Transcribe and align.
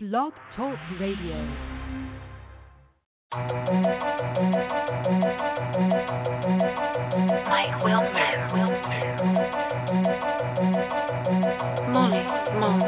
Blog 0.00 0.32
Talk 0.54 0.78
Radio. 1.00 1.34
Mike 7.48 7.82
Wilson. 7.82 8.38
Molly 11.90 12.22
Moon. 12.60 12.80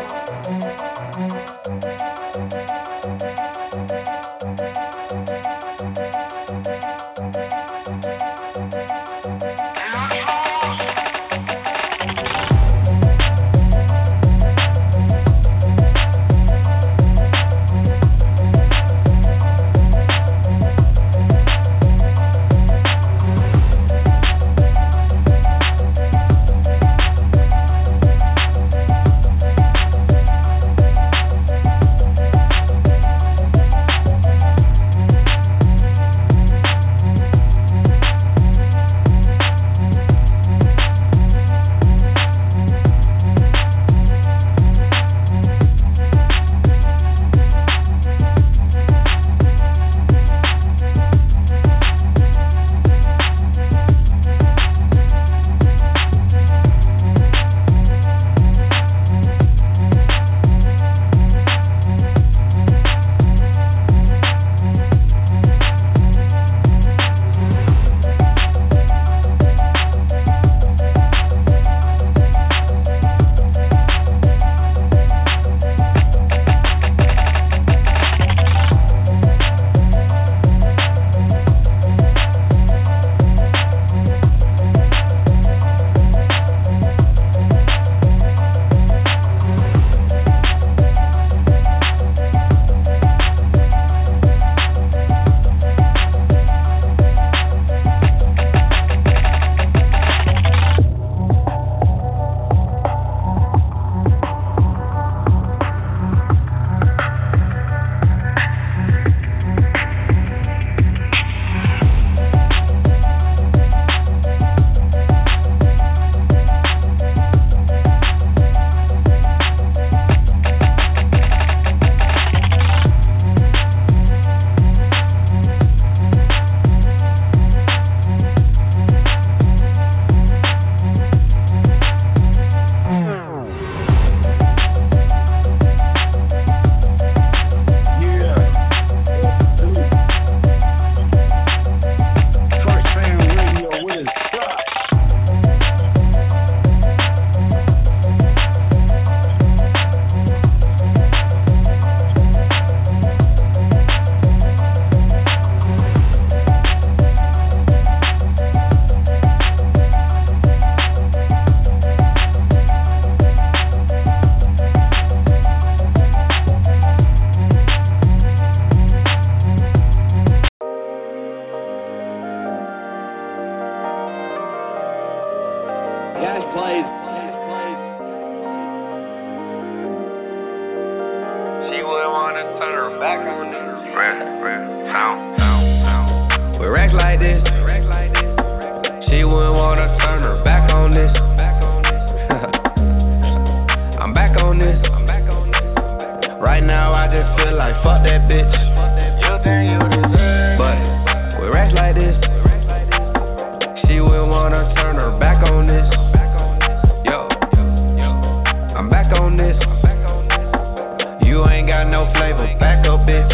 You 211.41 211.49
ain't 211.49 211.69
got 211.69 211.89
no 211.89 212.05
flavor, 212.13 212.45
back 212.61 212.85
up, 212.87 213.01
bitch. 213.09 213.25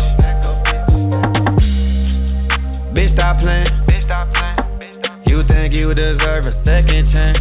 Bitch, 2.94 3.12
stop 3.14 3.40
playing. 3.40 3.66
You 5.26 5.42
think 5.48 5.74
you 5.74 5.92
deserve 5.92 6.46
a 6.46 6.52
second 6.62 7.10
chance? 7.10 7.38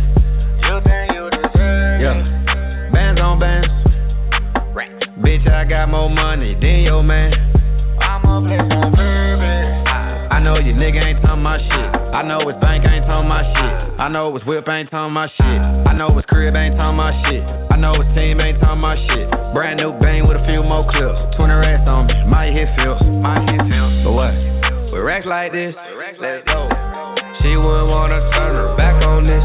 You 0.65 0.81
think 0.81 1.13
you 1.13 1.29
deserve? 1.29 2.01
Yeah, 2.01 2.89
bands 2.91 3.21
on 3.21 3.37
bands. 3.37 3.67
Bitch, 5.21 5.47
I 5.47 5.65
got 5.65 5.87
more 5.89 6.09
money 6.09 6.55
than 6.55 6.79
your 6.79 7.03
man. 7.03 7.31
I'ma 8.01 8.41
play 8.41 8.57
some 8.57 8.91
bourbon. 8.91 9.85
I 10.33 10.39
know 10.41 10.57
your 10.57 10.73
nigga 10.73 11.05
ain't 11.05 11.21
talking 11.21 11.43
my 11.43 11.59
shit. 11.59 11.69
I 11.69 12.23
know 12.23 12.39
his 12.39 12.57
bank 12.59 12.83
ain't 12.89 13.05
talking 13.05 13.29
my 13.29 13.43
shit. 13.43 13.99
I 13.99 14.09
know 14.09 14.33
his 14.33 14.43
whip 14.47 14.67
ain't 14.67 14.89
talking 14.89 15.13
my 15.13 15.27
shit. 15.27 15.45
I 15.45 15.93
know 15.93 16.15
his 16.15 16.25
crib 16.25 16.55
ain't 16.55 16.75
talking 16.75 16.97
my 16.97 17.11
shit. 17.29 17.64
I 17.75 17.77
know 17.77 17.91
his 18.01 18.07
team 18.15 18.39
ain't 18.39 18.61
talking 18.61 18.79
my 18.79 18.95
shit. 18.95 19.27
Brand 19.51 19.83
new 19.83 19.91
bang 19.99 20.25
with 20.25 20.39
a 20.39 20.45
few 20.47 20.63
more 20.63 20.87
clips. 20.87 21.35
20 21.35 21.53
racks 21.59 21.83
on 21.85 22.07
me. 22.07 22.15
Might 22.23 22.55
hit 22.55 22.69
Phil. 22.71 22.95
Might 23.19 23.51
hit 23.51 23.59
Phil. 23.67 23.91
But 23.99 24.13
what? 24.15 24.31
With 24.95 25.03
racks 25.03 25.27
like 25.27 25.51
this, 25.51 25.75
let's 26.23 26.47
go. 26.47 26.71
She 27.43 27.51
wouldn't 27.59 27.91
wanna 27.91 28.23
turn 28.31 28.55
her 28.55 28.71
back 28.79 29.03
on 29.03 29.27
this. 29.27 29.43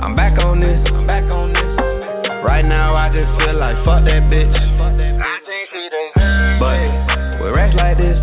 I'm 0.00 0.16
back 0.16 0.38
on 0.40 0.60
this. 0.60 0.80
I'm 0.96 1.06
back 1.06 1.24
on 1.28 1.52
this. 1.52 1.76
Right 2.40 2.64
now 2.64 2.96
I 2.96 3.12
just 3.12 3.28
feel 3.36 3.52
like 3.60 3.76
fuck 3.84 4.00
that 4.08 4.24
bitch. 4.32 4.48
But 6.56 7.44
with 7.44 7.52
racks 7.52 7.76
like 7.76 7.98
this, 7.98 8.16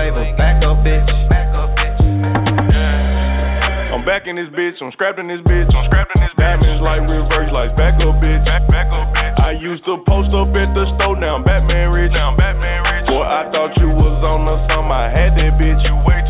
You 0.00 0.16
ain't 0.16 0.32
got 0.38 0.56
no 0.64 0.80
flavor, 0.80 1.04
back 1.28 1.52
up, 1.52 1.76
bitch. 1.76 2.00
I'm 3.92 4.00
back 4.06 4.24
in 4.24 4.36
this 4.36 4.48
bitch, 4.56 4.80
I'm 4.80 4.90
scrapping 4.92 5.28
this 5.28 5.44
bitch, 5.44 5.68
I'm 5.76 5.84
scrapping 5.92 6.22
this 6.24 6.32
bitch. 6.40 6.40
Diamonds 6.40 6.80
like 6.80 7.04
reverse 7.04 7.52
lights, 7.52 7.76
back 7.76 8.00
up 8.00 8.16
bitch, 8.16 8.40
back, 8.46 8.64
back 8.72 8.88
up 8.88 9.12
bitch. 9.12 9.36
I 9.36 9.52
used 9.52 9.84
to 9.84 9.98
post 10.08 10.32
up 10.32 10.48
at 10.56 10.72
the 10.72 10.88
store, 10.96 11.20
now 11.20 11.36
I'm 11.36 11.44
Batman 11.44 11.92
rich, 11.92 12.12
now 12.16 12.30
I'm 12.32 12.36
Batman 12.36 12.80
rich. 12.80 13.12
Boy, 13.12 13.28
I 13.28 13.52
thought 13.52 13.76
you 13.76 13.92
was 13.92 14.24
on 14.24 14.48
the 14.48 14.56
some, 14.72 14.88
I 14.88 15.12
had 15.12 15.36
that 15.36 15.60
bitch, 15.60 15.84
you 15.84 15.92
way 15.92 16.16
too 16.16 16.16
late. 16.16 16.29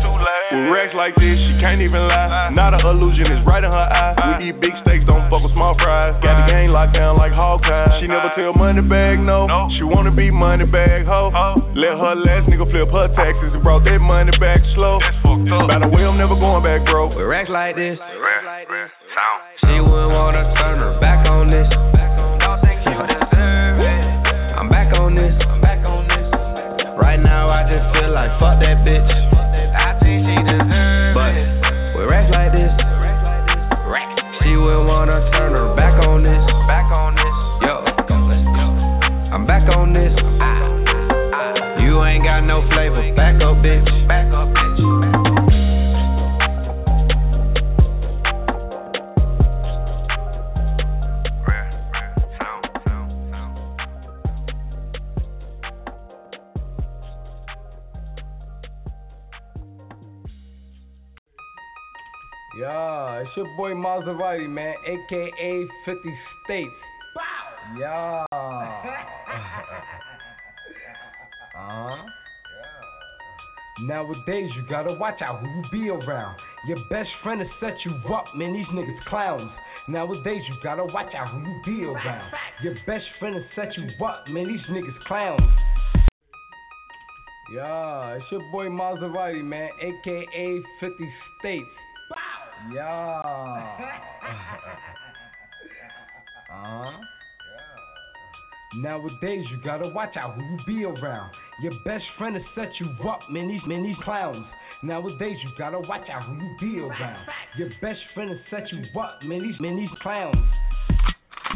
racks 0.71 0.95
like 0.95 1.13
this, 1.19 1.35
she 1.35 1.53
can't 1.59 1.81
even 1.83 2.07
lie. 2.07 2.49
Not 2.55 2.73
an 2.73 2.81
illusion, 2.81 3.27
it's 3.27 3.45
right 3.45 3.63
in 3.63 3.69
her 3.69 3.87
eye. 3.91 4.39
We 4.39 4.49
eat 4.49 4.59
big 4.63 4.71
steaks, 4.81 5.05
don't 5.05 5.29
fuck 5.29 5.43
with 5.43 5.51
small 5.53 5.75
fries. 5.75 6.15
Got 6.23 6.47
the 6.47 6.51
game 6.51 6.71
locked 6.71 6.95
down 6.95 7.17
like 7.17 7.35
Hawkeye. 7.35 7.99
She 7.99 8.07
never 8.07 8.31
tell 8.35 8.53
money 8.55 8.81
bag 8.81 9.19
no. 9.19 9.47
She 9.77 9.83
wanna 9.83 10.11
be 10.11 10.31
money 10.31 10.65
bag 10.65 11.05
ho. 11.05 11.29
Let 11.75 11.99
her 11.99 12.15
last 12.15 12.47
nigga 12.49 12.65
flip 12.71 12.89
her 12.89 13.07
taxes 13.13 13.51
and 13.53 13.61
brought 13.61 13.83
that 13.83 13.99
money 13.99 14.31
back 14.39 14.63
slow. 14.73 14.99
By 15.67 15.79
the 15.79 15.89
way, 15.91 16.03
I'm 16.07 16.17
never 16.17 16.35
going 16.35 16.63
back 16.63 16.85
broke. 16.87 17.15
With 17.15 17.27
racks 17.27 17.49
like 17.49 17.75
this, 17.75 17.99
she 19.59 19.79
wouldn't 19.79 20.13
wanna 20.15 20.43
turn 20.55 20.79
her 20.79 20.99
back 20.99 21.27
on 21.27 21.51
this. 21.51 21.67
I'm 24.55 24.69
back 24.69 24.93
on 24.93 25.15
this. 25.15 25.33
Right 26.97 27.19
now, 27.19 27.49
I 27.49 27.63
just 27.67 27.91
feel 27.93 28.13
like 28.13 28.29
fuck 28.39 28.59
that 28.61 28.85
bitch. 28.85 29.09
I 29.73 29.97
think 29.99 30.25
she 30.27 30.35
deserves 30.45 30.60
wanna 34.91 35.23
turn 35.31 35.53
her 35.53 35.73
back 35.73 35.95
on 36.05 36.21
this. 36.23 36.43
Back 36.67 36.91
on 36.91 37.15
this. 37.15 37.35
Yo, 37.63 37.75
I'm 39.31 39.47
back 39.47 39.63
on 39.73 39.93
this. 39.93 40.11
You 41.81 42.03
ain't 42.03 42.23
got 42.23 42.41
no 42.41 42.67
flavor. 42.69 42.99
Back 43.15 43.41
up, 43.41 43.63
bitch. 43.63 43.87
Back 44.07 44.30
your 63.41 63.57
boy 63.57 63.71
Maserati, 63.71 64.47
man, 64.47 64.75
aka 64.85 65.67
50 65.85 66.19
States. 66.43 66.69
Yeah. 67.77 68.25
uh-huh. 71.57 71.95
Nowadays, 73.81 74.51
you 74.55 74.63
gotta 74.69 74.93
watch 74.93 75.21
out 75.21 75.39
who 75.39 75.47
you 75.47 75.63
be 75.71 75.89
around. 75.89 76.37
Your 76.67 76.77
best 76.91 77.09
friend 77.23 77.39
will 77.39 77.49
set 77.59 77.73
you 77.83 77.93
up, 78.13 78.25
man. 78.35 78.53
These 78.53 78.67
niggas 78.67 79.03
clowns. 79.05 79.49
Nowadays, 79.87 80.43
you 80.47 80.55
gotta 80.61 80.85
watch 80.85 81.15
out 81.15 81.31
who 81.31 81.39
you 81.39 81.61
be 81.65 81.83
around. 81.85 82.31
Your 82.61 82.75
best 82.85 83.05
friend 83.19 83.35
will 83.35 83.45
set 83.55 83.75
you 83.75 83.85
up, 84.05 84.27
man. 84.27 84.47
These 84.47 84.61
niggas 84.69 85.03
clowns. 85.07 85.41
Yeah, 87.55 88.17
it's 88.17 88.25
your 88.31 88.41
boy 88.51 88.67
Maserati, 88.67 89.43
man, 89.43 89.69
aka 89.81 90.61
50 90.79 91.13
States. 91.39 91.65
Yeah. 92.69 92.83
uh-huh. 96.53 96.91
Nowadays, 98.75 99.45
you 99.51 99.59
gotta 99.65 99.87
watch 99.89 100.15
out 100.15 100.35
who 100.35 100.43
you 100.43 100.57
be 100.65 100.83
around. 100.85 101.31
Your 101.61 101.73
best 101.85 102.05
friend 102.17 102.35
will 102.35 102.45
set 102.55 102.71
you 102.79 102.87
up, 103.09 103.19
man. 103.29 103.47
These 103.47 103.61
man, 103.67 103.83
these 103.83 103.97
clowns. 104.03 104.45
Nowadays, 104.83 105.37
you 105.43 105.51
gotta 105.57 105.79
watch 105.79 106.07
out 106.09 106.23
who 106.23 106.35
you 106.35 106.55
be 106.59 106.79
around. 106.79 107.27
Your 107.57 107.69
best 107.81 107.99
friend 108.13 108.29
will 108.29 108.39
set 108.49 108.71
you 108.71 108.83
up, 108.99 109.21
man. 109.23 109.41
These 109.43 109.59
man, 109.59 109.75
these 109.75 109.89
clowns. 110.01 110.37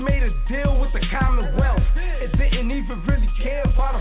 Made 0.02 0.24
a 0.24 0.30
deal 0.50 0.80
with 0.82 0.92
the 0.92 1.00
Commonwealth. 1.18 1.80
It 1.96 2.38
didn't 2.38 2.72
even 2.72 3.02
really 3.08 3.30
care 3.42 3.64
about 3.64 3.96
a 3.96 4.00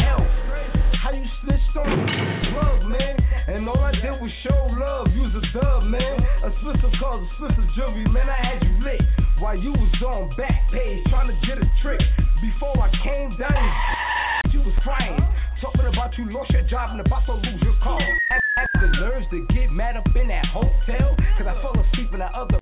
health. 0.00 0.75
How 0.94 1.10
you 1.10 1.24
snitched 1.42 1.76
on 1.76 1.90
the 1.90 2.50
drug, 2.52 2.86
man? 2.86 3.16
And 3.48 3.68
all 3.68 3.78
I 3.78 3.92
did 3.92 4.20
was 4.20 4.30
show 4.42 4.70
love. 4.78 5.08
Use 5.14 5.34
a 5.34 5.42
dub, 5.58 5.84
man. 5.84 6.18
A 6.44 6.50
Spencer 6.62 6.90
calls 6.98 7.22
a 7.22 7.28
Spencer 7.38 7.66
jewelry, 7.74 8.06
man. 8.08 8.28
I 8.28 8.36
had 8.36 8.62
you 8.62 8.84
lit 8.84 9.00
while 9.38 9.56
you 9.56 9.72
was 9.72 10.02
on 10.02 10.34
back 10.36 10.70
page 10.72 11.04
trying 11.08 11.28
to 11.28 11.46
get 11.46 11.58
a 11.58 11.66
trick. 11.82 12.00
Before 12.40 12.74
I 12.78 12.90
came 13.02 13.36
down, 13.38 14.52
you 14.52 14.60
was 14.60 14.74
crying. 14.82 15.18
Talking 15.60 15.86
about 15.86 16.16
you 16.18 16.30
lost 16.32 16.50
your 16.50 16.62
job 16.68 16.90
and 16.92 17.00
about 17.00 17.24
to 17.26 17.34
lose 17.34 17.62
your 17.62 17.76
car. 17.82 18.00
Had, 18.00 18.40
had 18.56 18.68
the 18.80 18.88
nerves 19.00 19.26
to 19.30 19.46
get 19.54 19.70
mad 19.70 19.96
up 19.96 20.06
in 20.14 20.28
that 20.28 20.46
hotel. 20.46 21.16
Cause 21.38 21.46
I 21.46 21.54
fell 21.62 21.74
asleep 21.74 22.12
in 22.12 22.20
that 22.20 22.34
other. 22.34 22.60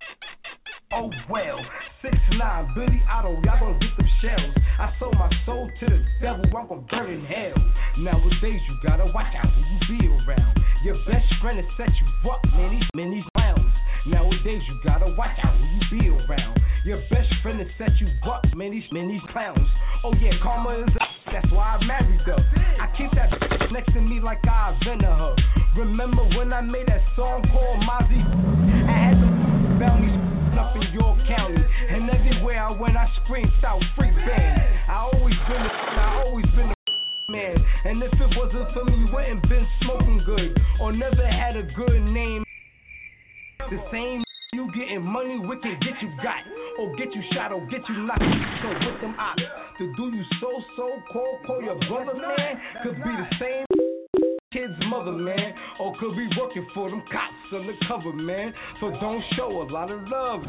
Oh 0.94 1.10
well, 1.28 1.58
six 2.02 2.14
nine 2.38 2.70
Billy 2.76 3.02
Otto, 3.10 3.34
y'all 3.42 3.58
gonna 3.58 3.78
get 3.80 3.96
them 3.98 4.06
shells. 4.22 4.54
I 4.78 4.94
sold 5.00 5.14
my 5.14 5.28
soul 5.44 5.68
to 5.80 5.86
the 5.86 6.04
devil, 6.22 6.44
I'm 6.56 6.68
gonna 6.68 6.86
burn 6.88 7.10
in 7.10 7.24
hell. 7.26 7.58
Nowadays 7.98 8.60
you 8.68 8.78
gotta 8.86 9.10
watch 9.12 9.34
out 9.34 9.50
who 9.50 9.60
you 9.60 9.98
be 9.98 10.06
around. 10.06 10.56
Your 10.84 10.94
best 11.10 11.26
friend 11.42 11.58
will 11.58 11.66
set 11.76 11.90
you 11.98 12.30
up, 12.30 12.38
man. 12.54 12.78
These 12.78 12.88
man, 12.94 13.10
these 13.10 13.24
clowns. 13.34 13.72
Nowadays 14.06 14.62
you 14.68 14.78
gotta 14.84 15.12
watch 15.18 15.34
out 15.42 15.58
who 15.58 15.66
you 15.66 16.00
be 16.00 16.08
around. 16.10 16.60
Your 16.84 17.02
best 17.10 17.26
friend 17.42 17.58
will 17.58 17.66
set 17.76 17.90
you 17.98 18.06
up, 18.30 18.44
man. 18.54 18.70
These 18.70 18.86
man, 18.92 19.08
these 19.08 19.26
clowns. 19.32 19.66
Oh 20.04 20.14
yeah, 20.22 20.38
karma 20.44 20.78
is 20.78 20.94
up. 21.00 21.08
That's 21.32 21.50
why 21.50 21.74
I 21.74 21.84
married 21.84 22.20
her. 22.20 22.38
I 22.80 22.86
keep 22.96 23.10
that 23.18 23.30
bitch 23.34 23.72
next 23.72 23.92
to 23.94 24.00
me 24.00 24.20
like 24.20 24.38
I 24.46 24.78
invented 24.78 25.10
her. 25.10 25.34
Remember 25.76 26.22
when 26.38 26.52
I 26.52 26.60
made 26.60 26.86
that 26.86 27.02
song 27.16 27.42
called 27.50 27.82
Mazzi? 27.82 28.22
I 28.86 29.10
had 29.10 29.16
them 29.18 29.78
found 29.80 30.06
me 30.06 30.33
up 30.58 30.76
in 30.76 30.82
York 30.92 31.18
County. 31.28 31.62
And 31.90 32.10
everywhere 32.10 32.62
I 32.62 32.70
went, 32.70 32.96
I 32.96 33.08
screamed 33.24 33.52
South 33.62 33.82
Freak 33.96 34.14
Band. 34.14 34.62
I 34.88 35.10
always 35.12 35.34
been 35.48 35.62
a, 35.62 35.70
I 35.70 36.22
always 36.26 36.46
been 36.56 36.70
a 36.70 37.32
man. 37.32 37.56
And 37.84 38.02
if 38.02 38.12
it 38.12 38.30
wasn't 38.36 38.72
for 38.72 38.84
me, 38.84 38.96
you 38.96 39.08
wouldn't 39.12 39.48
been 39.48 39.66
smoking 39.82 40.22
good. 40.24 40.58
Or 40.80 40.92
never 40.92 41.26
had 41.26 41.56
a 41.56 41.62
good 41.62 42.02
name. 42.02 42.44
The 43.58 43.78
same 43.90 44.22
you 44.52 44.70
getting 44.72 45.02
money, 45.02 45.38
we 45.38 45.58
can 45.60 45.78
get 45.80 46.00
you 46.00 46.08
got. 46.22 46.46
Or 46.78 46.94
get 46.96 47.14
you 47.14 47.22
shot, 47.32 47.52
or 47.52 47.66
get 47.66 47.80
you 47.88 47.96
knocked. 48.06 48.22
So 48.62 48.68
with 48.86 49.00
them 49.00 49.14
ops. 49.18 49.42
To 49.78 49.92
do 49.96 50.16
you 50.16 50.22
so, 50.40 50.62
so, 50.76 50.90
call, 51.12 51.40
call 51.46 51.62
your 51.62 51.78
brother, 51.88 52.14
man. 52.14 52.60
Could 52.82 52.96
be 52.96 53.10
the 53.10 53.26
same 53.40 53.73
kid's 54.54 54.78
mother, 54.86 55.10
man. 55.10 55.52
Oh, 55.80 55.90
or 55.90 55.98
could 55.98 56.16
be 56.16 56.28
working 56.38 56.66
for 56.72 56.88
them 56.88 57.02
cops 57.10 57.34
undercover, 57.52 58.12
man. 58.12 58.54
So 58.80 58.90
don't 59.00 59.22
show 59.34 59.50
a 59.50 59.66
lot 59.66 59.90
of 59.90 60.06
love. 60.06 60.42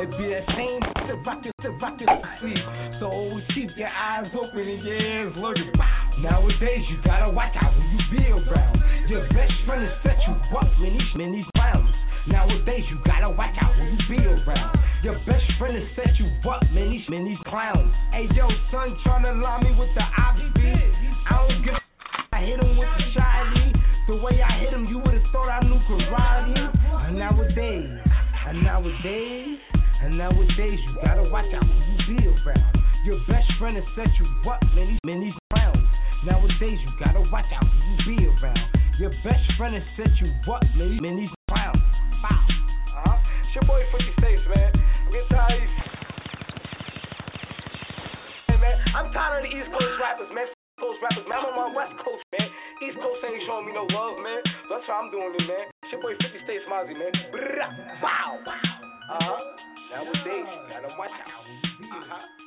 It 0.00 0.08
be 0.16 0.32
that 0.32 0.48
same 0.56 0.80
to 1.06 1.14
rock 1.20 1.44
it, 1.44 1.52
to 1.60 1.70
rock 1.76 2.00
it 2.00 2.08
sleep. 2.40 2.56
So 2.98 3.12
always 3.12 3.44
keep 3.54 3.68
your 3.76 3.92
eyes 3.92 4.32
open 4.32 4.64
and 4.64 4.82
your 4.82 4.96
ears 4.96 5.34
lurking. 5.36 5.70
Nowadays 6.20 6.80
you 6.88 6.96
gotta 7.04 7.28
watch 7.28 7.52
out 7.60 7.74
who 7.74 7.82
you 7.82 8.00
be 8.10 8.24
around. 8.30 8.80
Your 9.08 9.28
best 9.28 9.52
friend 9.66 9.82
will 9.82 9.96
set 10.02 10.16
you 10.26 10.32
up, 10.56 10.72
man. 10.80 10.96
These, 10.96 11.44
these 11.44 11.50
clowns. 11.54 11.92
Nowadays 12.26 12.84
you 12.88 12.96
gotta 13.04 13.28
watch 13.28 13.54
out 13.60 13.74
who 13.76 13.84
you 13.84 13.98
be 14.08 14.24
around. 14.24 14.78
Your 15.04 15.18
best 15.26 15.44
friend 15.58 15.76
will 15.76 15.88
set 15.94 16.16
you 16.16 16.26
up, 16.48 16.62
man. 16.72 16.88
These, 16.88 17.08
man, 17.10 17.24
these 17.26 17.42
clowns. 17.46 17.92
Hey 18.12 18.28
yo, 18.32 18.48
son, 18.72 18.96
tryna 19.04 19.42
lie 19.42 19.60
me 19.60 19.76
with 19.76 19.90
the 19.94 20.00
obby. 20.00 20.72
I 21.28 21.46
don't 21.46 21.64
give 21.64 21.74
a 21.74 21.91
I 22.32 22.40
hit 22.40 22.58
him 22.58 22.78
with 22.78 22.88
the 22.96 23.04
shotty. 23.12 23.76
The 24.08 24.16
way 24.16 24.40
I 24.40 24.58
hit 24.60 24.72
him, 24.72 24.86
you 24.86 24.98
would've 24.98 25.22
thought 25.32 25.48
I 25.48 25.60
knew 25.68 25.78
karate. 25.84 26.72
And 27.06 27.18
nowadays, 27.18 28.00
and 28.48 28.62
nowadays, 28.64 29.58
and 30.00 30.16
nowadays, 30.16 30.78
you 30.80 30.96
gotta 31.04 31.28
watch 31.28 31.52
out 31.52 31.62
who 31.62 32.12
you 32.12 32.18
be 32.18 32.26
around. 32.28 32.72
Your 33.04 33.20
best 33.28 33.52
friend 33.58 33.76
will 33.76 33.84
set 33.94 34.08
you 34.18 34.50
up, 34.50 34.62
man. 34.74 34.88
These, 34.88 34.98
man, 35.04 35.20
these 35.20 35.34
clowns. 35.52 35.86
Nowadays, 36.24 36.78
you 36.80 36.90
gotta 37.04 37.20
watch 37.30 37.44
out 37.52 37.66
who 37.66 38.12
you 38.12 38.16
be 38.16 38.26
around. 38.26 38.60
Your 38.98 39.10
best 39.22 39.44
friend 39.58 39.74
will 39.74 39.84
set 39.96 40.16
you 40.16 40.32
up, 40.50 40.62
man. 40.74 40.88
These, 40.88 41.00
man, 41.02 41.16
these 41.16 41.30
clowns. 41.50 41.76
Wow. 42.24 42.46
Uh-huh. 42.48 43.18
It's 43.44 43.54
your 43.54 43.64
boy 43.68 43.82
50 43.92 44.08
States, 44.18 44.42
man. 44.48 44.72
I'm 44.72 45.12
getting 45.12 45.28
tired 45.28 45.52
of 45.52 45.60
these. 45.60 45.68
Hey, 48.48 48.56
man, 48.56 48.76
I'm 48.96 49.12
tired 49.12 49.44
of 49.44 49.50
the 49.50 49.56
East 49.56 49.68
Coast 49.68 50.00
rappers, 50.00 50.32
man. 50.34 50.46
Coast 50.82 50.98
rappers, 50.98 51.22
man. 51.30 51.38
I'm 51.38 51.54
on 51.54 51.54
my 51.54 51.70
West 51.70 51.94
Coast, 52.02 52.26
man. 52.34 52.50
East 52.82 52.98
Coast 52.98 53.22
ain't 53.22 53.46
showing 53.46 53.70
me 53.70 53.72
no 53.78 53.86
love, 53.86 54.18
man. 54.18 54.42
That's 54.66 54.82
why 54.90 54.98
I'm 54.98 55.14
doing 55.14 55.30
it, 55.38 55.46
man. 55.46 55.70
It's 55.86 55.94
your 55.94 56.02
boy 56.02 56.18
50 56.18 56.42
States 56.42 56.66
Mazzi, 56.66 56.98
man. 56.98 57.14
Brrrah. 57.30 57.70
Wow. 58.02 58.42
Uh 58.42 59.22
huh. 59.22 59.38
Nowadays, 59.94 60.42
you 60.42 60.60
gotta 60.66 60.90
watch 60.98 61.14
out. 61.22 61.46
Uh-huh. 61.46 62.42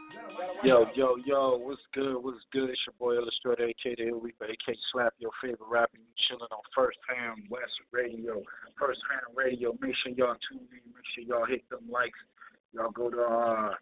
Yo, 0.68 0.84
yo, 0.96 1.16
yo, 1.24 1.58
what's 1.64 1.82
good? 1.94 2.20
What's 2.20 2.44
good? 2.52 2.70
It's 2.70 2.80
your 2.84 3.00
boy 3.00 3.16
Illustrator, 3.16 3.72
aka 3.72 3.96
the 3.96 4.12
Reaper, 4.12 4.52
aka 4.52 4.76
Slap, 4.92 5.14
your 5.20 5.32
favorite 5.42 5.72
rapper. 5.72 5.96
You 5.96 6.12
chilling 6.28 6.52
on 6.52 6.60
First 6.76 6.98
Fam 7.08 7.48
West 7.50 7.80
Radio. 7.94 8.44
First 8.78 9.00
Fam 9.08 9.32
Radio. 9.32 9.78
Make 9.80 9.96
sure 10.04 10.12
y'all 10.12 10.36
tune 10.52 10.68
in. 10.76 10.84
Make 10.92 11.08
sure 11.16 11.24
y'all 11.24 11.48
hit 11.48 11.64
them 11.70 11.88
likes. 11.90 12.20
Y'all 12.74 12.92
go 12.92 13.10
to 13.10 13.20
our 13.20 13.80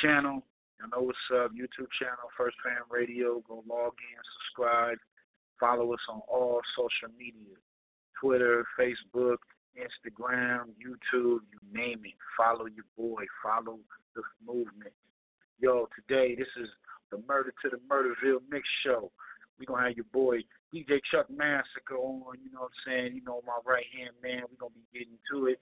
channel. 0.00 0.42
I 0.82 0.88
know 0.92 1.06
what's 1.06 1.18
up. 1.32 1.52
YouTube 1.52 1.88
channel, 1.98 2.28
First 2.36 2.56
Fam 2.62 2.84
Radio. 2.90 3.42
Go 3.48 3.64
log 3.68 3.92
in, 3.96 4.20
subscribe. 4.36 4.98
Follow 5.58 5.92
us 5.92 6.04
on 6.08 6.20
all 6.28 6.60
social 6.76 7.14
media 7.16 7.56
Twitter, 8.20 8.64
Facebook, 8.78 9.40
Instagram, 9.76 10.72
YouTube, 10.76 11.40
you 11.48 11.58
name 11.72 12.00
it. 12.04 12.16
Follow 12.36 12.66
your 12.66 12.84
boy. 12.96 13.24
Follow 13.42 13.78
the 14.14 14.22
movement. 14.44 14.92
Yo, 15.58 15.88
today 15.96 16.34
this 16.34 16.48
is 16.60 16.68
the 17.10 17.22
Murder 17.26 17.54
to 17.62 17.70
the 17.70 17.80
Murderville 17.88 18.42
Mix 18.50 18.68
Show. 18.84 19.10
we 19.58 19.64
going 19.66 19.82
to 19.82 19.88
have 19.88 19.96
your 19.96 20.06
boy 20.12 20.40
DJ 20.74 21.00
Chuck 21.10 21.30
Massacre 21.30 21.96
on, 21.96 22.36
you 22.42 22.52
know 22.52 22.68
what 22.68 22.72
I'm 22.72 22.84
saying? 22.84 23.14
You 23.14 23.24
know, 23.24 23.40
my 23.46 23.58
right 23.64 23.86
hand 23.96 24.12
man. 24.22 24.44
we 24.50 24.56
going 24.56 24.72
to 24.72 24.78
be 24.78 24.98
getting 24.98 25.18
to 25.32 25.46
it. 25.46 25.60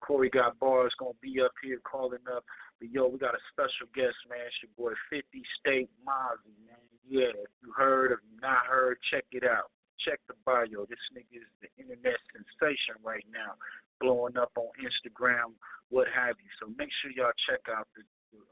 Corey 0.00 0.30
got 0.30 0.58
bars, 0.58 0.92
to 0.98 1.12
be 1.20 1.40
up 1.40 1.52
here 1.62 1.80
calling 1.84 2.24
up. 2.30 2.44
But 2.78 2.90
yo, 2.90 3.08
we 3.08 3.18
got 3.18 3.34
a 3.34 3.42
special 3.52 3.88
guest, 3.94 4.16
man. 4.28 4.44
It's 4.46 4.60
your 4.62 4.72
boy 4.76 4.94
50 5.10 5.24
State 5.60 5.90
Mazzi, 6.06 6.52
man. 6.66 6.76
Yeah, 7.08 7.32
if 7.32 7.50
you 7.62 7.72
heard, 7.72 8.18
you 8.26 8.40
not 8.42 8.66
heard, 8.66 8.98
check 9.10 9.24
it 9.32 9.44
out. 9.44 9.70
Check 10.04 10.20
the 10.28 10.34
bio. 10.44 10.84
This 10.90 11.00
nigga 11.14 11.40
is 11.40 11.50
the 11.62 11.70
internet 11.80 12.18
sensation 12.34 13.00
right 13.02 13.24
now, 13.32 13.56
blowing 14.00 14.36
up 14.36 14.52
on 14.58 14.74
Instagram, 14.82 15.56
what 15.88 16.06
have 16.12 16.36
you. 16.42 16.50
So 16.60 16.68
make 16.76 16.90
sure 17.00 17.10
y'all 17.14 17.32
check 17.48 17.64
out 17.70 17.88
the 17.96 18.02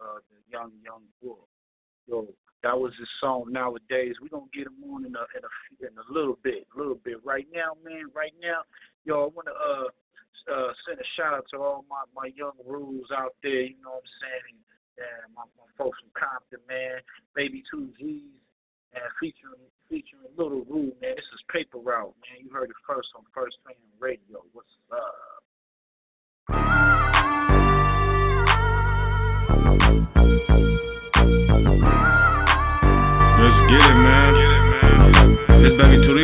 uh, 0.00 0.18
the 0.30 0.40
young 0.50 0.72
young 0.82 1.02
bull. 1.20 1.48
Yo, 2.06 2.28
that 2.62 2.78
was 2.78 2.92
his 2.98 3.08
song. 3.20 3.52
Nowadays, 3.52 4.16
we 4.22 4.28
gonna 4.28 4.48
get 4.54 4.66
him 4.66 4.80
on 4.88 5.04
in 5.04 5.14
a 5.14 5.24
in 5.36 5.44
a 5.44 5.86
in 5.86 5.92
a 5.98 6.12
little 6.12 6.38
bit, 6.42 6.66
little 6.76 6.98
bit. 7.04 7.18
Right 7.24 7.46
now, 7.52 7.76
man. 7.84 8.08
Right 8.14 8.32
now, 8.40 8.62
yo, 9.04 9.24
I 9.24 9.28
wanna 9.34 9.52
uh 9.52 9.88
uh, 10.50 10.72
send 10.86 11.00
a 11.00 11.08
shout 11.16 11.34
out 11.34 11.46
to 11.52 11.58
all 11.58 11.84
my, 11.88 12.04
my 12.14 12.28
young 12.36 12.56
rules 12.66 13.08
out 13.14 13.34
there, 13.42 13.64
you 13.64 13.80
know 13.82 13.98
what 13.98 14.04
I'm 14.04 14.14
saying? 14.20 14.56
And 14.98 15.34
my, 15.34 15.44
my 15.58 15.68
folks 15.76 15.98
from 16.00 16.12
Compton, 16.14 16.62
man. 16.68 17.02
Baby 17.34 17.62
2G's 17.72 18.44
and 18.94 19.10
featuring 19.18 19.58
featuring 19.88 20.30
Little 20.36 20.64
Rule, 20.64 20.94
man. 21.02 21.14
This 21.16 21.26
is 21.34 21.42
Paper 21.50 21.78
Route, 21.78 22.14
man. 22.22 22.46
You 22.46 22.50
heard 22.52 22.70
it 22.70 22.76
first 22.86 23.08
on 23.16 23.24
First 23.34 23.56
Fam 23.66 23.74
Radio. 23.98 24.42
What's 24.52 24.68
up? 24.92 25.14
Let's 33.34 33.60
get 33.68 33.82
it, 33.82 33.98
man. 33.98 34.30
Get 34.34 34.50
it, 34.50 34.64
man. 34.72 35.64
It's 35.64 35.76
Baby 35.82 36.06
2 36.06 36.14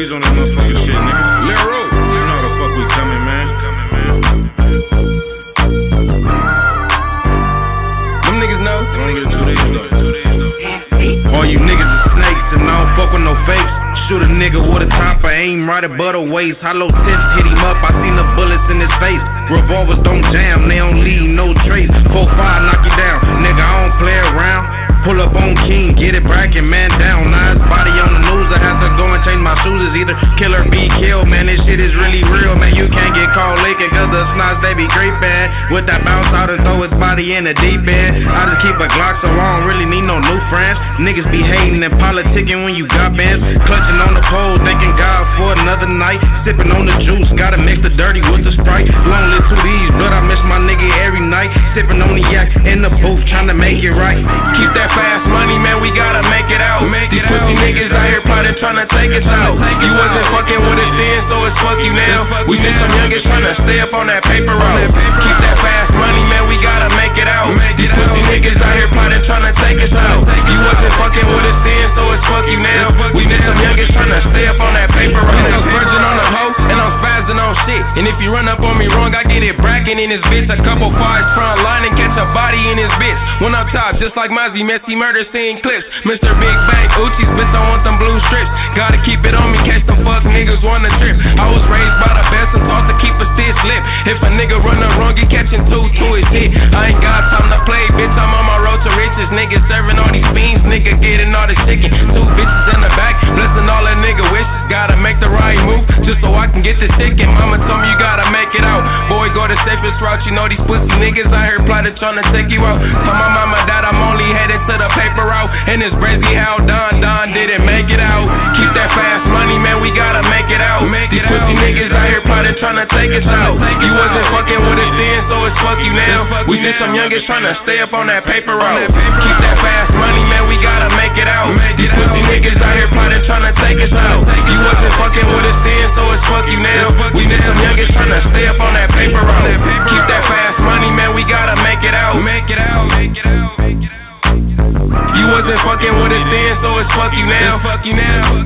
you 11.50 11.58
niggas 11.58 11.82
are 11.82 12.06
snakes, 12.14 12.46
and 12.54 12.70
I 12.70 12.78
don't 12.78 12.94
fuck 12.94 13.10
with 13.12 13.26
no 13.26 13.34
fakes. 13.44 13.74
Shoot 14.06 14.22
a 14.22 14.30
nigga 14.30 14.62
with 14.62 14.86
a 14.86 14.90
top, 14.90 15.22
I 15.24 15.34
aim 15.34 15.66
right 15.66 15.82
at 15.82 15.98
butter 15.98 16.22
waist. 16.22 16.58
Hollow 16.62 16.88
tips 16.88 17.26
hit 17.34 17.46
him 17.46 17.58
up, 17.66 17.78
I 17.82 17.90
seen 18.02 18.14
the 18.14 18.26
bullets 18.38 18.62
in 18.70 18.78
his 18.78 18.94
face. 19.02 19.22
Revolvers 19.50 19.98
don't 20.06 20.22
jam, 20.30 20.68
they 20.68 20.78
don't 20.78 21.02
leave 21.02 21.26
no 21.26 21.52
trace. 21.66 21.90
4-5 22.14 22.30
knock 22.38 22.82
you 22.86 22.94
down, 22.94 23.18
nigga, 23.42 23.62
I 23.62 23.72
don't 23.82 23.96
play 23.98 24.18
around. 24.30 24.79
Pull 25.04 25.16
up 25.22 25.32
on 25.32 25.56
King, 25.64 25.96
get 25.96 26.12
it 26.12 26.24
bracket, 26.24 26.64
man 26.64 26.92
down. 27.00 27.32
Nice 27.32 27.56
body 27.72 27.96
on 28.04 28.12
the 28.12 28.20
news, 28.20 28.52
I 28.52 28.60
have 28.60 28.84
to 28.84 28.92
go 29.00 29.08
and 29.08 29.22
change 29.24 29.40
my 29.40 29.56
shoes. 29.64 29.80
It's 29.80 29.96
either 29.96 30.16
kill 30.36 30.52
or 30.52 30.68
be 30.68 30.92
killed, 31.00 31.24
man. 31.24 31.48
This 31.48 31.56
shit 31.64 31.80
is 31.80 31.96
really 31.96 32.20
real, 32.28 32.52
man. 32.52 32.76
You 32.76 32.84
can't 32.92 33.16
get 33.16 33.32
caught 33.32 33.56
licking, 33.64 33.88
cause 33.96 34.12
the 34.12 34.20
snots, 34.36 34.60
they 34.60 34.76
be 34.76 34.84
creepin'. 34.92 35.72
With 35.72 35.88
that 35.88 36.04
bounce 36.04 36.28
out 36.36 36.52
and 36.52 36.60
throw 36.68 36.84
his 36.84 36.92
body 37.00 37.32
in 37.32 37.48
the 37.48 37.56
deep 37.56 37.80
end. 37.88 38.28
I 38.28 38.44
just 38.44 38.60
keep 38.60 38.76
a 38.76 38.88
Glock 38.92 39.16
so 39.24 39.32
I 39.32 39.56
don't 39.56 39.64
really 39.72 39.88
need 39.88 40.04
no 40.04 40.20
new 40.20 40.40
friends. 40.52 40.76
Niggas 41.00 41.32
be 41.32 41.40
hating 41.40 41.80
and 41.80 41.96
politicking 41.96 42.60
when 42.60 42.76
you 42.76 42.84
got 42.92 43.16
bands. 43.16 43.40
Clutching 43.64 43.96
on 44.04 44.12
the 44.12 44.24
pole, 44.28 44.60
thanking 44.68 44.92
God 45.00 45.24
for 45.40 45.56
another 45.56 45.88
night. 45.88 46.20
Sipping 46.44 46.68
on 46.76 46.84
the 46.84 46.96
juice, 47.08 47.30
gotta 47.40 47.56
mix 47.56 47.80
the 47.80 47.94
dirty 47.96 48.20
with 48.20 48.44
the 48.44 48.52
sprite. 48.60 48.90
Long 49.08 49.32
live 49.32 49.48
to 49.48 49.56
these, 49.64 49.90
but 49.96 50.12
I 50.12 50.20
miss 50.26 50.42
my 50.44 50.60
nigga 50.60 50.84
every 51.00 51.24
night. 51.24 51.48
Sipping 51.72 52.04
on 52.04 52.12
the 52.12 52.24
yak 52.28 52.52
in 52.68 52.82
the 52.82 52.92
booth, 53.00 53.24
trying 53.30 53.48
to 53.48 53.56
make 53.56 53.80
it 53.80 53.96
right. 53.96 54.20
Keep 54.60 54.76
that 54.76 54.89
fast 54.94 55.24
money, 55.30 55.58
man, 55.58 55.80
we 55.80 55.90
gotta 55.90 56.22
make 56.28 56.48
it 56.50 56.62
out. 56.62 56.86
Make 56.88 57.10
These 57.10 57.26
pussy 57.26 57.54
niggas 57.54 57.90
out 57.92 58.06
here 58.08 58.22
plotting, 58.22 58.56
trying 58.58 58.78
to 58.78 58.86
take 58.90 59.12
us 59.14 59.26
out. 59.26 59.58
You 59.82 59.92
wasn't 59.94 60.26
fucking 60.34 60.60
with 60.62 60.78
us 60.78 60.92
then, 60.98 61.18
so 61.30 61.44
it's 61.46 61.58
fuck 61.60 61.78
you 61.82 61.92
now. 61.92 62.46
We 62.46 62.58
been 62.58 62.76
some 62.78 62.92
youngest 62.94 63.26
trying 63.26 63.46
to 63.46 63.54
stay 63.66 63.80
up 63.80 63.92
on 63.94 64.06
that 64.08 64.22
paper 64.24 64.54
route. 64.54 64.90
Keep 64.94 65.36
that 65.42 65.56
fast 65.60 65.92
money, 65.94 66.22
man, 66.26 66.48
we 66.48 66.56
gotta 66.58 66.90
make 66.96 67.14
it 67.18 67.28
out. 67.28 67.54
Make 67.54 67.76
These 67.78 67.92
pussy 67.94 68.22
niggas 68.26 68.58
out 68.62 68.74
here 68.74 68.90
plotting, 68.90 69.22
trying 69.24 69.46
to 69.46 69.54
take 69.60 69.78
us 69.82 69.94
out. 69.94 70.26
You 70.48 70.58
wasn't 70.62 70.94
fucking 70.98 71.28
with 71.28 71.46
us 71.46 71.58
then, 71.66 71.86
so 71.94 72.02
it's 72.14 72.26
fuck 72.26 72.46
you 72.50 72.58
now. 72.58 72.90
We 73.14 73.26
been 73.26 73.42
some 73.42 73.58
youngest 73.58 73.92
trying 73.94 74.14
to 74.14 74.22
stay 74.34 74.46
up 74.46 74.58
on 74.60 74.74
that 74.74 74.90
paper 74.94 75.22
route. 75.22 75.50
I'm 75.50 75.64
virgin 75.70 76.02
on 76.02 76.16
the 76.18 76.26
hoe, 76.26 76.54
and 76.70 76.78
I'm 76.78 76.89
on 77.38 77.54
shit. 77.68 77.82
And 78.00 78.08
if 78.08 78.16
you 78.24 78.32
run 78.32 78.48
up 78.48 78.60
on 78.64 78.78
me 78.78 78.88
wrong, 78.90 79.14
I 79.14 79.22
get 79.22 79.44
it 79.44 79.56
bragging 79.60 79.98
in 79.98 80.10
his 80.10 80.24
bitch. 80.32 80.48
A 80.50 80.58
couple 80.64 80.90
fives 80.96 81.28
front 81.36 81.62
line 81.62 81.84
and 81.84 81.94
catch 81.94 82.16
a 82.18 82.26
body 82.32 82.58
in 82.70 82.80
his 82.80 82.90
bitch. 82.96 83.18
One 83.44 83.54
up 83.54 83.68
top, 83.70 84.00
just 84.00 84.16
like 84.16 84.30
Mozzie, 84.30 84.64
messy 84.64 84.96
murder 84.96 85.22
scene 85.30 85.60
clips. 85.62 85.86
Mr. 86.08 86.32
Big 86.40 86.56
Bang, 86.66 86.88
Uchi's 86.98 87.30
bitch, 87.36 87.52
I 87.52 87.62
want 87.68 87.84
them 87.84 88.00
blue 88.00 88.18
strips. 88.26 88.50
Gotta 88.74 88.98
keep 89.04 89.22
it 89.26 89.34
on 89.36 89.52
me, 89.52 89.58
catch 89.62 89.84
them 89.86 90.00
fuck 90.04 90.24
niggas 90.24 90.62
wanna 90.62 90.90
trip. 90.98 91.16
I 91.36 91.46
was 91.50 91.62
raised 91.68 91.96
by 92.00 92.10
the 92.16 92.24
best 92.32 92.50
and 92.56 92.64
taught 92.70 92.86
to 92.88 92.96
keep 93.02 93.14
a 93.18 93.26
stitch 93.36 93.60
lip. 93.66 93.82
If 94.08 94.18
a 94.24 94.30
nigga 94.32 94.58
run 94.62 94.82
up 94.82 94.96
wrong, 94.98 95.16
he 95.16 95.26
catching 95.26 95.64
two 95.68 95.84
to 95.88 96.06
his 96.16 96.28
hit. 96.32 96.56
I 96.72 96.94
ain't 96.94 97.02
got 97.02 97.28
time 97.32 97.48
to 97.52 97.60
play, 97.68 97.84
bitch, 97.98 98.14
I'm 98.16 98.32
on 98.32 98.46
my 98.46 98.58
road 98.58 98.80
to 98.84 98.90
riches. 98.96 99.28
Niggas 99.34 99.64
serving 99.68 99.98
all 99.98 100.12
these 100.12 100.28
beans, 100.32 100.62
nigga 100.64 100.96
getting 101.02 101.34
all 101.34 101.46
the 101.46 101.56
chicken. 101.66 101.90
Two 102.14 102.26
bitches 102.36 102.66
in 102.74 102.80
the 102.80 102.92
back, 102.96 103.20
blessing 103.36 103.68
all 103.68 103.84
a 103.86 103.94
nigga 104.00 104.24
wishes. 104.32 104.48
Gotta 104.70 104.96
make 104.96 105.18
the 105.20 105.28
right 105.28 105.58
move, 105.66 105.82
just 106.06 106.20
so 106.22 106.32
I 106.32 106.46
can 106.46 106.62
get 106.62 106.78
the 106.78 106.88
chicken. 107.20 107.34
Mama 107.36 107.60
told 107.68 107.84
me 107.84 107.88
you 107.92 107.98
gotta 107.98 108.30
make 108.32 108.48
it 108.56 108.64
out. 108.64 108.82
Boy, 109.12 109.28
go 109.36 109.46
the 109.46 109.56
safest 109.68 110.00
route, 110.00 110.20
you 110.24 110.32
know 110.32 110.48
these 110.48 110.60
pussy 110.64 110.88
niggas 110.96 111.28
out 111.32 111.44
here 111.44 111.60
plotting, 111.66 111.94
trying 111.96 112.16
to 112.16 112.24
take 112.32 112.52
you 112.52 112.64
out. 112.64 112.80
Tell 112.80 113.16
my 113.16 113.28
mama 113.28 113.60
that 113.68 113.84
I'm 113.84 114.00
only 114.00 114.28
headed 114.32 114.60
to 114.68 114.74
the 114.78 114.88
paper 114.96 115.28
route. 115.28 115.50
And 115.68 115.82
it's 115.82 115.94
crazy 116.00 116.32
how 116.34 116.58
Don 116.64 117.00
Don 117.00 117.32
didn't 117.32 117.64
make 117.66 117.90
it 117.92 118.00
out. 118.00 118.26
Keep 118.56 118.72
that 118.76 118.90
fast 118.96 119.24
money, 119.28 119.58
man, 119.58 119.82
we 119.82 119.92
gotta 119.92 120.24
make 120.30 120.48
it 120.48 120.62
out. 120.62 120.88
Make 120.88 121.10
These 121.10 121.24
pussy 121.26 121.54
niggas 121.58 121.92
out 121.92 122.08
here 122.08 122.22
plotting, 122.24 122.56
trying 122.58 122.80
to 122.80 122.86
take 122.88 123.12
us 123.12 123.26
out. 123.28 123.58
You 123.82 123.92
wasn't 123.92 124.26
fucking 124.32 124.60
with 124.64 124.80
us 124.80 124.92
then, 124.96 125.18
so 125.28 125.44
it's 125.44 125.58
fuck 125.60 125.78
you 125.82 125.92
now. 125.92 126.46
We 126.48 126.56
been 126.62 126.76
some 126.80 126.94
youngest 126.94 127.26
trying 127.26 127.44
to 127.44 127.54
stay 127.66 127.82
up 127.82 127.92
on 127.92 128.06
that 128.08 128.24
paper 128.24 128.56
route. 128.56 128.88
Keep 128.88 129.36
that 129.44 129.56
fast 129.60 129.92
money, 129.96 130.22
man, 130.30 130.48
we 130.48 130.56
gotta 130.62 130.88
make 130.96 131.16
it 131.18 131.28
out. 131.28 131.52
Make 131.52 131.76
These 131.76 131.92
pussy 131.92 132.22
niggas 132.24 132.58
out 132.62 132.74
here 132.76 132.90
plotting, 132.90 133.22
trying 133.26 133.46
to 133.46 133.54
take 133.60 133.82
us 133.82 133.92
out. 133.92 134.22
You 134.46 134.58
wasn't 134.62 134.94
fucking 134.96 135.28
with 135.28 135.46
us 135.50 135.58
then, 135.66 135.86
so 135.98 136.02
it's 136.14 136.24
fuck 136.30 136.46
you 136.46 136.60
now. 136.62 136.99
We 137.00 137.24
been 137.24 137.40
some 137.48 137.56
youngest 137.64 137.96
trying 137.96 138.12
to 138.12 138.20
stay 138.30 138.44
up 138.46 138.60
on 138.60 138.76
that 138.76 138.92
paper 138.92 139.24
route. 139.24 139.56
Keep 139.88 140.04
that 140.12 140.20
fast 140.28 140.60
money, 140.60 140.92
man, 140.92 141.16
we 141.16 141.24
gotta 141.24 141.56
make 141.64 141.80
it 141.80 141.96
out. 141.96 142.20
Make 142.20 142.52
it 142.52 142.60
out, 142.60 142.84
make 142.92 143.16
it 143.16 143.24
out, 143.24 143.56
make 143.56 143.80
it 143.80 143.88
out. 143.88 145.16
You 145.16 145.24
wasn't 145.32 145.60
fucking 145.64 145.96
with 145.96 146.12
us 146.12 146.26
then, 146.28 146.52
so 146.60 146.76
it's 146.76 146.92
fuck 146.92 147.16
you 147.16 147.24
now. 147.24 147.56
Fuck 147.64 147.88
you 147.88 147.96
now. 147.96 148.44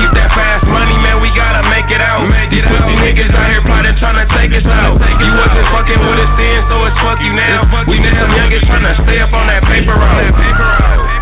Keep 0.00 0.10
that 0.16 0.32
fast 0.32 0.64
money, 0.64 0.96
man, 1.04 1.20
we 1.20 1.28
gotta 1.36 1.60
make 1.68 1.92
it 1.92 2.00
out. 2.00 2.24
These 2.48 2.64
niggas 2.64 3.36
out 3.36 3.52
here 3.52 3.60
plotting, 3.60 3.96
trying 4.00 4.16
to 4.16 4.26
take 4.32 4.56
us 4.56 4.64
out. 4.64 4.96
You 5.20 5.30
wasn't 5.36 5.68
fucking 5.70 6.00
with 6.00 6.24
us 6.24 6.32
then, 6.40 6.64
so 6.72 6.88
it's 6.88 6.96
fuck 7.04 7.20
you 7.20 7.36
now. 7.36 7.68
We 7.84 8.00
been 8.00 8.16
some 8.16 8.32
youngest 8.32 8.64
trying 8.64 8.88
to 8.88 8.96
stay 9.04 9.20
up 9.20 9.32
on 9.36 9.46
that 9.52 9.62
paper 9.68 9.92
route. 9.92 11.19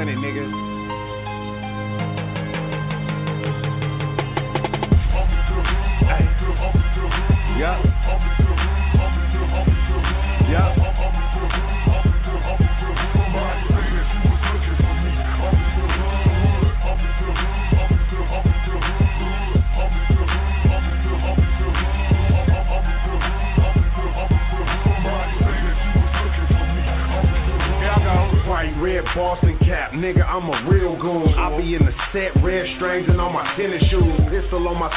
100, 0.00 0.16
nigga. 0.16 0.49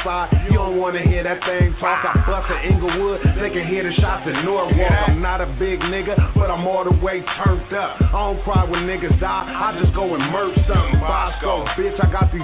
Side, 0.04 0.33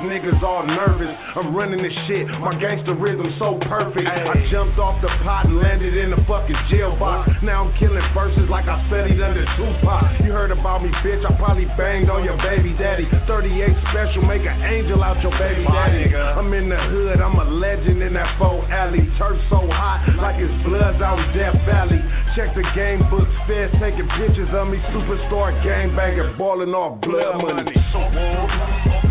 these 0.00 0.08
niggas 0.08 0.42
all 0.42 0.64
nervous. 0.66 1.12
I'm 1.36 1.54
running 1.54 1.82
this 1.82 1.92
shit, 2.08 2.26
my 2.40 2.56
gangster 2.58 2.94
rhythm 2.94 3.28
so 3.38 3.58
perfect. 3.68 4.08
I 4.08 4.48
jumped 4.50 4.78
off 4.78 5.00
the 5.02 5.08
pot 5.22 5.46
and 5.46 5.58
landed 5.58 5.96
in 5.96 6.10
the 6.10 6.20
fucking 6.24 6.56
jail 6.70 6.96
box. 6.96 7.30
Now 7.42 7.64
I'm 7.64 7.72
killing 7.78 8.02
verses 8.14 8.48
like 8.48 8.66
I 8.66 8.80
studied 8.88 9.20
under 9.20 9.44
Tupac. 9.56 10.24
You 10.24 10.32
heard 10.32 10.50
about 10.50 10.82
me, 10.82 10.90
bitch, 11.04 11.24
I 11.24 11.36
probably 11.36 11.66
banged 11.76 12.10
on 12.10 12.24
your 12.24 12.36
baby 12.38 12.72
daddy. 12.76 13.08
38 13.28 13.76
special, 13.92 14.22
make 14.24 14.42
an 14.42 14.56
angel 14.62 15.02
out 15.02 15.20
your 15.22 15.36
baby 15.36 15.64
daddy. 15.64 16.08
I'm 16.14 16.52
in 16.52 16.68
the 16.68 16.80
hood, 16.80 17.20
I'm 17.20 17.36
a 17.36 17.44
legend 17.44 18.02
in 18.02 18.14
that 18.14 18.38
faux 18.38 18.64
alley. 18.70 19.04
Turf 19.18 19.36
so 19.50 19.68
hot, 19.68 20.04
like 20.16 20.40
it's 20.40 20.52
bloods 20.64 21.00
out 21.00 21.20
in 21.20 21.28
Death 21.36 21.56
Valley. 21.68 22.00
Check 22.36 22.54
the 22.54 22.64
game 22.74 23.02
books, 23.10 23.30
feds 23.46 23.72
taking 23.80 24.08
pictures 24.16 24.50
of 24.54 24.68
me. 24.68 24.78
Superstar 24.94 25.52
gangbanger, 25.60 26.36
balling 26.38 26.72
off 26.74 27.00
blood 27.00 27.42
money. 27.42 29.09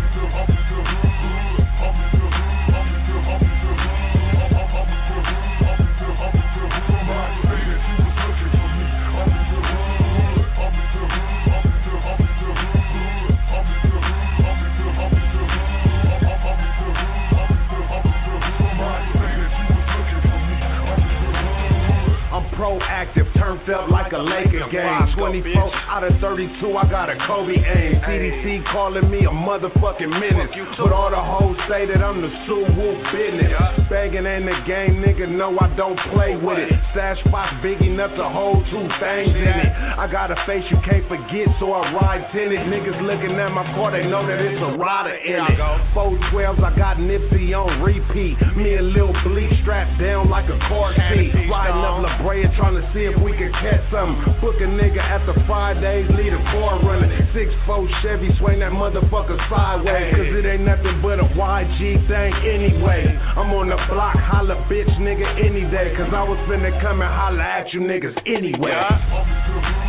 Proactive, 22.60 23.29
turned 23.40 23.64
up 23.72 23.88
like 23.88 24.12
a 24.12 24.20
Laker 24.20 24.68
game. 24.68 25.16
24 25.16 25.72
out 25.88 26.04
of 26.04 26.12
32, 26.20 26.76
I 26.76 26.84
got 26.92 27.08
a 27.08 27.16
Kobe 27.24 27.56
aim. 27.56 27.96
CDC 28.04 28.60
calling 28.70 29.08
me 29.08 29.24
a 29.24 29.32
motherfucking 29.32 30.12
menace. 30.12 30.52
But 30.76 30.92
all 30.92 31.08
the 31.08 31.16
hoes 31.16 31.56
say 31.64 31.88
that 31.88 32.04
I'm 32.04 32.20
the 32.20 32.28
Sue 32.44 32.68
Woo 32.76 32.92
business. 33.08 33.48
Begging 33.88 34.28
ain't 34.28 34.44
the 34.44 34.60
game, 34.68 35.00
nigga, 35.00 35.24
no, 35.24 35.56
I 35.56 35.72
don't 35.74 35.98
play 36.12 36.36
with 36.36 36.60
it. 36.60 36.68
Stash 36.92 37.18
box 37.32 37.56
big 37.64 37.80
enough 37.80 38.12
to 38.20 38.28
hold 38.28 38.60
two 38.68 38.84
things 39.00 39.32
in 39.32 39.56
it. 39.56 39.72
I 39.96 40.04
got 40.04 40.30
a 40.30 40.36
face 40.44 40.62
you 40.68 40.76
can't 40.84 41.08
forget, 41.08 41.48
so 41.58 41.72
I 41.72 41.96
ride 41.96 42.28
tinted. 42.36 42.60
Niggas 42.68 43.00
looking 43.00 43.40
at 43.40 43.50
my 43.56 43.64
car, 43.72 43.90
they 43.90 44.04
know 44.04 44.20
that 44.28 44.36
it's 44.36 44.60
a 44.60 44.76
rider 44.76 45.16
in 45.16 45.40
it. 45.48 45.56
412s, 45.96 46.60
I 46.60 46.76
got 46.76 47.00
Nipsey 47.00 47.56
on 47.56 47.80
repeat. 47.80 48.36
Me 48.52 48.76
and 48.76 48.92
Lil 48.92 49.16
Bleak 49.24 49.48
strapped 49.64 49.96
down 49.96 50.28
like 50.28 50.46
a 50.52 50.58
car 50.68 50.92
seat. 51.08 51.32
Riding 51.48 51.80
up 51.80 52.04
La 52.04 52.20
Brea 52.20 52.44
trying 52.60 52.76
to 52.76 52.84
see 52.92 53.08
if 53.08 53.16
we 53.22 53.29
can 53.34 53.52
catch 53.60 53.82
something. 53.90 54.40
Book 54.40 54.56
a 54.60 54.68
nigga 54.68 54.98
after 54.98 55.34
five 55.46 55.80
days, 55.80 56.06
lead 56.16 56.32
a 56.32 56.40
four 56.52 56.80
car 56.80 57.00
six 57.34 57.50
6'4 57.66 58.02
Chevy, 58.02 58.30
swing 58.38 58.60
that 58.60 58.72
motherfucker 58.72 59.38
sideways. 59.48 60.14
Cause 60.14 60.32
it 60.38 60.46
ain't 60.46 60.62
nothing 60.62 61.00
but 61.02 61.20
a 61.20 61.26
YG 61.34 62.08
thing 62.08 62.32
anyway. 62.46 63.06
I'm 63.36 63.52
on 63.54 63.68
the 63.68 63.78
block, 63.88 64.16
holla 64.16 64.56
bitch 64.70 64.90
nigga 64.98 65.26
any 65.44 65.62
day. 65.70 65.94
Cause 65.96 66.10
I 66.12 66.22
was 66.22 66.38
finna 66.48 66.70
come 66.82 67.02
and 67.02 67.10
holla 67.10 67.42
at 67.42 67.72
you 67.72 67.80
niggas 67.80 68.16
anyway. 68.26 68.72
Hey, 68.72 69.79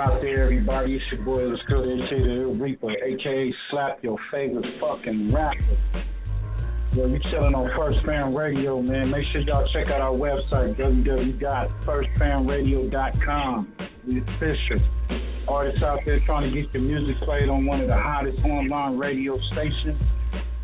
out 0.00 0.20
there, 0.22 0.44
everybody? 0.44 0.96
It's 0.96 1.04
your 1.12 1.22
boy, 1.22 1.44
Let's 1.44 1.60
Good, 1.68 1.86
aka 1.86 2.22
the 2.22 2.42
Ill 2.42 2.54
Reaper, 2.54 2.90
aka 2.90 3.54
Slap 3.70 4.02
Your 4.02 4.16
Favorite 4.30 4.64
Fucking 4.80 5.30
Rapper. 5.32 5.78
Yo, 6.94 7.06
you 7.06 7.18
chilling 7.30 7.54
on 7.54 7.70
First 7.76 7.98
Fam 8.06 8.34
Radio, 8.34 8.80
man. 8.80 9.10
Make 9.10 9.26
sure 9.30 9.42
y'all 9.42 9.68
check 9.72 9.88
out 9.88 10.00
our 10.00 10.12
website, 10.12 10.78
www.firstfamradio.com. 10.78 13.72
We 14.06 14.22
official. 14.22 14.80
Artists 15.46 15.82
out 15.82 15.98
there 16.06 16.20
trying 16.24 16.50
to 16.50 16.62
get 16.62 16.72
your 16.72 16.82
music 16.82 17.16
played 17.22 17.50
on 17.50 17.66
one 17.66 17.82
of 17.82 17.88
the 17.88 17.96
hottest 17.96 18.38
online 18.38 18.96
radio 18.96 19.38
stations. 19.52 20.00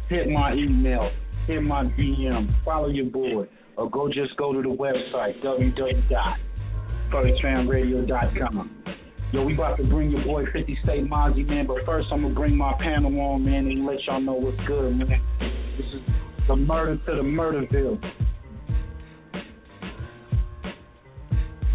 Hit 0.09 0.31
my 0.31 0.55
email, 0.55 1.11
hit 1.46 1.62
my 1.62 1.85
DM, 1.85 2.55
follow 2.64 2.88
your 2.88 3.05
boy, 3.07 3.46
or 3.77 3.90
go 3.90 4.09
just 4.09 4.35
go 4.37 4.55
to 4.55 4.62
the 4.62 4.75
website, 4.75 5.42
www 5.44 6.37
firstfamradio.com. 7.11 8.95
Yo, 9.37 9.44
we 9.44 9.53
about 9.53 9.77
to 9.77 9.85
bring 9.85 10.09
your 10.11 10.25
boy 10.25 10.46
50 10.51 10.79
State 10.83 11.11
Mazzi, 11.11 11.46
man, 11.46 11.66
but 11.66 11.85
first 11.85 12.09
I'm 12.11 12.22
gonna 12.22 12.33
bring 12.33 12.57
my 12.57 12.72
panel 12.81 13.20
on, 13.20 13.44
man, 13.44 13.66
and 13.66 13.85
let 13.85 14.03
y'all 14.05 14.18
know 14.18 14.33
what's 14.33 14.57
good, 14.66 14.96
man. 14.96 15.20
This 15.77 15.87
is 15.92 16.01
the 16.49 16.57
murder 16.57 16.96
to 16.96 17.16
the 17.16 17.22
Murderville. 17.22 18.01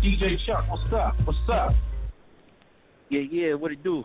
DJ 0.04 0.44
Chuck, 0.44 0.66
what's 0.72 0.92
up? 0.92 1.14
What's 1.24 1.38
up? 1.54 1.76
Yeah, 3.10 3.22
yeah, 3.30 3.54
what 3.54 3.72
it 3.72 3.84
do? 3.84 4.04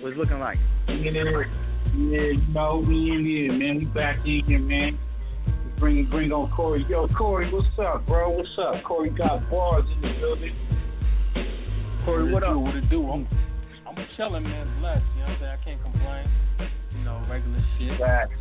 What's 0.00 0.14
it 0.14 0.16
looking 0.16 0.38
like? 0.38 0.56
We 0.88 1.06
in 1.06 1.12
there. 1.12 1.42
Yeah, 1.42 2.40
you 2.40 2.54
know, 2.54 2.82
we 2.88 3.10
in 3.10 3.26
here, 3.26 3.52
man. 3.52 3.80
We 3.80 3.84
back 3.84 4.20
in 4.24 4.44
here, 4.46 4.58
man. 4.60 4.98
Bring 5.78 6.08
bring 6.08 6.32
on 6.32 6.50
Corey. 6.52 6.86
Yo, 6.88 7.06
Corey, 7.08 7.52
what's 7.52 7.68
up, 7.78 8.06
bro? 8.06 8.30
What's 8.30 8.48
up? 8.58 8.82
Corey 8.82 9.10
got 9.10 9.50
bars 9.50 9.84
in 9.94 10.00
the 10.00 10.14
building. 10.18 10.56
Corey, 12.04 12.32
what 12.32 12.42
up? 12.42 12.56
What 12.56 12.76
it 12.76 12.88
do? 12.90 13.08
I'm 13.10 13.26
I'm 13.86 13.96
chilling, 14.16 14.42
man. 14.42 14.80
Blessed. 14.80 15.02
You 15.14 15.20
know 15.22 15.28
what 15.28 15.32
I'm 15.32 15.38
saying? 15.40 15.58
I 15.60 15.64
can't 15.64 15.82
complain. 15.82 16.28
You 16.98 17.04
know, 17.04 17.24
regular 17.30 17.62
shit. 17.78 17.98
Facts. 17.98 18.32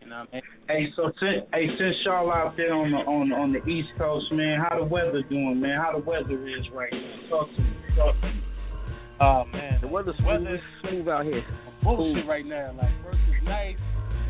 You 0.00 0.08
know 0.08 0.20
what 0.20 0.28
I 0.32 0.34
mean? 0.34 0.42
Hey, 0.68 0.92
so 0.96 1.12
since 1.20 1.44
hey, 1.52 1.66
since 1.78 1.96
y'all 2.04 2.32
out 2.32 2.56
there 2.56 2.72
on 2.74 2.90
the 2.92 2.98
on 2.98 3.32
on 3.32 3.52
the 3.52 3.64
East 3.66 3.90
Coast, 3.98 4.30
man, 4.32 4.60
how 4.60 4.78
the 4.78 4.84
weather 4.84 5.22
doing, 5.22 5.60
man? 5.60 5.78
How 5.78 5.92
the 5.92 5.98
weather 6.04 6.46
is 6.48 6.64
right 6.72 6.92
now? 6.92 7.28
Talk 7.28 7.48
to 7.54 7.60
me. 7.60 7.70
Talk 7.96 8.20
to 8.20 8.26
me. 8.26 8.42
Oh 9.20 9.44
man, 9.52 9.78
The 9.82 9.88
weather's 9.88 10.16
smooth, 10.16 10.26
Weather- 10.44 10.62
smooth 10.80 11.08
out 11.08 11.24
here. 11.26 11.44
bullshit 11.82 12.26
right 12.26 12.46
now. 12.46 12.72
Like 12.80 12.88
first 13.04 13.18
it's 13.28 13.44
nice, 13.44 13.76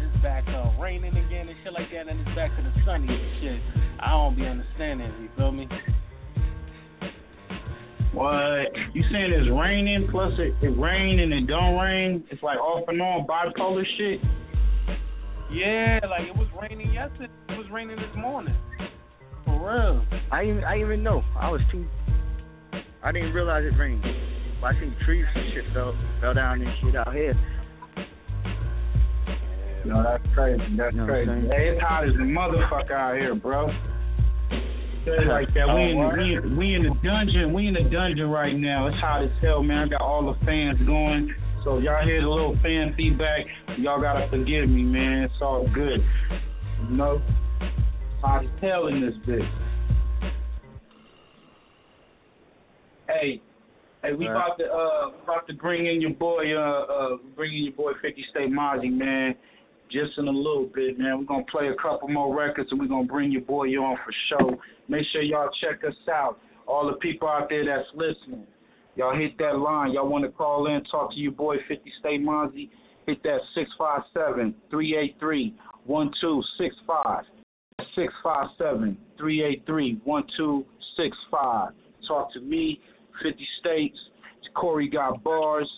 it's 0.03 0.21
back 0.23 0.43
uh, 0.49 0.73
raining 0.83 1.17
again 1.17 1.49
and 1.49 1.57
shit 1.63 1.73
like 1.73 1.91
that, 1.93 2.09
and 2.09 2.19
it's 2.19 2.35
back 2.35 2.51
to 2.57 2.63
the 2.63 2.73
sunny 2.85 3.07
and 3.07 3.41
shit. 3.41 3.61
I 4.01 4.11
don't 4.11 4.35
be 4.37 4.45
understanding. 4.47 5.13
You 5.23 5.29
feel 5.37 5.53
me? 5.53 5.69
What? 8.13 8.75
You 8.93 9.03
saying 9.13 9.33
it's 9.33 9.51
raining 9.51 10.09
plus 10.11 10.33
it, 10.39 10.55
it 10.63 10.79
rain 10.79 11.21
and 11.21 11.33
it 11.33 11.47
don't 11.47 11.79
rain? 11.79 12.25
It's 12.31 12.43
like 12.43 12.59
off 12.59 12.89
and 12.89 13.01
on 13.01 13.27
bipolar 13.27 13.85
shit. 13.97 14.21
Yeah, 15.53 16.01
like 16.09 16.29
it 16.29 16.37
was 16.37 16.49
raining 16.61 16.93
yesterday. 16.93 17.33
It 17.49 17.59
was 17.59 17.67
raining 17.73 17.97
this 17.97 18.17
morning. 18.17 18.55
For 19.45 19.53
real. 19.53 20.05
I 20.33 20.45
didn't, 20.45 20.65
I 20.65 20.75
didn't 20.75 20.87
even 20.87 21.03
know. 21.03 21.23
I 21.39 21.51
was 21.51 21.61
too. 21.71 21.87
I 23.03 23.13
didn't 23.13 23.33
realize 23.33 23.65
it 23.65 23.77
rained. 23.79 24.05
But 24.61 24.75
I 24.75 24.81
seen 24.81 24.95
trees 25.05 25.25
and 25.35 25.53
shit 25.53 25.65
fell 25.73 25.97
fell 26.21 26.35
down 26.35 26.63
and 26.63 26.71
shit 26.83 26.97
out 26.97 27.15
here. 27.15 27.35
No, 29.87 30.03
that's 30.03 30.23
crazy. 30.35 30.63
That's 30.77 30.95
You 30.95 31.01
know 31.01 31.07
crazy. 31.07 31.49
Hey, 31.49 31.71
it's 31.71 31.81
hot 31.81 32.05
as 32.05 32.15
a 32.15 32.19
motherfucker 32.19 32.93
out 32.93 33.17
here, 33.17 33.35
bro. 33.35 33.71
Like 35.07 35.55
that. 35.55 35.67
We 35.67 35.83
in 35.91 35.97
we 36.19 36.35
in, 36.35 36.57
we 36.57 36.75
in 36.75 36.83
the 36.83 36.95
dungeon. 37.03 37.53
We 37.53 37.67
in 37.67 37.75
the 37.75 37.89
dungeon 37.89 38.29
right 38.29 38.57
now. 38.57 38.87
It's 38.89 38.99
hot 38.99 39.23
as 39.23 39.31
hell, 39.41 39.63
man. 39.63 39.79
I 39.79 39.89
got 39.89 40.03
all 40.03 40.33
the 40.33 40.45
fans 40.45 40.79
going. 40.87 41.35
So 41.65 41.79
if 41.79 41.85
y'all 41.85 42.05
hear 42.05 42.21
the 42.21 42.29
little 42.29 42.57
fan 42.63 42.95
feedback, 42.97 43.47
y'all 43.79 44.01
gotta 44.01 44.29
forgive 44.29 44.69
me, 44.69 44.83
man. 44.83 45.25
It's 45.25 45.35
all 45.41 45.67
good. 45.75 46.05
You 46.89 46.97
know, 46.97 47.23
hot 48.23 48.45
as 48.45 48.51
hell 48.61 48.89
in 48.89 49.01
this 49.01 49.15
bitch. 49.27 49.51
Hey, 53.09 53.43
hey, 54.03 54.13
we 54.13 54.29
about 54.29 54.59
to 54.59 54.65
uh 54.65 55.11
about 55.25 55.47
to 55.49 55.55
bring 55.55 55.87
in 55.87 56.01
your 56.01 56.11
boy 56.11 56.55
uh 56.55 56.61
uh 56.61 57.17
bring 57.35 57.55
in 57.55 57.65
your 57.65 57.73
boy 57.73 57.93
Fifty 58.01 58.25
State 58.31 58.51
Mazzi, 58.51 58.91
man. 58.91 59.35
Just 59.91 60.19
in 60.19 60.29
a 60.29 60.31
little 60.31 60.71
bit, 60.73 60.99
man. 60.99 61.19
We're 61.19 61.25
gonna 61.25 61.45
play 61.51 61.69
a 61.69 61.75
couple 61.75 62.09
more 62.09 62.37
records 62.37 62.71
and 62.71 62.81
we're 62.81 62.87
gonna 62.87 63.07
bring 63.07 63.33
your 63.33 63.43
boy 63.43 63.69
on 63.71 63.97
for 64.05 64.13
show. 64.29 64.61
Make 64.89 65.07
sure 65.13 65.23
y'all 65.23 65.51
check 65.61 65.83
us 65.85 65.95
out. 66.09 66.39
All 66.67 66.87
the 66.87 66.97
people 66.99 67.29
out 67.29 67.49
there 67.49 67.65
that's 67.65 67.89
listening. 67.95 68.47
Y'all 68.97 69.17
hit 69.17 69.37
that 69.39 69.59
line. 69.59 69.93
Y'all 69.93 70.09
want 70.09 70.25
to 70.25 70.31
call 70.31 70.67
in, 70.67 70.85
talk 70.85 71.13
to 71.13 71.17
your 71.17 71.33
boy 71.33 71.57
50 71.67 71.93
State 71.99 72.21
Mazzi. 72.21 72.71
Hit 73.07 73.23
that 73.25 73.41
657 73.55 74.55
383 74.71 75.55
1265. 75.85 77.25
657 77.95 78.97
383 79.19 80.01
1265. 80.05 81.73
Talk 82.07 82.33
to 82.33 82.41
me, 82.41 82.81
50 83.23 83.49
States. 83.59 83.99
Corey 84.55 84.89
got 84.89 85.23
bars. 85.23 85.69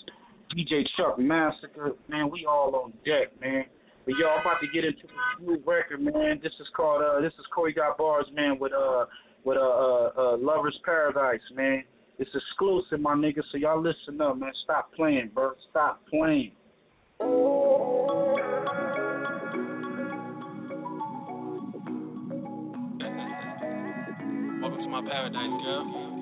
DJ 0.55 0.87
Chuck 0.97 1.19
Massacre. 1.19 1.93
Man, 2.09 2.31
we 2.31 2.45
all 2.47 2.75
on 2.77 2.93
deck, 3.05 3.29
man. 3.41 3.65
But 4.05 4.15
y'all 4.17 4.41
about 4.41 4.61
to 4.61 4.67
get 4.67 4.85
into 4.85 5.03
a 5.07 5.43
new 5.43 5.63
record, 5.65 6.01
man. 6.01 6.41
This 6.43 6.53
is 6.61 6.67
called 6.75 7.03
uh 7.03 7.21
this 7.21 7.33
is 7.35 7.47
Corey 7.55 7.73
got 7.73 7.97
bars, 7.97 8.27
man, 8.35 8.59
with 8.59 8.73
uh 8.73 9.05
with 9.45 9.57
uh, 9.57 9.61
uh, 9.61 10.11
uh 10.17 10.37
Lovers 10.39 10.79
Paradise, 10.85 11.41
man. 11.55 11.85
It's 12.19 12.31
exclusive, 12.35 13.01
my 13.01 13.15
nigga. 13.15 13.43
So 13.53 13.59
y'all 13.59 13.81
listen 13.81 14.21
up, 14.21 14.39
man. 14.39 14.53
Stop 14.65 14.93
playing, 14.95 15.31
bro. 15.33 15.53
Stop 15.71 16.01
playing. 16.11 16.53
Welcome 24.61 24.83
to 24.83 24.89
my 24.89 25.03
paradise, 25.09 25.63
girl. 25.65 26.13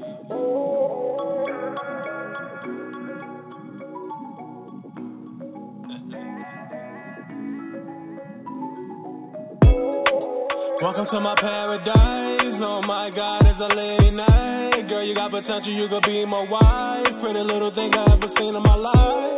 Welcome 10.80 11.04
to 11.12 11.20
my 11.20 11.36
paradise. 11.36 12.56
Oh 12.56 12.80
my 12.80 13.12
God, 13.12 13.44
it's 13.44 13.60
a 13.60 13.68
late 13.68 14.16
night. 14.16 14.88
Girl, 14.88 15.04
you 15.04 15.14
got 15.14 15.30
potential, 15.30 15.68
you 15.68 15.86
could 15.92 16.00
be 16.08 16.24
my 16.24 16.40
wife. 16.48 17.20
Pretty 17.20 17.44
little 17.44 17.68
thing 17.76 17.92
I 17.92 18.08
ever 18.08 18.32
seen 18.40 18.56
in 18.56 18.62
my 18.64 18.80
life. 18.80 19.36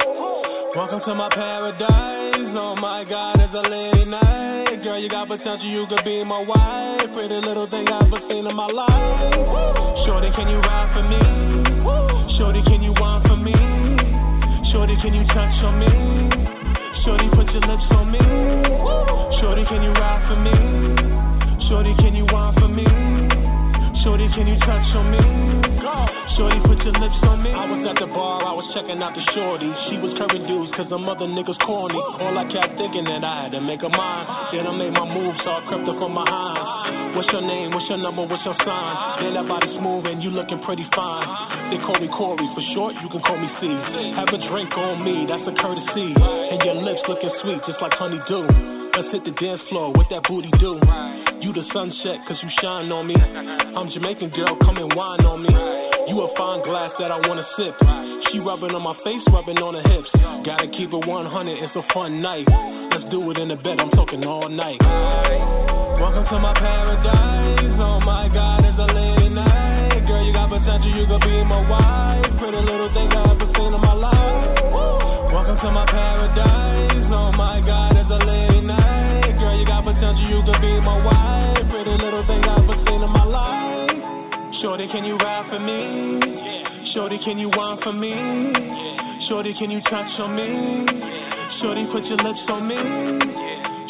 Welcome 0.79 1.03
to 1.03 1.15
my 1.19 1.27
paradise. 1.35 2.47
Oh 2.55 2.79
my 2.79 3.03
God, 3.03 3.43
it's 3.43 3.51
a 3.59 3.65
late 3.67 4.07
night. 4.07 4.87
Girl, 4.87 5.03
you 5.03 5.11
got 5.11 5.27
potential, 5.27 5.67
you 5.67 5.83
could 5.91 6.07
be 6.07 6.23
my 6.23 6.47
wife. 6.47 7.11
Pretty 7.11 7.35
little 7.35 7.67
thing 7.67 7.91
I 7.91 8.07
ever 8.07 8.23
seen 8.31 8.47
in 8.47 8.55
my 8.55 8.71
life. 8.71 10.07
Shorty, 10.07 10.31
can 10.39 10.47
you 10.47 10.63
ride 10.63 10.95
for 10.95 11.03
me? 11.11 11.19
Shorty, 12.39 12.63
can 12.71 12.87
you 12.87 12.95
whine 13.03 13.19
for 13.27 13.35
me? 13.35 13.59
Shorty, 14.71 14.95
can 15.03 15.11
you 15.11 15.27
touch 15.35 15.59
on 15.67 15.75
me? 15.83 15.91
Shorty, 17.03 17.27
put 17.35 17.51
your 17.51 17.67
lips 17.67 17.91
on 17.99 18.15
me. 18.15 18.23
Shorty, 19.43 19.67
can 19.67 19.83
you 19.83 19.91
ride 19.91 20.23
for 20.31 20.39
me? 20.39 21.22
Shorty, 21.73 21.97
can 22.05 22.13
you 22.13 22.29
whine 22.29 22.53
for 22.61 22.69
me? 22.69 22.85
Shorty, 24.05 24.29
can 24.37 24.45
you 24.45 24.61
touch 24.61 24.93
on 24.93 25.09
me? 25.09 25.25
Shorty, 26.37 26.61
put 26.69 26.77
your 26.85 26.93
lips 27.01 27.17
on 27.25 27.41
me. 27.41 27.49
I 27.49 27.65
was 27.65 27.81
at 27.89 27.97
the 27.97 28.13
bar, 28.13 28.45
I 28.45 28.53
was 28.53 28.69
checking 28.77 29.01
out 29.01 29.17
the 29.17 29.25
shorty. 29.33 29.73
She 29.89 29.97
was 29.97 30.13
curry 30.21 30.45
dudes, 30.45 30.69
cause 30.77 30.85
the 30.93 31.01
mother 31.01 31.25
niggas 31.25 31.57
corny. 31.65 31.97
All 31.97 32.37
I 32.37 32.45
kept 32.53 32.77
thinking 32.77 33.09
that 33.09 33.25
I 33.25 33.49
had 33.49 33.57
to 33.57 33.65
make 33.65 33.81
her 33.81 33.89
mine. 33.89 34.53
Then 34.53 34.69
I 34.69 34.73
made 34.77 34.93
my 34.93 35.09
move, 35.09 35.33
so 35.41 35.49
I 35.49 35.65
crept 35.65 35.89
up 35.89 35.97
from 35.97 36.13
behind. 36.13 37.17
What's 37.17 37.33
your 37.33 37.41
name? 37.41 37.73
What's 37.73 37.89
your 37.89 38.05
number? 38.05 38.29
What's 38.29 38.45
your 38.45 38.57
sign? 38.69 39.25
Then 39.25 39.33
that 39.41 39.49
body 39.49 39.73
smooth 39.81 40.13
and 40.13 40.21
you 40.21 40.29
looking 40.29 40.61
pretty 40.69 40.85
fine. 40.93 41.73
They 41.73 41.81
call 41.89 41.97
me 41.97 42.13
Corey, 42.13 42.53
for 42.53 42.65
short, 42.77 43.01
you 43.01 43.09
can 43.09 43.25
call 43.25 43.41
me 43.41 43.49
C. 43.65 43.73
Have 44.21 44.29
a 44.29 44.41
drink 44.45 44.77
on 44.77 45.01
me, 45.01 45.25
that's 45.25 45.49
a 45.49 45.57
courtesy. 45.57 46.13
And 46.21 46.61
your 46.69 46.77
lips 46.85 47.01
looking 47.09 47.33
sweet, 47.41 47.65
just 47.65 47.81
like 47.81 47.97
honeydew. 47.97 48.72
Let's 49.03 49.19
hit 49.19 49.27
the 49.27 49.35
dance 49.35 49.59
floor, 49.67 49.91
what 49.91 50.07
that 50.15 50.23
booty 50.31 50.47
do? 50.63 50.79
You 51.43 51.51
the 51.51 51.67
sunset, 51.75 52.23
cause 52.23 52.39
you 52.39 52.47
shine 52.63 52.87
on 52.95 53.11
me. 53.11 53.19
I'm 53.19 53.91
Jamaican 53.91 54.31
girl, 54.31 54.55
come 54.63 54.79
and 54.79 54.95
wine 54.95 55.27
on 55.27 55.43
me. 55.43 55.51
You 56.07 56.23
a 56.23 56.31
fine 56.39 56.63
glass 56.63 56.95
that 57.03 57.11
I 57.11 57.19
wanna 57.27 57.43
sip. 57.59 57.75
She 58.31 58.39
rubbing 58.39 58.71
on 58.71 58.87
my 58.87 58.95
face, 59.03 59.19
rubbing 59.35 59.59
on 59.59 59.75
her 59.75 59.83
hips. 59.83 60.07
Gotta 60.47 60.71
keep 60.71 60.95
it 60.95 61.03
100, 61.03 61.19
it's 61.51 61.75
a 61.75 61.83
fun 61.91 62.23
night. 62.23 62.47
Let's 62.95 63.03
do 63.11 63.27
it 63.35 63.43
in 63.43 63.51
the 63.51 63.59
bed, 63.59 63.83
I'm 63.83 63.91
talking 63.91 64.23
all 64.23 64.47
night. 64.47 64.79
Welcome 65.99 66.23
to 66.31 66.39
my 66.39 66.55
paradise. 66.55 67.75
Oh 67.83 67.99
my 68.07 68.31
god, 68.31 68.63
it's 68.63 68.79
a 68.79 68.87
late 68.87 69.35
night. 69.35 70.07
Girl, 70.07 70.23
you 70.23 70.31
got 70.31 70.47
potential, 70.47 70.95
you 70.95 71.11
could 71.11 71.27
be 71.27 71.43
my 71.43 71.59
wife. 71.67 72.39
Pretty 72.39 72.63
little 72.63 72.95
thing 72.95 73.11
I 73.11 73.35
ever 73.35 73.51
seen 73.51 73.75
in 73.75 73.83
my 73.83 73.99
life. 73.99 74.63
Welcome 75.35 75.59
to 75.59 75.71
my 75.75 75.91
paradise. 75.91 77.11
Oh 77.11 77.35
my 77.35 77.59
god, 77.67 77.92
you 80.33 80.41
could 80.45 80.61
be 80.65 80.81
my 80.81 80.97
wife. 81.05 81.61
Pretty 81.69 81.93
little 82.01 82.25
thing 82.27 82.43
I 82.45 82.57
ever 82.57 82.77
seen 82.89 83.03
in 83.05 83.13
my 83.13 83.25
life. 83.25 84.01
Shorty, 84.63 84.89
can 84.89 85.05
you 85.05 85.17
ride 85.17 85.47
for 85.51 85.61
me? 85.61 86.93
Shorty, 86.95 87.19
can 87.25 87.39
you 87.39 87.51
whine 87.53 87.79
for 87.83 87.93
me? 87.93 88.13
Shorty, 89.29 89.53
can 89.59 89.71
you 89.71 89.81
touch 89.93 90.13
on 90.21 90.35
me? 90.35 90.49
Shorty, 91.61 91.85
put 91.93 92.05
your 92.05 92.17
lips 92.17 92.45
on 92.49 92.67
me. 92.67 92.81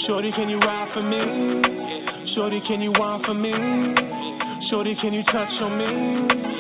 Shorty, 0.07 0.33
can 0.33 0.49
you 0.49 0.59
ride 0.59 0.91
for 0.93 1.03
me? 1.03 2.35
Shorty, 2.35 2.61
can 2.67 2.81
you 2.81 2.93
whine 2.93 3.23
for 3.25 3.35
me? 3.35 3.55
Shorty, 4.71 4.97
can 5.01 5.13
you 5.13 5.23
touch 5.25 5.53
on 5.63 5.79
me? 5.79 6.52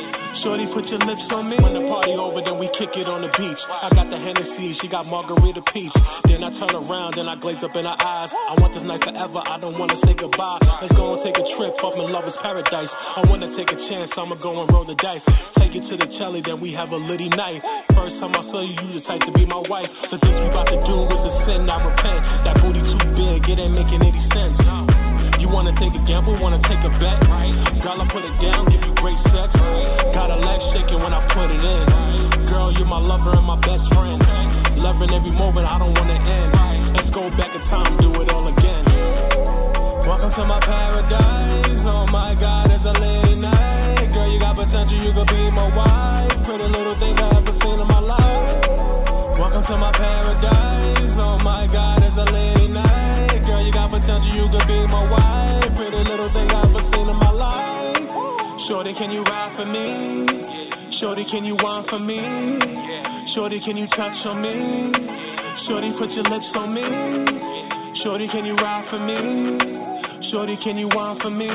Shorty, 0.42 0.66
put 0.74 0.82
your 0.90 0.98
lips 1.06 1.22
on 1.30 1.46
me. 1.46 1.54
When 1.62 1.70
the 1.70 1.86
party 1.86 2.18
over, 2.18 2.42
then 2.42 2.58
we 2.58 2.66
kick 2.74 2.90
it 2.98 3.06
on 3.06 3.22
the 3.22 3.30
beach. 3.38 3.62
I 3.70 3.94
got 3.94 4.10
the 4.10 4.18
Hennessy, 4.18 4.74
she 4.82 4.90
got 4.90 5.06
margarita 5.06 5.62
peach. 5.70 5.94
Then 6.26 6.42
I 6.42 6.50
turn 6.58 6.74
around, 6.74 7.14
then 7.14 7.30
I 7.30 7.38
glaze 7.38 7.62
up 7.62 7.70
in 7.78 7.86
her 7.86 7.94
eyes. 7.94 8.26
I 8.26 8.58
want 8.58 8.74
this 8.74 8.82
night 8.82 9.06
forever, 9.06 9.38
I 9.38 9.62
don't 9.62 9.78
wanna 9.78 9.94
say 10.02 10.18
goodbye. 10.18 10.58
Let's 10.82 10.90
go 10.98 11.14
and 11.14 11.22
take 11.22 11.38
a 11.38 11.46
trip 11.54 11.78
up 11.78 11.94
in 11.94 12.10
Lover's 12.10 12.34
Paradise. 12.42 12.90
I 12.90 13.22
wanna 13.30 13.54
take 13.54 13.70
a 13.70 13.78
chance, 13.86 14.10
I'ma 14.18 14.34
go 14.42 14.58
and 14.58 14.66
roll 14.74 14.82
the 14.82 14.98
dice. 14.98 15.22
Take 15.62 15.78
it 15.78 15.86
to 15.86 15.94
the 15.94 16.10
telly, 16.18 16.42
then 16.42 16.58
we 16.58 16.74
have 16.74 16.90
a 16.90 16.98
litty 16.98 17.30
night. 17.30 17.62
First 17.94 18.18
time 18.18 18.34
I 18.34 18.42
saw 18.50 18.66
you, 18.66 18.74
you 18.74 18.98
the 18.98 19.06
type 19.06 19.22
to 19.22 19.32
be 19.38 19.46
my 19.46 19.62
wife. 19.70 19.86
The 20.10 20.18
things 20.18 20.36
we 20.42 20.46
about 20.50 20.66
to 20.66 20.78
do 20.82 20.96
is 21.06 21.22
a 21.22 21.32
sin, 21.46 21.70
I 21.70 21.78
repent. 21.86 22.20
That 22.50 22.58
booty 22.58 22.82
too 22.82 22.98
big, 23.14 23.46
it 23.46 23.62
ain't 23.62 23.78
making 23.78 24.02
any 24.02 24.22
sense. 24.34 24.58
You 25.38 25.46
wanna 25.46 25.70
take 25.78 25.94
a 25.94 26.02
gamble, 26.02 26.34
wanna 26.42 26.58
take 26.66 26.82
a 26.82 26.90
bet? 26.98 27.22
Girl, 27.78 27.94
I 27.94 28.06
put 28.10 28.26
it 28.26 28.34
down, 28.42 28.66
give 28.66 28.82
you 28.82 28.91
great 29.02 29.18
sex. 29.34 29.50
Got 30.14 30.30
a 30.30 30.38
leg 30.38 30.62
shaking 30.70 31.02
when 31.02 31.10
I 31.10 31.26
put 31.34 31.50
it 31.50 31.58
in. 31.58 32.46
Girl, 32.46 32.70
you're 32.70 32.86
my 32.86 33.02
lover 33.02 33.34
and 33.34 33.42
my 33.42 33.58
best 33.58 33.82
friend. 33.90 34.22
Loving 34.78 35.10
every 35.10 35.34
moment, 35.34 35.66
I 35.66 35.82
don't 35.82 35.90
wanna 35.90 36.14
end. 36.14 36.94
Let's 36.94 37.10
go 37.10 37.26
back 37.34 37.50
in 37.50 37.62
time, 37.66 37.98
do 37.98 38.14
it 38.22 38.30
all 38.30 38.46
again. 38.46 38.86
Welcome 40.06 40.30
to 40.38 40.44
my 40.46 40.62
paradise. 40.62 41.82
Oh 41.82 42.06
my 42.14 42.38
god, 42.38 42.70
it's 42.70 42.86
a 42.86 42.94
late 42.94 43.42
night. 43.42 44.06
Girl, 44.14 44.30
you 44.30 44.38
got 44.38 44.54
potential, 44.54 44.94
you 44.94 45.10
could 45.10 45.26
be 45.26 45.50
my 45.50 45.66
wife. 45.74 46.30
Pretty 46.46 46.70
little 46.70 46.94
thing 47.02 47.18
I 47.18 47.42
ever 47.42 47.54
seen 47.58 47.82
in 47.82 47.88
my 47.90 47.98
life. 47.98 48.62
Welcome 49.34 49.66
to 49.66 49.76
my 49.82 49.90
paradise. 49.98 51.10
Oh 51.18 51.42
my 51.42 51.66
god, 51.66 52.06
it's 52.06 52.14
a 52.14 52.26
late 52.30 52.70
night. 52.70 53.42
Girl, 53.50 53.66
you 53.66 53.72
got 53.74 53.90
potential, 53.90 54.30
you 54.30 54.46
could 54.46 54.66
be 54.70 54.78
my 54.86 55.10
wife. 55.10 55.61
Shorty, 58.72 58.94
can 58.94 59.10
you 59.10 59.20
ride 59.24 59.52
for 59.54 59.66
me? 59.66 60.96
Shorty, 60.98 61.26
can 61.30 61.44
you 61.44 61.56
whine 61.60 61.84
for 61.90 61.98
me? 61.98 62.16
Shorty, 63.34 63.60
can 63.60 63.76
you 63.76 63.86
touch 63.88 64.16
on 64.24 64.40
me? 64.40 64.48
Shorty, 65.68 65.92
put 65.98 66.08
your 66.12 66.24
lips 66.24 66.48
on 66.56 66.72
me. 66.72 66.80
Shorty, 68.02 68.28
can 68.32 68.46
you 68.46 68.54
ride 68.54 68.88
for 68.88 68.98
me? 68.98 70.30
Shorty, 70.32 70.56
can 70.64 70.78
you 70.78 70.88
whine 70.88 71.20
for 71.20 71.28
me? 71.28 71.48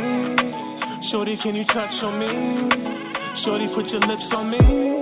Shorty, 1.09 1.39
can 1.41 1.55
you 1.55 1.65
touch 1.65 1.97
on 2.03 2.19
me? 2.19 2.29
Shorty, 3.43 3.65
put 3.73 3.87
your 3.87 4.01
lips 4.01 4.29
on 4.33 4.51
me. 4.51 4.96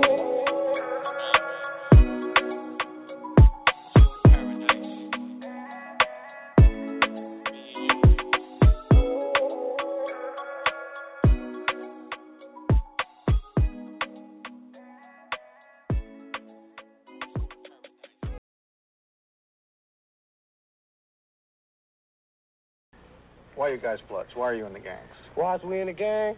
Why 23.66 23.72
are 23.72 23.74
you 23.74 23.82
guys 23.82 23.98
bloods? 24.08 24.28
Why 24.36 24.44
are 24.44 24.54
you 24.54 24.64
in 24.64 24.74
the 24.74 24.78
gangs? 24.78 25.10
Why's 25.34 25.60
we 25.64 25.80
in 25.80 25.88
the 25.88 25.92
gang? 25.92 26.36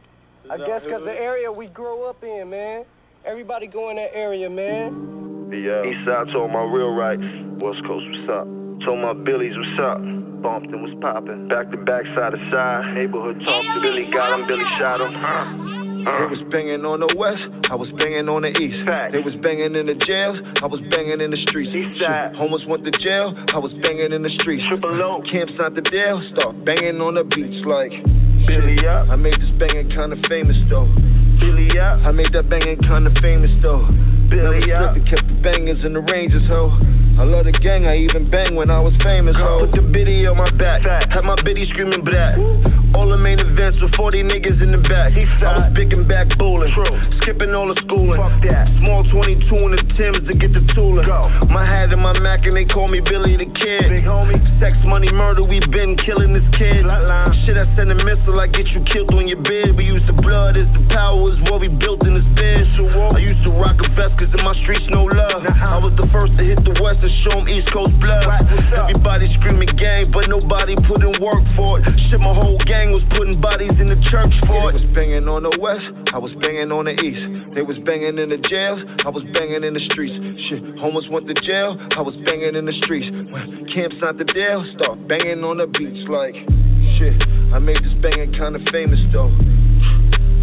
I 0.48 0.56
guess 0.56 0.80
'cause 0.88 1.04
the 1.04 1.12
area 1.12 1.52
we 1.52 1.66
grew 1.66 2.04
up 2.04 2.24
in, 2.24 2.48
man. 2.48 2.86
Everybody 3.26 3.66
go 3.66 3.90
in 3.90 3.96
that 3.96 4.16
area, 4.16 4.48
man. 4.48 5.50
Yeah. 5.52 5.84
East 5.84 6.06
side 6.06 6.32
told 6.32 6.50
my 6.52 6.62
real 6.62 6.94
rights. 6.94 7.20
West 7.60 7.84
Coast, 7.84 8.06
what's 8.08 8.30
up? 8.30 8.48
Told 8.82 9.00
my 9.00 9.12
Billies, 9.12 9.52
what's 9.58 9.78
up? 9.78 9.98
Bumpton 10.40 10.80
was 10.80 10.94
poppin'. 11.02 11.48
Back 11.48 11.70
to 11.70 11.76
back, 11.76 12.06
side 12.16 12.32
to 12.32 12.40
side. 12.50 12.94
Neighborhood 12.94 13.44
talk. 13.44 13.62
Billy 13.82 14.06
got 14.10 14.32
him, 14.32 14.46
Billy 14.46 14.64
shot 14.78 15.02
him. 15.02 15.14
Uh. 15.14 15.77
Uh-huh. 15.98 16.28
They 16.28 16.30
was 16.30 16.42
banging 16.52 16.84
on 16.84 17.00
the 17.00 17.10
west, 17.18 17.42
I 17.70 17.74
was 17.74 17.90
banging 17.98 18.28
on 18.28 18.42
the 18.42 18.52
east. 18.54 18.86
They 19.12 19.18
was 19.18 19.34
banging 19.42 19.74
in 19.74 19.86
the 19.86 19.98
jails, 20.06 20.38
I 20.62 20.66
was 20.66 20.80
banging 20.90 21.20
in 21.20 21.30
the 21.30 21.40
streets. 21.50 21.74
Homeless 22.38 22.62
went 22.68 22.84
to 22.84 22.92
jail, 23.02 23.34
I 23.52 23.58
was 23.58 23.72
banging 23.82 24.12
in 24.12 24.22
the 24.22 24.30
streets. 24.40 24.62
Camps 25.30 25.52
not 25.58 25.74
the 25.74 25.82
deal, 25.82 26.22
start 26.32 26.64
banging 26.64 27.00
on 27.00 27.14
the 27.14 27.24
beach 27.24 27.64
like. 27.66 27.92
Billy 28.46 28.80
up. 28.86 29.10
I 29.10 29.16
made 29.16 29.36
this 29.36 29.50
banging 29.58 29.90
kinda 29.90 30.16
famous 30.28 30.56
though. 30.70 30.88
Billy 31.42 31.68
up. 31.78 32.00
I 32.06 32.12
made 32.12 32.32
that 32.32 32.48
banging 32.48 32.78
kinda 32.78 33.10
famous 33.20 33.50
though. 33.60 33.84
Billy 34.30 34.72
up. 34.72 34.96
kept 35.10 35.26
the 35.28 35.34
bangers 35.42 35.84
in 35.84 35.92
the 35.92 36.00
ranges, 36.00 36.46
ho. 36.48 36.72
I 37.18 37.24
love 37.24 37.44
the 37.44 37.52
gang, 37.52 37.86
I 37.86 37.96
even 37.96 38.30
bang 38.30 38.54
when 38.54 38.70
I 38.70 38.78
was 38.78 38.94
famous, 39.02 39.34
ho. 39.36 39.66
Put 39.66 39.74
the 39.74 39.82
biddy 39.82 40.26
on 40.26 40.36
my 40.36 40.50
back, 40.50 40.82
had 41.10 41.24
my 41.24 41.34
biddy 41.42 41.68
screaming 41.70 42.04
black. 42.04 42.38
All 42.94 43.08
the 43.08 43.18
main 43.18 43.38
events 43.38 43.78
with 43.80 43.94
40 43.94 44.22
niggas 44.22 44.62
in 44.62 44.72
the 44.72 44.78
back. 44.78 45.12
I 45.12 45.68
was 45.68 45.72
picking 45.76 46.06
back 46.08 46.26
bowling, 46.38 46.72
skipping 47.22 47.54
all 47.54 47.68
the 47.68 47.78
schooling. 47.84 48.20
Fuck 48.20 48.42
that. 48.48 48.66
Small 48.80 49.04
22 49.04 49.44
in 49.54 49.70
the 49.76 49.84
Timbs 49.96 50.26
to 50.26 50.34
get 50.34 50.52
the 50.52 50.64
tooling. 50.74 51.06
My 51.52 51.64
hat 51.64 51.92
and 51.92 52.00
my 52.00 52.16
Mac 52.18 52.46
and 52.46 52.56
they 52.56 52.64
call 52.64 52.88
me 52.88 53.00
Billy 53.00 53.36
the 53.36 53.46
Kid. 53.46 53.88
Big 53.90 54.04
homie. 54.04 54.38
Sex, 54.58 54.74
money, 54.84 55.10
murder, 55.12 55.44
we 55.44 55.60
been 55.70 55.96
killing 56.06 56.32
this 56.32 56.46
kid. 56.56 56.86
Shit, 57.44 57.56
I 57.58 57.66
send 57.76 57.92
a 57.92 57.98
missile, 57.98 58.40
I 58.40 58.46
get 58.46 58.66
you 58.72 58.80
killed 58.90 59.12
on 59.14 59.28
your 59.28 59.42
bed. 59.42 59.76
We 59.76 59.84
use 59.84 60.02
the 60.06 60.16
blood 60.16 60.56
as 60.56 60.66
the 60.72 60.82
power, 60.88 61.30
is 61.30 61.38
what 61.50 61.60
we 61.60 61.68
built 61.68 62.06
in 62.06 62.14
this 62.14 62.26
bed. 62.34 62.64
I 62.78 63.18
used 63.18 63.42
to 63.44 63.50
rock 63.50 63.76
a 63.82 63.88
vest 63.94 64.14
cause 64.18 64.32
in 64.32 64.42
my 64.42 64.54
streets 64.62 64.86
no 64.88 65.04
love. 65.04 65.42
I 65.44 65.78
was 65.82 65.92
the 65.98 66.06
first 66.14 66.34
to 66.38 66.42
hit 66.46 66.62
the 66.64 66.74
west 66.80 67.02
and 67.02 67.12
show 67.26 67.38
'em 67.38 67.48
East 67.48 67.70
Coast 67.70 67.92
blood. 68.00 68.24
Everybody 68.72 69.28
screaming 69.38 69.74
gang, 69.76 70.10
but 70.10 70.28
nobody 70.30 70.74
put 70.86 71.02
in 71.02 71.14
work 71.20 71.42
for 71.54 71.78
it. 71.78 71.84
Shit, 72.08 72.20
my 72.20 72.32
whole 72.32 72.58
gang 72.66 72.77
was 72.86 73.02
putting 73.10 73.40
bodies 73.40 73.74
in 73.82 73.90
the 73.90 73.98
church 74.10 74.30
for 74.46 74.70
it. 74.70 74.78
They 74.78 74.86
was 74.86 74.94
banging 74.94 75.26
on 75.26 75.42
the 75.42 75.54
west, 75.58 75.84
I 76.14 76.18
was 76.18 76.30
banging 76.38 76.70
on 76.70 76.86
the 76.86 76.94
east. 76.94 77.54
They 77.54 77.62
was 77.62 77.76
banging 77.82 78.18
in 78.18 78.30
the 78.30 78.38
jails, 78.46 78.78
I 79.04 79.10
was 79.10 79.26
banging 79.34 79.66
in 79.66 79.74
the 79.74 79.82
streets. 79.90 80.14
Shit, 80.48 80.62
homeless 80.78 81.10
went 81.10 81.26
to 81.26 81.34
jail, 81.42 81.74
I 81.98 82.02
was 82.02 82.14
banging 82.22 82.54
in 82.54 82.64
the 82.66 82.76
streets. 82.86 83.10
When 83.10 83.66
camps 83.74 83.98
not 83.98 84.18
the 84.18 84.24
deal, 84.24 84.62
start 84.78 85.02
banging 85.10 85.42
on 85.42 85.58
the 85.58 85.66
beach 85.66 86.06
like 86.06 86.38
shit. 86.98 87.18
I 87.50 87.58
made 87.58 87.82
this 87.82 87.94
banging 87.98 88.32
kinda 88.32 88.62
famous 88.70 89.00
though. 89.10 89.34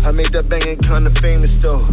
I 0.04 0.12
made 0.12 0.32
that 0.34 0.52
banging 0.52 0.84
kinda 0.84 1.16
famous 1.22 1.52
though. 1.64 1.88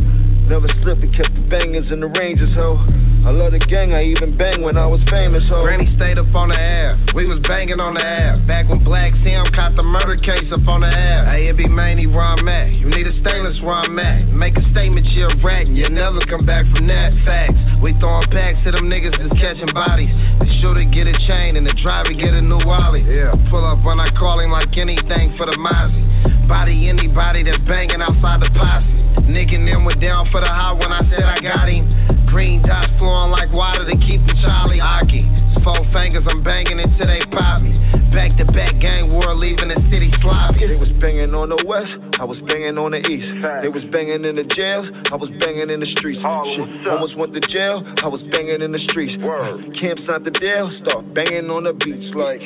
Never 0.50 0.66
slipped 0.82 1.02
and 1.02 1.14
kept 1.14 1.34
the 1.34 1.46
bangers 1.46 1.90
in 1.90 2.00
the 2.00 2.10
ranges, 2.10 2.50
ho. 2.58 2.76
I 3.22 3.30
love 3.30 3.54
the 3.54 3.62
gang, 3.62 3.94
I 3.94 4.02
even 4.02 4.36
bang 4.36 4.62
when 4.62 4.76
I 4.76 4.86
was 4.86 4.98
famous, 5.06 5.46
ho. 5.46 5.62
Granny 5.62 5.86
stayed 5.94 6.18
up 6.18 6.34
on 6.34 6.50
the 6.50 6.58
air. 6.58 6.98
We 7.14 7.22
was 7.22 7.38
banging 7.46 7.78
on 7.78 7.94
the 7.94 8.02
air. 8.02 8.42
Back 8.50 8.66
when 8.68 8.82
Black 8.82 9.14
Sam 9.22 9.46
caught 9.54 9.78
the 9.78 9.86
murder 9.86 10.18
case 10.18 10.50
up 10.50 10.66
on 10.66 10.82
the 10.82 10.90
air. 10.90 11.30
Hey, 11.30 11.46
it 11.46 11.56
be 11.56 11.70
Manny 11.70 12.10
where 12.10 12.26
I'm 12.26 12.42
at. 12.48 12.74
You 12.74 12.90
need 12.90 13.06
a 13.06 13.14
stainless 13.22 13.62
where 13.62 13.78
I'm 13.78 13.94
at. 14.02 14.26
Make 14.26 14.58
a 14.58 14.64
statement, 14.74 15.06
you're 15.14 15.30
a 15.30 15.38
rat, 15.38 15.70
and 15.70 15.78
you'll 15.78 15.94
never 15.94 16.18
come 16.26 16.42
back 16.44 16.66
from 16.74 16.90
that. 16.90 17.14
Facts. 17.22 17.54
We 17.78 17.94
throwing 18.02 18.26
packs 18.34 18.58
to 18.66 18.74
them 18.74 18.90
niggas 18.90 19.14
that's 19.14 19.38
catching 19.38 19.70
bodies. 19.70 20.10
The 20.42 20.50
shooter 20.58 20.82
get 20.90 21.06
a 21.06 21.14
chain 21.30 21.54
and 21.54 21.62
the 21.62 21.78
driver 21.78 22.10
get 22.10 22.34
a 22.34 22.42
new 22.42 22.58
Wally. 22.66 23.06
Yeah. 23.06 23.38
Pull 23.54 23.62
up 23.62 23.86
when 23.86 24.02
I 24.02 24.10
call 24.18 24.42
him 24.42 24.50
like 24.50 24.74
anything 24.74 25.38
for 25.38 25.46
the 25.46 25.54
Mozzie. 25.54 26.48
Body 26.50 26.90
anybody 26.90 27.46
that's 27.46 27.62
banging 27.70 28.02
outside 28.02 28.42
the 28.42 28.50
posse. 28.50 29.30
Nick 29.30 29.54
and 29.54 29.66
them 29.66 29.84
were 29.84 29.94
down 29.94 30.26
for 30.34 30.40
the 30.40 30.50
hot 30.50 30.78
when 30.78 30.90
I 30.90 31.06
said 31.06 31.22
I 31.22 31.38
got 31.38 31.70
him. 31.70 31.86
Green 32.32 32.62
dots 32.64 32.88
flowing 32.98 33.30
like 33.30 33.52
water 33.52 33.84
to 33.84 33.96
keep 34.08 34.24
the 34.24 34.32
Charlie 34.40 34.80
Aki. 34.80 35.28
Four 35.62 35.84
fingers, 35.92 36.24
I'm 36.24 36.42
banging 36.42 36.80
until 36.80 37.06
they 37.06 37.20
pop 37.28 37.60
me. 37.60 37.76
Back 38.08 38.36
to 38.40 38.44
back 38.56 38.80
gang 38.80 39.12
war, 39.12 39.36
leaving 39.36 39.68
the 39.68 39.76
city 39.92 40.10
sloppy. 40.24 40.66
They 40.66 40.80
was 40.80 40.88
banging 40.96 41.36
on 41.36 41.52
the 41.52 41.60
west, 41.68 41.92
I 42.18 42.24
was 42.24 42.40
banging 42.48 42.80
on 42.80 42.92
the 42.92 43.04
east. 43.04 43.28
They 43.60 43.68
was 43.68 43.84
banging 43.92 44.24
in 44.24 44.36
the 44.40 44.48
jails, 44.56 44.88
I 45.12 45.16
was 45.16 45.28
banging 45.38 45.68
in 45.68 45.80
the 45.80 45.90
streets. 46.00 46.24
Shit, 46.24 46.88
almost 46.88 47.20
went 47.20 47.36
to 47.36 47.40
jail, 47.52 47.84
I 48.02 48.08
was 48.08 48.24
banging 48.32 48.64
in 48.64 48.72
the 48.72 48.80
streets. 48.88 49.12
World. 49.22 49.60
Camps 49.78 50.02
not 50.08 50.24
the 50.24 50.32
deal, 50.32 50.72
start 50.80 51.12
banging 51.12 51.52
on 51.52 51.64
the 51.68 51.76
beach 51.76 52.16
like 52.16 52.40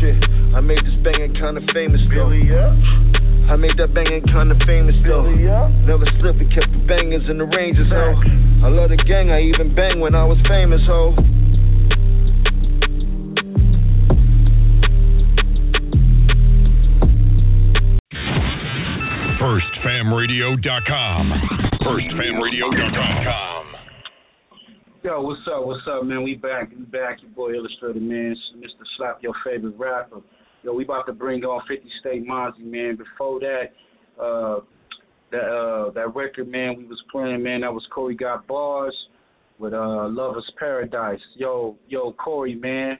shit. 0.00 0.16
I 0.56 0.64
made 0.64 0.80
this 0.80 0.96
banging 1.04 1.36
kinda 1.36 1.60
famous 1.76 2.00
though. 2.08 2.32
I 3.48 3.56
made 3.56 3.78
that 3.78 3.94
banging 3.94 4.22
kinda 4.22 4.54
famous 4.66 4.94
though. 5.06 5.22
Never 5.22 6.04
slipped 6.20 6.38
and 6.40 6.52
kept 6.52 6.70
the 6.70 6.78
bangers 6.86 7.28
in 7.30 7.38
the 7.38 7.44
ranges, 7.44 7.88
ho. 7.88 8.14
I 8.62 8.68
love 8.68 8.90
the 8.90 8.96
gang, 8.96 9.30
I 9.30 9.40
even 9.40 9.74
bang 9.74 10.00
when 10.00 10.14
I 10.14 10.24
was 10.24 10.38
famous, 10.46 10.82
ho. 10.86 11.14
FirstFamRadio.com. 19.40 21.32
FirstFamRadio.com. 21.80 23.64
Yo, 25.04 25.22
what's 25.22 25.40
up? 25.48 25.64
What's 25.64 25.86
up, 25.86 26.04
man? 26.04 26.22
We 26.22 26.34
back. 26.34 26.70
We 26.76 26.84
back. 26.84 27.22
Your 27.22 27.30
boy 27.30 27.54
Illustrator, 27.54 28.00
man. 28.00 28.36
Mr. 28.58 28.84
Slap, 28.96 29.22
your 29.22 29.32
favorite 29.42 29.74
rapper. 29.78 30.20
Yo, 30.62 30.72
we 30.72 30.84
about 30.84 31.06
to 31.06 31.12
bring 31.12 31.44
on 31.44 31.62
50 31.68 31.88
State 32.00 32.26
Mazzi, 32.26 32.64
man. 32.64 32.96
Before 32.96 33.38
that, 33.40 33.72
uh, 34.20 34.60
that 35.30 35.44
uh, 35.44 35.90
that 35.90 36.14
record, 36.14 36.48
man, 36.48 36.76
we 36.76 36.84
was 36.84 37.02
playing, 37.12 37.42
man. 37.42 37.60
That 37.60 37.72
was 37.72 37.86
Corey 37.94 38.16
Got 38.16 38.46
Bars 38.46 38.94
with 39.58 39.72
uh, 39.72 40.08
Lover's 40.08 40.50
Paradise. 40.58 41.20
Yo, 41.36 41.76
yo, 41.88 42.12
Corey, 42.12 42.54
man, 42.54 42.98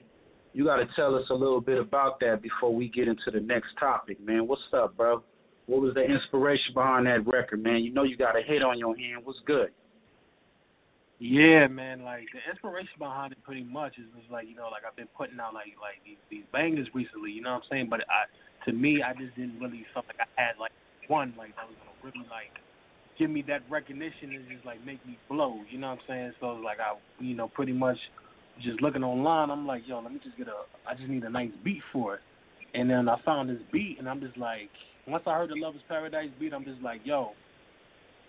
you 0.53 0.63
got 0.65 0.77
to 0.77 0.87
tell 0.95 1.15
us 1.15 1.25
a 1.29 1.33
little 1.33 1.61
bit 1.61 1.77
about 1.77 2.19
that 2.21 2.41
before 2.41 2.73
we 2.73 2.87
get 2.89 3.07
into 3.07 3.31
the 3.31 3.39
next 3.39 3.69
topic, 3.79 4.23
man. 4.25 4.47
What's 4.47 4.61
up, 4.73 4.95
bro? 4.95 5.23
What 5.65 5.81
was 5.81 5.93
the 5.93 6.01
inspiration 6.01 6.73
behind 6.73 7.05
that 7.07 7.27
record, 7.27 7.61
man? 7.61 7.83
You 7.83 7.93
know 7.93 8.03
you 8.03 8.17
got 8.17 8.37
a 8.37 8.41
hit 8.41 8.63
on 8.63 8.79
your 8.79 8.95
hand. 8.97 9.21
What's 9.23 9.39
good? 9.45 9.69
Yeah, 11.19 11.67
man. 11.67 12.03
Like 12.03 12.25
the 12.33 12.39
inspiration 12.49 12.95
behind 12.97 13.33
it, 13.33 13.43
pretty 13.43 13.63
much 13.63 13.97
is 13.99 14.07
was 14.15 14.23
like 14.31 14.47
you 14.47 14.55
know, 14.55 14.69
like 14.71 14.83
I've 14.87 14.95
been 14.95 15.11
putting 15.17 15.39
out 15.39 15.53
like 15.53 15.75
like 15.81 15.99
these 16.05 16.19
these 16.31 16.43
bangers 16.51 16.87
recently. 16.93 17.31
You 17.31 17.41
know 17.41 17.53
what 17.59 17.63
I'm 17.63 17.69
saying? 17.71 17.87
But 17.89 18.01
I, 18.07 18.25
to 18.65 18.73
me, 18.73 19.03
I 19.03 19.13
just 19.13 19.35
didn't 19.35 19.59
really 19.59 19.85
feel 19.93 20.03
like 20.07 20.19
I 20.19 20.27
had 20.41 20.57
like 20.59 20.71
one 21.07 21.33
like 21.37 21.55
that 21.55 21.67
was 21.67 21.75
gonna 21.83 21.99
really 22.03 22.27
like 22.29 22.55
give 23.19 23.29
me 23.29 23.43
that 23.47 23.63
recognition 23.69 24.31
and 24.35 24.47
just 24.49 24.65
like 24.65 24.83
make 24.85 25.05
me 25.05 25.17
blow. 25.29 25.59
You 25.69 25.79
know 25.79 25.89
what 25.91 25.99
I'm 25.99 26.05
saying? 26.07 26.33
So 26.39 26.47
like 26.63 26.79
I, 26.79 26.95
you 27.23 27.35
know, 27.35 27.49
pretty 27.49 27.73
much 27.73 27.97
just 28.63 28.81
looking 28.81 29.03
online, 29.03 29.49
I'm 29.49 29.67
like, 29.67 29.83
yo, 29.87 29.99
let 29.99 30.13
me 30.13 30.19
just 30.23 30.37
get 30.37 30.47
a. 30.47 30.63
I 30.87 30.95
just 30.95 31.09
need 31.09 31.23
a 31.23 31.29
nice 31.29 31.51
beat 31.63 31.81
for 31.91 32.15
it. 32.15 32.21
And 32.73 32.89
then 32.89 33.09
I 33.09 33.17
found 33.25 33.49
this 33.49 33.59
beat, 33.71 33.97
and 33.99 34.07
I'm 34.07 34.21
just 34.21 34.37
like, 34.37 34.69
once 35.07 35.23
I 35.25 35.35
heard 35.35 35.49
the 35.49 35.55
Love 35.55 35.75
Is 35.75 35.81
Paradise 35.87 36.29
beat, 36.39 36.53
I'm 36.53 36.65
just 36.65 36.81
like, 36.81 37.01
yo, 37.03 37.31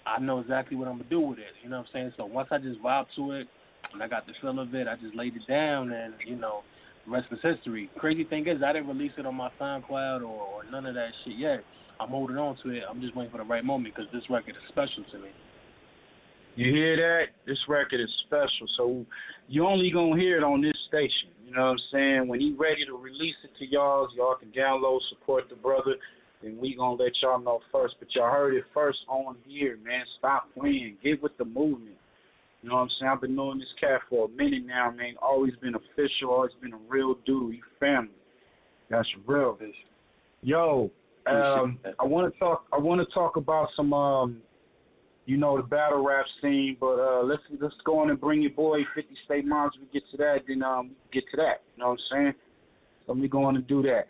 I 0.06 0.18
know 0.20 0.40
exactly 0.40 0.76
what 0.76 0.88
I'm 0.88 0.98
gonna 0.98 1.10
do 1.10 1.20
with 1.20 1.38
it. 1.38 1.52
You 1.62 1.68
know 1.68 1.78
what 1.78 1.86
I'm 1.88 1.92
saying? 1.92 2.12
So 2.16 2.26
once 2.26 2.48
I 2.50 2.58
just 2.58 2.80
vibe 2.82 3.06
to 3.16 3.32
it 3.32 3.48
and 3.92 4.02
I 4.02 4.08
got 4.08 4.26
the 4.26 4.32
feel 4.40 4.58
of 4.58 4.74
it, 4.74 4.88
I 4.88 4.96
just 4.96 5.14
laid 5.14 5.36
it 5.36 5.46
down 5.48 5.92
and, 5.92 6.14
you 6.26 6.36
know, 6.36 6.62
the 7.06 7.12
rest 7.12 7.26
is 7.30 7.38
history. 7.42 7.90
Crazy 7.98 8.24
thing 8.24 8.46
is 8.46 8.62
I 8.62 8.72
didn't 8.72 8.88
release 8.88 9.12
it 9.18 9.26
on 9.26 9.34
my 9.34 9.50
SoundCloud 9.60 10.22
or, 10.22 10.42
or 10.42 10.64
none 10.70 10.86
of 10.86 10.94
that 10.94 11.10
shit 11.24 11.36
yet. 11.36 11.64
I'm 11.98 12.08
holding 12.08 12.38
on 12.38 12.56
to 12.62 12.70
it. 12.70 12.82
I'm 12.88 13.00
just 13.00 13.14
waiting 13.14 13.30
for 13.30 13.38
the 13.38 13.44
right 13.44 13.64
moment 13.64 13.94
because 13.94 14.10
this 14.12 14.28
record 14.30 14.56
is 14.56 14.68
special 14.68 15.04
to 15.12 15.18
me. 15.18 15.28
You 16.56 16.72
hear 16.72 16.96
that? 16.96 17.26
This 17.46 17.58
record 17.68 18.00
is 18.00 18.10
special. 18.26 18.66
So 18.76 19.06
you 19.48 19.66
only 19.66 19.90
gonna 19.90 20.20
hear 20.20 20.38
it 20.38 20.42
on 20.42 20.60
this 20.60 20.76
station. 20.88 21.30
You 21.46 21.54
know 21.54 21.62
what 21.62 21.70
I'm 21.70 21.78
saying? 21.92 22.28
When 22.28 22.40
he 22.40 22.54
ready 22.58 22.84
to 22.86 22.96
release 22.96 23.36
it 23.44 23.50
to 23.58 23.66
y'all, 23.66 24.08
y'all 24.16 24.36
can 24.36 24.50
download, 24.50 25.00
support 25.08 25.48
the 25.48 25.56
brother, 25.56 25.96
and 26.42 26.58
we 26.58 26.74
gonna 26.74 27.02
let 27.02 27.12
y'all 27.22 27.40
know 27.40 27.60
first. 27.72 27.94
But 27.98 28.08
y'all 28.14 28.30
heard 28.30 28.54
it 28.54 28.64
first 28.72 28.98
on 29.08 29.36
here, 29.46 29.78
man. 29.84 30.04
Stop 30.18 30.48
playing. 30.58 30.96
Get 31.02 31.22
with 31.22 31.36
the 31.38 31.44
movement. 31.44 31.96
You 32.62 32.68
know 32.68 32.76
what 32.76 32.82
I'm 32.82 32.90
saying? 32.98 33.10
I've 33.10 33.20
been 33.20 33.34
knowing 33.34 33.58
this 33.58 33.68
cat 33.80 34.00
for 34.08 34.26
a 34.26 34.28
minute 34.28 34.66
now, 34.66 34.90
man. 34.90 35.14
Always 35.22 35.54
been 35.62 35.74
official, 35.74 36.30
always 36.30 36.52
been 36.60 36.74
a 36.74 36.80
real 36.88 37.14
dude. 37.24 37.54
You 37.54 37.62
family. 37.78 38.10
That's 38.90 39.08
real. 39.26 39.56
Yo, 40.42 40.90
um, 41.26 41.78
I 41.98 42.04
want 42.04 42.32
to 42.32 42.38
talk. 42.38 42.64
I 42.72 42.78
want 42.78 43.06
to 43.06 43.14
talk 43.14 43.36
about 43.36 43.68
some, 43.76 43.92
um, 43.92 44.38
you 45.26 45.36
know, 45.36 45.56
the 45.56 45.62
battle 45.62 46.04
rap 46.04 46.26
scene. 46.42 46.76
But 46.78 46.98
uh, 46.98 47.22
let's 47.22 47.42
let's 47.60 47.74
go 47.84 47.98
on 48.00 48.10
and 48.10 48.20
bring 48.20 48.42
your 48.42 48.50
boy 48.50 48.80
50 48.94 49.14
State 49.24 49.46
Moms. 49.46 49.74
We 49.80 49.86
get 49.92 50.08
to 50.10 50.16
that, 50.18 50.38
then 50.48 50.62
um, 50.62 50.90
get 51.12 51.24
to 51.30 51.36
that. 51.36 51.62
You 51.76 51.82
know 51.82 51.90
what 51.90 52.00
I'm 52.12 52.24
saying? 52.24 52.34
Let 53.06 53.16
me 53.16 53.28
go 53.28 53.44
on 53.44 53.56
and 53.56 53.66
do 53.66 53.82
that. 53.82 54.08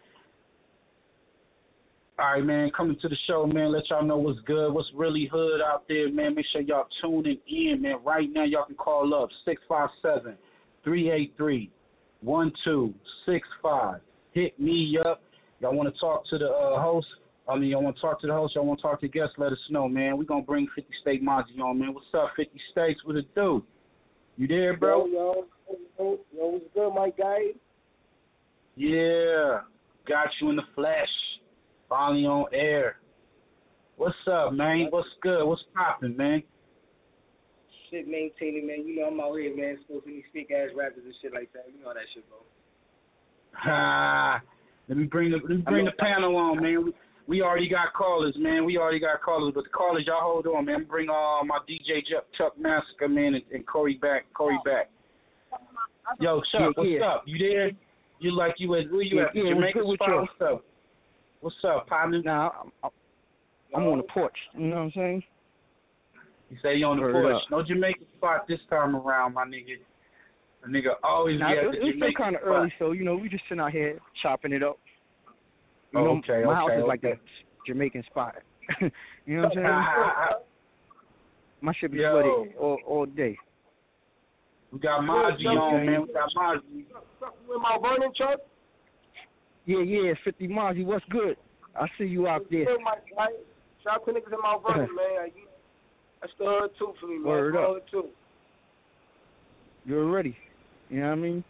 All 2.20 2.34
right, 2.34 2.44
man. 2.44 2.70
Coming 2.76 2.98
to 3.00 3.08
the 3.08 3.16
show, 3.26 3.46
man. 3.46 3.72
Let 3.72 3.88
y'all 3.88 4.04
know 4.04 4.18
what's 4.18 4.40
good, 4.40 4.72
what's 4.72 4.90
really 4.94 5.28
hood 5.32 5.60
out 5.62 5.84
there, 5.88 6.12
man. 6.12 6.34
Make 6.34 6.46
sure 6.52 6.60
y'all 6.60 6.86
tuning 7.00 7.38
in, 7.48 7.82
man. 7.82 7.96
Right 8.04 8.28
now, 8.30 8.44
y'all 8.44 8.66
can 8.66 8.76
call 8.76 9.14
up 9.14 9.30
six 9.44 9.62
five 9.68 9.88
seven 10.02 10.36
three 10.84 11.10
eight 11.10 11.34
three 11.36 11.70
one 12.20 12.52
two 12.62 12.92
six 13.24 13.48
five. 13.62 14.00
Hit 14.32 14.60
me 14.60 14.98
up 15.04 15.22
Y'all 15.60 15.74
want 15.74 15.92
to 15.92 16.00
talk 16.00 16.26
to 16.28 16.38
the 16.38 16.48
uh, 16.48 16.80
host? 16.80 17.06
I 17.46 17.56
mean, 17.58 17.70
y'all 17.70 17.82
want 17.82 17.96
to 17.96 18.02
talk 18.02 18.20
to 18.22 18.26
the 18.26 18.32
host? 18.32 18.54
Y'all 18.54 18.64
want 18.64 18.80
to 18.80 18.82
talk 18.82 19.00
to 19.02 19.08
guests? 19.08 19.34
Let 19.36 19.52
us 19.52 19.58
know, 19.68 19.88
man. 19.88 20.16
we 20.16 20.24
going 20.24 20.42
to 20.42 20.46
bring 20.46 20.66
50 20.74 20.90
State 21.02 21.22
Mazzi 21.22 21.60
on, 21.62 21.78
man. 21.78 21.92
What's 21.92 22.06
up, 22.14 22.30
50 22.36 22.50
States? 22.72 23.00
What 23.04 23.16
it 23.16 23.34
do? 23.34 23.62
You 24.38 24.46
there, 24.46 24.76
bro? 24.76 25.06
Yo, 25.06 25.12
yo, 25.68 25.76
yo, 25.98 26.18
yo 26.32 26.46
what's 26.46 26.64
good, 26.74 26.94
my 26.94 27.10
guy? 27.10 27.38
Yeah. 28.76 29.60
Got 30.08 30.28
you 30.40 30.48
in 30.48 30.56
the 30.56 30.62
flesh. 30.74 31.08
Finally 31.90 32.24
on 32.24 32.46
air. 32.54 32.96
What's 33.96 34.14
up, 34.30 34.54
man? 34.54 34.86
What's 34.90 35.08
good? 35.20 35.44
What's 35.44 35.62
poppin', 35.74 36.16
man? 36.16 36.42
Shit, 37.90 38.06
maintaining, 38.06 38.68
man. 38.68 38.86
You 38.86 38.96
know 39.00 39.08
I'm 39.08 39.20
out 39.20 39.34
here, 39.34 39.54
man, 39.54 39.76
smoking 39.88 40.14
these 40.14 40.22
fake 40.32 40.52
ass 40.56 40.70
rappers 40.74 41.02
and 41.04 41.12
shit 41.20 41.34
like 41.34 41.52
that. 41.52 41.66
You 41.74 41.82
know 41.82 41.88
how 41.88 41.94
that 41.94 42.04
shit 42.14 42.24
go. 42.30 42.36
Ha. 43.54 44.40
Let 44.88 44.98
me 44.98 45.04
bring 45.04 45.32
the 45.32 45.38
let 45.38 45.48
me 45.48 45.56
bring 45.56 45.84
the 45.84 45.92
panel 45.98 46.36
on, 46.36 46.62
man. 46.62 46.84
We, 46.84 46.92
we 47.26 47.42
already 47.42 47.68
got 47.68 47.92
callers, 47.92 48.36
man. 48.38 48.64
We 48.64 48.78
already 48.78 49.00
got 49.00 49.20
callers, 49.20 49.52
but 49.52 49.64
the 49.64 49.70
callers, 49.70 50.04
y'all 50.06 50.20
hold 50.22 50.46
on, 50.46 50.64
man. 50.66 50.84
Bring 50.88 51.10
uh, 51.10 51.44
my 51.44 51.58
DJ 51.68 52.06
Chuck, 52.08 52.26
Chuck 52.38 52.58
Massacre, 52.58 53.08
man, 53.08 53.34
and, 53.34 53.42
and 53.52 53.66
Corey 53.66 53.94
back. 54.00 54.32
Corey 54.32 54.58
back. 54.64 54.90
Yo, 56.20 56.40
Chuck, 56.52 56.76
what's 56.76 56.88
yeah. 56.88 57.04
up? 57.04 57.24
You 57.26 57.38
there? 57.38 57.72
You 58.20 58.36
like 58.36 58.54
you 58.58 58.74
at 58.76 58.90
where 58.92 59.02
you 59.02 59.16
Yeah, 59.18 59.24
at? 59.24 59.34
yeah, 59.34 59.54
Jamaica 59.54 59.80
with 59.84 59.96
spot? 59.96 60.08
you? 60.08 60.16
What's 60.16 60.40
up? 60.54 60.64
What's 61.40 61.56
up, 61.64 61.86
partner? 61.86 62.20
Nah, 62.22 62.50
I'm, 62.84 62.90
I'm 63.74 63.82
on 63.84 63.98
the 63.98 64.04
porch. 64.04 64.36
You 64.54 64.66
know 64.66 64.76
what 64.76 64.82
I'm 64.82 64.92
saying? 64.94 65.22
You 66.50 66.56
say 66.62 66.76
you 66.76 66.84
on 66.86 66.96
the 66.98 67.02
Word 67.04 67.12
porch. 67.12 67.34
up. 67.34 67.42
No 67.50 67.62
Jamaican 67.62 68.06
spot 68.18 68.46
this 68.46 68.58
time 68.68 68.94
around, 68.96 69.34
my 69.34 69.44
nigga. 69.44 69.76
A 70.64 70.68
nigga 70.68 70.94
always 71.02 71.40
Nah, 71.40 71.52
be 71.52 71.58
at 71.58 71.64
it, 71.64 71.72
the 71.80 71.86
it's 71.86 71.96
still 71.96 72.12
kind 72.18 72.36
of 72.36 72.42
early, 72.44 72.70
so 72.78 72.92
you 72.92 73.04
know 73.04 73.16
we 73.16 73.30
just 73.30 73.44
sitting 73.48 73.60
out 73.60 73.72
here 73.72 73.98
chopping 74.22 74.52
it 74.52 74.62
up. 74.62 74.78
You 75.92 76.00
Oh, 76.00 76.04
know, 76.04 76.10
okay, 76.18 76.44
my 76.44 76.54
house 76.54 76.70
okay, 76.72 76.80
is 76.82 76.86
like 76.86 77.04
okay. 77.04 77.12
a 77.14 77.66
Jamaican 77.66 78.04
spot. 78.10 78.34
you 79.24 79.36
know 79.36 79.48
what 79.48 79.56
I'm 79.58 79.64
saying? 80.34 80.44
My 81.62 81.72
shit 81.80 81.92
be 81.92 81.98
Yo. 81.98 82.10
flooded 82.12 82.56
all 82.58 82.78
all 82.86 83.06
day. 83.06 83.38
We 84.72 84.78
got 84.78 85.00
Mazzi 85.00 85.46
on, 85.46 85.86
man. 85.86 86.02
We 86.02 86.12
got 86.12 86.28
Mazzi. 86.36 86.84
With 87.48 87.60
my 87.62 87.78
Vernon, 87.80 88.12
Chuck? 88.14 88.40
Yeah, 89.66 89.82
yeah, 89.82 90.12
50 90.24 90.48
Mazzi, 90.48 90.84
what's 90.84 91.04
good? 91.10 91.36
I 91.78 91.86
see 91.98 92.04
you 92.04 92.26
out 92.26 92.46
there. 92.50 92.64
Good, 92.64 92.80
my 92.82 92.96
guy. 93.16 93.26
Shout 93.84 93.94
out 93.96 94.04
to 94.06 94.12
niggas 94.12 94.32
in 94.32 94.38
Mount 94.42 94.62
Vernon, 94.66 94.88
man. 94.94 95.22
Like, 95.22 95.34
you- 95.36 95.46
That's 96.20 96.32
the 96.38 96.44
hood 96.46 96.70
too 96.78 96.92
for 97.00 97.06
me, 97.06 97.14
man. 97.18 97.24
Word 97.26 97.54
That's 97.54 97.62
up. 97.64 97.68
hood 97.74 97.82
too. 97.90 98.08
You're 99.84 100.10
ready. 100.10 100.36
You 100.88 101.00
know 101.00 101.06
what 101.08 101.12
I 101.12 101.16
mean? 101.16 101.44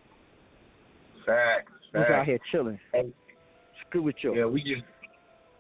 Facts. 1.27 1.73
Just 1.83 1.93
facts. 1.93 2.11
out 2.13 2.27
here 2.27 2.39
chilling. 2.53 2.79
Hey. 2.93 3.01
It's 3.01 3.91
good 3.93 4.03
with 4.03 4.17
you. 4.23 4.35
Yeah, 4.37 4.47
we 4.47 4.63
just 4.63 4.83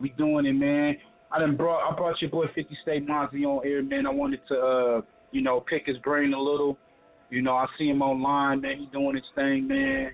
we 0.00 0.10
doing 0.10 0.46
it, 0.46 0.52
man. 0.52 0.96
I 1.32 1.38
done 1.38 1.56
brought 1.56 1.90
I 1.90 1.94
brought 1.96 2.20
your 2.20 2.30
boy 2.30 2.46
Fifty 2.54 2.76
State 2.82 3.06
Mazzi 3.08 3.44
on 3.44 3.66
air, 3.66 3.82
man. 3.82 4.06
I 4.06 4.10
wanted 4.10 4.40
to 4.48 4.58
uh, 4.58 5.00
you 5.32 5.42
know, 5.42 5.60
pick 5.60 5.86
his 5.86 5.96
brain 5.98 6.32
a 6.34 6.40
little. 6.40 6.76
You 7.30 7.42
know, 7.42 7.54
I 7.54 7.66
see 7.78 7.88
him 7.88 8.02
online, 8.02 8.60
man. 8.60 8.78
He 8.78 8.86
doing 8.86 9.14
his 9.14 9.24
thing, 9.34 9.68
man. 9.68 10.12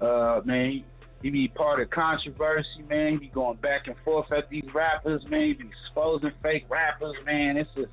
Uh, 0.00 0.40
man, 0.44 0.70
he, 0.70 0.84
he 1.26 1.30
be 1.30 1.48
part 1.48 1.80
of 1.80 1.90
controversy, 1.90 2.84
man. 2.88 3.14
He 3.14 3.18
be 3.18 3.26
going 3.26 3.56
back 3.56 3.88
and 3.88 3.96
forth 4.04 4.30
at 4.30 4.48
these 4.48 4.62
rappers, 4.72 5.20
man. 5.28 5.48
He 5.48 5.52
be 5.54 5.68
exposing 5.84 6.30
fake 6.40 6.66
rappers, 6.68 7.16
man. 7.24 7.56
It's 7.56 7.68
just 7.74 7.90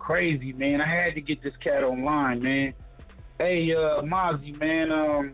crazy, 0.00 0.52
man. 0.52 0.80
I 0.80 0.92
had 0.92 1.14
to 1.14 1.20
get 1.20 1.40
this 1.44 1.52
cat 1.62 1.84
online, 1.84 2.42
man. 2.42 2.74
Hey, 3.38 3.72
uh, 3.72 4.02
Mazzi, 4.02 4.58
man. 4.58 4.90
Um, 4.90 5.32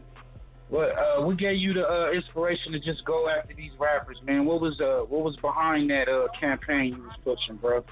what 0.68 0.90
uh, 0.90 1.22
what 1.22 1.38
gave 1.38 1.56
you 1.56 1.72
the 1.72 1.88
uh, 1.88 2.12
inspiration 2.12 2.72
to 2.72 2.80
just 2.80 3.02
go 3.06 3.30
after 3.30 3.54
these 3.54 3.72
rappers, 3.78 4.18
man? 4.26 4.44
What 4.44 4.60
was 4.60 4.78
uh, 4.82 5.06
what 5.08 5.24
was 5.24 5.34
behind 5.36 5.88
that 5.88 6.06
uh 6.06 6.26
campaign 6.38 6.96
you 6.98 7.02
was 7.02 7.16
pushing, 7.24 7.56
bro? 7.56 7.82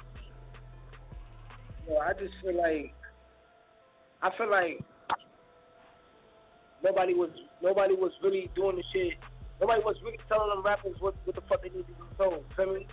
Yo, 1.88 1.96
I 1.96 2.12
just 2.12 2.34
feel 2.42 2.58
like 2.58 2.92
I 4.20 4.36
feel 4.36 4.50
like 4.50 4.80
nobody 6.84 7.14
was 7.14 7.30
nobody 7.62 7.94
was 7.94 8.12
really 8.22 8.50
doing 8.54 8.76
the 8.76 8.82
shit. 8.92 9.14
Nobody 9.60 9.82
was 9.82 9.96
really 10.04 10.18
telling 10.28 10.50
them 10.50 10.62
rappers 10.62 10.96
what 11.00 11.14
what 11.24 11.34
the 11.34 11.42
fuck 11.48 11.62
they 11.62 11.70
need 11.70 11.86
to 11.86 11.92
be 11.92 12.16
told. 12.18 12.44
Feel 12.56 12.74
me? 12.74 12.86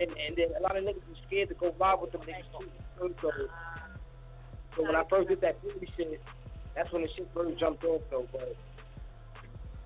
And 0.00 0.10
and 0.10 0.36
then 0.36 0.48
a 0.58 0.62
lot 0.62 0.76
of 0.76 0.84
niggas 0.84 1.06
was 1.08 1.18
scared 1.26 1.48
to 1.48 1.54
go 1.54 1.74
live 1.78 2.00
with 2.00 2.12
them 2.12 2.22
niggas 2.22 2.48
too. 2.58 2.68
So, 2.98 3.30
so 4.76 4.82
when 4.82 4.94
I 4.94 5.04
first 5.08 5.28
did 5.28 5.40
that 5.40 5.60
beauty 5.62 5.88
shit, 5.96 6.20
that's 6.76 6.92
when 6.92 7.02
the 7.02 7.08
shit 7.16 7.28
first 7.34 7.58
jumped 7.58 7.84
off 7.84 8.02
though. 8.10 8.28
But 8.32 8.56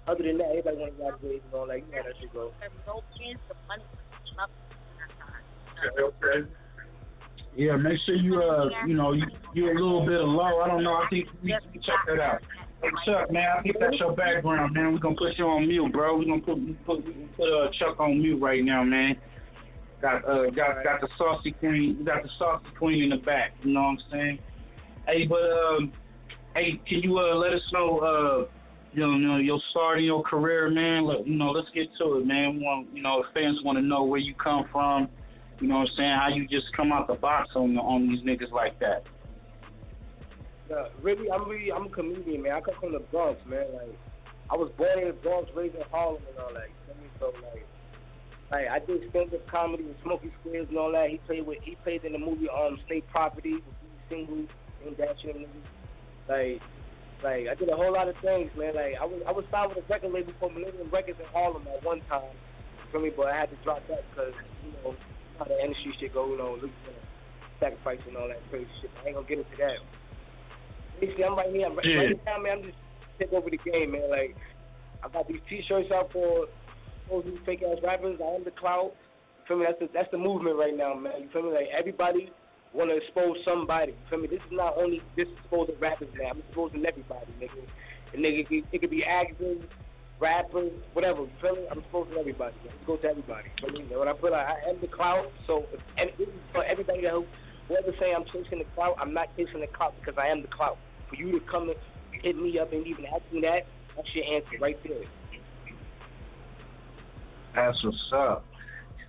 other 0.07 0.25
than 0.25 0.39
that, 0.39 0.49
everybody 0.51 0.77
wanted 0.77 1.21
to 1.21 1.27
waves 1.27 1.45
and 1.47 1.55
all 1.55 1.67
that. 1.67 1.79
You 1.79 1.87
know 1.95 2.03
that 2.03 2.15
shit 2.21 2.33
go. 2.33 2.53
Yeah, 7.57 7.77
make 7.77 7.99
sure 8.05 8.17
you 8.17 8.43
uh, 8.43 8.69
you 8.87 8.95
know, 8.95 9.13
you 9.13 9.27
you 9.55 9.71
a 9.71 9.75
little 9.75 10.05
bit 10.05 10.19
low. 10.21 10.61
I 10.61 10.69
don't 10.69 10.83
know. 10.83 10.95
I 10.95 11.07
think 11.09 11.29
we 11.43 11.51
check 11.51 12.03
that 12.09 12.19
out. 12.19 12.43
Hey 12.85 12.91
Chuck, 13.07 13.33
man, 13.33 13.49
I 13.59 13.63
think 13.63 13.77
that's 13.81 13.99
your 13.99 14.13
background, 14.13 14.75
man. 14.75 14.93
We're 14.93 14.99
gonna 14.99 15.17
put 15.17 15.39
you 15.39 15.47
on 15.47 15.67
mute, 15.67 15.91
bro. 15.91 16.19
We're 16.19 16.27
gonna 16.27 16.43
put 16.43 16.85
put, 16.85 17.35
put 17.35 17.49
uh, 17.49 17.71
Chuck 17.79 17.99
on 17.99 18.19
mute 18.19 18.37
right 18.43 18.63
now, 18.63 18.85
man. 18.85 19.17
Got 20.03 20.29
uh 20.29 20.51
got 20.51 20.85
got 20.85 21.01
the 21.01 21.09
saucy 21.17 21.53
queen 21.53 22.05
got 22.05 22.23
the 22.23 22.29
saucy 22.39 22.67
queen 22.79 23.05
in 23.05 23.09
the 23.09 23.25
back, 23.25 23.53
you 23.63 23.73
know 23.73 23.81
what 23.81 23.89
I'm 23.89 23.99
saying? 24.13 24.39
Hey, 25.07 25.27
but 25.27 25.41
um 25.41 25.93
hey, 26.55 26.79
can 26.87 26.99
you 26.99 27.19
uh 27.19 27.35
let 27.37 27.55
us 27.55 27.63
know 27.73 28.01
uh 28.01 28.53
you 28.93 29.01
know, 29.01 29.17
you 29.17 29.27
know 29.29 29.37
your 29.39 29.61
start 29.71 29.99
in 30.01 30.05
your 30.05 30.23
career, 30.23 30.69
man? 30.69 31.07
Let, 31.07 31.27
you 31.27 31.37
know, 31.37 31.53
let's 31.53 31.71
get 31.75 31.89
to 32.01 32.19
it, 32.19 32.27
man. 32.27 32.59
We 32.59 32.65
want 32.65 32.89
you 32.93 33.03
know, 33.03 33.25
fans 33.33 33.61
wanna 33.65 33.81
know 33.81 34.05
where 34.05 34.21
you 34.21 34.35
come 34.35 34.67
from, 34.71 35.09
you 35.59 35.69
know 35.69 35.77
what 35.77 35.89
I'm 35.89 35.97
saying, 35.97 36.19
how 36.21 36.29
you 36.29 36.47
just 36.47 36.67
come 36.77 36.93
out 36.93 37.07
the 37.07 37.15
box 37.15 37.49
on 37.55 37.79
on 37.79 38.09
these 38.09 38.21
niggas 38.21 38.53
like 38.53 38.79
that. 38.81 39.05
Yeah, 40.71 40.89
really, 41.03 41.31
I'm 41.31 41.49
really, 41.49 41.71
I'm 41.71 41.87
a 41.87 41.91
comedian, 41.91 42.43
man. 42.43 42.53
I 42.53 42.61
come 42.61 42.75
from 42.81 42.93
the 42.93 43.01
Bronx, 43.13 43.41
man. 43.47 43.67
Like, 43.75 43.99
I 44.51 44.57
was 44.57 44.71
born 44.77 44.99
in 44.99 45.09
the 45.09 45.15
Bronx, 45.15 45.51
raised 45.55 45.75
in 45.75 45.83
Harlem, 45.91 46.23
and 46.29 46.39
all 46.39 46.53
that. 46.55 46.69
You 46.89 46.95
know? 46.95 47.11
So 47.21 47.27
like, 47.41 47.67
like 48.51 48.69
I 48.69 48.79
did 48.79 49.09
stand-up 49.11 49.47
comedy 49.49 49.85
with 49.85 50.01
Smokey 50.03 50.33
Squares 50.41 50.69
and 50.69 50.79
all 50.79 50.93
that. 50.93 51.11
He 51.11 51.19
played 51.27 51.47
with, 51.47 51.59
he 51.63 51.77
played 51.83 52.05
in 52.05 52.13
the 52.13 52.19
movie 52.19 52.49
um 52.49 52.79
State 52.87 53.07
Property 53.09 53.55
with 53.55 53.77
these 53.83 54.05
singles 54.09 54.49
and 54.87 54.97
that 54.97 55.17
shit. 55.23 55.37
Like, 56.29 56.61
like 57.23 57.49
I 57.49 57.55
did 57.55 57.69
a 57.69 57.77
whole 57.77 57.93
lot 57.93 58.09
of 58.09 58.17
things, 58.21 58.51
man. 58.57 58.75
Like 58.75 58.97
I 59.01 59.05
was, 59.05 59.23
I 59.27 59.33
was 59.33 59.45
signed 59.51 59.73
with 59.75 59.85
a 59.85 59.93
record 59.93 60.13
label 60.13 60.33
called 60.41 60.55
Millennium 60.55 60.91
Records 60.91 61.21
in 61.21 61.27
Harlem 61.33 61.67
at 61.69 61.85
one 61.85 62.01
time. 62.09 62.33
Feel 62.93 63.01
me? 63.01 63.11
But 63.15 63.29
I 63.29 63.37
had 63.37 63.51
to 63.51 63.57
drop 63.65 63.81
that 63.89 64.05
because 64.11 64.35
you 64.65 64.73
know 64.73 64.95
how 65.39 65.45
the 65.45 65.59
industry 65.61 65.95
shit 66.01 66.13
go. 66.13 66.29
You 66.29 66.39
know, 66.39 66.59
sacrifice 67.61 68.01
and 68.07 68.17
all 68.17 68.29
that 68.29 68.41
crazy 68.51 68.69
shit. 68.81 68.91
I 69.03 69.09
ain't 69.09 69.17
gonna 69.17 69.27
get 69.27 69.39
into 69.39 69.57
that. 69.59 69.79
Basically, 71.05 71.25
I'm 71.25 71.37
right 71.37 71.51
here. 71.53 71.67
I'm 71.67 71.77
right, 71.77 71.85
Yeah. 71.87 71.97
right 71.99 72.25
now, 72.25 72.39
man. 72.39 72.53
I'm 72.59 72.63
just 72.65 72.79
take 73.19 73.33
over 73.33 73.51
the 73.51 73.59
game, 73.59 73.93
man. 73.93 74.09
Like, 74.11 74.37
I 75.03 75.09
got 75.09 75.29
these 75.29 75.41
T-shirts 75.49 75.91
out 75.93 76.11
for 76.13 76.47
all 77.11 77.23
these 77.23 77.39
fake 77.45 77.63
ass 77.63 77.79
rappers. 77.83 78.19
I 78.21 78.35
am 78.35 78.45
the 78.45 78.51
clout. 78.51 78.93
You 78.95 79.45
feel 79.49 79.59
me? 79.59 79.67
That's 79.69 79.79
the 79.81 79.89
that's 79.93 80.11
the 80.11 80.19
movement 80.19 80.57
right 80.57 80.75
now, 80.77 80.95
man. 80.95 81.21
You 81.21 81.29
feel 81.33 81.43
me? 81.43 81.51
Like 81.53 81.69
everybody 81.77 82.33
want 82.73 82.91
to 82.91 82.97
expose 82.97 83.37
somebody. 83.45 83.93
You 83.93 83.99
feel 84.09 84.19
me? 84.21 84.29
This 84.29 84.41
is 84.41 84.53
not 84.53 84.79
only 84.79 85.03
this 85.17 85.29
exposing 85.39 85.77
rappers, 85.79 86.09
man. 86.17 86.31
I'm 86.33 86.39
exposing 86.41 86.85
everybody, 86.87 87.27
nigga. 87.41 87.61
And 88.15 88.25
nigga, 88.25 88.41
it 88.41 88.49
could- 88.49 88.65
it 88.73 88.79
could 88.81 88.91
be 88.91 89.05
actors, 89.05 89.61
rappers, 90.19 90.73
whatever. 90.95 91.23
You 91.23 91.31
feel 91.43 91.57
me? 91.57 91.67
I'm 91.71 91.79
exposing 91.81 92.17
everybody. 92.17 92.55
Man. 92.65 92.73
Goes 92.87 93.01
to 93.03 93.11
everybody. 93.11 93.49
You 93.61 93.69
feel 93.69 93.79
me? 93.79 93.87
And 93.91 93.99
when 94.01 94.09
I 94.09 94.13
put 94.15 94.33
out, 94.33 94.47
I 94.49 94.71
am 94.71 94.81
the 94.81 94.89
clout. 94.89 95.31
So 95.47 95.67
if, 95.73 95.81
and 95.99 96.11
this 96.17 96.29
is 96.29 96.35
for 96.53 96.65
everybody 96.65 97.03
that 97.03 97.13
who 97.13 97.27
whoever 97.69 97.93
say 98.01 98.13
I'm 98.15 98.25
chasing 98.33 98.59
the 98.59 98.69
clout, 98.75 98.97
I'm 98.99 99.13
not 99.13 99.29
chasing 99.37 99.61
the 99.61 99.67
clout 99.69 99.95
because 100.01 100.17
I 100.19 100.29
am 100.29 100.41
the 100.43 100.49
clout. 100.49 100.79
For 101.09 101.17
you 101.17 101.33
to 101.33 101.41
come 101.47 101.69
and 101.69 101.79
hit 102.23 102.37
me 102.37 102.59
up 102.59 102.73
and 102.73 102.87
even 102.87 103.07
ask 103.07 103.23
me 103.33 103.41
that, 103.43 103.67
that's 103.97 104.09
your 104.15 104.25
answer 104.35 104.59
right 104.61 104.79
there. 104.85 105.05
That's 107.55 107.83
what's 107.85 108.11
up. 108.13 108.45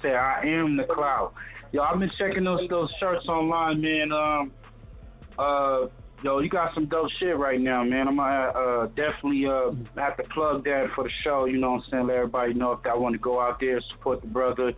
Said, 0.01 0.15
I 0.15 0.41
am 0.45 0.77
the 0.77 0.83
cloud. 0.83 1.31
Yo, 1.71 1.81
I've 1.81 1.99
been 1.99 2.11
checking 2.17 2.43
those 2.43 2.61
those 2.69 2.89
shirts 2.99 3.27
online, 3.27 3.81
man. 3.81 4.11
Um, 4.11 4.51
uh, 5.37 5.87
yo, 6.23 6.39
you 6.39 6.49
got 6.49 6.73
some 6.73 6.85
dope 6.85 7.09
shit 7.19 7.37
right 7.37 7.59
now, 7.59 7.83
man. 7.83 8.07
I'm 8.07 8.17
gonna 8.17 8.49
uh, 8.49 8.87
definitely 8.87 9.45
uh 9.47 9.71
have 9.99 10.17
to 10.17 10.23
plug 10.33 10.63
that 10.65 10.87
for 10.95 11.05
the 11.05 11.09
show. 11.23 11.45
You 11.45 11.57
know 11.57 11.71
what 11.71 11.83
I'm 11.85 11.91
saying? 11.91 12.07
Let 12.07 12.17
everybody 12.17 12.53
know 12.53 12.73
if 12.73 12.83
they 12.83 12.91
want 12.93 13.13
to 13.13 13.19
go 13.19 13.41
out 13.41 13.59
there 13.59 13.81
support 13.91 14.21
the 14.21 14.27
brother. 14.27 14.73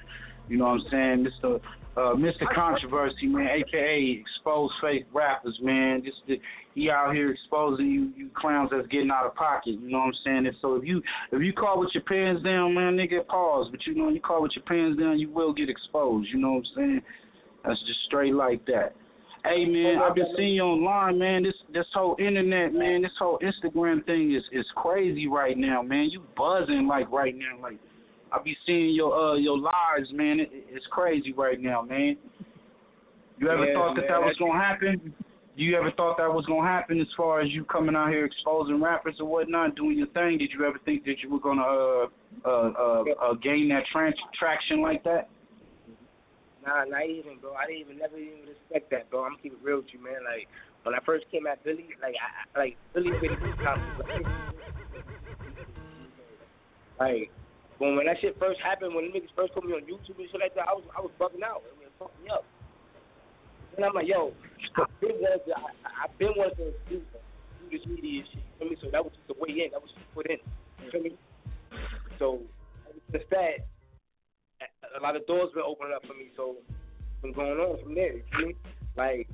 You 0.47 0.57
know 0.57 0.65
what 0.65 0.81
I'm 0.81 0.87
saying? 0.89 1.27
Mr. 1.43 1.59
Uh, 1.97 2.13
Mr. 2.13 2.45
Controversy, 2.53 3.25
man, 3.25 3.47
aka 3.47 4.21
exposed 4.21 4.71
fake 4.79 5.07
rappers, 5.11 5.57
man. 5.63 6.03
Just 6.05 6.17
the, 6.27 6.39
he 6.75 6.91
out 6.91 7.15
here 7.15 7.31
exposing 7.31 7.87
you, 7.87 8.11
you 8.15 8.29
clowns 8.35 8.69
that's 8.71 8.87
getting 8.89 9.09
out 9.09 9.25
of 9.25 9.33
pocket. 9.33 9.79
You 9.81 9.89
know 9.89 9.97
what 9.97 10.05
I'm 10.05 10.13
saying? 10.23 10.45
And 10.45 10.55
so 10.61 10.75
if 10.75 10.83
you 10.85 11.01
if 11.31 11.41
you 11.41 11.53
call 11.53 11.79
with 11.79 11.89
your 11.95 12.03
pants 12.03 12.43
down, 12.43 12.75
man, 12.75 12.97
nigga, 12.97 13.25
pause. 13.25 13.69
But 13.71 13.87
you 13.87 13.95
know, 13.95 14.09
you 14.09 14.21
call 14.21 14.43
with 14.43 14.51
your 14.55 14.63
pants 14.65 14.99
down, 14.99 15.17
you 15.17 15.31
will 15.31 15.53
get 15.53 15.71
exposed. 15.71 16.29
You 16.31 16.39
know 16.39 16.51
what 16.51 16.57
I'm 16.57 16.75
saying? 16.75 17.01
That's 17.65 17.79
just 17.79 17.99
straight 18.05 18.35
like 18.35 18.63
that. 18.67 18.93
Hey 19.43 19.65
man, 19.65 19.97
I've 19.97 20.13
been 20.13 20.27
seeing 20.35 20.53
you 20.53 20.61
online, 20.61 21.17
man. 21.17 21.41
This 21.41 21.55
this 21.73 21.85
whole 21.95 22.15
internet, 22.19 22.73
man, 22.73 23.01
this 23.01 23.11
whole 23.17 23.39
Instagram 23.39 24.05
thing 24.05 24.35
is 24.35 24.43
is 24.51 24.67
crazy 24.75 25.27
right 25.27 25.57
now, 25.57 25.81
man. 25.81 26.09
You 26.11 26.21
buzzing 26.35 26.85
like 26.85 27.11
right 27.11 27.35
now, 27.35 27.59
like 27.59 27.79
I 28.31 28.41
be 28.43 28.55
seeing 28.65 28.93
your 28.95 29.13
uh 29.15 29.35
your 29.35 29.57
lives, 29.57 30.11
man. 30.11 30.39
It, 30.39 30.49
it's 30.51 30.85
crazy 30.91 31.33
right 31.33 31.59
now, 31.59 31.81
man. 31.81 32.17
You 33.37 33.49
ever 33.49 33.65
Yeah, 33.65 33.73
thought 33.73 33.95
that 33.95 34.01
man, 34.01 34.11
that 34.11 34.21
was 34.21 34.35
gonna 34.37 34.59
happen? 34.59 35.13
You 35.55 35.75
ever 35.75 35.91
thought 35.91 36.17
that 36.17 36.31
was 36.31 36.45
gonna 36.45 36.67
happen 36.67 36.99
as 37.01 37.07
far 37.15 37.41
as 37.41 37.49
you 37.51 37.65
coming 37.65 37.95
out 37.95 38.09
here 38.09 38.25
exposing 38.25 38.81
rappers 38.81 39.15
and 39.19 39.27
whatnot, 39.27 39.75
doing 39.75 39.97
your 39.97 40.07
thing? 40.07 40.37
Did 40.37 40.51
you 40.53 40.65
ever 40.65 40.79
think 40.85 41.03
that 41.05 41.15
you 41.23 41.29
were 41.31 41.39
gonna 41.39 41.61
uh 41.61 42.07
uh 42.45 42.71
uh, 42.77 43.03
uh 43.21 43.33
gain 43.35 43.69
that 43.69 43.83
tra- 43.91 44.13
traction 44.37 44.81
like 44.81 45.03
that? 45.03 45.29
Nah, 46.65 46.83
not 46.85 47.05
even, 47.05 47.39
bro. 47.39 47.53
I 47.53 47.65
didn't 47.67 47.81
even 47.81 47.97
never 47.97 48.17
even 48.17 48.49
expect 48.49 48.91
that, 48.91 49.09
bro. 49.09 49.23
I'm 49.23 49.31
gonna 49.31 49.41
keep 49.41 49.53
it 49.53 49.59
real 49.63 49.77
with 49.77 49.93
you, 49.93 50.03
man. 50.03 50.25
Like 50.25 50.47
when 50.83 50.95
I 50.95 50.99
first 51.05 51.25
came 51.31 51.47
at 51.47 51.63
Billy, 51.63 51.89
like 52.01 52.15
I, 52.55 52.59
like 52.59 52.77
Billy 52.93 53.11
really. 53.21 53.39
Like, 53.63 53.79
like 56.99 57.31
when 57.77 57.95
when 57.95 58.05
that 58.07 58.17
shit 58.21 58.37
first 58.39 58.59
happened, 58.61 58.95
when 58.95 59.05
the 59.05 59.11
niggas 59.13 59.33
first 59.35 59.53
put 59.53 59.65
me 59.65 59.73
on 59.73 59.81
YouTube 59.85 60.17
and 60.17 60.29
shit 60.31 60.41
like 60.41 60.55
that, 60.55 60.67
I 60.67 60.73
was 60.73 60.83
I 60.97 61.01
was 61.01 61.11
bugging 61.19 61.43
out. 61.43 61.61
It 61.67 61.77
was 61.77 61.93
fucking 61.99 62.23
me 62.23 62.29
up. 62.29 62.45
And 63.75 63.85
I'm 63.85 63.93
like, 63.93 64.07
yo, 64.07 64.33
I've 64.77 64.89
been 64.99 65.21
wanting 65.21 65.45
to, 65.45 65.53
I, 65.53 65.69
I've 66.09 66.17
been 66.17 66.33
wanting 66.35 66.57
to 66.57 66.73
do, 66.89 66.97
do 66.97 67.65
this 67.69 67.85
media 67.85 68.23
shit. 68.33 68.41
You 68.59 68.69
me? 68.71 68.77
So 68.81 68.89
that 68.89 69.03
was 69.05 69.13
just 69.13 69.27
the 69.29 69.37
way 69.37 69.53
in. 69.53 69.69
That 69.71 69.81
was 69.81 69.91
just 69.93 70.09
put 70.15 70.25
in. 70.29 70.41
You 70.83 70.91
feel 70.91 71.03
me? 71.03 71.13
So 72.17 72.41
since 73.11 73.23
that, 73.29 73.69
a- 74.97 75.01
lot 75.03 75.15
of 75.15 75.27
doors 75.27 75.53
been 75.53 75.61
opening 75.61 75.93
up 75.93 76.01
for 76.09 76.17
me. 76.17 76.33
So 76.35 76.57
been 77.21 77.33
going 77.33 77.61
on 77.61 77.77
from 77.83 77.93
there. 77.93 78.13
You 78.17 78.23
feel 78.33 78.47
me? 78.47 78.55
Like 78.97 79.29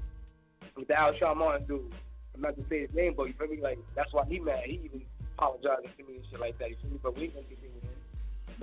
with 0.75 0.87
the 0.87 0.99
Al 0.99 1.15
Shaw 1.17 1.33
Martin 1.33 1.67
dude. 1.67 1.93
I'm 2.35 2.41
not 2.41 2.55
gonna 2.57 2.67
say 2.67 2.81
his 2.81 2.93
name, 2.93 3.13
but 3.15 3.31
you 3.31 3.35
feel 3.39 3.47
me? 3.47 3.61
Like 3.61 3.79
that's 3.95 4.11
why 4.11 4.25
he 4.27 4.39
mad. 4.39 4.65
He 4.65 4.81
even 4.83 5.03
apologizing 5.37 5.93
to 5.95 6.03
me 6.03 6.17
and 6.19 6.25
shit 6.29 6.39
like 6.39 6.57
that. 6.59 6.69
You 6.69 6.75
feel 6.81 6.91
me? 6.91 6.99
But 7.01 7.15
we 7.15 7.23
ain't 7.31 7.35
gonna 7.35 7.47
there 7.47 7.71
with 7.71 7.83
him. 7.87 8.02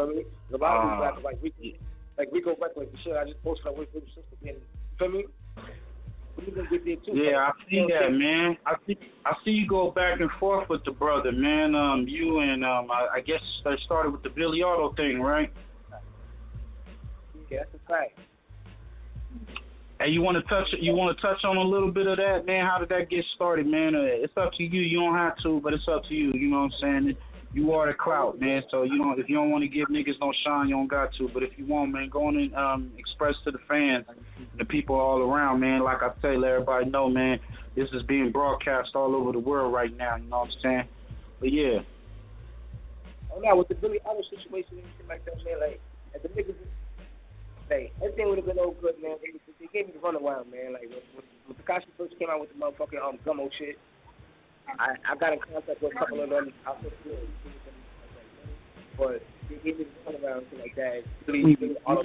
You 0.00 0.06
feel 0.06 0.16
me? 0.16 0.24
A 0.52 0.56
lot 0.56 0.76
of 0.76 0.84
Ah. 0.84 1.00
rappers 1.02 1.24
like 1.24 1.38
Rico, 1.42 1.78
like 2.18 2.28
Rico 2.32 2.54
Recklezz, 2.56 2.90
the 2.90 2.98
shit 2.98 3.16
I 3.16 3.24
just 3.24 3.42
posted 3.42 3.66
on 3.66 3.78
with 3.78 3.92
his 3.92 4.02
sister. 4.14 4.22
You 4.42 4.56
feel 4.98 5.08
me? 5.08 5.24
We 6.36 6.52
gonna 6.52 6.68
get 6.70 6.84
there 6.84 6.96
too. 6.96 7.12
Yeah, 7.16 7.38
I 7.38 7.52
see 7.68 7.86
that, 7.90 8.12
man. 8.12 8.56
I 8.64 8.74
see 8.86 8.96
I 9.26 9.34
see 9.44 9.50
you 9.50 9.66
go 9.66 9.90
back 9.90 10.20
and 10.20 10.30
forth 10.32 10.68
with 10.68 10.82
the 10.84 10.92
brother, 10.92 11.32
man. 11.32 11.74
Um, 11.74 12.06
you 12.08 12.38
and 12.38 12.64
um, 12.64 12.90
I, 12.90 13.08
I 13.16 13.20
guess 13.20 13.42
they 13.64 13.76
started 13.84 14.12
with 14.12 14.22
the 14.22 14.30
Billy 14.30 14.62
Otto 14.62 14.92
thing, 14.94 15.20
right? 15.20 15.52
Yeah, 17.50 17.58
that's 17.58 17.74
a 17.74 17.88
fact. 17.88 18.18
Hey, 19.98 20.08
you 20.08 20.22
want 20.22 20.36
to 20.38 20.42
touch 20.48 20.68
you 20.80 20.94
want 20.94 21.14
to 21.16 21.20
touch 21.20 21.44
on 21.44 21.56
a 21.58 21.62
little 21.62 21.90
bit 21.90 22.06
of 22.06 22.16
that, 22.16 22.46
man? 22.46 22.64
How 22.64 22.78
did 22.78 22.88
that 22.88 23.10
get 23.10 23.24
started, 23.34 23.66
man? 23.66 23.94
Uh, 23.94 24.00
it's 24.02 24.32
up 24.36 24.52
to 24.54 24.62
you. 24.62 24.80
You 24.80 25.00
don't 25.00 25.14
have 25.16 25.36
to, 25.42 25.60
but 25.60 25.74
it's 25.74 25.88
up 25.88 26.04
to 26.08 26.14
you. 26.14 26.32
You 26.32 26.48
know 26.48 26.60
what 26.60 26.72
I'm 26.72 27.04
saying? 27.04 27.16
You 27.52 27.72
are 27.72 27.88
the 27.88 27.94
clout, 27.94 28.38
man. 28.38 28.62
So 28.70 28.84
you 28.84 28.98
know 28.98 29.14
if 29.18 29.28
you 29.28 29.34
don't 29.34 29.50
want 29.50 29.62
to 29.62 29.68
give 29.68 29.88
niggas 29.88 30.20
no 30.20 30.32
shine, 30.44 30.68
you 30.68 30.76
don't 30.76 30.86
got 30.86 31.12
to. 31.18 31.28
But 31.34 31.42
if 31.42 31.50
you 31.56 31.66
want, 31.66 31.92
man, 31.92 32.08
go 32.08 32.28
on 32.28 32.36
and 32.36 32.54
um, 32.54 32.92
express 32.96 33.34
to 33.44 33.50
the 33.50 33.58
fans, 33.66 34.04
the 34.56 34.64
people 34.64 34.94
all 34.94 35.18
around, 35.18 35.58
man. 35.58 35.82
Like 35.82 35.98
I 36.02 36.28
let 36.28 36.50
everybody 36.52 36.90
know, 36.90 37.08
man. 37.08 37.40
This 37.74 37.88
is 37.92 38.02
being 38.04 38.30
broadcast 38.30 38.90
all 38.94 39.16
over 39.16 39.32
the 39.32 39.38
world 39.38 39.74
right 39.74 39.94
now. 39.96 40.16
You 40.16 40.30
know 40.30 40.38
what 40.38 40.50
I'm 40.50 40.54
saying? 40.62 40.88
But 41.40 41.52
yeah. 41.52 41.80
Oh 43.34 43.40
no, 43.40 43.56
with 43.56 43.68
the 43.68 43.74
Billy 43.74 43.98
Idol 44.08 44.22
situation 44.30 44.78
and 44.78 44.86
shit 44.96 45.08
like 45.08 45.24
that, 45.24 45.34
man, 45.44 45.60
like 45.60 45.80
if 46.14 46.22
the 46.22 46.28
niggas 46.28 46.54
like 47.70 47.94
everything 48.02 48.28
would 48.28 48.38
have 48.38 48.46
been 48.46 48.58
all 48.58 48.74
good, 48.82 48.94
man. 49.02 49.16
They, 49.22 49.38
they 49.58 49.70
gave 49.72 49.86
me 49.86 49.94
the 49.94 50.02
runaround, 50.02 50.50
man. 50.50 50.74
Like 50.74 50.90
when, 50.90 51.02
when, 51.14 51.24
when 51.46 51.56
Tekashi 51.58 51.86
first 51.96 52.18
came 52.18 52.28
out 52.28 52.40
with 52.40 52.50
the 52.50 52.58
motherfucking 52.58 53.02
um 53.02 53.18
gummo 53.24 53.48
shit, 53.58 53.78
I 54.68 54.96
I 55.08 55.16
got 55.16 55.32
in 55.32 55.38
contact 55.40 55.82
with 55.82 55.92
a 55.94 55.98
couple 55.98 56.22
of 56.22 56.30
them. 56.30 56.52
I 56.66 56.70
was 56.70 56.92
good. 57.04 57.28
But 58.96 59.22
me 59.64 59.72
the 59.72 59.86
runaround 60.06 60.38
and 60.38 60.46
shit 60.50 60.60
like 60.60 60.74
that. 60.76 61.02
Billy, 61.26 61.56
Billy 61.56 61.76
Idol, 61.86 62.04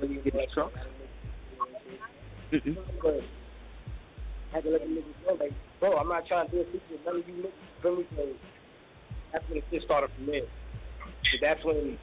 Billy, 0.00 0.20
get 0.24 0.34
that 0.34 0.52
truck. 0.54 0.72
But 2.50 3.20
I 4.50 4.54
had 4.54 4.64
to 4.64 4.70
let 4.70 4.80
the 4.80 4.86
niggas 4.86 5.26
know, 5.26 5.34
like, 5.34 5.52
bro, 5.80 5.96
I'm 5.98 6.08
not 6.08 6.26
trying 6.26 6.48
to 6.48 6.52
do 6.52 6.60
a 6.60 6.64
with 6.72 7.04
none 7.04 7.16
of 7.16 7.28
you 7.28 7.34
niggas. 7.34 7.82
Feel 7.82 7.96
me? 7.96 8.04
So 8.16 8.24
that's 9.32 9.44
when 9.48 9.58
it 9.58 9.64
just 9.70 9.84
started 9.84 10.10
from 10.16 10.26
there. 10.26 10.48
So 11.28 11.36
that's 11.42 11.64
when 11.64 11.98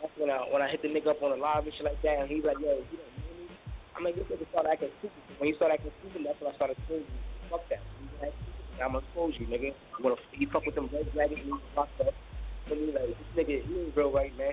that's 0.00 0.14
when 0.16 0.30
I 0.30 0.38
when 0.50 0.62
I 0.62 0.68
hit 0.68 0.82
the 0.82 0.88
nigga 0.88 1.10
up 1.10 1.22
on 1.22 1.30
the 1.30 1.36
live 1.36 1.64
and 1.64 1.74
shit 1.74 1.84
like 1.84 2.00
that, 2.02 2.20
and 2.20 2.30
he's 2.30 2.44
like, 2.44 2.56
yo, 2.62 2.80
you 2.88 2.96
don't 2.96 3.12
know 3.18 3.34
me. 3.36 3.50
I'm 3.96 4.04
like, 4.04 4.14
this 4.14 4.24
nigga 4.30 4.48
started 4.50 4.70
acting 4.70 4.94
stupid. 4.98 5.22
When 5.38 5.50
he 5.50 5.56
started 5.56 5.82
acting 5.82 5.92
stupid, 6.00 6.22
that's 6.24 6.40
when 6.40 6.52
I 6.52 6.56
started 6.56 6.76
saying, 6.88 7.04
fuck 7.50 7.68
that. 7.68 7.82
You. 8.22 8.84
I'm 8.84 8.92
gonna 8.92 8.98
expose 8.98 9.34
you, 9.38 9.46
nigga. 9.46 9.74
You 9.74 10.02
wanna 10.04 10.16
you 10.32 10.48
fuck 10.52 10.66
with 10.66 10.74
them 10.74 10.88
red 10.92 11.12
dragons 11.12 11.40
and 11.40 11.48
you 11.48 11.60
locked 11.76 12.00
up. 12.00 12.14
So 12.68 12.74
me 12.74 12.92
like, 12.92 13.08
this 13.08 13.16
nigga, 13.36 13.66
he 13.66 13.80
ain't 13.80 13.96
real 13.96 14.12
right, 14.12 14.36
man. 14.36 14.52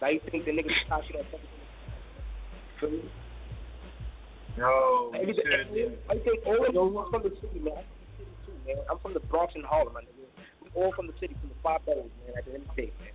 Now 0.00 0.08
you 0.08 0.20
think 0.30 0.44
the 0.44 0.52
nigga 0.52 0.70
fuck 0.88 1.02
with 1.08 1.26
him? 1.26 1.40
Feel 2.80 2.90
me? 2.90 3.10
No, 4.58 5.12
I 5.14 5.24
think 5.24 5.38
I 6.10 6.14
think 6.18 6.46
all 6.46 6.66
of 6.66 6.96
us 6.96 7.06
from 7.10 7.22
the 7.22 7.32
city, 7.40 7.60
man. 7.60 7.78
I'm 7.78 7.86
from 7.88 7.94
the 7.94 8.18
city 8.18 8.34
too, 8.44 8.52
man. 8.66 8.76
I'm 8.90 8.98
from 8.98 9.14
the 9.14 9.20
Bronx 9.20 9.52
and 9.54 9.64
Harlem, 9.64 9.94
my 9.94 10.00
nigga. 10.00 10.26
We 10.64 10.68
all 10.74 10.92
from 10.92 11.06
the 11.06 11.14
city, 11.20 11.36
from 11.40 11.50
the 11.50 11.58
five 11.62 11.84
boroughs, 11.86 12.10
man. 12.26 12.36
At 12.36 12.44
the 12.44 12.54
end 12.54 12.64
of 12.68 12.76
the 12.76 12.82
day, 12.82 12.92
man. 13.00 13.14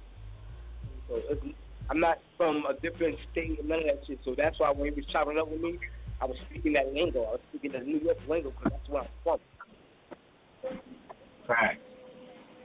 So 1.08 1.22
it's, 1.30 1.44
I'm 1.90 2.00
not 2.00 2.18
from 2.38 2.64
a 2.66 2.74
different 2.82 3.18
state 3.32 3.60
and 3.60 3.70
none 3.70 3.80
of 3.80 3.86
that 3.86 4.02
shit. 4.08 4.20
So 4.26 4.34
that's 4.36 4.60
why 4.60 4.72
when 4.72 4.90
he 4.90 4.96
was 4.96 5.06
chopping 5.12 5.38
up 5.38 5.50
with 5.50 5.62
me, 5.62 5.78
I 6.22 6.26
was 6.26 6.38
speaking 6.50 6.74
that 6.74 6.94
lingo. 6.94 7.24
I 7.24 7.38
was 7.38 7.42
speaking 7.50 7.74
that 7.74 7.86
New 7.86 8.00
York 8.00 8.18
lingo 8.28 8.52
because 8.52 8.72
that's 8.72 8.90
where 8.90 9.02
I'm 9.04 9.10
from. 9.24 9.40
Fact. 11.48 11.82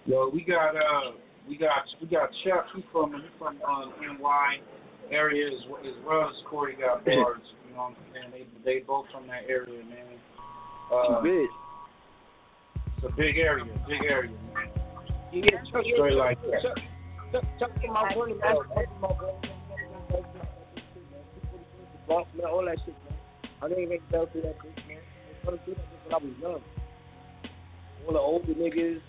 Yo, 0.07 0.31
we 0.33 0.43
got 0.43 0.75
uh, 0.77 1.13
we 1.49 1.57
got 1.57 1.85
we 2.01 2.07
got 2.09 2.31
Chuck. 2.45 2.67
He 2.75 2.85
from 2.93 3.13
he 3.15 3.29
from 3.39 3.59
uh, 3.67 3.87
NY 4.01 4.61
area 5.11 5.49
as, 5.49 5.61
well- 5.69 5.81
as 5.85 5.95
well 6.07 6.29
as 6.29 6.37
Corey 6.49 6.77
got 6.77 7.05
bars. 7.05 7.39
You 7.69 7.77
know 7.77 7.83
what 7.83 7.89
I'm 7.91 7.97
saying? 8.33 8.47
They 8.65 8.73
they 8.79 8.81
both 8.81 9.07
from 9.13 9.27
that 9.27 9.45
area, 9.49 9.85
man. 9.85 10.07
Uh, 10.93 11.21
big. 11.23 11.49
It's 12.97 13.05
a 13.07 13.17
big 13.17 13.39
area, 13.39 13.65
big 13.89 14.03
area, 14.09 14.31
man. 14.55 14.69
You 15.33 15.43
Yeah, 15.45 15.61
Chuck, 15.71 15.85
Straight 15.95 16.15
like 16.15 16.41
that. 16.43 16.63
Chuck, 16.63 16.77
Chuck, 17.33 17.45
Chuck 17.59 17.71
in 17.85 17.93
my 17.93 18.13
running, 18.17 18.39
man. 18.39 18.55
Chuck 18.57 18.85
in 18.95 19.01
my 19.01 19.09
running, 19.09 19.51
Bronx, 22.07 22.29
man, 22.37 22.47
all 22.47 22.65
that 22.65 22.79
shit, 22.85 22.95
man. 23.05 23.19
I 23.63 23.69
didn't 23.69 23.85
even 23.85 23.99
sell 24.11 24.27
through 24.27 24.43
that 24.43 24.59
bitch, 24.59 24.89
man. 24.89 24.99
I 24.99 25.43
started 25.43 25.65
doing 25.65 25.77
that 25.79 25.87
shit 25.87 26.01
when 26.05 26.15
I 26.15 26.19
was 26.19 26.35
young. 26.43 26.80
All 28.07 28.13
the 28.13 28.19
older 28.19 28.55
niggas, 28.55 29.01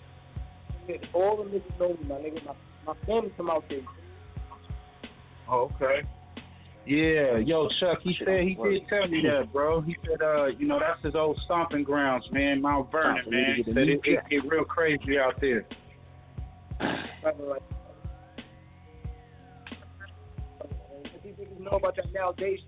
all 1.12 1.36
the 1.36 1.50
niggas 1.50 1.78
know 1.78 1.88
me, 1.90 1.98
my 2.08 2.14
nigga. 2.16 2.44
My, 2.44 2.54
my 2.86 2.94
family 3.06 3.32
come 3.36 3.50
out 3.50 3.64
there. 3.68 3.80
Oh, 5.48 5.70
okay. 5.74 6.06
Yeah, 6.84 7.38
yo, 7.38 7.68
Chuck, 7.78 7.98
he 8.02 8.16
said 8.24 8.42
he 8.42 8.54
did 8.54 8.88
tell 8.88 9.06
me 9.06 9.22
that, 9.22 9.52
bro. 9.52 9.82
He 9.82 9.96
said, 10.04 10.20
uh, 10.20 10.46
you 10.46 10.66
know, 10.66 10.80
that's 10.80 11.02
his 11.04 11.14
old 11.14 11.40
stomping 11.44 11.84
grounds, 11.84 12.24
man, 12.32 12.60
Mount 12.60 12.90
Vernon, 12.90 13.24
man. 13.28 13.54
He 13.56 13.62
said 13.62 13.88
it, 13.88 14.00
it 14.02 14.20
get 14.28 14.44
real 14.50 14.64
crazy 14.64 15.16
out 15.18 15.40
there. 15.40 15.64
These 21.22 21.34
niggas 21.34 21.60
know 21.60 21.76
about 21.76 21.94
that 21.96 22.12
nowadays 22.12 22.58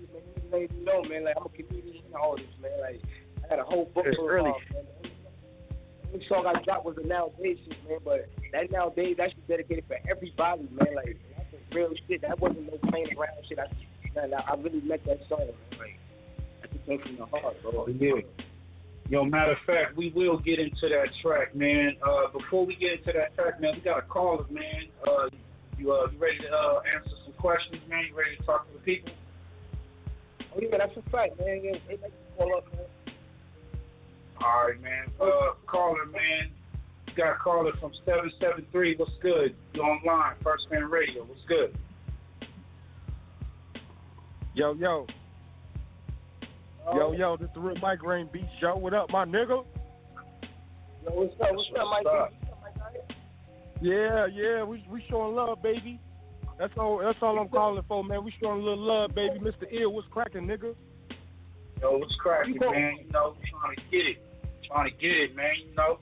man. 0.55 0.69
You 0.79 0.85
know, 0.85 1.03
man. 1.03 1.25
Like 1.25 1.35
I'm 1.37 1.47
a 1.47 1.49
comedian 1.49 2.05
and 2.05 2.15
all 2.15 2.37
this, 2.37 2.47
man. 2.61 2.73
Like 2.81 3.01
I 3.45 3.49
got 3.49 3.59
a 3.59 3.65
whole 3.65 3.91
book 3.95 4.07
full 4.17 4.29
early. 4.29 4.51
of 4.51 4.57
man. 4.73 5.04
The 6.15 6.21
song 6.29 6.47
I 6.47 6.63
dropped 6.63 6.85
was 6.85 6.95
the 6.95 7.03
nowadays 7.03 7.59
shit, 7.67 7.77
man. 7.91 7.99
But 8.05 8.29
that 8.53 8.71
nowadays 8.71 9.17
that 9.19 9.31
shit 9.31 9.49
dedicated 9.49 9.85
for 9.89 9.99
everybody, 10.09 10.63
man. 10.71 10.95
Like 10.95 11.19
that's 11.37 11.51
some 11.51 11.77
real 11.77 11.91
shit. 12.07 12.23
That 12.23 12.39
wasn't 12.39 12.71
no 12.71 12.79
playing 12.89 13.09
around 13.19 13.35
shit. 13.49 13.59
I 13.59 13.67
man, 14.15 14.33
I, 14.33 14.53
I 14.53 14.55
really 14.55 14.81
meant 14.81 15.05
that 15.07 15.19
song. 15.29 15.41
Man. 15.41 15.49
Like 15.77 15.99
that 16.63 16.73
just 16.73 16.87
came 16.87 17.01
from 17.01 17.17
the 17.17 17.27
heart, 17.27 17.61
bro. 17.63 17.73
Oh, 17.75 17.89
yeah. 17.89 18.23
Yo, 19.11 19.25
matter 19.25 19.53
of 19.53 19.59
fact, 19.67 19.97
we 19.97 20.11
will 20.11 20.39
get 20.39 20.61
into 20.61 20.89
that 20.89 21.09
track, 21.21 21.53
man. 21.57 21.97
Uh, 22.01 22.29
before 22.31 22.65
we 22.65 22.77
get 22.77 22.93
into 22.93 23.13
that 23.13 23.35
track, 23.35 23.61
man, 23.61 23.75
we 23.75 23.81
got 23.81 23.99
a 23.99 24.03
caller, 24.03 24.47
man. 24.51 24.87
Uh, 25.07 25.29
you, 25.77 25.93
uh, 25.93 26.07
you 26.13 26.19
ready 26.19 26.39
to 26.39 26.49
uh, 26.49 26.81
answer 26.95 27.11
some 27.25 27.35
questions, 27.35 27.83
man? 27.91 28.05
You 28.09 28.17
ready 28.17 28.37
to 28.37 28.43
talk 28.45 28.69
to 28.69 28.73
the 28.73 28.79
people? 28.79 29.13
Oh 30.55 30.61
yeah, 30.63 30.79
that's 30.79 30.97
a 30.97 31.11
fact, 31.11 31.41
man. 31.41 31.61
Yeah, 31.65 31.73
they 31.89 31.97
like 31.97 32.13
to 32.13 32.39
call 32.39 32.57
up, 32.57 32.73
man. 32.73 32.87
All 34.43 34.67
right, 34.69 34.81
man. 34.83 35.07
Uh, 35.21 35.55
caller, 35.67 36.07
man. 36.07 36.51
You 37.09 37.15
got 37.17 37.33
a 37.33 37.39
caller 37.39 37.73
from 37.81 37.93
773. 38.05 38.97
What's 38.97 39.13
good? 39.23 39.55
You 39.73 39.83
online, 39.83 40.35
First 40.43 40.67
Fam 40.69 40.91
Radio. 40.93 41.25
What's 41.25 41.41
good? 41.47 41.77
Yo, 44.55 44.75
yo. 44.75 45.07
Yo, 46.93 47.13
yo, 47.13 47.37
this 47.37 47.49
the 47.55 47.61
real 47.61 47.77
migraine 47.81 48.29
beat 48.33 48.45
show. 48.61 48.77
What 48.77 48.93
up, 48.93 49.11
my 49.11 49.25
nigga? 49.25 49.65
Yo, 51.05 51.11
what's 51.11 51.35
up? 51.41 51.55
What's 51.55 51.69
up, 51.79 51.87
Mike? 51.91 52.07
up? 52.07 52.33
Yeah, 53.81 54.27
yeah, 54.27 54.63
we 54.63 54.85
we 54.91 55.03
showing 55.09 55.35
love, 55.35 55.63
baby. 55.63 55.99
That's 56.59 56.73
all. 56.77 56.99
That's 56.99 57.19
all 57.23 57.39
I'm 57.39 57.49
calling 57.49 57.83
for, 57.89 58.05
man. 58.05 58.25
We 58.25 58.33
showing 58.41 58.61
a 58.61 58.65
little 58.65 58.85
love, 58.85 59.15
baby. 59.15 59.39
Mr. 59.41 59.65
Ill, 59.73 59.93
what's 59.93 60.07
cracking, 60.11 60.47
nigga? 60.47 60.75
Yo, 61.81 61.99
what's 61.99 62.15
cracking, 62.17 62.59
man? 62.61 62.99
You 63.05 63.13
know, 63.13 63.35
trying 63.51 63.77
to 63.77 63.83
get 63.91 64.07
it. 64.07 64.19
Trying 64.67 64.91
to 64.91 64.97
get 64.97 65.11
it, 65.11 65.37
man. 65.37 65.53
You 65.69 65.75
know, 65.77 65.99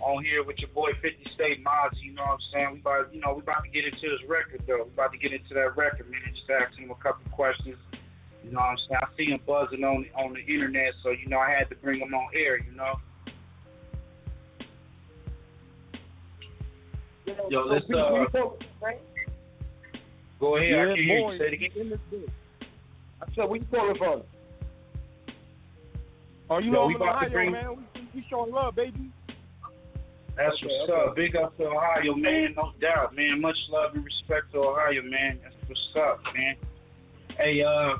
on 0.00 0.24
here 0.24 0.44
with 0.44 0.58
your 0.58 0.68
boy 0.70 0.90
50 1.00 1.30
State 1.34 1.64
Mazzi. 1.64 2.02
You 2.02 2.14
know 2.14 2.22
what 2.22 2.32
I'm 2.32 2.46
saying? 2.52 2.70
We 2.74 2.80
about, 2.80 3.14
you 3.14 3.20
know, 3.20 3.34
we 3.34 3.42
about 3.42 3.64
to 3.64 3.70
get 3.70 3.84
into 3.84 4.00
this 4.00 4.28
record 4.28 4.62
though. 4.66 4.84
We 4.84 4.92
about 4.92 5.12
to 5.12 5.18
get 5.18 5.32
into 5.32 5.54
that 5.54 5.76
record, 5.76 6.10
man. 6.10 6.20
Just 6.34 6.50
asking 6.50 6.84
him 6.84 6.90
a 6.90 7.02
couple 7.02 7.24
questions. 7.32 7.76
You 8.44 8.50
know 8.50 8.58
what 8.58 8.74
I'm 8.74 8.78
saying? 8.88 9.00
I 9.02 9.06
see 9.16 9.26
him 9.30 9.40
buzzing 9.46 9.84
on 9.84 10.06
on 10.18 10.34
the 10.34 10.40
internet, 10.40 10.94
so 11.02 11.10
you 11.10 11.28
know 11.28 11.38
I 11.38 11.50
had 11.50 11.70
to 11.70 11.76
bring 11.76 12.00
him 12.00 12.12
on 12.12 12.28
air. 12.34 12.58
You 12.58 12.72
know. 12.74 12.94
Yo, 17.48 17.64
let's 17.66 17.86
uh. 17.86 18.26
Go 20.40 20.56
ahead. 20.56 20.70
Yeah, 20.70 20.82
I 20.82 20.94
can 20.96 21.04
hear 21.04 21.18
you. 21.18 21.38
Say 21.38 21.46
it 21.46 21.52
again. 21.52 21.70
in 21.76 21.90
this 21.90 22.00
bitch. 22.12 22.28
I 23.22 23.34
said, 23.36 23.48
where 23.48 23.60
you 23.60 23.66
calling 23.70 23.96
from? 23.96 24.22
Are 26.52 26.60
you 26.60 26.72
Yo, 26.72 26.78
over 26.80 26.88
we 26.88 26.94
in 26.94 27.00
about 27.00 27.12
to 27.20 27.26
Ohio, 27.26 27.30
bring- 27.30 27.52
man? 27.52 27.86
We, 27.94 28.08
we 28.20 28.26
showing 28.28 28.52
love, 28.52 28.74
baby. 28.76 29.10
That's 30.36 30.54
Okay, 30.56 30.66
what's 30.68 30.90
okay. 30.90 31.08
up. 31.08 31.16
Big 31.16 31.36
up 31.36 31.56
to 31.56 31.64
Ohio, 31.64 32.14
man. 32.14 32.54
No 32.56 32.72
doubt, 32.80 33.14
man. 33.16 33.40
Much 33.40 33.56
love 33.70 33.94
and 33.94 34.04
respect 34.04 34.52
to 34.52 34.58
Ohio, 34.58 35.02
man. 35.02 35.40
That's 35.42 35.54
what's 35.66 35.80
up, 35.96 36.20
man. 36.34 36.56
Hey, 37.38 37.62
uh, 37.62 37.96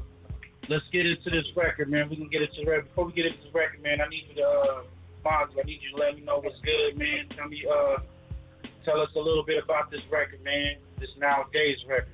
let's 0.68 0.84
get 0.92 1.06
into 1.06 1.30
this 1.30 1.44
record, 1.56 1.88
man. 1.90 2.08
We 2.10 2.16
can 2.16 2.28
get 2.28 2.42
into 2.42 2.64
the 2.64 2.70
record. 2.70 2.88
Before 2.88 3.06
we 3.06 3.12
get 3.12 3.26
into 3.26 3.38
the 3.44 3.58
record, 3.58 3.82
man, 3.82 4.00
I 4.00 4.08
need 4.08 4.24
you 4.28 4.34
to, 4.36 4.48
uh, 4.48 4.82
Fonzie, 5.24 5.60
I 5.60 5.64
need 5.64 5.80
you 5.82 5.96
to 5.96 6.02
let 6.02 6.14
me 6.16 6.22
know 6.22 6.40
what's 6.40 6.60
good, 6.60 6.98
man. 6.98 7.28
Tell 7.36 7.48
me, 7.48 7.64
uh, 7.64 7.96
tell 8.84 9.00
us 9.00 9.08
a 9.16 9.20
little 9.20 9.44
bit 9.44 9.62
about 9.62 9.90
this 9.90 10.00
record, 10.10 10.42
man. 10.44 10.76
This 11.00 11.10
nowadays 11.18 11.78
record. 11.88 12.08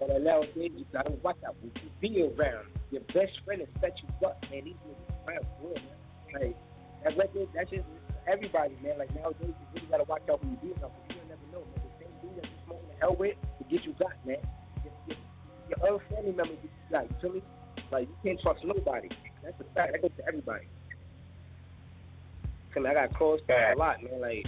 But 0.00 0.20
nowadays, 0.22 0.72
you 0.76 0.84
gotta 0.92 1.12
watch 1.22 1.36
out 1.46 1.56
when 1.60 1.72
you 1.82 1.90
be 2.00 2.22
around. 2.22 2.66
Your 2.90 3.02
best 3.12 3.32
friend 3.44 3.60
will 3.60 3.80
set 3.80 3.96
you 4.02 4.26
up, 4.26 4.42
man. 4.50 4.64
These 4.64 4.74
niggas 4.86 5.26
wild, 5.26 5.46
real, 5.62 5.74
man. 5.74 5.98
Like, 6.34 6.56
that 7.04 7.16
record, 7.16 7.48
that's 7.54 7.70
just 7.70 7.86
everybody, 8.26 8.76
man. 8.82 8.98
Like, 8.98 9.14
nowadays, 9.14 9.54
you 9.54 9.66
really 9.74 9.86
gotta 9.90 10.04
watch 10.04 10.22
out 10.30 10.42
when 10.44 10.58
you 10.62 10.74
around, 10.74 10.92
because 11.08 11.22
you 11.22 11.28
never 11.28 11.46
know, 11.52 11.62
man. 11.66 11.82
The 11.82 12.04
same 12.04 12.14
dude 12.22 12.36
that 12.42 12.46
you 12.46 12.58
smoking 12.66 12.88
the 12.88 12.96
hell 13.00 13.16
with 13.18 13.36
to 13.58 13.64
get 13.70 13.84
you 13.84 13.92
got, 13.98 14.14
man. 14.26 14.38
Your, 14.84 14.94
your, 15.06 15.18
your 15.68 15.78
other 15.82 16.04
family 16.10 16.32
members 16.32 16.58
get 16.62 16.70
you 16.70 16.90
got, 16.90 17.04
you 17.10 17.16
feel 17.20 17.32
me? 17.34 17.42
Like, 17.90 18.08
you 18.08 18.16
can't 18.22 18.40
trust 18.40 18.64
nobody. 18.64 19.08
That's 19.42 19.60
a 19.60 19.64
fact. 19.74 19.92
That 19.92 20.02
goes 20.02 20.10
to 20.18 20.26
everybody. 20.26 20.66
Cause 22.74 22.84
I 22.86 22.92
got 22.92 23.14
crossed 23.14 23.44
a 23.48 23.74
lot, 23.78 24.02
man. 24.02 24.20
Like, 24.20 24.46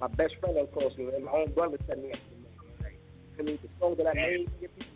my 0.00 0.08
best 0.08 0.34
friend 0.40 0.56
done 0.56 0.66
crossed 0.72 0.98
me, 0.98 1.04
man. 1.06 1.24
My 1.24 1.32
own 1.32 1.52
brother 1.52 1.78
set 1.86 2.02
me 2.02 2.12
up, 2.12 2.18
man. 2.18 2.52
Like, 2.82 3.46
me? 3.46 3.58
The 3.62 3.68
song 3.78 3.94
that 3.98 4.06
I 4.08 4.14
made, 4.14 4.48
nigga, 4.48 4.60
people 4.60 4.68
people 4.76 4.87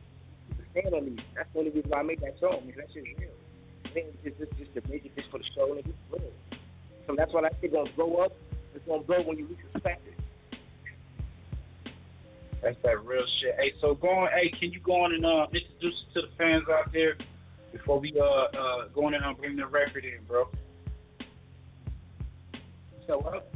stand 0.72 0.94
on 0.94 1.04
me. 1.04 1.16
That's 1.36 1.48
the 1.52 1.58
only 1.60 1.70
reason 1.70 1.90
why 1.90 2.00
I 2.00 2.02
made 2.02 2.20
that 2.20 2.38
song. 2.40 2.66
Man. 2.66 2.74
That 2.76 2.88
shit's 2.92 3.06
real. 3.18 3.30
It 3.94 3.96
ain't 3.96 4.24
just, 4.24 4.38
just, 4.38 4.58
just 4.58 4.74
to 4.74 4.90
make 4.90 5.04
it 5.04 5.14
just 5.16 5.30
for 5.30 5.38
the 5.38 5.44
show, 5.54 5.68
nigga. 5.68 5.92
It's 5.92 6.10
real. 6.10 6.32
So 7.06 7.14
that's 7.16 7.32
why 7.32 7.42
that 7.42 7.54
shit 7.60 7.72
gonna 7.72 7.90
blow 7.94 8.16
up. 8.16 8.32
It's 8.74 8.86
gonna 8.86 9.02
blow 9.02 9.22
when 9.22 9.38
you 9.38 9.46
least 9.48 9.60
expect 9.74 10.06
it. 10.08 10.14
That's 12.62 12.76
that 12.84 13.04
real 13.04 13.24
shit. 13.40 13.56
Hey, 13.58 13.72
so 13.80 13.94
go 13.94 14.08
on. 14.08 14.28
Hey, 14.30 14.50
can 14.58 14.72
you 14.72 14.80
go 14.80 15.02
on 15.02 15.12
and 15.14 15.26
uh, 15.26 15.46
introduce 15.52 16.04
it 16.08 16.14
to 16.14 16.22
the 16.22 16.32
fans 16.38 16.64
out 16.70 16.92
there 16.92 17.16
before 17.72 17.98
we 17.98 18.14
uh 18.18 18.24
uh 18.24 18.88
go 18.94 19.06
on 19.06 19.14
and 19.14 19.24
uh, 19.24 19.32
bring 19.34 19.56
the 19.56 19.66
record 19.66 20.04
in, 20.04 20.24
bro? 20.28 20.48
So 23.06 23.18
what? 23.18 23.52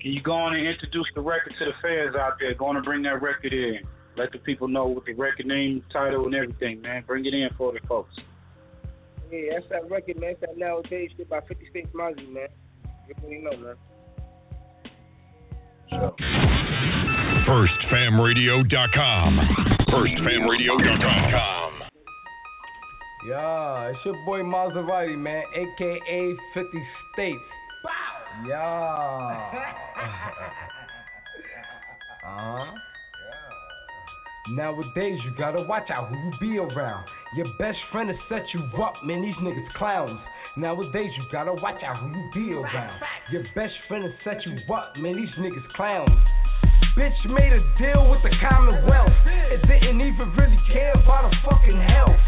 Can 0.00 0.12
you 0.12 0.22
go 0.22 0.32
on 0.32 0.54
and 0.54 0.66
introduce 0.66 1.06
the 1.16 1.20
record 1.20 1.54
to 1.58 1.64
the 1.64 1.72
fans 1.82 2.14
out 2.14 2.34
there? 2.38 2.54
Go 2.54 2.66
on 2.66 2.76
and 2.76 2.84
bring 2.84 3.02
that 3.02 3.20
record 3.20 3.52
in. 3.52 3.80
Let 4.18 4.32
the 4.32 4.38
people 4.38 4.66
know 4.66 4.86
what 4.86 5.04
the 5.04 5.14
record 5.14 5.46
name, 5.46 5.84
title, 5.92 6.24
and 6.26 6.34
everything, 6.34 6.82
man. 6.82 7.04
Bring 7.06 7.24
it 7.24 7.34
in 7.34 7.48
for 7.56 7.72
the 7.72 7.78
folks. 7.86 8.18
Yeah, 9.30 9.52
that's 9.52 9.68
that 9.70 9.88
record, 9.88 10.18
man. 10.18 10.30
It's 10.30 10.40
that 10.40 10.58
nowadays 10.58 11.10
shit 11.16 11.30
by 11.30 11.38
50 11.46 11.68
States 11.70 11.88
Mazzi, 11.94 12.28
man. 12.32 12.48
You 13.06 13.14
really 13.22 13.38
know, 13.44 13.56
man. 13.56 13.76
FirstFamRadio.com. 17.46 19.38
FirstFamRadio.com. 19.88 21.72
Yeah, 23.28 23.90
it's 23.90 24.04
your 24.04 24.14
boy 24.26 24.40
Maserati, 24.40 25.16
man, 25.16 25.44
aka 25.54 26.36
50 26.54 26.86
States. 27.12 27.38
Yeah. 28.48 28.54
uh-huh. 32.26 32.78
Nowadays, 34.50 35.18
you 35.24 35.30
gotta 35.36 35.60
watch 35.60 35.90
out 35.90 36.08
who 36.08 36.16
you 36.16 36.32
be 36.40 36.58
around. 36.58 37.04
Your 37.36 37.46
best 37.58 37.78
friend 37.92 38.08
will 38.08 38.18
set 38.28 38.46
you 38.54 38.62
up, 38.82 38.94
man. 39.04 39.20
These 39.20 39.34
niggas 39.36 39.72
clowns. 39.74 40.18
Nowadays, 40.56 41.10
you 41.16 41.24
gotta 41.30 41.52
watch 41.52 41.82
out 41.82 41.98
who 41.98 42.08
you 42.08 42.30
be 42.34 42.52
around. 42.54 43.00
Your 43.30 43.44
best 43.54 43.74
friend 43.86 44.04
will 44.04 44.14
set 44.24 44.44
you 44.46 44.56
up, 44.74 44.96
man. 44.96 45.16
These 45.16 45.34
niggas 45.38 45.68
clowns. 45.74 46.10
Bitch 46.96 47.18
made 47.26 47.52
a 47.52 47.62
deal 47.78 48.10
with 48.10 48.22
the 48.22 48.30
Commonwealth. 48.40 49.12
It 49.50 49.62
didn't 49.66 50.00
even 50.00 50.32
really 50.36 50.58
care 50.72 50.92
about 50.92 51.30
the 51.30 51.36
fucking 51.44 51.80
health. 51.80 52.18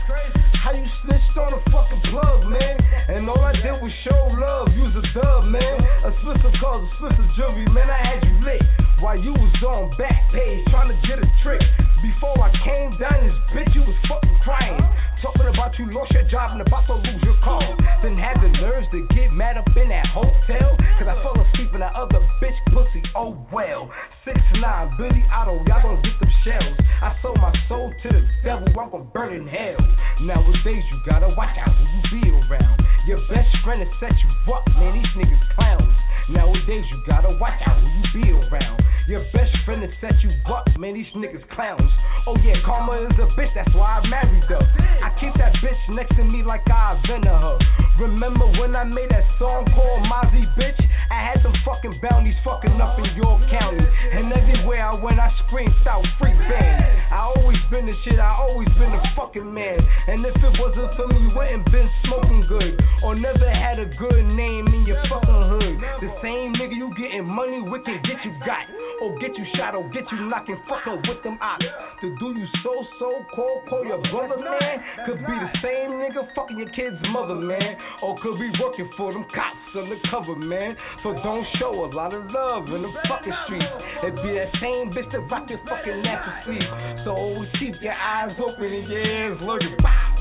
How 0.63 0.73
you 0.73 0.87
snitched 1.05 1.37
on 1.37 1.55
a 1.55 1.61
fucking 1.71 2.03
plug, 2.11 2.47
man? 2.47 2.77
And 3.09 3.29
all 3.29 3.41
I 3.41 3.53
did 3.53 3.81
was 3.81 3.93
show 4.05 4.29
love. 4.39 4.69
Use 4.77 4.95
a 4.95 5.05
dub, 5.19 5.45
man. 5.47 5.81
A 6.05 6.11
Spencer 6.21 6.53
calls 6.61 6.85
a 6.85 6.91
Spencer 6.99 7.29
jewelry, 7.37 7.67
man. 7.73 7.89
I 7.91 8.01
had 8.05 8.25
you 8.25 8.45
lit 8.45 8.63
while 9.01 9.19
you 9.19 9.33
was 9.33 9.53
on 9.65 9.97
back 9.97 10.31
page 10.33 10.65
trying 10.69 10.89
to 10.89 11.09
get 11.09 11.19
a 11.19 11.29
trick. 11.43 11.63
Before 12.03 12.37
I 12.41 12.53
came 12.65 12.97
down 12.99 13.25
this 13.25 13.37
bitch, 13.57 13.75
you 13.75 13.81
was 13.83 13.97
fucking 14.09 14.39
crying. 14.45 14.81
Talking 15.23 15.53
about 15.53 15.79
you 15.79 15.93
lost 15.93 16.13
your 16.13 16.25
job 16.25 16.53
and 16.53 16.65
about 16.65 16.87
to 16.87 16.95
lose 16.95 17.23
your 17.23 17.37
car. 17.45 17.61
Then 18.03 18.17
had 18.17 18.41
the 18.41 18.49
nerves 18.49 18.89
to 18.93 19.07
get 19.13 19.31
mad 19.33 19.59
up 19.59 19.69
in 19.77 19.91
that 19.93 20.07
hotel. 20.09 20.77
Cause 20.97 21.09
I 21.09 21.17
fell 21.21 21.37
asleep 21.37 21.75
in 21.75 21.81
that 21.81 21.95
other 21.95 22.25
bitch 22.41 22.57
pussy. 22.73 23.03
Oh 23.15 23.37
well. 23.53 23.93
Six 24.25 24.41
nine, 24.57 24.97
Billy 24.97 25.25
Otto, 25.33 25.61
y'all 25.69 25.83
gonna 25.83 26.01
get 26.01 26.17
them 26.21 26.33
shells. 26.45 26.77
I 27.03 27.17
sold 27.21 27.37
my 27.37 27.53
soul 27.69 27.93
to 28.03 28.09
the 28.09 28.25
devil, 28.45 28.69
I'm 28.81 28.91
gonna 28.91 29.05
burn 29.13 29.37
in 29.37 29.47
hell. 29.47 29.77
Nowadays 30.23 30.85
you 30.89 30.97
gotta 31.05 31.29
watch 31.37 31.57
out 31.57 31.75
who 31.77 31.85
you 31.85 32.23
be 32.23 32.31
around. 32.31 32.81
Your 33.07 33.21
best 33.29 33.49
friend 33.65 33.81
will 33.81 33.93
set 34.01 34.13
you 34.17 34.53
up, 34.55 34.65
man. 34.77 34.97
These 34.97 35.13
niggas 35.21 35.55
clowns. 35.55 35.95
Nowadays 36.29 36.85
you 36.91 37.03
gotta 37.07 37.31
watch 37.41 37.61
out 37.67 37.81
who 37.81 37.89
you 37.89 38.23
be 38.23 38.31
around. 38.31 38.83
Your 39.09 39.25
best 39.33 39.51
friend 39.65 39.81
will 39.83 39.91
set 40.01 40.23
you 40.23 40.31
up, 40.53 40.69
man. 40.79 40.95
These 40.95 41.07
niggas 41.17 41.49
clowns. 41.51 41.91
Oh 42.27 42.37
yeah, 42.45 42.55
karma 42.65 43.07
is 43.07 43.19
a 43.19 43.27
bitch, 43.39 43.55
that's 43.55 43.75
why 43.75 43.99
I 43.99 44.07
married 44.07 44.45
her. 44.45 44.61
I 45.03 45.11
keep 45.19 45.35
that 45.35 45.55
bitch 45.65 45.95
next 45.95 46.15
to 46.17 46.25
me 46.25 46.43
like 46.43 46.63
I 46.71 47.01
invented 47.01 47.31
her. 47.31 47.59
Remember 47.99 48.47
when 48.61 48.77
I 48.77 48.85
made 48.85 49.11
that 49.11 49.25
song 49.39 49.67
called 49.75 50.05
Mazzi 50.07 50.47
Bitch? 50.57 50.79
I 51.11 51.27
had 51.27 51.43
them 51.43 51.53
fucking 51.67 52.01
bounties 52.01 52.37
fucking 52.45 52.81
up 52.81 52.99
in 52.99 53.05
York 53.17 53.43
County. 53.51 53.85
And 54.13 54.33
everywhere 54.33 54.87
I 54.87 54.95
went, 54.95 55.19
I 55.19 55.29
screamed 55.47 55.75
South 55.85 56.07
Free 56.19 56.33
Band. 56.33 56.85
I 57.11 57.33
always 57.37 57.59
been 57.71 57.87
the 57.87 57.95
shit, 58.05 58.19
I 58.19 58.31
always 58.31 58.69
been 58.79 58.93
the 58.93 59.03
fucking 59.17 59.53
man. 59.53 59.79
And 60.07 60.25
if 60.25 60.37
it 60.37 60.55
wasn't 60.61 60.95
for 60.97 61.09
me, 61.09 61.19
you 61.19 61.35
wouldn't 61.35 61.67
been 61.73 61.91
smoking 62.07 62.47
good. 62.49 62.81
Or 63.03 63.15
never 63.15 63.51
had 63.51 63.79
a 63.81 63.87
good 63.87 64.25
name 64.25 64.69
in 64.69 64.87
your 64.87 65.03
fucking 65.11 65.43
hood. 65.51 65.81
The 66.01 66.10
same 66.23 66.55
nigga 66.55 66.77
you 66.77 66.91
getting 66.99 67.25
money 67.25 67.61
with 67.61 67.85
can 67.85 68.01
get 68.03 68.25
you 68.25 68.33
got. 68.47 68.67
Or 69.01 69.19
get 69.19 69.33
you 69.33 69.47
shot 69.57 69.75
or 69.75 69.89
get 69.91 70.05
you 70.13 70.29
knocking 70.29 70.61
fucking 70.69 71.09
with 71.09 71.23
them 71.25 71.39
ops. 71.41 71.65
To 72.03 72.17
do 72.21 72.37
you 72.37 72.47
so 72.63 72.85
so 72.99 73.25
cold, 73.35 73.65
call 73.69 73.85
your 73.85 74.03
brother, 74.13 74.37
man. 74.37 74.77
Could 75.07 75.25
be 75.25 75.33
the 75.33 75.51
same 75.65 75.97
nigga 75.97 76.29
fucking 76.37 76.59
your 76.59 76.69
kid's 76.69 77.01
mother, 77.09 77.35
man. 77.35 77.77
Or 78.03 78.21
could 78.21 78.39
be 78.39 78.53
working 78.61 78.91
for 78.99 79.13
them 79.13 79.25
cops 79.35 79.57
undercover, 79.73 80.37
man. 80.37 80.77
So 81.03 81.15
don't 81.25 81.47
show 81.59 81.73
a 81.85 81.89
lot 81.89 82.13
of 82.13 82.29
love 82.31 82.67
in 82.69 82.83
the 82.83 82.93
fucking 83.09 83.33
streets. 83.47 83.73
It 84.05 84.15
be 84.21 84.37
that 84.37 84.53
same 84.61 84.93
bitch 84.93 85.11
that 85.13 85.25
rock 85.33 85.49
your 85.49 85.61
fucking 85.65 86.03
to 86.05 86.43
sleep. 86.45 86.69
So 87.05 87.17
always 87.17 87.49
keep 87.59 87.81
your 87.81 87.97
eyes 87.97 88.37
open 88.37 88.69
and 88.69 88.89
your 88.89 89.01
ears 89.01 89.39
looking. 89.41 89.77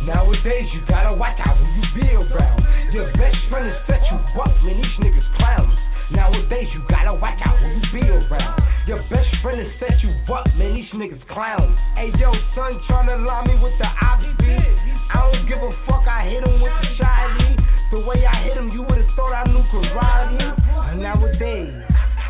Nowadays 0.06 0.68
you 0.74 0.82
gotta 0.88 1.14
watch 1.14 1.38
out 1.44 1.58
who 1.58 1.66
you 1.68 1.84
be 2.00 2.08
around. 2.16 2.94
Your 2.94 3.12
best 3.14 3.38
friend 3.50 3.68
is 3.68 3.76
set 3.88 4.02
you 4.08 4.18
up, 4.40 4.56
man. 4.64 4.80
These 4.80 4.96
niggas 5.04 5.38
clowns. 5.38 5.79
Nowadays 6.12 6.68
you 6.74 6.82
gotta 6.90 7.14
watch 7.14 7.40
out 7.46 7.60
who 7.60 7.70
you 7.70 8.02
be 8.02 8.10
around. 8.10 8.62
Your 8.88 8.98
best 9.10 9.30
friend 9.42 9.62
has 9.62 9.70
set 9.80 10.02
you 10.02 10.10
up, 10.34 10.46
man. 10.58 10.74
These 10.74 10.90
niggas 10.94 11.22
clowns. 11.30 11.78
Hey 11.96 12.10
yo, 12.18 12.34
son, 12.56 12.82
tryna 12.90 13.26
lie 13.26 13.46
me 13.46 13.62
with 13.62 13.78
the 13.78 13.86
ops. 13.86 14.26
I 15.10 15.32
don't 15.32 15.48
give 15.48 15.62
a 15.62 15.72
fuck. 15.86 16.08
I 16.08 16.26
hit 16.30 16.44
him 16.44 16.62
with 16.62 16.74
the 16.82 16.88
shiny. 16.98 17.58
The 17.92 18.00
way 18.00 18.26
I 18.26 18.44
hit 18.44 18.58
him, 18.58 18.70
you 18.70 18.82
would've 18.82 19.06
thought 19.16 19.34
I 19.34 19.46
knew 19.50 19.62
karate. 19.70 20.42
And 20.90 21.02
nowadays, 21.02 21.74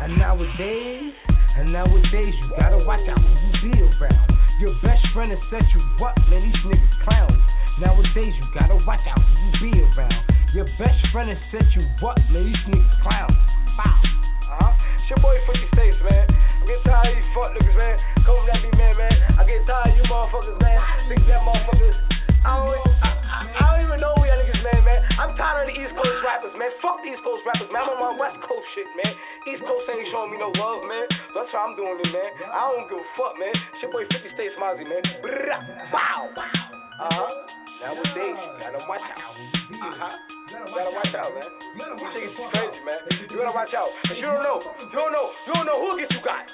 and 0.02 0.18
nowadays, 0.18 1.12
and 1.56 1.72
nowadays, 1.72 2.34
you 2.36 2.50
gotta 2.58 2.84
watch 2.84 3.08
out 3.08 3.20
who 3.20 3.68
you 3.68 3.72
be 3.72 3.80
around. 3.80 4.28
Your 4.60 4.74
best 4.82 5.04
friend 5.14 5.30
will 5.32 5.40
set 5.50 5.64
you 5.72 5.80
up, 6.04 6.16
man. 6.28 6.44
These 6.44 6.60
niggas 6.68 7.04
clowns. 7.04 7.42
Nowadays, 7.80 8.34
you 8.36 8.44
gotta 8.52 8.76
watch 8.86 9.00
out 9.08 9.20
who 9.20 9.66
you 9.66 9.72
be 9.72 9.80
around. 9.80 10.20
Your 10.52 10.66
best 10.78 11.00
friend 11.12 11.30
has 11.30 11.38
set 11.52 11.64
you 11.76 11.84
up, 12.06 12.18
man. 12.30 12.44
These 12.44 12.64
niggas 12.68 13.02
clowns. 13.02 13.36
Bow. 13.80 13.96
Uh-huh. 13.96 15.00
It's 15.00 15.08
your 15.08 15.20
boy 15.24 15.40
50 15.48 15.72
States, 15.72 15.96
man. 16.04 16.28
I'm 16.28 16.68
getting 16.68 16.84
tired 16.84 17.08
of 17.08 17.16
these 17.16 17.30
fuck 17.32 17.50
niggas, 17.56 17.76
man. 17.80 17.96
Come 18.28 18.44
at 18.52 18.60
me, 18.60 18.70
man, 18.76 18.94
man. 19.00 19.16
I 19.40 19.42
get 19.48 19.64
tired 19.64 19.88
of 19.88 19.96
you 19.96 20.04
motherfuckers, 20.04 20.60
man. 20.60 20.76
Think 21.08 21.24
that 21.24 21.40
motherfuckers. 21.40 21.96
I 22.44 22.52
don't, 22.60 22.76
I, 23.00 23.10
I, 23.24 23.40
I 23.56 23.64
don't 23.72 23.82
even 23.88 23.98
know 24.04 24.12
who 24.16 24.28
y'all 24.28 24.36
niggas, 24.36 24.60
man, 24.60 24.80
man. 24.84 25.00
I'm 25.16 25.32
tired 25.40 25.64
of 25.64 25.72
the 25.72 25.76
East 25.80 25.96
Coast 25.96 26.20
rappers, 26.20 26.52
man. 26.60 26.68
Fuck 26.84 27.00
the 27.00 27.08
East 27.16 27.24
Coast 27.24 27.40
rappers, 27.48 27.72
man. 27.72 27.88
I'm 27.88 27.96
on 27.96 28.00
my 28.00 28.12
West 28.20 28.36
Coast 28.44 28.68
shit, 28.76 28.88
man. 29.00 29.12
East 29.48 29.64
Coast 29.64 29.88
ain't 29.88 30.08
showing 30.12 30.32
me 30.32 30.36
no 30.36 30.52
love, 30.52 30.84
man. 30.84 31.08
That's 31.32 31.48
how 31.56 31.72
I'm 31.72 31.76
doing 31.80 31.96
it, 32.04 32.10
man. 32.12 32.30
I 32.52 32.60
don't 32.68 32.84
give 32.92 33.00
a 33.00 33.08
fuck, 33.16 33.40
man. 33.40 33.52
It's 33.52 33.80
your 33.80 33.92
boy 33.96 34.04
50 34.12 34.36
States 34.36 34.56
Mazzi, 34.60 34.84
man. 34.84 35.00
Brrrah, 35.24 35.64
Bow. 35.88 36.28
Uh 36.36 37.08
huh. 37.08 37.32
Nowadays, 37.80 38.36
you 38.36 38.50
gotta 38.60 38.84
watch 38.84 39.08
out. 39.16 39.32
Uh 39.32 39.96
huh. 39.96 40.39
You 40.60 40.76
gotta 40.76 40.92
watch 40.92 41.14
out, 41.16 41.32
man. 41.32 41.48
You 41.72 42.06
think 42.12 42.28
it's 42.28 42.36
crazy, 42.36 42.80
man. 42.84 43.00
You 43.32 43.36
gotta 43.40 43.56
watch 43.56 43.72
out. 43.72 43.88
Cause 44.04 44.20
you 44.20 44.28
don't 44.28 44.44
know. 44.44 44.60
You 44.60 44.92
don't 44.92 45.08
know. 45.08 45.26
You 45.48 45.52
don't 45.56 45.64
know 45.64 45.78
who 45.80 45.96
gets 45.96 46.12
you 46.12 46.20
got. 46.20 46.44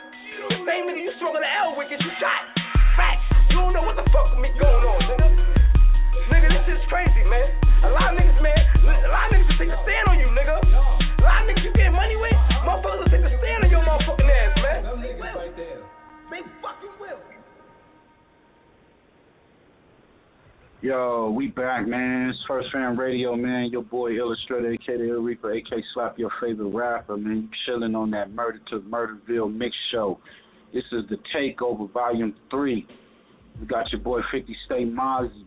The 0.46 0.62
same 0.62 0.86
nigga 0.86 1.02
you 1.02 1.10
struggle 1.18 1.42
the 1.42 1.50
L 1.66 1.74
with 1.74 1.90
gets 1.90 2.06
you 2.06 2.14
shot. 2.22 2.46
Facts. 2.94 3.26
You 3.50 3.58
don't 3.58 3.74
know 3.74 3.82
what 3.82 3.98
the 3.98 4.06
fuck 4.14 4.30
with 4.30 4.46
me 4.46 4.54
going 4.54 4.84
on, 4.86 5.00
nigga. 5.10 5.26
Nigga, 6.30 6.48
this 6.54 6.78
is 6.78 6.82
crazy, 6.86 7.26
man. 7.26 7.50
A 7.82 7.90
lot 7.90 8.14
of 8.14 8.22
niggas, 8.22 8.38
man. 8.38 8.60
A 8.86 9.10
lot 9.10 9.26
of 9.26 9.42
niggas 9.42 9.50
will 9.50 9.58
take 9.58 9.74
a 9.74 9.78
stand 9.82 10.06
on 10.06 10.16
you, 10.22 10.30
nigga. 10.30 10.54
A 10.54 11.22
lot 11.26 11.42
of 11.42 11.50
niggas 11.50 11.66
you 11.66 11.72
get 11.74 11.90
money 11.90 12.14
with, 12.14 12.38
motherfuckers 12.62 13.02
will 13.02 13.10
take 13.10 13.26
a 13.26 13.32
stand 13.42 13.66
on 13.66 13.70
your 13.70 13.82
motherfucking 13.82 14.30
ass, 14.30 14.54
man. 14.62 14.80
Big 16.30 16.46
fucking 16.62 16.94
will. 17.02 17.35
Yo, 20.86 21.34
we 21.36 21.48
back, 21.48 21.84
man. 21.84 22.28
It's 22.28 22.38
First 22.46 22.68
Fam 22.70 22.96
Radio, 22.96 23.34
man. 23.34 23.70
Your 23.72 23.82
boy 23.82 24.12
Illustrator, 24.12 24.70
aka 24.70 24.96
the 24.96 25.18
Reaper, 25.18 25.52
aka 25.52 25.82
Slap 25.92 26.16
Your 26.16 26.30
Favorite 26.40 26.68
Rapper, 26.68 27.16
man. 27.16 27.42
You 27.42 27.48
chilling 27.66 27.96
on 27.96 28.12
that 28.12 28.30
Murder 28.30 28.60
to 28.70 28.78
Murderville 28.78 29.52
mix 29.52 29.74
show. 29.90 30.20
This 30.72 30.84
is 30.92 31.02
the 31.10 31.16
Takeover 31.34 31.92
Volume 31.92 32.36
3. 32.52 32.86
We 33.60 33.66
got 33.66 33.90
your 33.90 34.00
boy 34.00 34.20
50 34.30 34.56
State 34.64 34.94
Mazzi. 34.94 35.44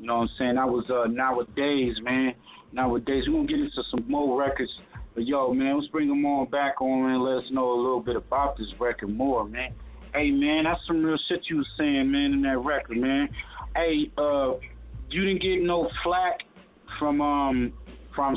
You 0.00 0.06
know 0.08 0.16
what 0.16 0.22
I'm 0.22 0.28
saying? 0.36 0.54
That 0.56 0.68
was 0.68 0.84
uh, 0.90 1.06
nowadays, 1.08 1.94
man. 2.02 2.34
Nowadays, 2.72 3.26
we're 3.28 3.34
going 3.34 3.46
to 3.46 3.52
get 3.52 3.62
into 3.62 3.84
some 3.92 4.04
more 4.08 4.36
records. 4.36 4.72
But 5.14 5.24
yo, 5.24 5.54
man, 5.54 5.78
let's 5.78 5.86
bring 5.92 6.08
them 6.08 6.26
on 6.26 6.50
back 6.50 6.82
on 6.82 7.12
and 7.12 7.22
let 7.22 7.44
us 7.44 7.50
know 7.52 7.74
a 7.74 7.80
little 7.80 8.00
bit 8.00 8.16
about 8.16 8.58
this 8.58 8.66
record 8.80 9.10
more, 9.10 9.44
man. 9.44 9.72
Hey, 10.12 10.32
man, 10.32 10.64
that's 10.64 10.84
some 10.88 11.04
real 11.04 11.16
shit 11.28 11.42
you 11.48 11.58
was 11.58 11.68
saying, 11.78 12.10
man, 12.10 12.32
in 12.32 12.42
that 12.42 12.58
record, 12.58 12.96
man. 12.96 13.28
Hey, 13.76 14.10
uh, 14.18 14.54
you 15.10 15.24
didn't 15.24 15.42
get 15.42 15.62
no 15.62 15.88
flack 16.02 16.40
from 16.98 17.20
um 17.20 17.72
from 18.14 18.36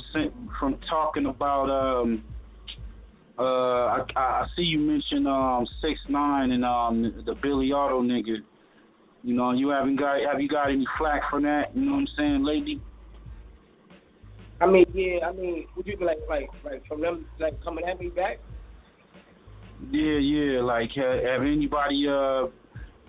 from 0.59 0.79
talking 0.89 1.25
about 1.25 1.69
um 1.69 2.23
uh 3.37 3.43
I, 3.43 4.05
I 4.15 4.45
see 4.55 4.63
you 4.63 4.79
mentioned 4.79 5.27
um 5.27 5.65
six 5.81 5.99
nine 6.09 6.51
and 6.51 6.65
um 6.65 7.23
the 7.25 7.35
Billy 7.41 7.71
Otto 7.71 8.01
nigga. 8.01 8.37
You 9.23 9.33
know, 9.33 9.51
you 9.51 9.69
haven't 9.69 9.95
got 9.95 10.19
have 10.21 10.41
you 10.41 10.49
got 10.49 10.69
any 10.69 10.85
flack 10.97 11.21
for 11.29 11.41
that? 11.41 11.75
You 11.75 11.85
know 11.85 11.93
what 11.93 11.99
I'm 11.99 12.07
saying, 12.17 12.43
lady? 12.43 12.81
I 14.61 14.67
mean, 14.67 14.85
yeah, 14.93 15.27
I 15.27 15.33
mean, 15.33 15.65
would 15.75 15.85
you 15.85 15.97
be 15.97 16.05
like, 16.05 16.19
like, 16.29 16.47
like 16.63 16.85
from 16.87 17.01
them, 17.01 17.25
like 17.39 17.61
coming 17.63 17.85
at 17.85 17.99
me 17.99 18.09
back? 18.09 18.39
Yeah, 19.91 20.19
yeah. 20.19 20.61
Like, 20.61 20.91
have, 20.91 21.23
have 21.23 21.41
anybody 21.41 22.07
uh 22.07 22.47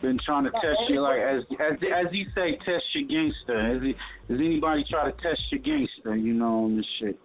been 0.04 0.18
trying 0.24 0.44
to 0.44 0.50
test 0.50 0.80
you? 0.88 1.00
Like, 1.00 1.20
as 1.20 1.42
as 1.58 1.78
as 1.82 2.12
he 2.12 2.26
say, 2.34 2.58
test 2.64 2.84
your 2.92 3.08
gangster. 3.08 3.72
Has 3.72 3.82
he, 3.82 3.94
has 4.28 4.38
anybody 4.38 4.84
try 4.88 5.10
to 5.10 5.16
test 5.22 5.40
your 5.50 5.60
gangster? 5.60 6.16
You 6.16 6.34
know, 6.34 6.64
on 6.64 6.76
this 6.76 6.86
shit. 7.00 7.18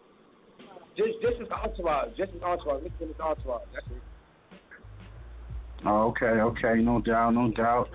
Just, 0.98 1.22
just 1.22 1.42
as 1.42 1.48
entourage, 1.50 2.10
just 2.18 2.32
as 2.36 2.42
entourage, 2.42 2.84
listen 2.84 3.14
to 3.14 3.24
entourage. 3.24 3.62
That's 3.74 3.86
it. 3.88 4.02
Oh, 5.86 6.08
okay, 6.10 6.26
okay, 6.26 6.82
no 6.82 7.00
doubt, 7.00 7.32
no 7.32 7.52
doubt. 7.52 7.90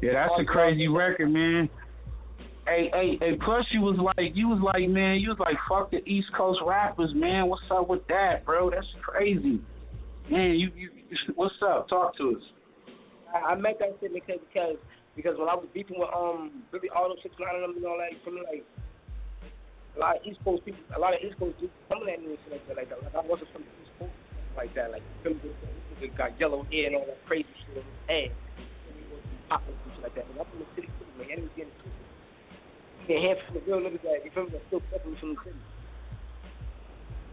Yeah, 0.00 0.12
that's 0.14 0.40
a 0.40 0.44
crazy 0.44 0.88
record, 0.88 1.30
man. 1.30 1.68
Hey, 2.66 2.90
hey, 2.92 3.18
hey. 3.20 3.36
Plus, 3.44 3.66
you 3.70 3.82
was 3.82 3.98
like, 3.98 4.34
you 4.34 4.48
was 4.48 4.60
like, 4.62 4.88
man, 4.88 5.18
you 5.18 5.28
was 5.30 5.38
like, 5.38 5.56
fuck 5.68 5.90
the 5.90 6.02
East 6.08 6.28
Coast 6.34 6.60
rappers, 6.64 7.12
man. 7.14 7.48
What's 7.48 7.62
up 7.70 7.88
with 7.88 8.06
that, 8.08 8.46
bro? 8.46 8.70
That's 8.70 8.86
crazy, 9.02 9.60
man. 10.30 10.52
You, 10.52 10.70
you, 10.74 10.90
what's 11.34 11.54
up? 11.62 11.88
Talk 11.88 12.16
to 12.16 12.36
us. 12.36 12.42
I, 13.34 13.52
I 13.52 13.54
meant 13.56 13.78
that 13.80 13.96
shit 14.00 14.12
because 14.12 14.40
because 14.52 14.76
because 15.16 15.38
when 15.38 15.48
I 15.48 15.54
was 15.54 15.66
beefing 15.74 15.98
with 15.98 16.12
um 16.14 16.62
Billy 16.70 16.88
Auto 16.90 17.16
six 17.22 17.34
nine 17.40 17.56
and 17.56 17.64
them 17.64 17.76
and 17.76 17.86
all 17.86 17.98
that, 17.98 18.12
you 18.12 18.20
feel 18.24 18.38
like 18.44 18.64
a 19.96 19.98
lot 19.98 20.16
of 20.16 20.22
East 20.24 20.40
Coast 20.44 20.64
people, 20.64 20.80
a 20.96 21.00
lot 21.00 21.14
of 21.14 21.20
East 21.20 21.38
Coast 21.38 21.58
dudes 21.60 21.72
coming 21.88 22.08
at 22.08 22.20
me 22.20 22.36
and 22.36 22.38
shit 22.44 22.52
like 22.52 22.66
that, 22.68 22.76
like 22.76 22.88
that. 22.88 23.02
Like 23.02 23.16
I 23.16 23.26
wasn't 23.26 23.52
from 23.52 23.62
the 23.64 23.72
East 23.82 23.92
Coast 23.98 24.12
like 24.56 24.74
that, 24.74 24.90
like? 24.92 25.02
They 25.24 26.08
got 26.08 26.38
yellow 26.40 26.66
hair 26.72 26.86
and 26.86 26.96
all 26.96 27.06
that 27.06 27.24
crazy 27.26 27.46
shit 27.62 27.76
his. 27.76 27.84
And 28.08 28.32
he 28.32 29.36
popping 29.48 29.74
and 29.74 29.92
shit 29.94 30.02
like 30.02 30.14
that. 30.16 30.26
But 30.34 30.44
I'm 30.44 30.50
from 30.50 30.58
the 30.60 30.68
city 30.74 30.88
too, 30.98 31.06
man. 31.18 31.30
Enemies 31.30 31.50
getting 31.56 31.72
twisted. 31.78 32.08
You 33.00 33.06
can't 33.06 33.22
hear 33.22 33.36
the 33.54 33.60
real 33.70 33.80
niggas 33.80 34.02
that 34.02 34.24
you 34.24 34.30
feel 34.34 34.44
me? 34.44 34.50
That 34.50 34.62
still 34.66 34.82
separate 34.90 35.18
from 35.20 35.34
the 35.34 35.40
city. 35.44 35.62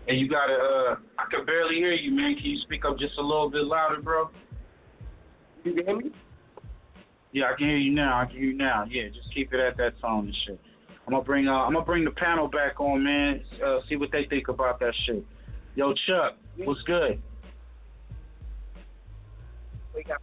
And 0.07 0.19
you 0.19 0.27
gotta, 0.27 0.53
uh, 0.53 0.95
I 1.17 1.25
can 1.29 1.45
barely 1.45 1.75
hear 1.75 1.93
you, 1.93 2.11
man. 2.11 2.35
Can 2.35 2.45
you 2.45 2.61
speak 2.61 2.85
up 2.85 2.97
just 2.97 3.17
a 3.17 3.21
little 3.21 3.49
bit 3.49 3.65
louder, 3.65 4.01
bro? 4.01 4.29
You 5.75 5.83
hear 5.85 5.97
me? 5.97 6.11
Yeah, 7.31 7.51
I 7.53 7.57
can 7.57 7.67
hear 7.67 7.77
you 7.77 7.91
now. 7.91 8.19
I 8.21 8.25
can 8.25 8.35
hear 8.35 8.45
you 8.45 8.57
now. 8.57 8.85
Yeah, 8.89 9.07
just 9.09 9.33
keep 9.33 9.53
it 9.53 9.59
at 9.59 9.77
that 9.77 9.99
tone 10.01 10.25
and 10.25 10.35
shit. 10.45 10.59
I'm 11.05 11.13
gonna 11.13 11.23
bring, 11.23 11.47
uh, 11.47 11.53
I'm 11.53 11.73
gonna 11.73 11.85
bring 11.85 12.05
the 12.05 12.11
panel 12.11 12.47
back 12.47 12.79
on, 12.79 13.03
man. 13.03 13.41
Uh, 13.63 13.79
see 13.87 13.95
what 13.95 14.11
they 14.11 14.25
think 14.25 14.47
about 14.47 14.79
that 14.79 14.93
shit. 15.05 15.25
Yo, 15.75 15.93
Chuck, 16.07 16.37
what's 16.57 16.81
good? 16.83 17.21
We 19.95 20.03
got 20.03 20.21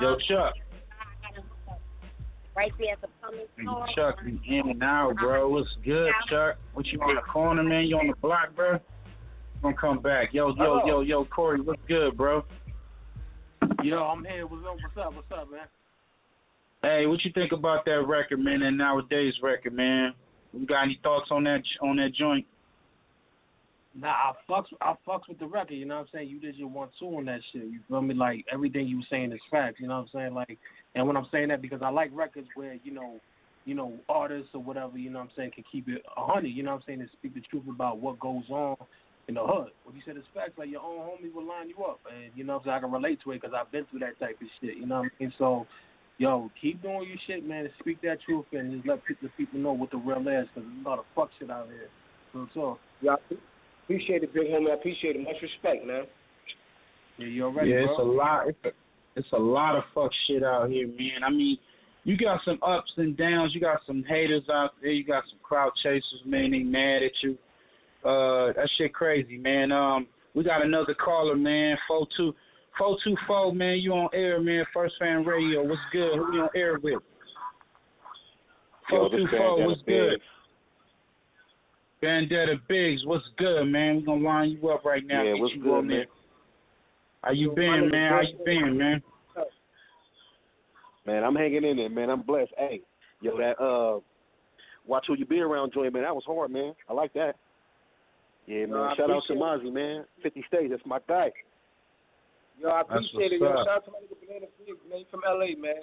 Yo, 0.00 0.16
Chuck. 0.28 0.54
Right 2.54 2.72
there 2.78 2.92
at 2.92 3.00
the 3.00 3.08
plumbing 3.20 3.46
store. 3.60 3.86
Chuck, 3.94 4.18
you 4.26 4.60
in 4.60 4.70
and 4.70 4.82
out, 4.82 5.16
bro. 5.16 5.48
What's 5.48 5.70
good, 5.84 6.12
Chuck? 6.28 6.56
What 6.74 6.86
you 6.86 7.00
on 7.00 7.14
the 7.14 7.22
corner, 7.22 7.62
man? 7.62 7.86
You 7.86 7.98
on 7.98 8.08
the 8.08 8.16
block, 8.16 8.54
bro? 8.54 8.78
Gonna 9.62 9.76
come 9.76 10.00
back. 10.00 10.30
Yo, 10.32 10.52
yo, 10.56 10.84
yo, 10.84 11.00
yo, 11.02 11.24
Corey, 11.24 11.60
what's 11.60 11.80
good, 11.86 12.16
bro? 12.16 12.44
Yo, 13.84 13.98
I'm 13.98 14.24
here. 14.24 14.44
What's 14.44 14.64
up? 14.66 14.74
What's 14.74 14.96
up? 15.06 15.14
What's 15.14 15.40
up, 15.40 15.50
man? 15.52 15.60
Hey, 16.82 17.06
what 17.06 17.24
you 17.24 17.30
think 17.32 17.52
about 17.52 17.84
that 17.84 18.02
record, 18.08 18.40
man? 18.40 18.60
That 18.60 18.72
nowadays 18.72 19.34
record, 19.40 19.72
man. 19.72 20.14
You 20.52 20.66
got 20.66 20.82
any 20.82 20.98
thoughts 21.04 21.28
on 21.30 21.44
that 21.44 21.62
on 21.80 21.96
that 21.96 22.12
joint? 22.12 22.44
Nah, 23.94 24.08
I 24.08 24.32
fucks 24.50 24.66
I 24.80 24.94
fucks 25.06 25.28
with 25.28 25.38
the 25.38 25.46
record, 25.46 25.74
you 25.74 25.84
know 25.84 25.96
what 25.96 26.00
I'm 26.02 26.08
saying? 26.12 26.28
You 26.28 26.40
did 26.40 26.56
your 26.56 26.68
one 26.68 26.88
two 26.98 27.06
on 27.06 27.26
that 27.26 27.40
shit. 27.52 27.62
You 27.62 27.78
feel 27.88 28.02
me? 28.02 28.14
Like 28.14 28.44
everything 28.52 28.88
you 28.88 28.96
were 28.96 29.06
saying 29.10 29.30
is 29.30 29.40
facts, 29.48 29.76
you 29.78 29.86
know 29.86 29.94
what 29.94 30.00
I'm 30.00 30.08
saying? 30.12 30.34
Like 30.34 30.58
and 30.96 31.06
when 31.06 31.16
I'm 31.16 31.28
saying 31.30 31.48
that 31.48 31.62
because 31.62 31.82
I 31.84 31.90
like 31.90 32.10
records 32.12 32.48
where, 32.56 32.78
you 32.82 32.92
know, 32.92 33.20
you 33.64 33.76
know, 33.76 33.92
artists 34.08 34.50
or 34.54 34.62
whatever, 34.62 34.98
you 34.98 35.08
know 35.08 35.20
what 35.20 35.26
I'm 35.26 35.30
saying, 35.36 35.52
can 35.54 35.64
keep 35.70 35.88
it 35.88 36.02
a 36.16 36.26
honey, 36.26 36.48
you 36.48 36.64
know 36.64 36.72
what 36.72 36.78
I'm 36.78 36.82
saying, 36.86 37.00
and 37.00 37.10
speak 37.12 37.34
the 37.34 37.42
truth 37.42 37.62
about 37.68 37.98
what 37.98 38.18
goes 38.18 38.42
on 38.50 38.76
in 39.28 39.34
the 39.34 39.40
hood. 39.40 39.70
What 39.84 39.94
you 39.94 40.02
said 40.04 40.16
is 40.16 40.24
facts, 40.34 40.52
like 40.58 40.70
your 40.70 40.82
own 40.82 40.98
homie 40.98 41.32
will 41.32 41.46
line 41.46 41.68
you 41.68 41.84
up, 41.84 42.00
and 42.10 42.30
you 42.34 42.44
know 42.44 42.60
so 42.64 42.70
I'm 42.70 42.74
saying, 42.74 42.76
I 42.76 42.80
can 42.80 42.92
relate 42.92 43.18
to 43.24 43.32
it 43.32 43.40
because 43.40 43.54
I've 43.58 43.70
been 43.70 43.84
through 43.90 44.00
that 44.00 44.18
type 44.18 44.38
of 44.40 44.48
shit, 44.60 44.76
you 44.76 44.86
know 44.86 45.00
what 45.00 45.12
I 45.20 45.22
mean? 45.22 45.32
So, 45.38 45.66
yo, 46.18 46.50
keep 46.60 46.82
doing 46.82 47.06
your 47.06 47.16
shit, 47.26 47.46
man, 47.46 47.64
and 47.64 47.74
speak 47.78 48.00
that 48.02 48.18
truth 48.22 48.46
and 48.52 48.72
just 48.72 48.86
let 48.86 49.00
the 49.22 49.28
people 49.36 49.58
know 49.60 49.72
what 49.72 49.90
the 49.90 49.98
real 49.98 50.18
is 50.18 50.48
because 50.54 50.68
there's 50.68 50.86
a 50.86 50.88
lot 50.88 50.98
of 50.98 51.04
fuck 51.14 51.30
shit 51.38 51.50
out 51.50 51.68
here. 51.68 51.88
So, 52.32 52.48
so 52.54 52.78
Yeah, 53.00 53.16
I 53.30 53.34
appreciate 53.84 54.22
it, 54.22 54.34
big 54.34 54.48
homie. 54.48 54.70
I 54.70 54.74
appreciate 54.74 55.16
it. 55.16 55.22
Much 55.22 55.40
respect, 55.40 55.86
man. 55.86 56.04
yeah, 57.18 57.26
you 57.26 57.44
already, 57.44 57.70
yeah, 57.70 57.84
bro. 57.84 57.90
it's 57.90 58.00
a 58.00 58.02
lot. 58.02 58.48
It's 58.48 58.64
a, 58.64 58.70
it's 59.14 59.32
a 59.32 59.38
lot 59.38 59.76
of 59.76 59.84
fuck 59.94 60.10
shit 60.26 60.42
out 60.42 60.70
here, 60.70 60.86
man. 60.86 61.22
I 61.24 61.30
mean, 61.30 61.58
you 62.04 62.16
got 62.16 62.40
some 62.44 62.58
ups 62.62 62.90
and 62.96 63.16
downs. 63.16 63.54
You 63.54 63.60
got 63.60 63.80
some 63.86 64.02
haters 64.08 64.44
out 64.50 64.70
there. 64.80 64.90
You 64.90 65.04
got 65.04 65.24
some 65.28 65.38
crowd 65.42 65.72
chasers, 65.82 66.22
man. 66.24 66.50
They 66.50 66.60
mad 66.60 67.02
at 67.02 67.12
you. 67.22 67.36
Uh, 68.04 68.52
that 68.54 68.68
shit 68.76 68.92
crazy, 68.92 69.38
man. 69.38 69.70
Um, 69.70 70.06
we 70.34 70.42
got 70.42 70.64
another 70.64 70.94
caller, 70.94 71.36
man. 71.36 71.76
Four 71.86 72.06
two, 72.16 72.34
four 72.76 72.98
two 73.04 73.16
four, 73.26 73.54
man. 73.54 73.78
You 73.78 73.92
on 73.92 74.08
air, 74.12 74.40
man? 74.40 74.64
First 74.74 74.94
Fam 74.98 75.24
Radio. 75.26 75.62
What's 75.62 75.80
good? 75.92 76.16
Who 76.16 76.34
you 76.34 76.42
on 76.42 76.48
air 76.56 76.78
with? 76.78 77.02
Four 78.90 79.10
two 79.10 79.26
four. 79.30 79.66
What's 79.66 79.82
good? 79.82 80.20
Bandana 82.00 82.54
Biggs. 82.68 83.06
What's 83.06 83.24
good, 83.38 83.64
man? 83.64 83.96
We 83.96 84.02
gonna 84.02 84.24
line 84.24 84.58
you 84.60 84.68
up 84.70 84.84
right 84.84 85.06
now. 85.06 85.22
Yeah, 85.22 85.34
what's 85.34 85.54
you 85.54 85.62
good, 85.62 85.82
man? 85.82 85.88
there. 85.88 86.06
How 87.22 87.30
you 87.30 87.52
been, 87.52 87.88
man? 87.90 88.12
How 88.12 88.20
you 88.22 88.38
been, 88.44 88.76
man? 88.76 89.02
Man, 91.06 91.24
I'm 91.24 91.34
hanging 91.34 91.64
in 91.64 91.76
there, 91.76 91.88
man. 91.88 92.10
I'm 92.10 92.22
blessed. 92.22 92.52
Hey, 92.56 92.80
yo, 93.20 93.36
that 93.38 93.60
uh, 93.60 94.00
watch 94.86 95.04
who 95.06 95.16
you 95.16 95.24
be 95.24 95.40
around, 95.40 95.72
joint, 95.72 95.92
man. 95.92 96.02
That 96.02 96.14
was 96.14 96.24
hard, 96.26 96.50
man. 96.50 96.74
I 96.88 96.92
like 96.92 97.12
that. 97.14 97.36
Yeah, 98.46 98.66
man. 98.66 98.70
No, 98.70 98.82
I 98.84 98.96
Shout 98.96 99.10
out 99.10 99.22
to 99.28 99.34
appreciate 99.34 99.38
Mazzi, 99.38 99.72
man. 99.72 100.04
50 100.22 100.44
states, 100.48 100.70
that's 100.70 100.86
my 100.86 100.98
guy. 101.08 101.30
Yo, 102.60 102.68
I 102.68 102.80
appreciate 102.82 103.32
it. 103.32 103.40
Yo, 103.40 103.48
shout 103.64 103.68
out 103.68 103.84
to 103.86 103.90
my 103.90 103.98
nigga 104.02 104.18
Bandana 104.20 104.46
Biggs, 104.58 104.78
man. 104.88 104.98
He 104.98 105.06
from 105.10 105.22
LA, 105.26 105.54
man. 105.58 105.82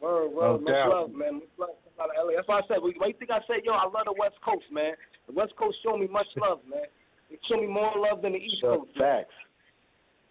Word, 0.00 0.32
No 0.32 0.56
word, 0.56 0.62
much 0.62 0.72
doubt. 0.72 0.88
love, 0.88 1.12
man. 1.12 1.34
Much 1.44 1.54
love 1.58 1.76
from 1.84 1.92
out 2.00 2.10
of 2.12 2.16
LA. 2.16 2.36
That's 2.36 2.48
why 2.48 2.60
I 2.60 2.66
said, 2.68 2.78
why 2.80 3.08
you 3.08 3.16
think 3.18 3.30
I 3.30 3.40
said, 3.46 3.64
yo, 3.64 3.72
I 3.72 3.84
love 3.84 4.08
the 4.08 4.16
West 4.16 4.36
Coast, 4.44 4.68
man. 4.72 4.94
The 5.26 5.32
West 5.32 5.52
Coast 5.56 5.76
show 5.82 5.96
me 5.96 6.08
much 6.08 6.28
love, 6.40 6.60
man. 6.68 6.88
They 7.28 7.38
show 7.48 7.60
me 7.60 7.66
more 7.66 7.92
love 7.96 8.22
than 8.22 8.32
the 8.32 8.42
East 8.42 8.60
Coast. 8.60 8.90
facts. 8.96 9.34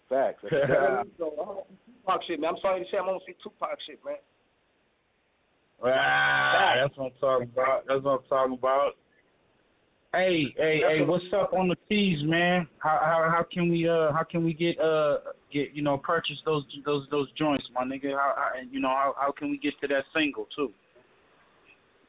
Facts. 0.09 0.41
Yeah, 0.51 0.65
facts. 0.65 1.09
so, 1.17 1.33
I'm 1.37 1.47
on 1.47 1.61
some 1.69 1.77
Tupac 1.85 2.21
shit, 2.25 2.39
man. 2.41 2.49
I'm 2.53 2.61
sorry 2.61 2.83
to 2.83 2.89
say 2.89 2.97
I'm 2.97 3.05
gonna 3.05 3.19
some 3.25 3.37
Tupac 3.43 3.77
shit, 3.85 3.99
man. 4.03 4.17
Ah, 5.85 6.73
that's 6.81 6.97
what 6.97 7.05
I'm 7.05 7.19
talking 7.21 7.49
about. 7.53 7.85
That's 7.87 8.03
what 8.03 8.11
I'm 8.19 8.27
talking 8.27 8.57
about. 8.57 8.91
Hey, 10.11 10.55
hey, 10.57 10.81
hey, 10.81 11.05
what's 11.05 11.25
up 11.37 11.53
on 11.53 11.67
the 11.67 11.75
fees, 11.87 12.17
man? 12.23 12.67
How 12.79 12.97
how 12.99 13.29
how 13.29 13.45
can 13.45 13.69
we 13.69 13.87
uh 13.87 14.11
how 14.11 14.23
can 14.23 14.43
we 14.43 14.55
get 14.55 14.79
uh 14.79 15.19
get 15.53 15.69
you 15.75 15.83
know 15.83 15.99
purchase 15.99 16.37
those 16.45 16.63
those 16.83 17.05
those 17.11 17.31
joints, 17.37 17.65
my 17.75 17.83
nigga? 17.83 18.17
How, 18.17 18.33
how 18.35 18.49
you 18.71 18.79
know 18.79 18.89
how 18.89 19.13
how 19.19 19.31
can 19.31 19.51
we 19.51 19.59
get 19.59 19.79
to 19.81 19.87
that 19.89 20.05
single 20.11 20.47
too? 20.55 20.73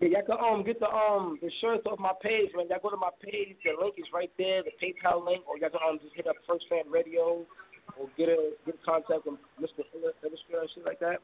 Yeah, 0.00 0.08
y'all 0.16 0.22
can 0.24 0.38
um 0.40 0.64
get 0.64 0.80
the 0.80 0.88
um 0.88 1.38
the 1.42 1.50
shirts 1.60 1.84
off 1.84 1.98
my 1.98 2.12
page, 2.22 2.48
man. 2.56 2.68
Y'all 2.70 2.80
go 2.82 2.88
to 2.88 2.96
my 2.96 3.12
page. 3.20 3.56
The 3.62 3.76
link 3.78 3.96
is 3.98 4.06
right 4.14 4.32
there, 4.38 4.62
the 4.62 4.72
PayPal 4.80 5.22
link, 5.22 5.44
or 5.46 5.58
y'all 5.58 5.68
can 5.68 5.80
um 5.86 5.98
just 6.02 6.16
hit 6.16 6.26
up 6.26 6.36
First 6.48 6.64
Fam 6.70 6.90
Radio, 6.90 7.44
or 8.00 8.08
get 8.16 8.30
a 8.30 8.52
get 8.64 8.76
a 8.80 8.84
contact 8.86 9.26
with 9.26 9.36
Mr. 9.60 9.84
Illustrator 9.92 10.62
and 10.62 10.70
shit 10.74 10.86
like 10.86 11.00
that. 11.00 11.20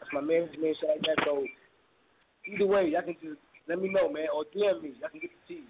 That's 0.00 0.10
my 0.12 0.20
management 0.20 0.76
shit 0.80 0.90
like 0.90 1.02
that. 1.02 1.22
So 1.24 1.46
either 2.50 2.66
way, 2.66 2.90
y'all 2.90 3.02
can 3.02 3.14
just 3.22 3.38
let 3.68 3.80
me 3.80 3.88
know, 3.88 4.10
man, 4.10 4.26
or 4.34 4.44
DM 4.44 4.82
me. 4.82 4.94
Y'all 5.00 5.10
can 5.10 5.20
get 5.20 5.30
the 5.30 5.54
tea. 5.54 5.64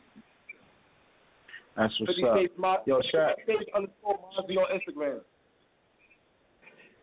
That's 1.77 1.95
what's 2.01 2.13
Pretty 2.13 2.25
up. 2.25 2.37
Safe 2.37 2.51
Mo- 2.59 2.83
Yo, 2.87 3.01
shout 3.13 3.37
Pretty 3.45 3.67
underscore 3.75 4.19
Mazzi 4.19 4.57
on 4.57 4.67
Instagram. 4.79 5.21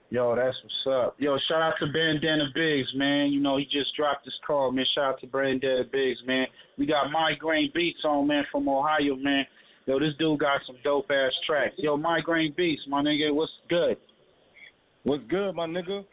Yo, 0.10 0.36
that's 0.36 0.56
what's 0.64 1.06
up. 1.06 1.16
Yo, 1.20 1.38
shout 1.48 1.62
out 1.62 1.74
to 1.80 1.88
Bandana 1.88 2.46
Biggs, 2.56 2.88
man. 2.96 3.32
You 3.32 3.42
know, 3.42 3.58
he 3.58 3.66
just 3.66 3.94
dropped 3.96 4.24
his 4.24 4.34
call, 4.46 4.72
man. 4.72 4.86
Shout 4.96 5.16
out 5.16 5.22
to 5.22 5.28
Bandana 5.28 5.84
Biggs, 5.92 6.20
man. 6.26 6.48
We 6.78 6.86
got 6.86 7.12
Migraine 7.12 7.72
Beats 7.74 8.00
on, 8.06 8.28
man, 8.28 8.46
from 8.50 8.70
Ohio, 8.70 9.16
man. 9.18 9.46
Yo, 9.86 10.00
this 10.00 10.14
dude 10.18 10.40
got 10.40 10.62
some 10.66 10.78
dope 10.84 11.10
ass 11.12 11.34
tracks. 11.46 11.76
Yo, 11.78 11.98
Migraine 11.98 12.54
Beats, 12.56 12.82
my 12.88 13.02
nigga, 13.02 13.34
what's 13.34 13.52
good? 13.70 13.98
What's 15.04 15.24
good, 15.30 15.56
my 15.56 15.66
nigga? 15.66 16.06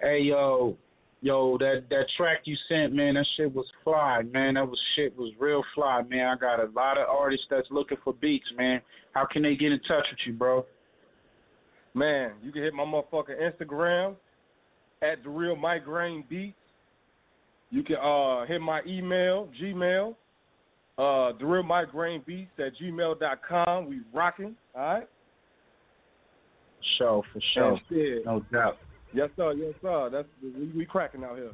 Hey, 0.00 0.20
yo, 0.20 0.76
yo, 1.24 1.56
that 1.56 1.84
that 1.88 2.04
track 2.16 2.42
you 2.44 2.54
sent, 2.68 2.92
man, 2.92 3.14
that 3.14 3.26
shit 3.36 3.52
was 3.52 3.66
fly, 3.82 4.22
man. 4.30 4.54
That 4.54 4.68
was 4.68 4.78
shit 4.94 5.16
was 5.16 5.32
real 5.40 5.64
fly, 5.74 6.02
man. 6.08 6.26
I 6.26 6.36
got 6.36 6.60
a 6.60 6.70
lot 6.76 6.98
of 6.98 7.08
artists 7.08 7.46
that's 7.50 7.66
looking 7.70 7.96
for 8.04 8.12
beats, 8.12 8.46
man. 8.56 8.82
How 9.12 9.24
can 9.24 9.42
they 9.42 9.56
get 9.56 9.72
in 9.72 9.80
touch 9.80 10.04
with 10.10 10.18
you, 10.26 10.34
bro? 10.34 10.66
Man, 11.94 12.32
you 12.42 12.52
can 12.52 12.62
hit 12.62 12.74
my 12.74 12.84
motherfucking 12.84 13.40
Instagram 13.40 14.16
at 15.00 15.22
the 15.22 15.30
real 15.30 15.56
migraine 15.56 16.24
beats. 16.28 16.58
You 17.70 17.82
can 17.82 17.96
uh 17.96 18.44
hit 18.44 18.60
my 18.60 18.82
email, 18.86 19.48
Gmail, 19.60 20.14
uh 20.98 21.38
the 21.38 21.46
real 21.46 21.62
migraine 21.62 22.22
beats 22.26 22.52
at 22.58 22.72
gmail.com. 22.80 23.88
We 23.88 24.00
rocking, 24.12 24.54
all 24.76 24.82
right? 24.82 25.08
Show 26.98 27.24
for 27.32 27.40
sure. 27.54 27.78
No 28.26 28.44
doubt. 28.52 28.76
Yes 29.14 29.30
sir, 29.36 29.52
yes 29.52 29.74
sir. 29.80 30.10
That's 30.10 30.28
we, 30.42 30.72
we 30.76 30.84
cracking 30.84 31.22
out 31.22 31.36
here. 31.36 31.52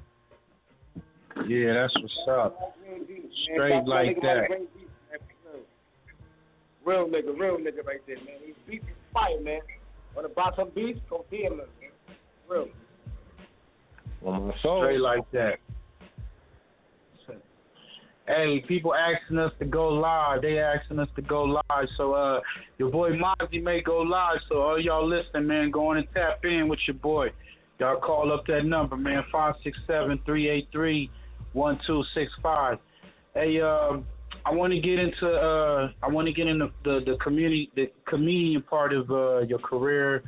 Yeah, 1.47 1.75
that's 1.75 1.95
what's 2.01 2.29
up. 2.29 2.75
Straight 3.53 3.85
like 3.85 4.17
that. 4.23 4.49
Migraine 4.49 4.67
Beats, 4.75 4.91
man, 5.11 5.21
for 5.21 5.53
sure. 5.53 5.63
Real 6.85 7.07
nigga, 7.07 7.39
real 7.39 7.59
nigga 7.59 7.85
right 7.85 8.01
there, 8.07 8.17
man. 8.17 8.41
These 8.45 8.55
beats 8.67 8.85
is 8.85 8.97
fire, 9.13 9.41
man. 9.43 9.61
Wanna 10.17 10.29
buy 10.31 10.51
some 10.57 10.71
beats? 10.75 11.01
Go 11.11 11.25
DM 11.31 11.61
us, 11.61 11.69
man. 11.81 12.17
Real. 12.49 12.69
Straight 14.59 15.01
like 15.01 15.31
that. 15.33 15.59
Hey, 18.27 18.63
people 18.69 18.95
asking 18.95 19.39
us 19.39 19.51
to 19.59 19.65
go 19.65 19.89
live. 19.89 20.43
They 20.43 20.61
asking 20.61 21.01
us 21.01 21.09
to 21.17 21.23
go 21.23 21.43
live. 21.43 21.89
So 21.97 22.13
uh 22.13 22.41
your 22.79 22.91
boy 22.91 23.11
Mazzi 23.11 23.63
may 23.63 23.83
go 23.83 23.99
live. 24.03 24.39
So 24.49 24.61
all 24.61 24.81
y'all 24.81 25.07
listening, 25.07 25.49
man, 25.49 25.71
go 25.71 25.89
on 25.89 25.97
and 25.97 26.07
tap 26.15 26.45
in 26.45 26.69
with 26.69 26.79
your 26.87 26.95
boy. 26.95 27.31
Y'all 27.81 27.99
call 27.99 28.31
up 28.31 28.47
that 28.47 28.67
number, 28.67 28.95
man, 28.95 29.25
five 29.33 29.55
six 29.65 29.79
seven 29.87 30.21
three 30.27 30.51
eight 30.51 30.69
three 30.71 31.11
one 31.55 31.81
two 31.87 32.05
six 32.13 32.31
five. 32.43 32.77
Hey, 33.33 33.59
um 33.63 34.05
I 34.45 34.53
want 34.53 34.75
to 34.75 34.81
get 34.81 34.99
into 34.99 35.27
uh 35.27 35.91
I 36.03 36.09
want 36.09 36.27
to 36.27 36.33
get 36.35 36.47
into 36.47 36.71
the 36.85 37.01
the 37.07 37.17
community 37.23 37.71
the 37.75 37.91
comedian 38.07 38.61
part 38.61 38.93
of 38.93 39.11
uh 39.11 39.39
your 39.41 39.61
career, 39.61 40.23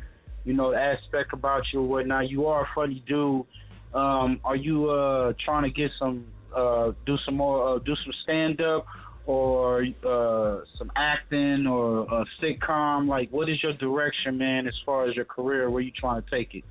you 0.46 0.54
know, 0.54 0.72
aspect 0.72 1.34
about 1.34 1.64
you 1.74 1.82
whatnot. 1.82 2.30
You 2.30 2.46
are 2.46 2.62
a 2.62 2.68
funny 2.74 3.04
dude. 3.06 3.44
Um, 3.92 4.40
are 4.44 4.56
you 4.56 4.88
uh 4.88 5.34
trying 5.44 5.64
to 5.64 5.70
get 5.70 5.90
some 5.98 6.24
uh 6.56 6.92
do 7.04 7.18
some 7.26 7.36
more 7.36 7.76
uh, 7.76 7.78
do 7.80 7.94
some 7.96 8.14
stand 8.22 8.62
up 8.62 8.86
or 9.26 9.84
uh 10.06 10.60
some 10.78 10.90
acting 10.96 11.66
or 11.66 12.04
a 12.04 12.24
sitcom? 12.40 13.08
Like, 13.08 13.28
what 13.30 13.50
is 13.50 13.62
your 13.62 13.74
direction, 13.74 14.38
man, 14.38 14.66
as 14.66 14.74
far 14.86 15.06
as 15.06 15.14
your 15.14 15.26
career? 15.26 15.68
Where 15.68 15.82
you 15.82 15.92
trying 15.94 16.22
to 16.22 16.30
take 16.30 16.54
it? 16.54 16.64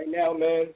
Right 0.00 0.08
now, 0.08 0.32
man, 0.32 0.68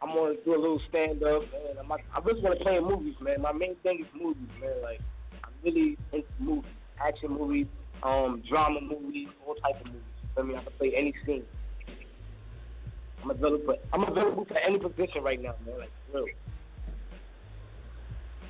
I'm 0.00 0.14
gonna 0.16 0.32
do 0.46 0.54
a 0.54 0.56
little 0.56 0.80
stand 0.88 1.22
up, 1.22 1.42
man. 1.52 1.76
I'm, 1.78 1.92
I 1.92 2.20
just 2.26 2.42
wanna 2.42 2.56
play 2.56 2.76
in 2.76 2.84
movies, 2.84 3.14
man. 3.20 3.42
My 3.42 3.52
main 3.52 3.76
thing 3.82 4.00
is 4.00 4.06
movies, 4.18 4.48
man. 4.58 4.80
Like, 4.82 4.98
I'm 5.44 5.52
really 5.62 5.98
into 6.14 6.26
movies, 6.40 6.70
action 7.06 7.32
movies, 7.32 7.66
um, 8.02 8.42
drama 8.48 8.80
movies, 8.80 9.28
all 9.46 9.56
type 9.56 9.78
of 9.78 9.88
movies. 9.88 10.00
I 10.38 10.42
mean, 10.42 10.56
I 10.56 10.62
can 10.62 10.72
play 10.78 10.94
any 10.96 11.12
scene. 11.26 11.42
I'm 13.22 13.30
available. 13.30 13.76
I'm 13.92 14.04
available 14.04 14.46
for 14.46 14.56
any 14.56 14.78
position 14.78 15.22
right 15.22 15.42
now, 15.42 15.54
man. 15.66 15.78
Like, 15.78 15.90
real. 16.14 16.24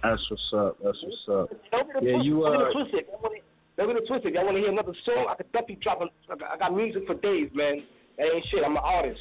That's 0.05 0.23
what's 0.31 0.53
up. 0.55 0.77
That's 0.85 0.99
what's 1.03 1.51
up. 1.51 1.59
Don't 1.73 1.93
get 1.95 1.97
it 2.05 2.07
Yeah, 2.07 2.23
you 2.23 2.45
get 2.45 2.61
uh 2.61 2.69
it 2.69 2.73
twisted. 2.75 3.05
Don't 3.11 3.23
get 3.23 3.33
it- 3.33 3.45
Don't 3.77 3.97
it 3.97 4.07
twisted. 4.07 4.35
Y'all 4.35 4.45
want 4.45 4.55
to 4.57 4.61
hear 4.61 4.71
another 4.71 4.95
song? 5.05 5.27
I 5.29 5.35
could 5.35 5.51
definitely 5.51 5.81
drop. 5.83 6.01
A, 6.01 6.07
I 6.49 6.57
got 6.59 6.73
music 6.77 7.09
for 7.09 7.17
days, 7.17 7.51
man. 7.55 7.83
That 8.19 8.33
ain't 8.33 8.47
shit. 8.53 8.63
I'm 8.65 8.77
an 8.77 8.83
artist. 8.85 9.19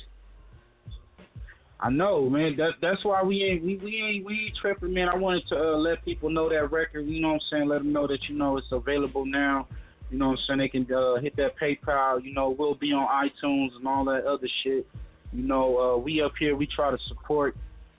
I 1.79 1.89
know, 1.89 2.29
man. 2.29 2.55
That 2.57 2.73
that's 2.81 3.03
why 3.03 3.21
we 3.21 3.43
ain't 3.43 3.63
we, 3.63 3.77
we 3.77 4.01
ain't 4.01 4.25
we 4.25 4.45
ain't 4.45 4.55
tripping, 4.61 4.93
man. 4.93 5.09
I 5.09 5.15
wanted 5.15 5.47
to 5.49 5.55
uh, 5.57 5.77
let 5.77 6.03
people 6.05 6.29
know 6.29 6.49
that 6.49 6.71
record. 6.71 7.05
You 7.05 7.21
know 7.21 7.29
what 7.29 7.33
I'm 7.35 7.41
saying? 7.51 7.67
Let 7.67 7.79
them 7.79 7.91
know 7.91 8.07
that 8.07 8.19
you 8.29 8.35
know 8.35 8.57
it's 8.57 8.67
available 8.71 9.25
now. 9.25 9.67
You 10.09 10.17
know 10.17 10.29
what 10.29 10.39
I'm 10.39 10.45
saying? 10.47 10.59
They 10.59 10.69
can 10.69 10.93
uh, 10.93 11.15
hit 11.19 11.35
that 11.35 11.57
PayPal. 11.61 12.23
You 12.23 12.33
know, 12.33 12.55
we'll 12.57 12.75
be 12.75 12.93
on 12.93 13.07
iTunes 13.07 13.75
and 13.75 13.87
all 13.87 14.05
that 14.05 14.25
other 14.25 14.47
shit. 14.63 14.87
You 15.33 15.43
know, 15.43 15.77
uh, 15.77 15.97
we 15.97 16.21
up 16.21 16.33
here. 16.39 16.55
We 16.55 16.65
try 16.65 16.91
to 16.91 16.97
support 17.09 17.57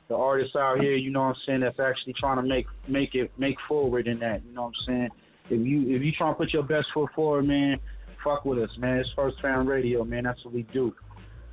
the 0.09 0.17
artists 0.17 0.57
out 0.57 0.81
here. 0.81 0.95
You 0.95 1.11
know 1.11 1.21
what 1.21 1.37
I'm 1.37 1.43
saying? 1.47 1.61
That's 1.61 1.79
actually 1.79 2.15
trying 2.15 2.37
to 2.37 2.43
make 2.43 2.67
make 2.89 3.15
it 3.15 3.31
make 3.37 3.57
forward 3.69 4.07
in 4.07 4.19
that. 4.21 4.43
You 4.47 4.55
know 4.55 4.63
what 4.63 4.69
I'm 4.69 4.87
saying? 4.87 5.09
If 5.51 5.67
you 5.67 5.95
if 5.95 6.03
you 6.03 6.13
trying 6.13 6.33
to 6.33 6.39
put 6.39 6.55
your 6.55 6.63
best 6.63 6.87
foot 6.95 7.11
forward, 7.15 7.47
man, 7.47 7.79
fuck 8.25 8.47
with 8.47 8.59
us, 8.59 8.71
man. 8.79 8.99
It's 8.99 9.11
First 9.15 9.37
Fam 9.43 9.69
Radio, 9.69 10.03
man. 10.03 10.25
That's 10.25 10.43
what 10.47 10.55
we 10.55 10.63
do 10.73 10.95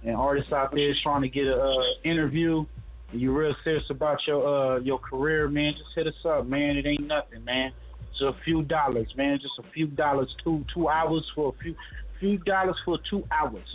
and 0.06 0.16
artists 0.16 0.52
out 0.52 0.74
there 0.74 0.94
trying 1.02 1.22
to 1.22 1.30
get 1.30 1.48
a 1.48 1.62
uh, 1.62 1.84
interview, 2.04 2.66
and 3.12 3.22
you're 3.22 3.34
real 3.34 3.56
serious 3.64 3.86
about 3.90 4.20
your 4.28 4.46
uh 4.46 4.80
your 4.80 5.00
career, 5.00 5.48
man, 5.48 5.74
just 5.74 5.90
hit 5.96 6.08
us 6.08 6.26
up, 6.26 6.46
man. 6.46 6.78
It 6.78 6.86
ain't 6.86 7.08
nothing, 7.08 7.44
man. 7.44 7.72
It's 8.12 8.22
a 8.22 8.36
few 8.44 8.64
dollars, 8.64 9.08
man. 9.18 9.40
Just 9.42 9.54
a 9.60 9.72
few 9.74 9.88
dollars, 9.88 10.34
two 10.44 10.66
two 10.74 10.90
hours 10.90 11.30
for 11.36 11.54
a 11.54 11.64
few 11.64 11.76
few 12.20 12.38
dollars 12.40 12.76
for 12.86 12.98
two 13.10 13.24
hours. 13.32 13.68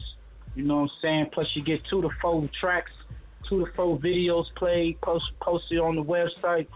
You 0.55 0.65
know 0.65 0.77
what 0.77 0.83
I'm 0.83 0.91
saying? 1.03 1.27
Plus 1.33 1.47
you 1.55 1.63
get 1.63 1.81
two 1.89 2.03
to 2.03 2.09
four 2.21 2.49
tracks, 2.61 2.91
two 3.49 3.65
to 3.65 3.73
four 3.75 3.99
videos 3.99 4.45
played, 4.57 5.01
post 5.01 5.25
posted 5.41 5.79
on 5.79 5.97
the 5.97 6.05
website. 6.05 6.67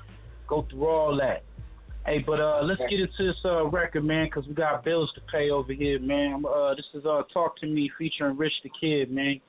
Go 0.46 0.66
through 0.70 0.86
all 0.86 1.16
that. 1.16 1.44
Hey, 2.04 2.18
but 2.18 2.40
uh, 2.40 2.60
let's 2.64 2.80
get 2.90 2.98
into 2.98 3.12
this 3.18 3.36
uh, 3.44 3.66
record, 3.66 4.04
man, 4.04 4.26
because 4.26 4.46
we 4.48 4.54
got 4.54 4.84
bills 4.84 5.10
to 5.14 5.20
pay 5.32 5.50
over 5.50 5.72
here, 5.72 6.00
man. 6.00 6.42
Uh, 6.44 6.74
this 6.74 6.86
is 6.94 7.06
uh, 7.06 7.22
Talk 7.32 7.56
to 7.58 7.66
Me 7.66 7.90
featuring 7.96 8.36
Rich 8.36 8.54
the 8.64 8.70
Kid, 8.80 9.10
man. 9.10 9.40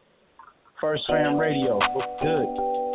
First 0.79 1.03
Fam 1.07 1.37
Radio. 1.37 1.79
What's 1.93 2.21
good? 2.21 2.92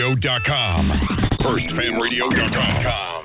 FamRadio.com. 0.00 0.92
FirstFamRadio.com. 1.42 3.19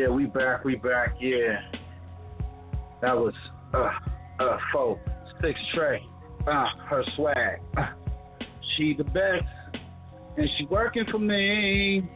yeah, 0.00 0.08
we 0.08 0.24
back, 0.24 0.64
we 0.64 0.76
back, 0.76 1.16
yeah. 1.20 1.60
That 3.02 3.16
was 3.16 3.34
uh 3.74 3.90
uh 4.38 4.58
four, 4.72 5.00
six 5.42 5.60
tray. 5.74 6.02
Uh, 6.46 6.66
her 6.88 7.04
swag. 7.16 7.60
Uh, 7.76 7.88
she 8.76 8.94
the 8.94 9.04
best. 9.04 9.44
And 10.38 10.48
she 10.56 10.64
working 10.66 11.04
for 11.10 11.18
me. 11.18 12.08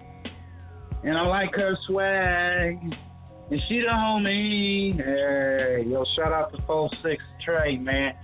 And 1.03 1.18
I 1.18 1.26
like 1.26 1.55
her 1.55 1.76
swag. 1.87 2.78
And 3.51 3.61
she 3.68 3.80
the 3.80 3.89
homie. 3.89 4.97
Hey, 4.97 5.85
yo, 5.87 6.05
shout 6.16 6.32
out 6.32 6.53
to 6.55 6.62
four 6.66 6.89
six 7.03 7.22
tray, 7.45 7.76
man. 7.76 8.14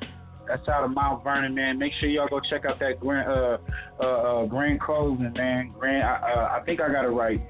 That's 0.48 0.66
out 0.68 0.84
of 0.84 0.92
Mount 0.92 1.22
Vernon, 1.22 1.54
man. 1.54 1.78
Make 1.78 1.92
sure 2.00 2.08
y'all 2.08 2.28
go 2.28 2.40
check 2.48 2.64
out 2.64 2.80
that 2.80 2.98
grand, 2.98 3.30
uh, 3.30 3.58
uh, 4.00 4.04
uh 4.04 4.46
grand 4.46 4.80
closing, 4.80 5.32
man. 5.34 5.72
Grand, 5.78 6.02
uh, 6.02 6.48
I 6.50 6.62
think 6.64 6.80
I 6.80 6.90
got 6.90 7.04
it 7.04 7.08
right, 7.08 7.40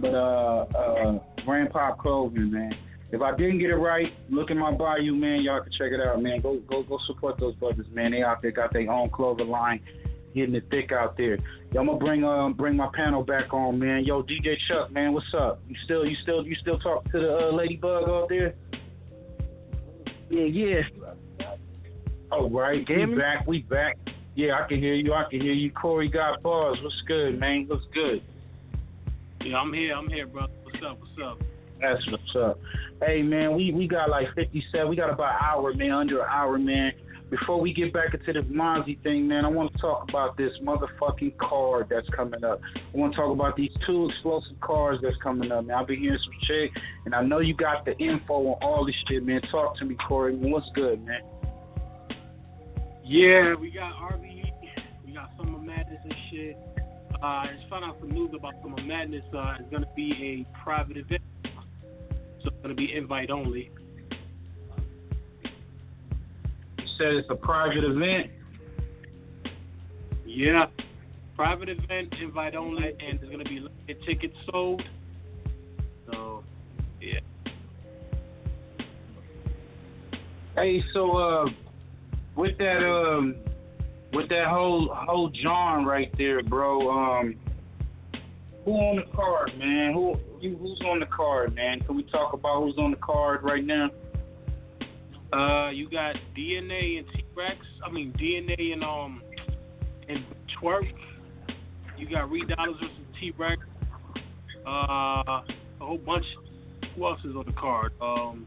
but 0.00 0.12
uh, 0.12 0.66
uh 0.76 1.18
Brand 1.44 1.70
Pop 1.70 1.98
Clothing, 1.98 2.50
man. 2.50 2.74
If 3.12 3.20
I 3.20 3.36
didn't 3.36 3.58
get 3.58 3.70
it 3.70 3.76
right, 3.76 4.12
look 4.30 4.50
in 4.50 4.58
my 4.58 4.72
bio, 4.72 5.12
man. 5.12 5.42
Y'all 5.42 5.62
can 5.62 5.70
check 5.72 5.92
it 5.92 6.00
out, 6.00 6.22
man. 6.22 6.40
Go 6.40 6.60
go 6.68 6.82
go 6.82 6.98
support 7.06 7.38
those 7.38 7.54
brothers, 7.56 7.86
man. 7.92 8.12
They 8.12 8.22
out 8.22 8.40
there 8.40 8.52
got 8.52 8.72
their 8.72 8.90
own 8.90 9.10
clothing 9.10 9.48
line, 9.48 9.80
getting 10.34 10.54
it 10.54 10.64
thick 10.70 10.92
out 10.92 11.18
there. 11.18 11.36
Yo, 11.72 11.80
I'm 11.80 11.86
gonna 11.86 11.98
bring 11.98 12.24
um 12.24 12.54
bring 12.54 12.74
my 12.74 12.88
panel 12.94 13.22
back 13.22 13.52
on, 13.52 13.78
man. 13.78 14.04
Yo, 14.04 14.22
DJ 14.22 14.56
Chuck, 14.66 14.90
man, 14.90 15.12
what's 15.12 15.26
up? 15.34 15.60
You 15.68 15.76
still 15.84 16.06
you 16.06 16.16
still 16.22 16.46
you 16.46 16.54
still 16.56 16.78
talk 16.78 17.04
to 17.12 17.20
the 17.20 17.48
uh, 17.48 17.52
ladybug 17.52 18.08
out 18.08 18.28
there? 18.30 18.54
Yeah, 20.30 20.44
yeah. 20.44 20.80
All 22.30 22.48
right, 22.48 22.82
we 22.88 23.14
back, 23.14 23.46
we 23.46 23.60
back. 23.60 23.98
Yeah, 24.34 24.58
I 24.58 24.66
can 24.66 24.78
hear 24.78 24.94
you, 24.94 25.12
I 25.12 25.24
can 25.30 25.42
hear 25.42 25.52
you. 25.52 25.70
Corey 25.70 26.08
got 26.08 26.42
bars. 26.42 26.78
What's 26.82 27.02
good, 27.06 27.38
man? 27.38 27.66
What's 27.68 27.84
good? 27.92 28.22
Yeah, 29.44 29.58
I'm 29.58 29.74
here, 29.74 29.94
I'm 29.94 30.08
here, 30.08 30.26
brother. 30.26 30.61
What's 30.82 30.90
up? 30.90 31.00
What's 31.00 31.22
up? 31.22 31.46
That's 31.80 32.10
what's 32.10 32.36
up. 32.36 32.60
Hey, 33.06 33.22
man, 33.22 33.54
we 33.54 33.72
we 33.72 33.86
got 33.86 34.10
like 34.10 34.26
57. 34.34 34.88
We 34.88 34.96
got 34.96 35.10
about 35.10 35.34
an 35.34 35.40
hour, 35.40 35.72
man, 35.74 35.92
under 35.92 36.22
an 36.22 36.28
hour, 36.28 36.58
man. 36.58 36.92
Before 37.30 37.60
we 37.60 37.72
get 37.72 37.92
back 37.92 38.14
into 38.14 38.32
this 38.32 38.44
Mazzi 38.50 39.00
thing, 39.04 39.28
man, 39.28 39.44
I 39.44 39.48
want 39.48 39.72
to 39.72 39.78
talk 39.78 40.08
about 40.08 40.36
this 40.36 40.50
motherfucking 40.60 41.38
card 41.38 41.86
that's 41.88 42.08
coming 42.08 42.42
up. 42.42 42.60
I 42.74 42.96
want 42.96 43.12
to 43.12 43.16
talk 43.16 43.30
about 43.30 43.54
these 43.54 43.70
two 43.86 44.10
explosive 44.10 44.58
cars 44.60 44.98
that's 45.02 45.16
coming 45.22 45.52
up, 45.52 45.66
man. 45.66 45.76
I've 45.76 45.86
been 45.86 46.00
hearing 46.00 46.18
some 46.18 46.34
shit, 46.48 46.70
and 47.04 47.14
I 47.14 47.22
know 47.22 47.38
you 47.38 47.54
got 47.54 47.84
the 47.84 47.96
info 47.98 48.34
on 48.34 48.58
all 48.60 48.84
this 48.84 48.96
shit, 49.08 49.24
man. 49.24 49.40
Talk 49.52 49.76
to 49.78 49.84
me, 49.84 49.96
Corey. 50.08 50.34
What's 50.34 50.66
good, 50.74 51.04
man? 51.06 51.20
Yeah, 53.04 53.54
we 53.54 53.70
got 53.70 53.92
RBE, 53.94 54.52
we 55.06 55.12
got 55.12 55.30
Summer 55.36 55.58
Madness 55.58 56.00
and 56.02 56.14
shit. 56.30 56.71
Uh, 57.22 57.26
I 57.26 57.50
just 57.56 57.70
found 57.70 57.84
out 57.84 57.98
some 58.00 58.10
news 58.10 58.30
about 58.36 58.54
Summer 58.62 58.82
Madness. 58.82 59.22
Uh, 59.32 59.54
it's 59.60 59.70
gonna 59.70 59.86
be 59.94 60.44
a 60.44 60.64
private 60.64 60.96
event, 60.96 61.22
so 61.44 62.48
it's 62.48 62.56
gonna 62.62 62.74
be 62.74 62.92
invite 62.96 63.30
only. 63.30 63.70
You 66.78 66.86
said 66.98 67.14
it's 67.14 67.30
a 67.30 67.36
private 67.36 67.84
event. 67.84 68.28
Yeah, 70.26 70.66
private 71.36 71.68
event, 71.68 72.12
invite 72.20 72.56
only, 72.56 72.88
and 72.88 73.20
there's 73.20 73.30
gonna 73.30 73.44
be 73.44 73.60
limited 73.60 74.04
tickets 74.04 74.36
sold. 74.50 74.82
So, 76.10 76.42
yeah. 77.00 77.20
Hey, 80.56 80.82
so 80.92 81.16
uh, 81.16 81.46
with 82.34 82.58
that 82.58 82.84
um, 82.84 83.36
with 84.12 84.28
that 84.28 84.46
whole 84.48 84.92
whole 84.94 85.30
John 85.30 85.84
right 85.84 86.12
there, 86.16 86.42
bro. 86.42 86.90
Um, 86.90 87.36
who 88.64 88.72
on 88.72 88.96
the 88.96 89.16
card, 89.16 89.52
man? 89.58 89.92
Who 89.92 90.16
you, 90.40 90.56
who's 90.56 90.80
on 90.86 91.00
the 91.00 91.06
card, 91.06 91.54
man? 91.54 91.80
Can 91.80 91.96
we 91.96 92.04
talk 92.04 92.32
about 92.32 92.62
who's 92.62 92.78
on 92.78 92.92
the 92.92 92.96
card 92.98 93.42
right 93.42 93.64
now? 93.64 93.90
Uh, 95.32 95.70
you 95.70 95.88
got 95.88 96.14
DNA 96.36 96.98
and 96.98 97.06
T 97.14 97.24
Rex. 97.34 97.58
I 97.84 97.90
mean 97.90 98.12
DNA 98.12 98.72
and 98.72 98.84
um 98.84 99.22
and 100.08 100.24
Twerk. 100.60 100.92
You 101.96 102.08
got 102.08 102.30
Reed 102.30 102.48
Dollaz 102.48 102.74
versus 102.74 102.90
T 103.18 103.32
Rex. 103.38 103.60
Uh, 104.66 104.70
a 104.70 105.44
whole 105.80 105.98
bunch. 105.98 106.24
Who 106.94 107.06
else 107.06 107.20
is 107.24 107.34
on 107.34 107.46
the 107.46 107.52
card? 107.52 107.92
Um, 108.00 108.46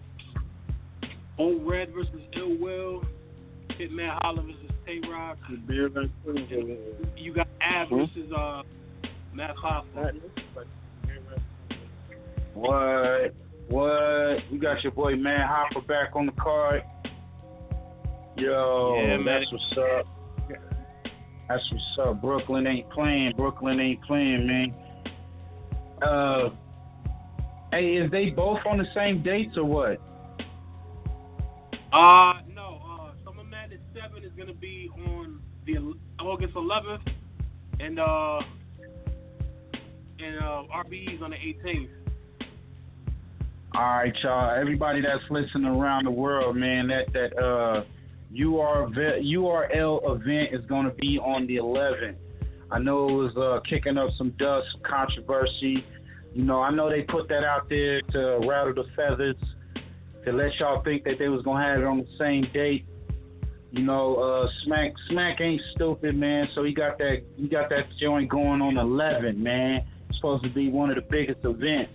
Old 1.37 1.67
Red 1.67 1.93
versus 1.93 2.21
Ill 2.37 2.57
Will. 2.57 3.03
Hitman 3.79 4.17
Holla 4.21 4.41
versus 4.41 4.64
Tay 4.85 4.99
Rock. 5.09 5.37
You 7.17 7.33
got 7.33 7.47
Ab 7.61 7.87
Hmm? 7.89 7.95
versus 7.97 8.31
uh 8.35 8.61
Math 9.33 9.55
Hoffa. 9.63 10.11
What? 12.53 13.35
What? 13.67 14.51
You 14.51 14.59
got 14.59 14.83
your 14.83 14.91
boy 14.91 15.15
Math 15.15 15.49
Hoffa 15.49 15.85
back 15.87 16.15
on 16.15 16.25
the 16.27 16.31
card. 16.33 16.81
Yo, 18.37 18.95
Yeah, 18.97 19.17
man. 19.17 19.25
that's 19.25 19.51
what's 19.51 19.77
up. 19.77 20.05
That's 21.47 21.71
what's 21.71 22.09
up. 22.09 22.21
Brooklyn 22.21 22.67
ain't 22.67 22.89
playing. 22.89 23.33
Brooklyn 23.37 23.79
ain't 23.79 24.01
playing, 24.03 24.45
man. 24.47 24.75
Uh, 26.01 26.49
hey, 27.71 27.93
is 27.97 28.11
they 28.11 28.31
both 28.31 28.59
on 28.65 28.77
the 28.77 28.85
same 28.93 29.23
dates 29.23 29.55
or 29.57 29.63
what? 29.63 30.01
Uh, 31.93 32.33
no. 32.33 32.44
Summer 32.44 32.44
Seven 34.15 34.29
is 34.29 34.35
gonna 34.37 34.53
be 34.53 34.89
on 35.07 35.41
the 35.65 35.93
August 36.19 36.53
11th, 36.53 37.01
and 37.79 37.99
uh, 37.99 38.39
and 40.19 40.39
uh, 40.39 40.63
RBE's 40.73 41.21
on 41.21 41.31
the 41.31 41.35
18th. 41.35 41.89
All 43.75 43.81
right, 43.81 44.13
y'all. 44.23 44.59
Everybody 44.59 45.01
that's 45.01 45.23
listening 45.29 45.65
around 45.65 46.05
the 46.05 46.11
world, 46.11 46.55
man, 46.55 46.87
that 46.87 47.11
that 47.13 47.37
uh 47.37 47.83
UR 48.33 48.89
URL 48.89 50.15
event 50.15 50.53
is 50.53 50.65
going 50.67 50.85
to 50.85 50.95
be 50.95 51.17
on 51.19 51.47
the 51.47 51.57
11th. 51.57 52.15
I 52.71 52.79
know 52.79 53.09
it 53.09 53.13
was 53.13 53.37
uh, 53.37 53.59
kicking 53.67 53.97
up 53.97 54.09
some 54.17 54.31
dust, 54.31 54.67
some 54.71 54.81
controversy. 54.81 55.83
You 56.33 56.43
know, 56.43 56.61
I 56.61 56.71
know 56.71 56.89
they 56.89 57.01
put 57.01 57.27
that 57.29 57.43
out 57.43 57.69
there 57.69 58.01
to 58.01 58.39
rattle 58.47 58.73
the 58.75 58.85
feathers, 58.95 59.37
to 60.25 60.31
let 60.31 60.57
y'all 60.59 60.83
think 60.83 61.03
that 61.03 61.15
they 61.19 61.27
was 61.27 61.43
gonna 61.43 61.63
have 61.63 61.79
it 61.79 61.85
on 61.85 61.99
the 61.99 62.07
same 62.17 62.47
date. 62.53 62.85
You 63.75 63.83
know, 63.83 64.15
uh, 64.15 64.47
Smack 64.63 64.93
Smack 65.09 65.41
ain't 65.41 65.61
stupid, 65.75 66.15
man. 66.15 66.47
So 66.55 66.63
he 66.63 66.73
got 66.73 66.97
that 66.97 67.23
he 67.35 67.49
got 67.49 67.69
that 67.69 67.83
joint 67.99 68.29
going 68.29 68.61
on 68.61 68.77
11, 68.77 69.41
man. 69.41 69.85
It's 70.07 70.17
supposed 70.17 70.45
to 70.45 70.49
be 70.49 70.69
one 70.69 70.89
of 70.89 70.95
the 70.95 71.01
biggest 71.01 71.39
events. 71.43 71.91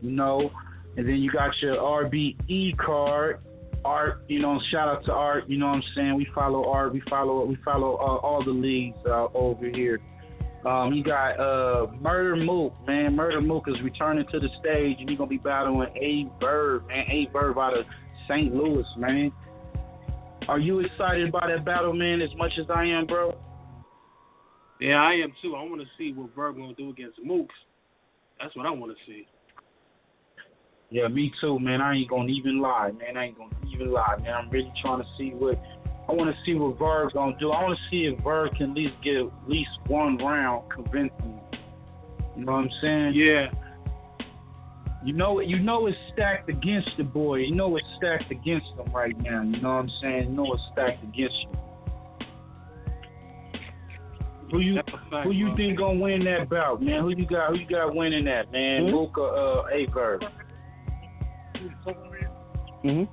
You 0.00 0.12
know, 0.12 0.50
and 0.96 1.06
then 1.06 1.16
you 1.16 1.30
got 1.30 1.50
your 1.60 1.76
RBE 1.76 2.78
card. 2.78 3.40
Art, 3.84 4.24
you 4.28 4.40
know, 4.40 4.58
shout 4.70 4.88
out 4.88 5.04
to 5.04 5.12
Art. 5.12 5.44
You 5.46 5.58
know 5.58 5.66
what 5.66 5.74
I'm 5.74 5.82
saying? 5.94 6.14
We 6.14 6.26
follow 6.34 6.70
Art. 6.70 6.94
We 6.94 7.02
follow 7.10 7.44
we 7.44 7.58
follow 7.62 7.96
uh, 7.96 8.26
all 8.26 8.42
the 8.42 8.50
leagues 8.50 8.96
uh, 9.04 9.26
over 9.34 9.68
here. 9.68 10.00
Um, 10.64 10.94
you 10.94 11.04
got 11.04 11.38
uh, 11.38 11.86
Murda 12.00 12.42
Mook, 12.42 12.72
man. 12.86 13.14
Murda 13.14 13.44
Mook 13.44 13.64
is 13.68 13.74
returning 13.82 14.24
to 14.32 14.40
the 14.40 14.48
stage, 14.60 14.96
and 15.00 15.10
he's 15.10 15.18
gonna 15.18 15.28
be 15.28 15.36
battling 15.36 15.90
A 15.96 16.30
Verb, 16.40 16.88
man. 16.88 17.04
A 17.10 17.28
Verb 17.30 17.58
out 17.58 17.78
of 17.78 17.84
St. 18.26 18.54
Louis, 18.54 18.86
man. 18.96 19.30
Are 20.48 20.58
you 20.58 20.80
excited 20.80 21.28
about 21.28 21.48
that 21.48 21.64
battle, 21.64 21.92
man, 21.92 22.20
as 22.20 22.34
much 22.36 22.52
as 22.58 22.66
I 22.68 22.84
am, 22.84 23.06
bro? 23.06 23.36
Yeah, 24.80 24.96
I 24.96 25.14
am 25.14 25.32
too. 25.40 25.54
I 25.54 25.62
want 25.62 25.80
to 25.80 25.86
see 25.96 26.12
what 26.12 26.34
Verb 26.34 26.56
gonna 26.56 26.74
do 26.74 26.90
against 26.90 27.18
Mooks. 27.24 27.48
That's 28.40 28.54
what 28.56 28.66
I 28.66 28.70
want 28.70 28.92
to 28.92 28.98
see. 29.06 29.26
Yeah, 30.90 31.08
me 31.08 31.32
too, 31.40 31.58
man. 31.58 31.80
I 31.80 31.94
ain't 31.94 32.10
gonna 32.10 32.30
even 32.30 32.60
lie, 32.60 32.90
man. 32.90 33.16
I 33.16 33.26
ain't 33.26 33.38
gonna 33.38 33.54
even 33.72 33.90
lie, 33.90 34.16
man. 34.20 34.34
I'm 34.34 34.50
really 34.50 34.72
trying 34.82 35.00
to 35.00 35.06
see 35.16 35.30
what 35.30 35.60
I 36.08 36.12
want 36.12 36.34
to 36.34 36.36
see 36.44 36.54
what 36.54 36.78
Verb 36.78 37.12
gonna 37.14 37.36
do. 37.38 37.50
I 37.50 37.62
want 37.62 37.78
to 37.78 37.90
see 37.90 38.04
if 38.04 38.22
Verb 38.22 38.54
can 38.56 38.70
at 38.70 38.76
least 38.76 38.94
get 39.02 39.16
at 39.16 39.30
least 39.48 39.70
one 39.86 40.18
round 40.18 40.70
convincing. 40.70 41.40
You 42.36 42.44
know 42.44 42.52
what 42.52 42.58
I'm 42.58 42.70
saying? 42.82 43.12
Yeah. 43.14 43.46
You 45.04 45.12
know, 45.12 45.40
you 45.40 45.58
know 45.58 45.86
it's 45.86 45.98
stacked 46.14 46.48
against 46.48 46.88
the 46.96 47.04
boy. 47.04 47.36
You 47.36 47.54
know 47.54 47.76
it's 47.76 47.86
stacked 47.98 48.30
against 48.30 48.66
him 48.68 48.90
right 48.92 49.16
now. 49.20 49.42
You 49.42 49.60
know 49.60 49.74
what 49.74 49.80
I'm 49.80 49.90
saying? 50.00 50.30
You 50.30 50.36
know 50.36 50.52
it's 50.54 50.62
stacked 50.72 51.02
against 51.02 51.36
you. 51.42 51.48
Who 54.50 54.60
you 54.60 54.80
who 55.24 55.32
you 55.32 55.54
think 55.56 55.78
gonna 55.78 55.98
win 55.98 56.24
that 56.24 56.48
bout, 56.48 56.80
man? 56.80 57.02
Who 57.02 57.10
you 57.10 57.26
got? 57.26 57.50
Who 57.50 57.58
you 57.58 57.68
got 57.68 57.94
winning 57.94 58.24
that, 58.26 58.52
man? 58.52 58.84
Hmm? 58.84 58.94
Luke 58.94 59.18
or 59.18 59.36
uh, 59.36 59.74
A 59.74 59.86
Verb? 59.92 60.22
Mm-hmm. 62.84 63.04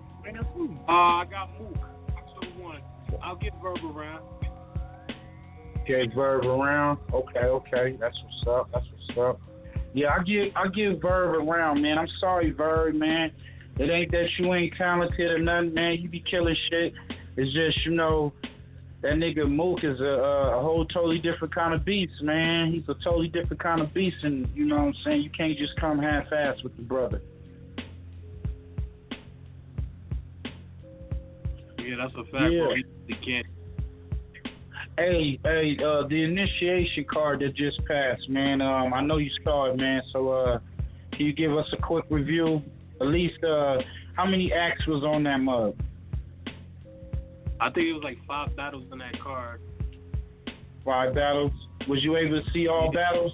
Uh, 0.88 0.92
I 0.92 1.26
got 1.30 1.50
Mook. 1.60 1.78
October 2.10 2.62
one. 2.62 2.82
I'll 3.24 3.36
get 3.36 3.54
Verb 3.62 3.80
around. 3.84 4.24
Okay, 5.82 6.08
Verb 6.14 6.46
around. 6.46 7.00
Okay, 7.14 7.40
okay. 7.40 7.98
That's 8.00 8.16
what's 8.24 8.48
up. 8.48 8.70
That's 8.74 8.86
what's 8.92 9.20
up. 9.20 9.51
Yeah, 9.94 10.16
I 10.18 10.24
give 10.24 10.56
I 10.56 10.68
give 10.68 11.02
Verb 11.02 11.36
around, 11.48 11.82
man. 11.82 11.98
I'm 11.98 12.08
sorry, 12.20 12.52
Verb, 12.52 12.96
man. 12.96 13.32
It 13.78 13.90
ain't 13.90 14.12
that 14.12 14.28
you 14.38 14.54
ain't 14.54 14.74
talented 14.78 15.32
or 15.32 15.40
nothing, 15.40 15.74
man. 15.74 15.98
You 16.00 16.10
be 16.10 16.24
killing 16.30 16.56
shit. 16.70 16.94
It's 17.38 17.54
just 17.54 17.86
you 17.86 17.92
know 17.92 18.34
that 19.02 19.14
nigga 19.14 19.50
Mook 19.50 19.80
is 19.84 20.00
a, 20.00 20.04
a 20.04 20.62
whole 20.62 20.86
totally 20.86 21.18
different 21.18 21.54
kind 21.54 21.74
of 21.74 21.84
beast, 21.84 22.22
man. 22.22 22.72
He's 22.72 22.88
a 22.88 22.94
totally 23.04 23.28
different 23.28 23.62
kind 23.62 23.82
of 23.82 23.94
beast, 23.94 24.18
and 24.24 24.48
you 24.54 24.66
know 24.66 24.76
what 24.76 24.84
I'm 24.88 24.94
saying. 25.04 25.22
You 25.24 25.30
can't 25.32 25.58
just 25.58 25.76
come 25.78 26.00
half-ass 26.00 26.58
with 26.64 26.76
the 26.76 26.84
brother. 26.84 27.22
Yeah, 31.80 31.96
that's 31.98 32.14
a 32.14 32.24
fact, 32.32 32.54
Yeah. 32.54 32.66
bro. 32.66 32.76
He 33.08 33.16
can't. 33.16 33.48
Hey, 34.98 35.40
hey, 35.44 35.78
uh, 35.84 36.08
the 36.08 36.24
initiation 36.24 37.06
card 37.12 37.40
that 37.40 37.56
just 37.56 37.84
passed, 37.86 38.28
man. 38.30 38.62
Um, 38.62 38.94
I 38.94 39.02
know 39.02 39.18
you 39.18 39.32
saw 39.44 39.72
it, 39.72 39.78
man. 39.78 40.02
So, 40.12 40.30
uh, 40.30 40.60
can 41.14 41.26
you 41.26 41.34
give 41.34 41.56
us 41.56 41.66
a 41.74 41.78
quick 41.78 42.06
review? 42.10 42.62
At 43.00 43.08
least, 43.08 43.44
uh, 43.44 43.78
how 44.16 44.26
many 44.26 44.52
acts 44.52 44.86
was 44.88 45.04
on 45.04 45.24
that 45.24 45.38
mug? 45.38 45.76
I 47.60 47.70
think 47.70 47.88
it 47.88 47.94
was 47.94 48.04
like 48.04 48.18
five 48.28 48.56
battles 48.56 48.86
in 48.92 49.00
that 49.00 49.20
card. 49.22 49.62
Five 50.84 51.16
battles. 51.16 51.52
Was 51.88 52.04
you 52.04 52.18
able 52.18 52.42
to 52.44 52.52
see 52.52 52.68
all 52.68 52.92
battles? 52.92 53.32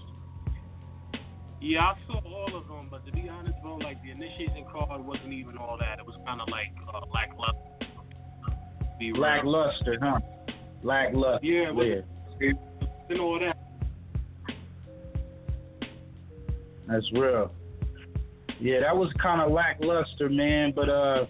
Yeah, 1.60 1.80
I 1.80 1.96
saw 2.06 2.20
all 2.20 2.56
of 2.56 2.68
them, 2.68 2.88
but 2.92 3.06
to 3.08 3.12
be 3.12 3.28
honest, 3.30 3.56
bro, 3.64 3.78
like 3.78 4.02
the 4.04 4.12
initiation 4.12 4.66
card 4.72 5.04
wasn't 5.04 5.34
even 5.34 5.58
all 5.58 5.78
that. 5.80 5.98
It 5.98 6.06
was 6.06 6.16
kind 6.26 6.40
of 6.40 6.48
like 6.50 6.72
uh, 6.94 7.00
lackluster. 7.12 7.58
Be. 9.00 9.12
Lackluster, 9.14 9.98
huh? 10.02 10.20
Lackluster. 10.88 11.46
Yeah, 11.46 11.72
yeah. 11.76 12.52
and 13.10 13.20
all 13.20 13.38
that. 13.40 13.58
That's 16.88 17.12
real. 17.12 17.52
Yeah, 18.62 18.80
that 18.80 18.96
was 18.96 19.12
kind 19.22 19.42
of 19.42 19.52
lackluster, 19.52 20.30
man. 20.30 20.72
But 20.74 20.88
uh, 20.90 21.26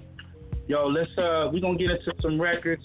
yo, 0.68 0.86
let's 0.86 1.10
uh, 1.18 1.50
we 1.52 1.60
gonna 1.60 1.78
get 1.78 1.90
into 1.90 2.14
some 2.22 2.40
records. 2.40 2.84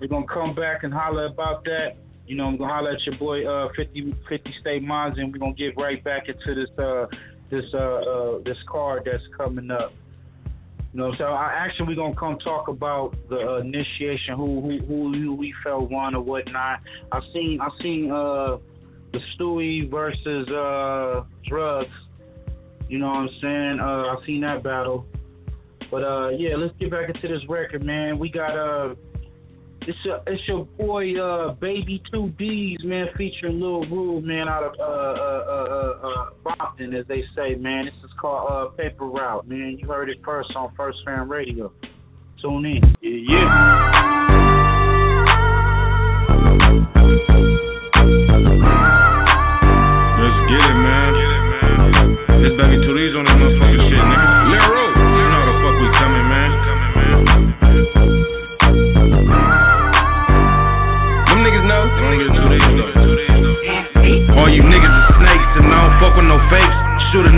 We're 0.00 0.08
gonna 0.08 0.26
come 0.26 0.54
back 0.54 0.84
and 0.84 0.92
holler 0.92 1.26
about 1.26 1.64
that. 1.64 1.96
You 2.26 2.36
know, 2.36 2.46
I'm 2.46 2.56
gonna 2.56 2.72
holler 2.72 2.92
at 2.92 3.04
your 3.04 3.18
boy 3.18 3.46
uh 3.46 3.68
50 3.76 4.14
50 4.26 4.54
State 4.62 4.82
Mons 4.82 5.18
and 5.18 5.30
we're 5.30 5.38
gonna 5.38 5.52
get 5.52 5.76
right 5.76 6.02
back 6.02 6.28
into 6.28 6.54
this 6.54 6.70
uh 6.78 7.06
this 7.50 7.64
uh, 7.74 7.78
uh 7.78 8.38
this 8.42 8.56
card 8.66 9.02
that's 9.04 9.22
coming 9.36 9.70
up. 9.70 9.92
You 10.96 11.02
know, 11.02 11.14
so 11.18 11.24
I 11.24 11.52
actually 11.54 11.88
we're 11.88 11.96
gonna 11.96 12.16
come 12.16 12.38
talk 12.38 12.68
about 12.68 13.14
the 13.28 13.56
initiation, 13.56 14.34
who 14.34 14.62
who 14.62 14.78
who 14.78 15.12
who 15.12 15.34
we 15.34 15.52
felt 15.62 15.90
won 15.90 16.14
or 16.14 16.22
whatnot. 16.22 16.80
I 17.12 17.20
seen 17.34 17.60
I 17.60 17.68
seen 17.82 18.10
uh 18.10 18.56
the 19.12 19.20
Stewie 19.34 19.90
versus 19.90 20.48
uh 20.48 21.24
drugs. 21.46 21.92
You 22.88 22.98
know 22.98 23.08
what 23.08 23.16
I'm 23.16 23.28
saying? 23.42 23.78
Uh 23.78 24.16
I 24.16 24.16
seen 24.24 24.40
that 24.40 24.62
battle. 24.62 25.04
But 25.90 26.02
uh 26.02 26.30
yeah, 26.30 26.56
let's 26.56 26.74
get 26.78 26.90
back 26.90 27.10
into 27.14 27.28
this 27.28 27.46
record, 27.46 27.84
man. 27.84 28.18
We 28.18 28.30
got 28.30 28.56
uh 28.56 28.94
it's 29.86 29.98
your, 30.04 30.20
it's 30.26 30.42
your 30.48 30.64
boy 30.64 31.14
uh 31.20 31.52
Baby 31.54 32.02
Two 32.10 32.30
D's 32.38 32.78
man 32.84 33.06
featuring 33.16 33.60
Lil 33.60 33.86
Rule 33.86 34.20
man 34.20 34.48
out 34.48 34.64
of 34.64 34.72
uh 34.78 34.82
uh 34.82 35.44
uh 35.48 35.66
uh, 36.02 36.08
uh 36.08 36.30
Brompton 36.42 36.94
as 36.94 37.06
they 37.06 37.22
say 37.34 37.54
man. 37.54 37.86
This 37.86 37.94
is 38.04 38.10
called 38.20 38.50
uh 38.50 38.76
Paper 38.76 39.06
Route 39.06 39.48
man. 39.48 39.76
You 39.78 39.86
heard 39.88 40.08
it 40.08 40.18
first 40.24 40.54
on 40.56 40.74
First 40.76 40.98
Fam 41.04 41.30
Radio. 41.30 41.72
Tune 42.42 42.66
in. 42.66 42.94
Yeah 43.00 43.36
yeah. 43.38 43.95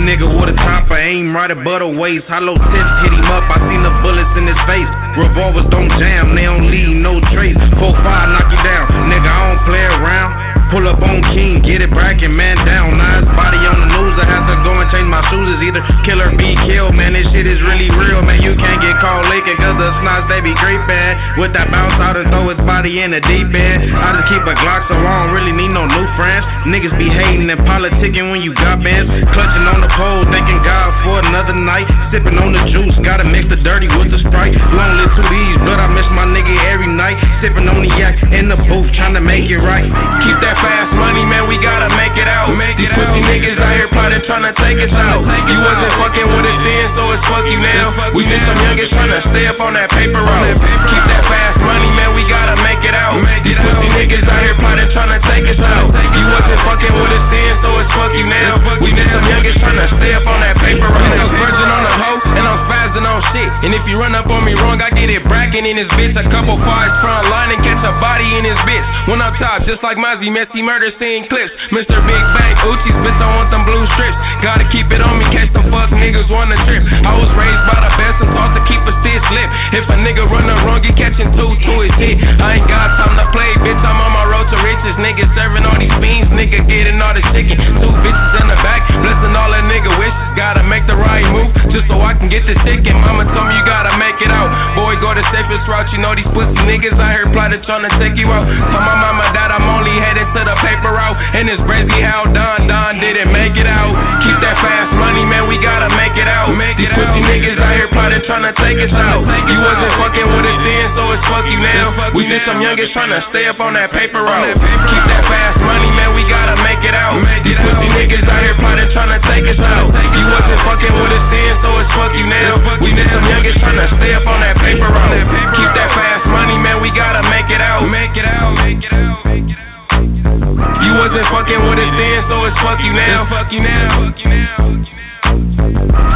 Nigga 0.09 0.25
with 0.25 0.49
a 0.49 0.57
I 0.57 1.05
aim 1.05 1.35
right 1.35 1.51
above 1.51 1.85
the 1.85 1.87
waist. 1.87 2.25
Hollow 2.25 2.57
tips 2.57 2.93
hit 3.05 3.13
him 3.13 3.29
up, 3.29 3.45
I 3.45 3.61
seen 3.69 3.85
the 3.85 3.93
bullets 4.01 4.33
in 4.41 4.49
his 4.49 4.57
face. 4.65 4.89
Revolvers 5.21 5.69
don't 5.69 5.89
jam, 6.01 6.33
they 6.33 6.49
don't 6.49 6.65
leave 6.65 6.97
no 6.97 7.21
trace. 7.29 7.53
Four 7.77 7.93
five 8.01 8.33
knock 8.33 8.49
you 8.49 8.57
down, 8.65 8.89
nigga. 9.05 9.29
I 9.29 9.53
don't 9.53 9.63
play 9.69 9.85
around. 9.85 10.48
Pull 10.69 10.85
up 10.85 11.01
on 11.01 11.25
King, 11.33 11.61
get 11.65 11.81
it 11.81 11.89
bracket, 11.89 12.29
man 12.29 12.53
down. 12.61 13.01
His 13.01 13.25
body 13.33 13.57
on 13.65 13.81
the 13.81 13.89
news, 13.89 14.13
I 14.21 14.25
have 14.29 14.45
to 14.45 14.57
go 14.61 14.77
and 14.77 14.85
change 14.93 15.09
my 15.09 15.25
shoes. 15.33 15.49
It's 15.49 15.65
either 15.65 15.81
kill 16.05 16.21
or 16.21 16.29
be 16.37 16.53
killed, 16.69 16.93
man. 16.93 17.17
This 17.17 17.25
shit 17.33 17.49
is 17.49 17.57
really 17.65 17.89
real, 17.89 18.21
man. 18.21 18.37
You 18.45 18.53
can't 18.53 18.77
get 18.77 18.93
caught 19.01 19.25
leaking 19.33 19.57
cause 19.57 19.81
the 19.81 19.89
snots, 20.05 20.29
they 20.29 20.45
be 20.45 20.53
bad. 20.53 21.17
With 21.41 21.57
that 21.57 21.73
bounce 21.73 21.97
out 21.97 22.21
and 22.21 22.29
throw 22.29 22.53
his 22.53 22.61
body 22.69 23.01
in 23.01 23.09
the 23.09 23.21
deep 23.25 23.49
end. 23.49 23.89
I 23.97 24.13
just 24.13 24.29
keep 24.29 24.45
a 24.45 24.53
Glock 24.61 24.85
so 24.93 24.95
I 25.01 25.25
don't 25.25 25.33
really 25.33 25.55
need 25.57 25.73
no 25.73 25.89
new 25.89 26.05
friends. 26.21 26.45
Niggas 26.69 26.93
be 27.01 27.09
hating 27.09 27.49
and 27.49 27.61
politicking 27.65 28.29
when 28.29 28.45
you 28.45 28.53
got 28.53 28.85
bands. 28.85 29.09
Clutching 29.33 29.65
on 29.65 29.81
the 29.81 29.89
pole, 29.97 30.21
thanking 30.29 30.61
God 30.61 30.93
for 31.01 31.17
another 31.25 31.57
night. 31.57 31.89
Sipping 32.13 32.37
on 32.37 32.53
the 32.53 32.61
juice, 32.69 32.93
gotta 33.01 33.25
mix 33.25 33.49
the 33.49 33.57
dirty 33.57 33.89
with 33.97 34.13
the 34.13 34.21
sprite. 34.21 34.53
You 34.53 34.77
only 34.77 35.07
two 35.17 35.25
these, 35.33 35.57
but 35.65 35.81
I 35.81 35.89
miss 35.89 36.05
my 36.13 36.29
nigga 36.29 36.53
every 36.69 36.93
night. 36.93 37.17
Sipping 37.41 37.65
on 37.65 37.81
the 37.81 37.89
yak 37.97 38.13
in 38.37 38.49
the 38.53 38.57
booth, 38.69 38.93
trying 38.93 39.17
to 39.17 39.23
make 39.23 39.49
it 39.49 39.57
right. 39.57 39.89
Keep 40.21 40.37
that 40.45 40.58
fast 40.59 40.91
money, 40.95 41.23
man, 41.25 41.47
we 41.47 41.57
gotta 41.57 41.89
make 41.95 42.15
it 42.19 42.27
out. 42.27 42.51
Make 42.55 42.77
These 42.77 42.91
pussy 42.91 43.21
niggas 43.23 43.59
out 43.59 43.75
here 43.75 43.89
plotting, 43.89 44.23
trying 44.27 44.45
to 44.45 44.53
take 44.59 44.79
us 44.83 44.93
out. 44.93 45.23
You 45.47 45.57
wasn't 45.59 45.93
fucking 45.99 46.27
with 46.27 46.45
us 46.45 46.59
then, 46.63 46.85
so 46.95 47.11
it's 47.11 47.25
fuck 47.27 47.45
you 47.47 47.59
now. 47.59 48.13
We 48.13 48.23
just 48.27 48.43
some 48.45 48.59
youngins 48.59 48.91
trying 48.91 49.13
to 49.15 49.21
stay 49.31 49.47
up 49.47 49.59
on 49.59 49.73
that 49.73 49.89
paper 49.91 50.21
route. 50.21 50.59
Keep 50.59 51.03
that 51.11 51.23
fast 51.27 51.59
money, 51.63 51.89
man, 51.95 52.15
we 52.15 52.23
gotta 52.27 52.55
make 52.61 52.83
it 52.83 52.95
out. 52.95 53.19
Make 53.23 53.43
These 53.43 53.59
pussy 53.59 53.89
niggas 53.95 54.27
out 54.27 54.41
here 54.43 54.55
plotting, 54.59 54.91
trying 54.91 55.13
to 55.15 55.21
take 55.27 55.47
us 55.47 55.59
out. 55.63 55.91
You 56.15 56.23
wasn't 56.27 56.59
fucking 56.67 56.93
with 56.99 57.11
us 57.15 57.25
then, 57.31 57.53
so 57.63 57.79
it's 57.79 57.91
fuck 57.95 58.13
you 58.15 58.27
now. 58.27 58.59
We 58.83 58.91
just 58.91 59.11
some 59.11 59.25
youngins 59.25 59.57
trying 59.59 59.79
to 59.79 59.87
stay 59.99 60.13
up 60.13 60.27
on 60.27 60.43
that 60.43 60.59
paper 60.59 60.87
route. 60.87 61.15
I'm 61.15 61.31
virgin 61.39 61.69
on 61.71 61.83
the 61.87 61.93
hoe, 61.95 62.19
and 62.35 62.45
I'm 62.47 62.58
spazzing 62.89 63.05
on 63.05 63.21
shit. 63.33 63.49
And 63.65 63.73
if 63.73 63.85
you 63.87 63.97
run 63.97 64.15
up 64.15 64.27
on 64.27 64.43
me 64.43 64.53
wrong, 64.53 64.81
I 64.81 64.89
get 64.89 65.09
it 65.09 65.23
bragging 65.23 65.65
in 65.65 65.77
his 65.77 65.87
bitch. 65.93 66.17
A 66.17 66.25
couple 66.29 66.57
fives 66.65 66.93
front 67.01 67.29
line 67.29 67.53
and 67.53 67.61
catch 67.63 67.81
a 67.85 67.93
body 68.01 68.25
in 68.37 68.45
his 68.45 68.57
bitch. 68.65 68.85
When 69.07 69.21
I'm 69.21 69.33
top, 69.37 69.65
just 69.67 69.81
like 69.83 69.97
Mozzie, 69.97 70.31
messy 70.31 70.61
murder 70.61 70.91
scene 70.97 71.27
clips. 71.29 71.53
Mr. 71.71 72.01
Big 72.05 72.23
Bang, 72.33 72.55
Uchi's 72.65 72.97
bitch, 73.05 73.19
I 73.21 73.29
want 73.37 73.51
them 73.51 73.65
blue 73.65 73.85
strips. 73.93 74.17
Gotta 74.41 74.65
keep 74.69 74.89
it 74.91 75.01
on 75.01 75.17
me, 75.17 75.25
catch 75.29 75.51
them 75.53 75.69
fuck 75.71 75.89
niggas 75.93 76.29
wanna 76.29 76.57
trip. 76.65 76.83
I 77.05 77.13
was 77.17 77.29
raised 77.37 77.63
by 77.69 77.77
the 77.77 77.91
best 77.97 78.17
and 78.21 78.31
taught 78.35 78.53
to 78.57 78.61
keep 78.65 78.81
a 78.81 78.93
stiff 79.01 79.23
lip. 79.33 79.49
If 79.75 79.85
a 79.89 79.97
nigga 80.01 80.25
run 80.29 80.47
the 80.47 80.57
wrong, 80.65 80.81
he 80.83 80.91
catching 80.93 81.29
two 81.37 81.51
to 81.53 81.73
his 81.85 81.95
hit. 82.01 82.21
I 82.41 82.59
ain't 82.59 82.67
got 82.69 82.97
time 82.97 83.15
to 83.17 83.25
play, 83.33 83.53
bitch. 83.61 83.79
I'm 83.85 83.99
on 84.01 84.11
my 84.13 84.25
road 84.25 84.47
to 84.49 84.57
riches. 84.65 84.95
Nigga 84.97 85.29
serving 85.37 85.65
all 85.65 85.77
these 85.77 85.93
beans, 86.01 86.29
nigga 86.33 86.65
getting 86.67 87.01
all 87.01 87.13
the 87.13 87.23
chicken. 87.33 87.57
Two 87.81 87.91
bitches 88.01 88.33
in 88.41 88.47
the 88.47 88.59
back, 88.65 88.87
blessing 89.01 89.35
all 89.35 89.51
a 89.53 89.61
nigga 89.65 89.91
wishes. 89.99 90.17
Gotta 90.35 90.63
make 90.63 90.87
the 90.87 90.95
right 90.95 91.27
move, 91.33 91.51
just 91.73 91.85
so 91.91 91.99
I 91.99 92.13
can 92.13 92.29
get 92.29 92.47
the 92.47 92.55
ticket. 92.79 92.95
Mama 92.95 93.27
told 93.35 93.51
me 93.51 93.59
you 93.59 93.65
gotta 93.67 93.91
make 93.99 94.15
it 94.23 94.31
out. 94.31 94.47
Boy, 94.75 94.95
go 95.03 95.11
the 95.11 95.23
safest 95.35 95.67
route. 95.67 95.87
You 95.91 95.99
know 95.99 96.15
these 96.15 96.27
pussy 96.31 96.55
niggas 96.63 96.95
out 96.95 97.11
here 97.11 97.27
plotting, 97.35 97.61
trying 97.67 97.83
to 97.83 97.91
take 97.99 98.15
you 98.15 98.31
out. 98.31 98.47
Tell 98.47 98.83
my 98.83 98.95
mama 98.95 99.27
that 99.35 99.51
I'm 99.51 99.67
only 99.67 99.99
headed 99.99 100.27
to 100.31 100.41
the 100.47 100.55
paper 100.63 100.95
route. 100.95 101.17
And 101.35 101.51
it's 101.51 101.61
crazy 101.67 101.99
how 101.99 102.23
Don 102.31 102.67
Don 102.67 102.99
didn't 103.03 103.31
make 103.35 103.59
it 103.59 103.67
out. 103.67 103.91
Keep 104.23 104.39
that 104.41 104.57
fast 104.63 104.95
money, 104.95 105.27
man, 105.27 105.47
we 105.51 105.59
gotta 105.59 105.91
make 105.99 106.15
it 106.15 106.27
out. 106.27 106.55
These 106.79 106.91
pussy 106.95 107.21
niggas 107.27 107.59
out 107.59 107.75
here 107.75 107.91
plotting, 107.91 108.23
trying 108.23 108.47
to 108.47 108.55
take 108.55 108.79
us 108.79 108.93
out. 108.95 109.27
You 109.51 109.59
wasn't 109.59 109.93
fucking 109.99 110.27
with 110.31 110.47
us 110.47 110.59
then, 110.63 110.85
so 110.95 111.11
it's 111.11 111.25
fuck 111.27 111.45
you 111.51 111.59
now. 111.59 112.15
We 112.15 112.23
just 112.25 112.47
some 112.47 112.63
youngins 112.63 112.91
trying 112.95 113.11
to 113.11 113.21
stay 113.31 113.45
up 113.51 113.59
on 113.59 113.75
that 113.75 113.91
paper 113.91 114.23
route. 114.23 114.55
Keep 114.55 115.03
that 115.11 115.23
fast 115.27 115.59
money, 115.59 115.91
man, 115.91 116.15
we 116.15 116.23
gotta 116.23 116.55
make 116.63 116.81
it 116.87 116.95
out. 116.95 117.19
These 117.43 117.59
pussy 117.59 117.87
niggas 117.91 118.23
out 118.27 118.41
here 118.43 118.55
plotting, 118.55 118.89
trying 118.95 119.11
to 119.11 119.19
take 119.27 119.45
us 119.49 119.59
out. 119.59 119.91
You 120.15 120.23
wasn't 120.31 120.59
fucking 120.63 120.93
with 120.95 121.11
us 121.11 121.25
then, 121.33 121.53
so 121.63 121.69
it's 121.81 121.91
fuck 121.97 122.13
you 122.15 122.25
now. 122.25 122.68
We 122.77 122.93
youngins 122.93 123.57
trying 123.57 123.81
to 123.81 123.89
stay 123.97 124.13
up 124.13 124.29
on 124.29 124.45
that 124.45 124.53
paper 124.61 124.85
route. 124.85 125.25
Keep 125.57 125.73
that 125.73 125.89
fast 125.89 126.21
money, 126.29 126.53
man, 126.61 126.77
we 126.85 126.93
gotta 126.93 127.25
make 127.25 127.49
it 127.49 127.57
out. 127.65 127.81
Make 127.89 128.13
it 128.13 128.29
out, 128.29 128.53
make 128.61 128.77
it 128.85 128.93
out, 128.93 129.25
make 129.25 129.49
it 129.49 129.57
out. 129.57 130.85
You 130.85 130.93
wasn't 130.93 131.25
fucking 131.33 131.61
with 131.65 131.81
us 131.81 131.91
then, 131.97 132.19
so 132.29 132.45
it's 132.45 132.59
fuck 132.61 132.77
you 132.85 132.93
now. 132.93 133.25
Fuck 133.25 133.49
you 133.49 133.65
now. 133.65 134.13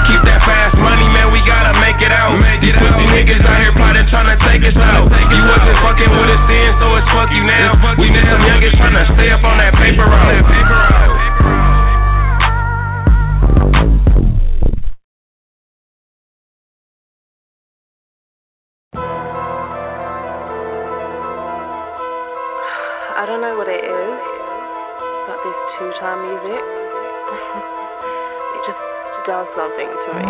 Keep 0.05 0.21
that 0.29 0.45
fast 0.45 0.77
money, 0.77 1.09
man, 1.09 1.33
we 1.33 1.41
gotta 1.41 1.73
make 1.81 1.97
it 2.05 2.13
out. 2.13 2.37
These 2.61 2.77
pussy 2.77 3.05
niggas 3.09 3.41
out 3.49 3.57
here 3.57 3.73
plotting, 3.73 4.05
trying 4.13 4.29
to 4.29 4.37
take 4.45 4.61
us 4.61 4.77
out. 4.77 5.09
You 5.09 5.41
wasn't 5.49 5.77
fucking 5.81 6.11
with 6.13 6.37
us 6.37 6.43
then, 6.45 6.69
so 6.77 6.93
it's 7.01 7.09
fuck 7.09 7.33
you 7.33 7.41
now. 7.49 7.73
We 7.97 8.13
some 8.13 8.45
youngins 8.45 8.77
trying 8.77 8.93
to 8.93 9.05
stay 9.17 9.33
up 9.33 9.41
on 9.41 9.57
that 9.57 9.73
paper 9.73 10.05
route. 10.05 11.22
I 23.23 23.25
don't 23.25 23.39
know 23.39 23.55
what 23.55 23.71
it 23.71 23.79
is, 23.79 24.19
but 25.31 25.39
this 25.47 25.55
two-time 25.79 26.27
music, 26.27 26.59
it 26.59 28.61
just 28.67 28.83
does 29.23 29.47
something 29.55 29.87
to 29.87 30.09
me. 30.19 30.27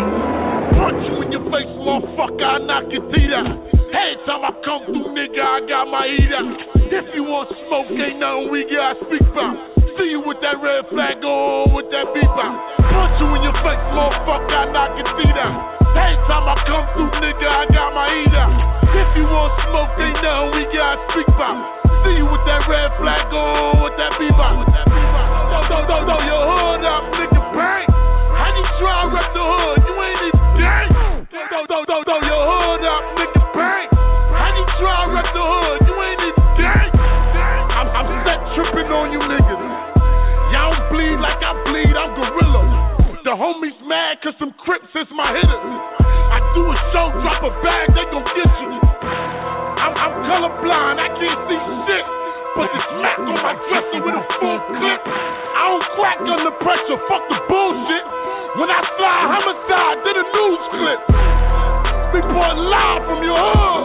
Punch 0.78 1.02
you 1.02 1.26
in 1.26 1.34
your 1.34 1.42
face, 1.50 1.74
motherfucker, 1.74 2.46
I 2.46 2.62
knock 2.62 2.86
your 2.94 3.02
teeth 3.10 3.34
out. 3.34 3.50
Every 3.50 4.14
time 4.30 4.46
I 4.46 4.54
come 4.62 4.86
through, 4.86 5.10
nigga, 5.10 5.42
I 5.42 5.66
got 5.66 5.90
my 5.90 6.06
heat 6.06 6.30
out. 6.38 6.54
If 6.86 7.10
you 7.18 7.26
want 7.26 7.50
smoke, 7.66 7.90
ain't 7.90 8.22
nothing 8.22 8.54
we 8.54 8.62
gotta 8.70 8.94
speak 9.10 9.26
about. 9.26 9.58
See 9.98 10.14
you 10.14 10.22
with 10.22 10.38
that 10.46 10.62
red 10.62 10.86
flag 10.86 11.18
on, 11.26 11.74
with 11.74 11.90
that 11.90 12.14
beep 12.14 12.30
out. 12.30 12.78
Punch 12.78 13.18
you 13.18 13.26
in 13.34 13.42
your 13.42 13.58
face, 13.66 13.82
motherfucker, 13.90 14.54
I 14.54 14.70
knock 14.70 14.94
your 14.94 15.10
teeth 15.18 15.34
out. 15.34 15.82
Every 15.98 16.14
time 16.30 16.46
I 16.46 16.62
come 16.62 16.86
through, 16.94 17.10
nigga, 17.18 17.42
I 17.42 17.66
got 17.74 17.90
my 17.90 18.06
heat 18.06 18.38
out. 18.38 18.54
If 18.86 19.18
you 19.18 19.26
want 19.26 19.50
smoke, 19.66 19.98
ain't 19.98 20.14
nothing 20.22 20.54
we 20.54 20.62
gotta 20.70 21.02
speak 21.10 21.26
about. 21.34 21.90
See 22.04 22.20
you 22.20 22.28
with 22.28 22.44
that 22.44 22.68
red 22.68 22.92
flag 23.00 23.32
on, 23.32 23.80
with 23.80 23.96
that 23.96 24.12
out. 24.12 24.60
Throw, 24.60 25.62
throw, 25.72 25.80
throw, 25.88 26.00
throw 26.04 26.20
your 26.20 26.42
hood 26.44 26.84
up, 26.84 27.02
nigga, 27.16 27.40
bang. 27.56 27.88
How 28.28 28.52
you 28.52 28.64
try 28.76 28.96
to 29.00 29.08
rep 29.08 29.28
the 29.32 29.40
hood? 29.40 29.78
You 29.88 29.94
ain't 30.04 30.20
even 30.28 30.44
gang. 30.60 30.88
Throw, 31.32 31.64
throw, 31.64 31.82
throw, 31.88 32.00
throw 32.04 32.20
your 32.20 32.42
hood 32.44 32.84
up, 32.84 33.02
nigga, 33.16 33.42
bang. 33.56 33.88
How 34.36 34.52
you 34.52 34.64
try 34.76 34.96
to 35.00 35.16
rep 35.16 35.28
the 35.32 35.44
hood? 35.48 35.78
You 35.88 35.94
ain't 35.96 36.20
even 36.28 36.44
gang. 36.60 36.92
I'm, 37.72 37.88
I'm 37.88 38.08
set 38.28 38.40
tripping 38.52 38.92
on 38.92 39.08
you 39.08 39.24
niggas. 39.24 39.64
Y'all 40.52 40.76
don't 40.76 40.84
bleed 40.92 41.16
like 41.24 41.40
I 41.40 41.56
bleed, 41.64 41.96
I'm 41.96 42.12
gorilla. 42.20 42.62
The 43.24 43.32
homies 43.32 43.80
mad 43.88 44.20
cause 44.20 44.36
some 44.38 44.52
crips 44.60 44.92
is 44.92 45.08
my 45.16 45.32
hitters. 45.32 45.72
I 46.04 46.38
do 46.52 46.68
a 46.68 46.76
show, 46.92 47.08
drop 47.24 47.40
a 47.48 47.50
bag, 47.64 47.96
they 47.96 48.04
gon' 48.12 48.28
get 48.36 48.43
colorblind, 50.28 50.96
I 51.00 51.08
can't 51.16 51.40
see 51.48 51.60
shit. 51.86 52.04
But 52.54 52.70
this 52.70 52.88
Mac 53.02 53.18
on 53.18 53.34
my 53.34 53.54
dresser 53.66 54.00
with 54.00 54.14
a 54.14 54.24
full 54.38 54.58
clip. 54.70 55.00
I 55.04 55.62
don't 55.68 55.86
crack 55.98 56.18
under 56.22 56.54
pressure, 56.62 56.98
fuck 57.10 57.22
the 57.26 57.38
bullshit. 57.50 58.04
When 58.54 58.70
I 58.70 58.80
slide 58.94 59.26
homicide, 59.26 59.98
did 60.06 60.14
a 60.14 60.24
news 60.30 60.64
clip. 60.70 61.00
Big 62.14 62.24
boy 62.30 62.50
live 62.54 63.02
from 63.10 63.20
your 63.26 63.34
hood. 63.34 63.84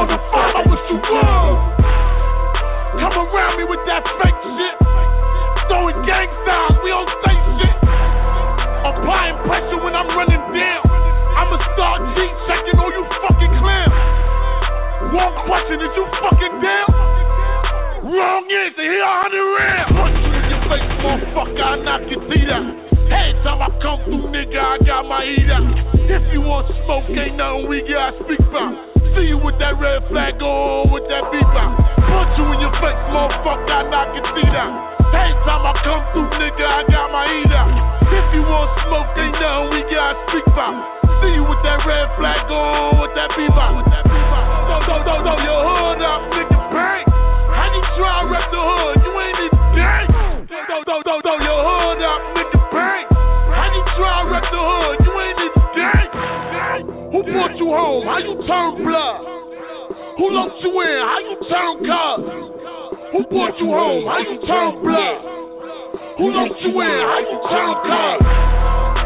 On 0.00 0.06
the 0.08 0.18
phone, 0.32 0.52
I 0.56 0.62
was 0.64 0.80
you 0.88 0.96
would. 0.96 1.56
Come 3.04 3.16
around 3.20 3.54
me 3.60 3.64
with 3.68 3.84
that 3.84 4.00
fake 4.22 4.40
shit. 4.40 4.76
Throwing 5.68 6.00
gang 6.08 6.30
signs, 6.48 6.80
we 6.80 6.88
don't 6.88 7.10
say 7.20 7.36
shit. 7.60 7.76
Applying 8.86 9.36
pressure 9.44 9.80
when 9.84 9.92
I'm 9.92 10.08
running 10.16 10.40
down. 10.56 10.82
I'm 11.36 11.52
a 11.52 11.60
star 11.74 12.00
G 12.16 12.16
checking 12.48 12.80
all 12.80 12.92
you 12.92 13.04
fuck 13.20 13.39
one 15.10 15.34
question, 15.42 15.82
is 15.82 15.90
you 15.98 16.06
fucking 16.22 16.62
down? 16.62 16.86
Wrong 18.14 18.46
answer, 18.46 18.86
here 18.86 19.02
a 19.02 19.10
hundred 19.10 19.42
rounds. 19.58 19.90
Punch 19.98 20.22
you 20.22 20.30
in 20.38 20.46
your 20.46 20.62
face, 20.70 20.86
motherfucker, 21.02 21.66
I 21.66 21.74
knock 21.82 22.06
your 22.06 22.22
teeth 22.30 22.46
out. 22.46 22.70
Every 23.10 23.34
time 23.42 23.58
I 23.58 23.74
come 23.82 23.98
through, 24.06 24.30
nigga, 24.30 24.62
I 24.62 24.78
got 24.86 25.10
my 25.10 25.26
heat 25.26 25.50
out. 25.50 25.66
If 26.06 26.22
you 26.30 26.46
want 26.46 26.70
smoke, 26.86 27.10
ain't 27.10 27.34
nothing 27.34 27.66
we 27.66 27.82
got 27.90 28.14
speak 28.22 28.38
about. 28.38 28.70
See 29.18 29.26
you 29.26 29.42
with 29.42 29.58
that 29.58 29.82
red 29.82 30.06
flag 30.06 30.38
on 30.38 30.94
with 30.94 31.10
that 31.10 31.26
beep 31.34 31.58
out. 31.58 31.74
Punch 32.06 32.30
you 32.38 32.46
in 32.54 32.62
your 32.62 32.74
face, 32.78 33.02
motherfucker, 33.10 33.66
I 33.66 33.90
knock 33.90 34.14
your 34.14 34.30
teeth 34.38 34.54
out. 34.54 34.94
Every 35.10 35.34
time 35.42 35.66
I 35.66 35.74
come 35.82 36.06
through, 36.14 36.30
nigga, 36.38 36.62
I 36.62 36.86
got 36.86 37.10
my 37.10 37.26
heat 37.26 37.50
out. 37.50 37.74
If 38.14 38.26
you 38.30 38.46
want 38.46 38.70
smoke, 38.86 39.10
ain't 39.18 39.34
nothing 39.42 39.74
we 39.74 39.80
got 39.90 40.14
speak 40.30 40.46
about. 40.54 40.99
See 41.20 41.36
you 41.36 41.44
with 41.44 41.60
that 41.68 41.84
red 41.84 42.08
flag 42.16 42.48
on, 42.48 42.96
with 42.96 43.12
that 43.12 43.28
out. 43.36 43.84
Throw, 43.84 44.80
throw, 44.88 45.04
throw, 45.04 45.20
throw 45.20 45.36
your 45.44 45.60
hood 45.60 46.00
up, 46.00 46.20
nigga, 46.32 46.58
bang. 46.72 47.04
How 47.52 47.68
you 47.68 47.82
try 48.00 48.24
rep 48.24 48.48
the 48.48 48.56
hood? 48.56 48.96
You 49.04 49.12
ain't 49.20 49.36
even 49.44 49.60
gang. 49.76 50.08
Throw, 50.48 50.80
throw, 50.88 51.00
throw, 51.04 51.20
throw 51.20 51.36
your 51.44 51.60
hood 51.60 52.00
up, 52.00 52.20
nigga, 52.32 52.60
bang. 52.72 53.04
How 53.52 53.68
you 53.68 53.82
try 54.00 54.16
rep 54.32 54.48
the 54.48 54.62
hood? 54.64 54.96
You 55.04 55.12
ain't 55.20 55.40
even 55.44 55.64
gang. 55.76 56.08
Who 57.12 57.20
brought 57.28 57.56
you 57.60 57.68
home? 57.68 58.08
How 58.08 58.18
you 58.24 58.40
turn 58.48 58.80
blood? 58.80 59.20
Who 60.16 60.24
locked 60.32 60.64
you 60.64 60.72
in? 60.72 61.00
How 61.04 61.20
you 61.20 61.36
turn 61.52 61.72
cubs? 61.84 62.24
Who 63.12 63.20
brought 63.28 63.58
you 63.60 63.68
home? 63.68 64.08
How 64.08 64.24
you 64.24 64.40
turn 64.48 64.80
blood? 64.80 65.20
Who 66.16 66.32
locked 66.32 66.60
you 66.64 66.80
in? 66.80 67.00
How 67.04 67.20
you 67.20 67.36
turn 67.44 67.72
cubs? 67.84 68.49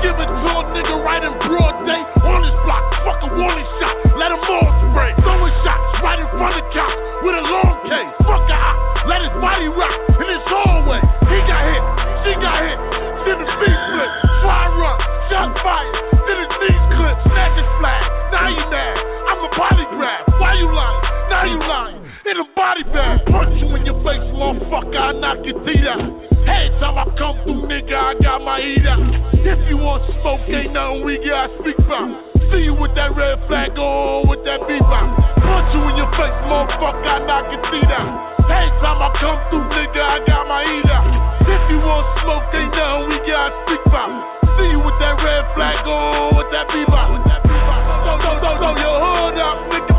Give 0.05 0.21
a 0.21 0.29
nigga 0.77 1.01
right 1.01 1.25
in 1.25 1.33
broad 1.49 1.81
day 1.89 2.03
on 2.29 2.45
his 2.45 2.53
block. 2.69 2.85
Fuck 3.09 3.25
a 3.25 3.31
warning 3.41 3.65
shot, 3.81 3.97
let 4.21 4.37
him 4.37 4.43
all 4.45 4.69
spray. 4.93 5.17
Throwing 5.25 5.57
shots 5.65 5.81
right 6.05 6.21
in 6.21 6.29
front 6.37 6.61
of 6.61 6.65
cops 6.77 6.93
with 7.25 7.33
a 7.33 7.41
long 7.41 7.73
case. 7.89 8.13
Fuck 8.29 8.45
a 8.45 8.53
hop, 8.53 8.77
let 9.09 9.25
his 9.25 9.33
body 9.41 9.65
rock 9.73 9.97
in 10.21 10.29
his 10.29 10.45
hallway. 10.45 11.01
He 11.33 11.41
got 11.49 11.63
hit, 11.65 11.83
she 12.21 12.31
got 12.37 12.59
hit, 12.69 12.79
then 13.25 13.37
the 13.41 13.49
feet 13.49 13.79
split. 13.89 14.13
Fire 14.45 14.77
up, 14.85 15.01
shot 15.33 15.57
fire, 15.65 15.97
then 16.29 16.37
his 16.37 16.53
knees 16.53 16.85
clip, 17.01 17.17
snatch 17.33 17.57
his 17.57 17.71
flag. 17.81 18.05
Now 18.29 18.53
you 18.53 18.61
mad, 18.69 18.97
I'm 19.01 19.41
a 19.41 19.51
polygraph. 19.57 20.37
Why 20.37 20.53
you 20.61 20.69
lying? 20.69 21.01
Now 21.33 21.45
you 21.49 21.59
lying. 21.65 22.04
In 22.25 22.41
a 22.41 22.49
body 22.57 22.81
bag, 22.89 23.21
punch 23.29 23.53
you 23.61 23.69
in 23.77 23.85
your 23.85 24.01
face, 24.01 24.25
motherfucker. 24.33 24.97
I 24.97 25.13
knock 25.13 25.45
your 25.45 25.61
teeth 25.61 25.85
out. 25.85 26.09
Every 26.49 26.73
time 26.81 26.97
I 26.97 27.05
come 27.21 27.37
through, 27.45 27.69
nigga, 27.69 27.93
I 27.93 28.17
got 28.17 28.41
my 28.41 28.65
heat 28.65 28.81
out. 28.89 29.05
If 29.45 29.61
you 29.69 29.77
want 29.77 30.09
smoke, 30.09 30.41
ain't 30.49 30.73
nothing 30.73 31.05
we 31.05 31.21
gotta 31.21 31.53
speak 31.61 31.77
about. 31.85 32.09
See 32.49 32.65
you 32.65 32.73
with 32.81 32.97
that 32.97 33.13
red 33.13 33.45
flag 33.45 33.77
on, 33.77 34.25
with 34.25 34.41
that 34.49 34.65
beat 34.65 34.81
out. 34.89 35.21
Punch 35.37 35.69
you 35.77 35.85
in 35.85 36.01
your 36.01 36.09
face, 36.17 36.33
motherfucker, 36.49 37.05
I 37.05 37.21
knock 37.29 37.45
your 37.53 37.61
teeth 37.69 37.93
out. 37.93 38.09
Every 38.49 38.73
time 38.81 39.05
I 39.05 39.13
come 39.21 39.39
through, 39.53 39.69
nigga, 39.69 40.01
I 40.01 40.17
got 40.25 40.49
my 40.49 40.65
heat 40.65 40.89
out. 40.89 41.05
If 41.45 41.63
you 41.69 41.77
want 41.85 42.09
smoke, 42.25 42.49
ain't 42.57 42.73
nothing 42.73 43.05
we 43.13 43.21
gotta 43.29 43.53
speak 43.69 43.85
about. 43.85 44.49
See 44.57 44.73
you 44.73 44.81
with 44.81 44.97
that 44.97 45.21
red 45.21 45.45
flag 45.53 45.85
on, 45.85 46.41
with 46.41 46.49
that 46.57 46.73
beat 46.73 46.89
out. 46.89 47.21
Throw, 47.21 48.17
throw, 48.17 48.35
throw, 48.41 48.55
throw 48.65 48.73
your 48.81 48.97
hood 48.97 49.37
up, 49.45 49.57
nigga, 49.69 49.94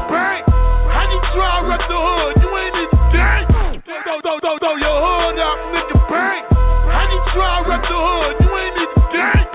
try 1.36 1.60
to 1.60 1.68
rep 1.68 1.84
the 1.92 2.00
hood? 2.00 2.34
You 2.40 2.50
ain't 2.56 2.76
even 2.80 3.04
gang. 3.12 3.44
Throw, 4.08 4.24
throw, 4.24 4.40
throw, 4.40 4.56
throw 4.58 4.76
your 4.80 4.98
hood 5.04 5.36
up, 5.36 5.60
nigga, 5.76 5.98
bang. 6.08 6.44
How 6.88 7.04
you 7.12 7.20
try 7.36 7.60
to 7.60 7.70
rep 7.70 7.84
the 7.84 8.00
hood? 8.00 8.34
You 8.40 8.50
ain't 8.56 8.78
even 8.80 9.04
gang. 9.12 9.46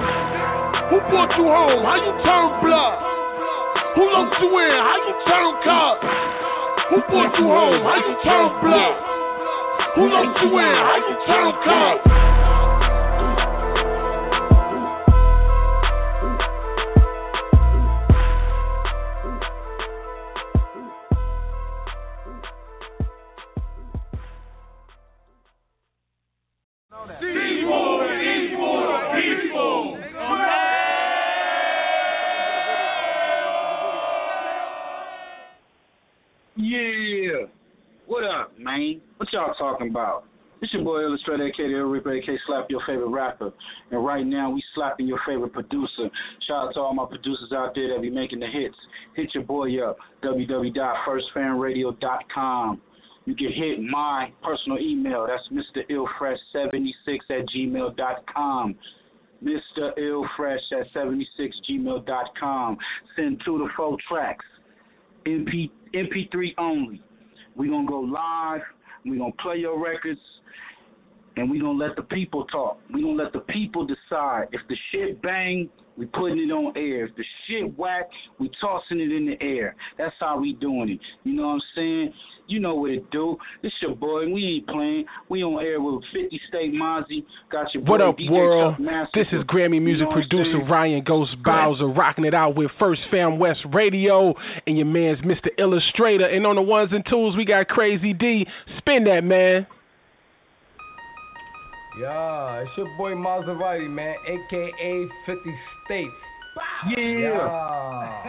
Who 0.93 0.97
brought 1.09 1.33
you 1.41 1.49
home? 1.49 1.81
How 1.81 1.97
you 1.97 2.13
turn 2.21 2.49
blood? 2.61 2.97
Who 3.97 4.03
locked 4.13 4.37
you 4.45 4.51
in? 4.61 4.77
How 4.77 4.97
you 5.09 5.15
turn 5.25 5.51
cubs? 5.65 6.05
Who 6.93 6.97
brought 7.09 7.35
you 7.41 7.49
home? 7.49 7.81
How 7.81 7.97
you 7.97 8.15
turn 8.21 8.49
blood? 8.61 8.97
Who 9.97 10.03
locked 10.13 10.39
you 10.45 10.53
in? 10.61 10.77
How 10.85 10.99
you 11.01 11.17
turn 11.25 11.51
cubs? 11.65 12.30
Yeah. 36.61 37.47
What 38.07 38.25
up, 38.25 38.59
man? 38.59 39.01
What 39.17 39.33
y'all 39.33 39.55
talking 39.55 39.89
about? 39.89 40.25
It's 40.61 40.75
your 40.75 40.85
boy 40.85 41.05
Illustrator, 41.05 41.47
aka 41.47 41.73
the 41.73 41.83
Reaper, 41.83 42.13
aka 42.13 42.39
Slap 42.47 42.67
Your 42.69 42.83
Favorite 42.87 43.09
Rapper. 43.09 43.51
And 43.91 44.05
right 44.05 44.27
now, 44.27 44.51
we 44.51 44.63
slapping 44.75 45.07
your 45.07 45.21
favorite 45.27 45.55
producer. 45.55 46.11
Shout 46.47 46.69
out 46.69 46.75
to 46.75 46.81
all 46.81 46.93
my 46.93 47.07
producers 47.07 47.51
out 47.55 47.75
there 47.75 47.89
that 47.89 48.03
be 48.03 48.11
making 48.11 48.41
the 48.41 48.47
hits. 48.47 48.77
Hit 49.17 49.35
your 49.35 49.45
boy 49.45 49.83
up, 49.83 49.97
www.firstfamradio.com. 50.23 52.83
You 53.25 53.35
can 53.35 53.53
hit 53.53 53.83
my 53.83 54.31
personal 54.43 54.79
email. 54.79 55.27
That's 55.27 55.49
Mr. 55.49 55.83
Illfresh76 55.91 57.21
at 57.31 57.49
gmail.com. 57.49 58.75
Mr. 59.43 59.99
Illfresh 59.99 60.73
at 60.79 60.93
76gmail.com. 60.95 62.77
Send 63.17 63.41
two 63.47 63.59
to 63.59 63.67
four 63.75 63.97
tracks. 64.07 64.45
MP, 65.27 65.71
MP3 65.95 66.55
only. 66.59 67.03
We're 67.57 67.71
to 67.71 67.87
go 67.87 68.01
live. 68.01 68.63
We're 69.05 69.19
to 69.19 69.37
play 69.43 69.57
your 69.57 69.83
records. 69.83 70.21
And 71.37 71.51
we're 71.51 71.63
to 71.63 71.71
let 71.71 71.97
the 71.97 72.03
people 72.03 72.45
talk. 72.47 72.79
We're 72.93 73.03
to 73.03 73.11
let 73.13 73.33
the 73.33 73.41
people 73.41 73.87
decide. 73.87 74.49
If 74.53 74.61
the 74.69 74.77
shit 74.91 75.23
bang, 75.23 75.69
we 76.01 76.07
putting 76.07 76.39
it 76.39 76.51
on 76.51 76.73
air. 76.77 77.05
If 77.05 77.15
the 77.17 77.25
shit 77.47 77.79
whack, 77.79 78.09
we 78.39 78.51
tossing 78.59 79.01
it 79.01 79.13
in 79.13 79.27
the 79.27 79.37
air. 79.43 79.77
That's 79.99 80.15
how 80.19 80.41
we 80.41 80.55
doing 80.55 80.89
it. 80.89 81.01
You 81.25 81.35
know 81.35 81.49
what 81.49 81.55
I'm 81.55 81.63
saying? 81.77 82.13
You 82.49 82.59
know 82.59 82.75
what 82.75 82.93
it 82.93 83.11
do. 83.11 83.37
It's 83.63 83.75
your 83.83 83.95
boy. 83.95 84.27
We 84.33 84.47
ain't 84.47 84.67
playing. 84.67 85.05
We 85.29 85.45
on 85.45 85.63
air 85.63 85.79
with 85.79 86.03
50 86.15 86.41
State 86.49 86.73
Mazzi. 86.73 87.23
Got 87.53 87.75
your 87.75 87.85
boy 87.85 87.91
What 87.91 88.01
up, 88.01 88.17
DJ 88.17 88.31
world? 88.31 88.77
This 89.13 89.27
is 89.31 89.43
Grammy 89.45 89.81
music 89.81 90.01
You 90.01 90.05
know 90.07 90.13
producer? 90.13 90.65
Ryan 90.65 91.05
Ghost 91.05 91.37
Bowser 91.45 91.89
rocking 91.89 92.25
it 92.25 92.33
out 92.33 92.57
with 92.57 92.71
First 92.79 93.03
Fam 93.11 93.39
West 93.39 93.61
Radio 93.75 94.35
and 94.67 94.79
your 94.79 94.87
man's 94.87 95.21
Mr. 95.21 95.49
Illustrator. 95.59 96.27
And 96.27 96.47
on 96.47 96.57
the 96.57 96.63
ones 96.63 96.93
and 96.93 97.05
twos, 97.05 97.37
we 97.37 97.45
got 97.45 97.69
Crazy 97.69 98.15
D. 98.15 98.47
Spin 98.79 99.05
that, 99.05 99.23
man. 99.23 99.67
Yeah, 101.99 102.63
it's 102.63 102.71
your 102.77 102.87
boy 102.97 103.13
Maserati, 103.13 103.89
man, 103.91 104.15
aka 104.27 105.09
50 105.27 105.59
States. 105.85 106.13
Yeah. 106.97 108.23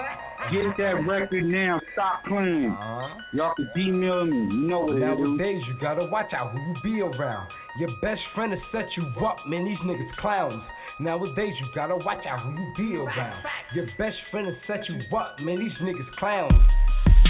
Get 0.51 0.77
that 0.77 1.05
record 1.07 1.45
now. 1.45 1.79
Stop 1.93 2.25
playing. 2.25 2.71
Uh-huh. 2.71 3.21
Y'all 3.33 3.53
can 3.55 3.69
email 3.77 4.25
me. 4.25 4.37
You 4.37 4.67
know 4.67 4.79
what. 4.81 4.97
Nowadays, 4.97 5.61
you 5.67 5.75
gotta 5.79 6.05
watch 6.05 6.33
out 6.33 6.51
who 6.51 6.59
you 6.59 6.75
be 6.83 7.01
around. 7.01 7.47
Your 7.79 7.89
best 8.01 8.21
friend 8.35 8.51
will 8.51 8.61
set 8.71 8.85
you 8.97 9.05
up, 9.25 9.37
man. 9.47 9.65
These 9.65 9.77
niggas 9.79 10.15
clowns. 10.17 10.61
Nowadays, 10.99 11.53
you 11.59 11.67
gotta 11.73 11.95
watch 11.95 12.25
out 12.25 12.41
who 12.43 12.51
you 12.51 12.73
be 12.77 12.95
around. 12.95 13.43
Your 13.73 13.85
best 13.97 14.17
friend 14.29 14.47
will 14.47 14.57
set 14.67 14.89
you 14.89 14.99
up, 15.17 15.39
man. 15.39 15.59
These 15.59 15.77
niggas 15.81 16.11
clowns. 16.17 16.53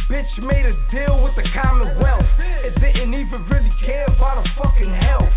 Bitch 0.09 0.31
made 0.39 0.65
a 0.65 0.75
deal 0.91 1.23
with 1.23 1.35
the 1.35 1.43
Commonwealth. 1.53 2.25
It 2.63 2.75
didn't 2.79 3.13
even 3.13 3.45
really 3.49 3.71
care 3.85 4.05
about 4.05 4.43
the 4.43 4.49
fucking 4.57 4.93
health. 4.93 5.31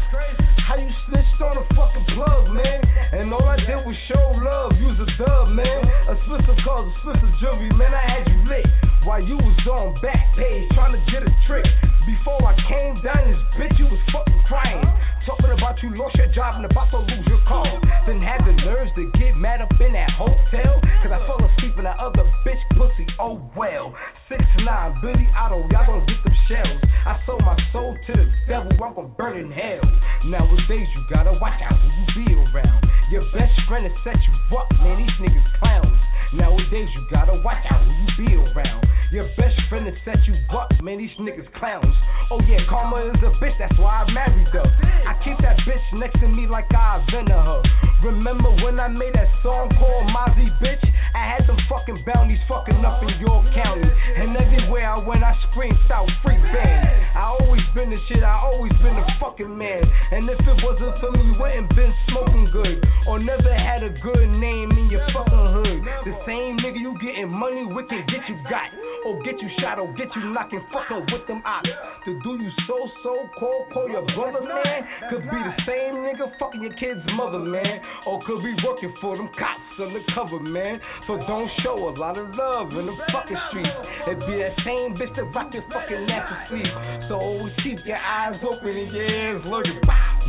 How 0.66 0.77
you 0.77 0.91
snitched 1.09 1.41
on 1.41 1.59
a 1.59 1.65
fucking 1.74 2.07
plug, 2.15 2.51
man? 2.51 2.81
And 3.12 3.32
all 3.32 3.45
I 3.45 3.57
did 3.57 3.85
was 3.85 3.97
show 4.09 4.32
love, 4.43 4.73
use 4.81 4.99
a 4.99 5.09
dub, 5.23 5.49
man. 5.51 5.85
A 6.09 6.16
Spencer 6.24 6.57
calls 6.65 6.89
a 6.89 6.95
Spencer 7.01 7.32
jewelry, 7.41 7.70
man. 7.77 7.95
I 7.95 8.05
had 8.09 8.28
you 8.28 8.49
lit 8.49 8.66
while 9.05 9.23
you 9.23 9.36
was 9.36 9.57
on 9.69 10.01
back 10.01 10.35
page 10.36 10.69
trying 10.73 10.93
to 10.93 11.03
get 11.12 11.23
a 11.23 11.31
trick. 11.47 11.66
Before 12.07 12.41
I 12.45 12.57
came 12.69 13.01
down 13.03 13.28
this 13.28 13.41
bitch, 13.61 13.78
you 13.78 13.85
was 13.86 14.01
fucking 14.12 14.43
crying. 14.49 14.85
Talking 15.27 15.57
about 15.57 15.83
you 15.83 15.97
lost 15.97 16.17
your 16.17 16.29
job 16.37 16.57
and 16.61 16.69
about 16.69 16.91
to 16.91 16.99
lose 16.99 17.27
your 17.27 17.41
car. 17.49 17.65
Then 18.07 18.21
had 18.21 18.45
the 18.45 18.53
nerves 18.53 18.93
to 18.97 19.11
get 19.17 19.35
mad 19.37 19.63
up 19.63 19.73
in 19.81 19.97
that 19.97 20.11
hotel. 20.13 20.81
Cause 21.01 21.13
I 21.13 21.21
fell 21.25 21.41
asleep 21.41 21.79
in 21.79 21.85
that 21.85 21.97
other 21.99 22.29
bitch 22.45 22.61
pussy, 22.77 23.07
oh 23.19 23.41
well. 23.57 23.97
Six 24.29 24.45
nine, 24.61 25.01
Billy 25.01 25.29
Otto, 25.35 25.65
y'all 25.73 25.87
gonna 25.87 26.05
get 26.05 26.21
them 26.25 26.37
shells. 26.49 26.81
I 27.07 27.21
sold 27.25 27.41
my 27.41 27.57
soul 27.73 27.97
to 28.07 28.13
the 28.13 28.29
devil, 28.47 28.73
I'm 28.85 28.95
gonna 28.95 29.09
burn 29.17 29.41
in 29.41 29.51
hell. 29.51 29.81
Nowadays 30.27 30.89
you 30.93 31.01
gotta 31.09 31.33
watch 31.41 31.57
out 31.61 31.79
who 31.81 31.89
you 31.89 32.27
be 32.27 32.35
around. 32.35 32.85
Your 33.11 33.25
best 33.33 33.57
friend 33.67 33.85
will 33.85 33.97
set 34.05 34.21
you 34.21 34.59
up, 34.59 34.69
man, 34.77 35.01
these 35.01 35.17
niggas 35.25 35.59
clowns. 35.59 35.99
Nowadays 36.35 36.89
you 36.94 37.06
gotta 37.11 37.40
watch 37.44 37.65
out 37.70 37.85
who 37.85 37.93
you 37.93 38.27
be 38.27 38.35
around. 38.35 38.86
Your 39.12 39.28
best 39.36 39.55
friend 39.69 39.86
will 39.86 39.94
set 40.05 40.19
you 40.27 40.35
up, 40.51 40.73
man, 40.82 40.98
these 40.98 41.15
niggas 41.20 41.47
clowns. 41.55 41.94
Oh 42.31 42.40
yeah, 42.48 42.59
karma 42.69 43.06
is 43.06 43.23
a 43.23 43.31
bitch, 43.39 43.56
that's 43.59 43.78
why 43.78 44.02
I 44.02 44.11
married 44.11 44.48
her. 44.48 44.66
I 45.06 45.15
keep 45.23 45.39
that 45.39 45.59
bitch 45.62 45.98
next 46.01 46.19
to 46.20 46.28
me 46.28 46.48
like 46.48 46.66
I 46.74 46.98
invented 46.98 47.39
her. 47.39 47.62
Remember 48.02 48.51
when 48.65 48.81
I 48.81 48.89
made 48.89 49.15
that 49.15 49.31
song 49.43 49.70
called 49.78 50.11
Mozzie 50.11 50.51
Bitch? 50.61 50.82
I 51.15 51.24
had 51.24 51.47
them 51.47 51.56
fucking 51.70 52.05
bounties 52.05 52.43
fucking 52.48 52.85
up 52.85 53.02
in 53.02 53.09
York 53.23 53.47
County. 53.55 53.89
And 54.16 54.36
everywhere 54.36 54.90
I 54.90 54.98
went, 54.98 55.23
I 55.23 55.32
screamed 55.48 55.78
South 55.89 56.11
Free 56.23 56.36
Band. 56.36 57.16
I 57.16 57.39
always 57.40 57.62
been 57.73 57.90
the 57.90 57.98
shit, 58.09 58.23
I 58.23 58.35
always 58.43 58.73
been 58.82 58.97
the 58.98 59.06
fucking 59.20 59.56
man. 59.56 59.82
And 60.11 60.28
if 60.28 60.40
it 60.40 60.59
wasn't 60.61 60.98
for 61.01 61.12
me, 61.12 61.23
you 61.23 61.39
wouldn't 61.39 61.70
been 61.77 61.94
smoking 62.11 62.51
good. 62.52 62.85
Or 63.06 63.19
never 63.19 63.55
had 63.55 63.82
a 63.85 63.90
good 64.02 64.28
name 64.28 64.73
in 64.73 64.90
your 64.90 65.06
fucking 65.15 65.47
hood. 65.55 65.81
The 66.05 66.12
same 66.27 66.59
nigga 66.59 66.81
you 66.81 66.97
getting 67.01 67.29
money 67.29 67.65
with 67.65 67.89
can 67.89 68.05
get 68.09 68.29
you 68.29 68.37
got. 68.49 68.73
Or 69.05 69.21
get 69.23 69.37
you 69.37 69.51
shot, 69.61 69.79
or 69.79 69.93
get 69.93 70.09
you 70.17 70.33
knocking 70.33 70.65
fucking 70.73 71.13
with 71.13 71.29
them 71.29 71.43
ops. 71.45 71.69
To 72.07 72.21
do 72.25 72.41
you 72.41 72.51
so 72.67 72.89
so 73.03 73.29
call, 73.39 73.69
call 73.71 73.89
your 73.89 74.01
brother, 74.17 74.41
man. 74.41 74.81
Could 75.11 75.29
be 75.29 75.37
the 75.37 75.55
same 75.69 76.01
nigga 76.01 76.33
fucking 76.41 76.63
your 76.63 76.73
kid's 76.73 77.05
mother, 77.13 77.39
man. 77.39 77.81
Or 78.07 78.25
could 78.25 78.41
be 78.41 78.57
working 78.65 78.95
for 79.03 79.19
them 79.19 79.29
cops 79.37 79.61
undercover, 79.77 80.41
man. 80.41 80.81
So 81.07 81.21
don't 81.29 81.51
show 81.63 81.77
a 81.89 81.93
lot 82.01 82.17
of 82.17 82.33
love 82.33 82.73
in 82.73 82.87
the 82.87 82.97
fucking 83.13 83.37
streets. 83.51 83.77
It 84.09 84.19
be 84.25 84.41
that 84.41 84.57
same 84.65 84.97
bitch 84.97 85.13
that 85.17 85.29
rock 85.37 85.53
your 85.53 85.65
fucking 85.69 86.07
natural 86.09 86.41
sleep. 86.49 86.73
So 87.09 87.21
always 87.21 87.53
keep 87.63 87.85
your 87.85 88.01
eyes 88.01 88.41
open 88.41 88.73
and 88.73 88.89
your 88.89 89.05
ears 89.05 89.43
looking. 89.45 89.81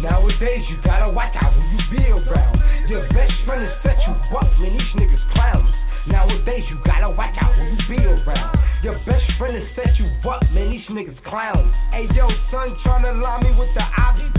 Nowadays 0.04 0.68
you 0.68 0.76
gotta 0.84 1.08
watch 1.08 1.32
out 1.40 1.54
who 1.54 1.64
you 1.64 1.80
be 1.96 2.04
around. 2.12 2.60
Your 2.90 3.08
best 3.16 3.32
friend 3.48 3.64
is 3.64 3.72
set 3.84 3.96
you 4.04 4.14
up, 4.36 4.52
man. 4.60 4.76
These 4.76 4.92
niggas 5.00 5.32
clowns. 5.32 5.85
Nowadays 6.08 6.64
you 6.70 6.78
gotta 6.86 7.10
watch 7.10 7.36
out 7.42 7.56
who 7.56 7.66
you 7.66 7.98
be 7.98 8.06
around. 8.06 8.58
Your 8.84 8.94
best 9.06 9.26
friend 9.38 9.58
has 9.58 9.66
set 9.76 9.98
you 9.98 10.06
up, 10.30 10.42
man. 10.54 10.70
These 10.70 10.86
niggas 10.94 11.18
clowns. 11.26 11.74
Hey 11.92 12.06
yo, 12.14 12.30
son, 12.52 12.78
tryna 12.86 13.22
lie 13.22 13.42
me 13.42 13.58
with 13.58 13.74
the 13.74 13.82
oxy. 13.82 14.30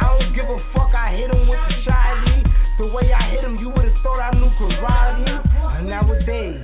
I 0.00 0.16
don't 0.16 0.32
give 0.34 0.48
a 0.48 0.56
fuck. 0.72 0.94
I 0.94 1.12
hit 1.12 1.28
him 1.28 1.48
with 1.48 1.60
the 1.68 1.74
shiny. 1.84 2.44
The 2.78 2.86
way 2.86 3.12
I 3.12 3.30
hit 3.30 3.44
him, 3.44 3.56
you 3.56 3.68
would've 3.68 3.92
thought 4.02 4.20
I 4.20 4.32
knew 4.36 4.48
karate. 4.56 5.28
And 5.76 5.88
nowadays, 5.88 6.60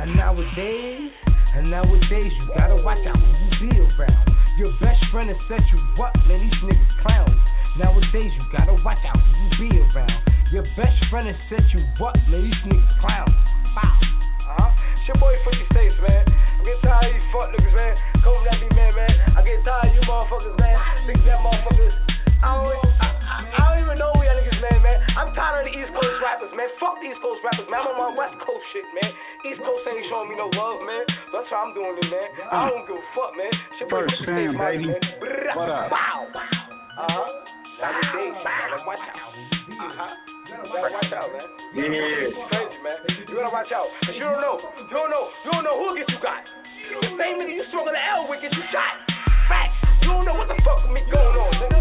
and 0.00 0.16
nowadays, 0.16 1.10
and 1.54 1.70
nowadays, 1.70 2.32
you 2.34 2.48
gotta 2.56 2.82
watch 2.82 3.06
out 3.06 3.18
who 3.18 3.66
you 3.66 3.70
be 3.70 3.78
around. 3.78 4.26
Your 4.58 4.72
best 4.80 5.02
friend 5.12 5.30
has 5.30 5.38
set 5.48 5.62
you 5.70 5.78
up, 6.02 6.14
man. 6.26 6.42
These 6.42 6.58
niggas 6.66 7.02
clowns. 7.02 7.40
Nowadays, 7.78 8.32
you 8.34 8.42
gotta 8.50 8.74
watch 8.82 8.98
out 9.06 9.18
who 9.22 9.62
you 9.62 9.70
be 9.70 9.78
around. 9.78 10.18
Your 10.50 10.66
best 10.76 10.98
friend 11.10 11.28
has 11.28 11.36
set 11.48 11.62
you 11.74 11.78
up, 12.04 12.16
man. 12.26 12.42
These 12.42 12.62
niggas 12.66 13.00
clowns. 13.00 13.34
Wow. 13.78 13.94
Uh-huh. 13.94 14.98
It's 14.98 15.06
your 15.06 15.18
boy 15.22 15.38
50 15.46 15.70
States, 15.70 15.94
man. 16.02 16.26
I'm 16.26 16.66
getting 16.66 16.82
tired 16.82 17.06
of 17.06 17.14
these 17.14 17.28
fuck 17.30 17.48
niggas, 17.54 17.74
man. 17.78 17.94
Come 18.26 18.42
at 18.50 18.58
me, 18.58 18.68
man, 18.74 18.92
man. 18.98 19.14
I 19.38 19.40
get 19.46 19.62
tired 19.62 19.86
of 19.86 19.94
you 19.94 20.02
motherfuckers, 20.02 20.56
man. 20.58 20.74
Think 21.06 21.22
that 21.30 21.38
motherfuckers. 21.38 21.94
I 22.42 22.48
don't, 22.58 22.74
I, 22.98 23.08
I, 23.22 23.38
I 23.54 23.62
don't 23.70 23.78
even 23.86 23.96
know 24.02 24.10
who 24.18 24.26
y'all 24.26 24.34
niggas, 24.34 24.58
man, 24.58 24.78
man. 24.82 24.98
I'm 25.14 25.30
tired 25.38 25.62
of 25.62 25.70
the 25.70 25.74
East 25.78 25.94
Coast 25.94 26.18
rappers, 26.22 26.50
man. 26.58 26.66
Fuck 26.82 26.98
the 26.98 27.06
East 27.14 27.22
Coast 27.22 27.38
rappers, 27.46 27.70
man. 27.70 27.86
I'm 27.86 27.94
on 27.94 27.98
my 27.98 28.10
West 28.18 28.34
Coast 28.42 28.62
shit, 28.74 28.86
man. 28.98 29.10
East 29.46 29.62
Coast 29.62 29.86
ain't 29.86 30.06
showing 30.10 30.30
me 30.30 30.34
no 30.34 30.50
love, 30.50 30.82
man. 30.82 31.06
That's 31.30 31.46
why 31.54 31.62
I'm 31.62 31.70
doing 31.74 31.94
it, 32.02 32.08
man. 32.10 32.28
I 32.50 32.66
don't 32.66 32.82
give 32.86 32.98
a 32.98 33.06
fuck, 33.14 33.34
man. 33.38 33.50
It's 33.54 33.78
your 33.78 33.90
boy 33.94 34.06
First 34.10 34.26
50 34.26 34.26
fam, 34.26 34.58
States, 34.58 34.58
baby. 34.58 34.86
man. 34.90 35.54
What 35.54 35.70
up? 35.70 35.86
Wow. 35.94 36.26
Uh-huh. 36.34 37.30
Nowadays, 37.78 38.34
you 38.34 38.42
gotta 38.42 38.82
watch 38.82 39.06
out. 39.06 39.30
Uh-huh. 39.30 40.10
You 40.26 40.37
gotta 40.66 40.90
watch 40.90 41.12
out, 41.14 41.30
man. 41.30 41.46
Yeah. 41.74 42.28
It's 42.28 42.36
crazy, 42.50 42.78
man. 42.82 42.98
You 43.28 43.34
gotta 43.38 43.52
watch 43.54 43.70
out. 43.70 43.88
Cause 44.02 44.16
you 44.16 44.24
don't 44.24 44.40
know. 44.42 44.58
You 44.58 44.94
don't 44.94 45.10
know. 45.10 45.24
You 45.44 45.50
don't 45.54 45.64
know 45.64 45.76
who 45.78 45.94
gets 45.94 46.10
you 46.10 46.18
got. 46.18 46.42
The 46.88 47.14
same 47.20 47.38
nigga 47.38 47.52
you 47.54 47.64
struggling 47.68 47.94
the 47.94 48.02
L 48.16 48.26
with 48.26 48.42
gets 48.42 48.56
you 48.56 48.64
shot. 48.72 48.98
Facts. 49.46 49.76
You 50.02 50.10
don't 50.10 50.24
know 50.24 50.34
what 50.34 50.48
the 50.48 50.58
fuck 50.64 50.82
with 50.82 50.94
me 50.96 51.04
going 51.06 51.36
on, 51.36 51.52
nigga. 51.62 51.80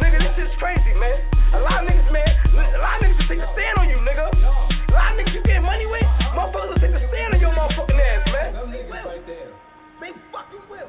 Nigga, 0.00 0.18
this 0.22 0.46
is 0.46 0.52
crazy, 0.60 0.94
man. 0.96 1.18
A 1.56 1.60
lot 1.60 1.82
of 1.82 1.90
niggas, 1.90 2.10
man. 2.12 2.30
A 2.54 2.80
lot 2.80 3.02
of 3.02 3.08
niggas 3.08 3.18
will 3.18 3.28
take 3.28 3.42
a 3.42 3.48
stand 3.52 3.74
on 3.82 3.88
you, 3.90 3.98
nigga. 4.04 4.26
A 4.30 4.92
lot 4.94 5.12
of 5.12 5.18
niggas 5.18 5.34
you 5.34 5.42
get 5.42 5.60
money 5.60 5.86
with, 5.86 6.06
motherfuckers 6.36 6.76
will 6.76 6.82
take 6.82 6.94
a 6.94 7.02
stand 7.10 7.34
on 7.34 7.40
your 7.40 7.52
motherfucking 7.52 7.98
ass, 7.98 8.22
man. 8.30 8.50
They 10.00 10.12
fucking 10.30 10.64
will. 10.70 10.88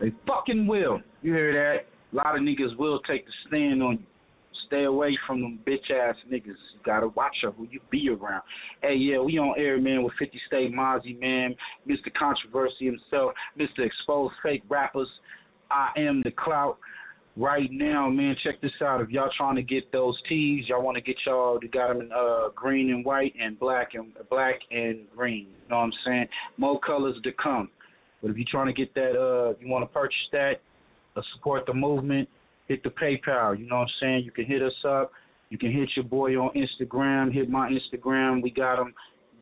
They 0.00 0.12
fucking 0.26 0.66
will. 0.66 1.00
You 1.22 1.32
hear 1.32 1.52
that? 1.52 1.86
A 2.12 2.16
lot 2.16 2.36
of 2.36 2.42
niggas 2.42 2.76
will 2.76 3.00
take 3.00 3.26
the 3.26 3.32
stand 3.48 3.82
on 3.82 3.98
you. 3.98 4.06
Stay 4.66 4.84
away 4.84 5.16
from 5.26 5.40
them 5.40 5.58
bitch 5.66 5.90
ass 5.90 6.16
niggas. 6.30 6.46
You 6.46 6.80
gotta 6.84 7.08
watch 7.08 7.36
out 7.44 7.54
who 7.56 7.66
you 7.70 7.80
be 7.90 8.08
around. 8.08 8.42
Hey, 8.82 8.94
yeah, 8.94 9.18
we 9.18 9.38
on 9.38 9.54
air, 9.58 9.80
man, 9.80 10.02
with 10.02 10.12
50 10.18 10.40
State 10.46 10.72
Mazzi, 10.72 11.18
man, 11.20 11.54
Mr. 11.88 12.12
Controversy 12.18 12.86
himself, 12.86 13.32
Mr. 13.58 13.80
Expose 13.80 14.30
Fake 14.42 14.62
Rappers. 14.68 15.08
I 15.70 15.90
am 15.96 16.22
the 16.22 16.30
clout. 16.30 16.78
Right 17.38 17.70
now, 17.70 18.08
man, 18.08 18.34
check 18.42 18.62
this 18.62 18.72
out. 18.82 19.02
If 19.02 19.10
y'all 19.10 19.28
trying 19.36 19.56
to 19.56 19.62
get 19.62 19.92
those 19.92 20.16
tees, 20.26 20.68
y'all 20.68 20.82
want 20.82 20.94
to 20.94 21.02
get 21.02 21.16
y'all, 21.26 21.58
they 21.60 21.68
got 21.68 21.88
them 21.88 22.00
in 22.00 22.10
uh, 22.10 22.48
green 22.54 22.88
and 22.90 23.04
white 23.04 23.34
and 23.38 23.58
black 23.58 23.92
and 23.92 24.12
black 24.30 24.60
and 24.70 25.00
green. 25.14 25.48
You 25.64 25.68
know 25.68 25.76
what 25.76 25.82
I'm 25.82 25.92
saying? 26.04 26.28
More 26.56 26.80
colors 26.80 27.16
to 27.24 27.32
come. 27.32 27.68
But 28.22 28.30
if 28.30 28.38
you're 28.38 28.46
trying 28.50 28.68
to 28.68 28.72
get 28.72 28.94
that, 28.94 29.20
uh, 29.20 29.54
you 29.60 29.68
want 29.68 29.82
to 29.82 29.92
purchase 29.92 30.16
that, 30.32 30.62
uh, 31.14 31.20
support 31.34 31.66
the 31.66 31.74
movement, 31.74 32.26
hit 32.68 32.82
the 32.82 32.90
PayPal. 32.90 33.58
You 33.58 33.66
know 33.66 33.76
what 33.76 33.82
I'm 33.82 33.94
saying? 34.00 34.24
You 34.24 34.30
can 34.30 34.44
hit 34.44 34.62
us 34.62 34.74
up. 34.84 35.12
You 35.50 35.58
can 35.58 35.72
hit 35.72 35.90
your 35.94 36.04
boy 36.04 36.36
on 36.36 36.50
Instagram. 36.54 37.32
Hit 37.32 37.48
my 37.48 37.70
Instagram. 37.70 38.42
We 38.42 38.50
got 38.50 38.76
them 38.76 38.92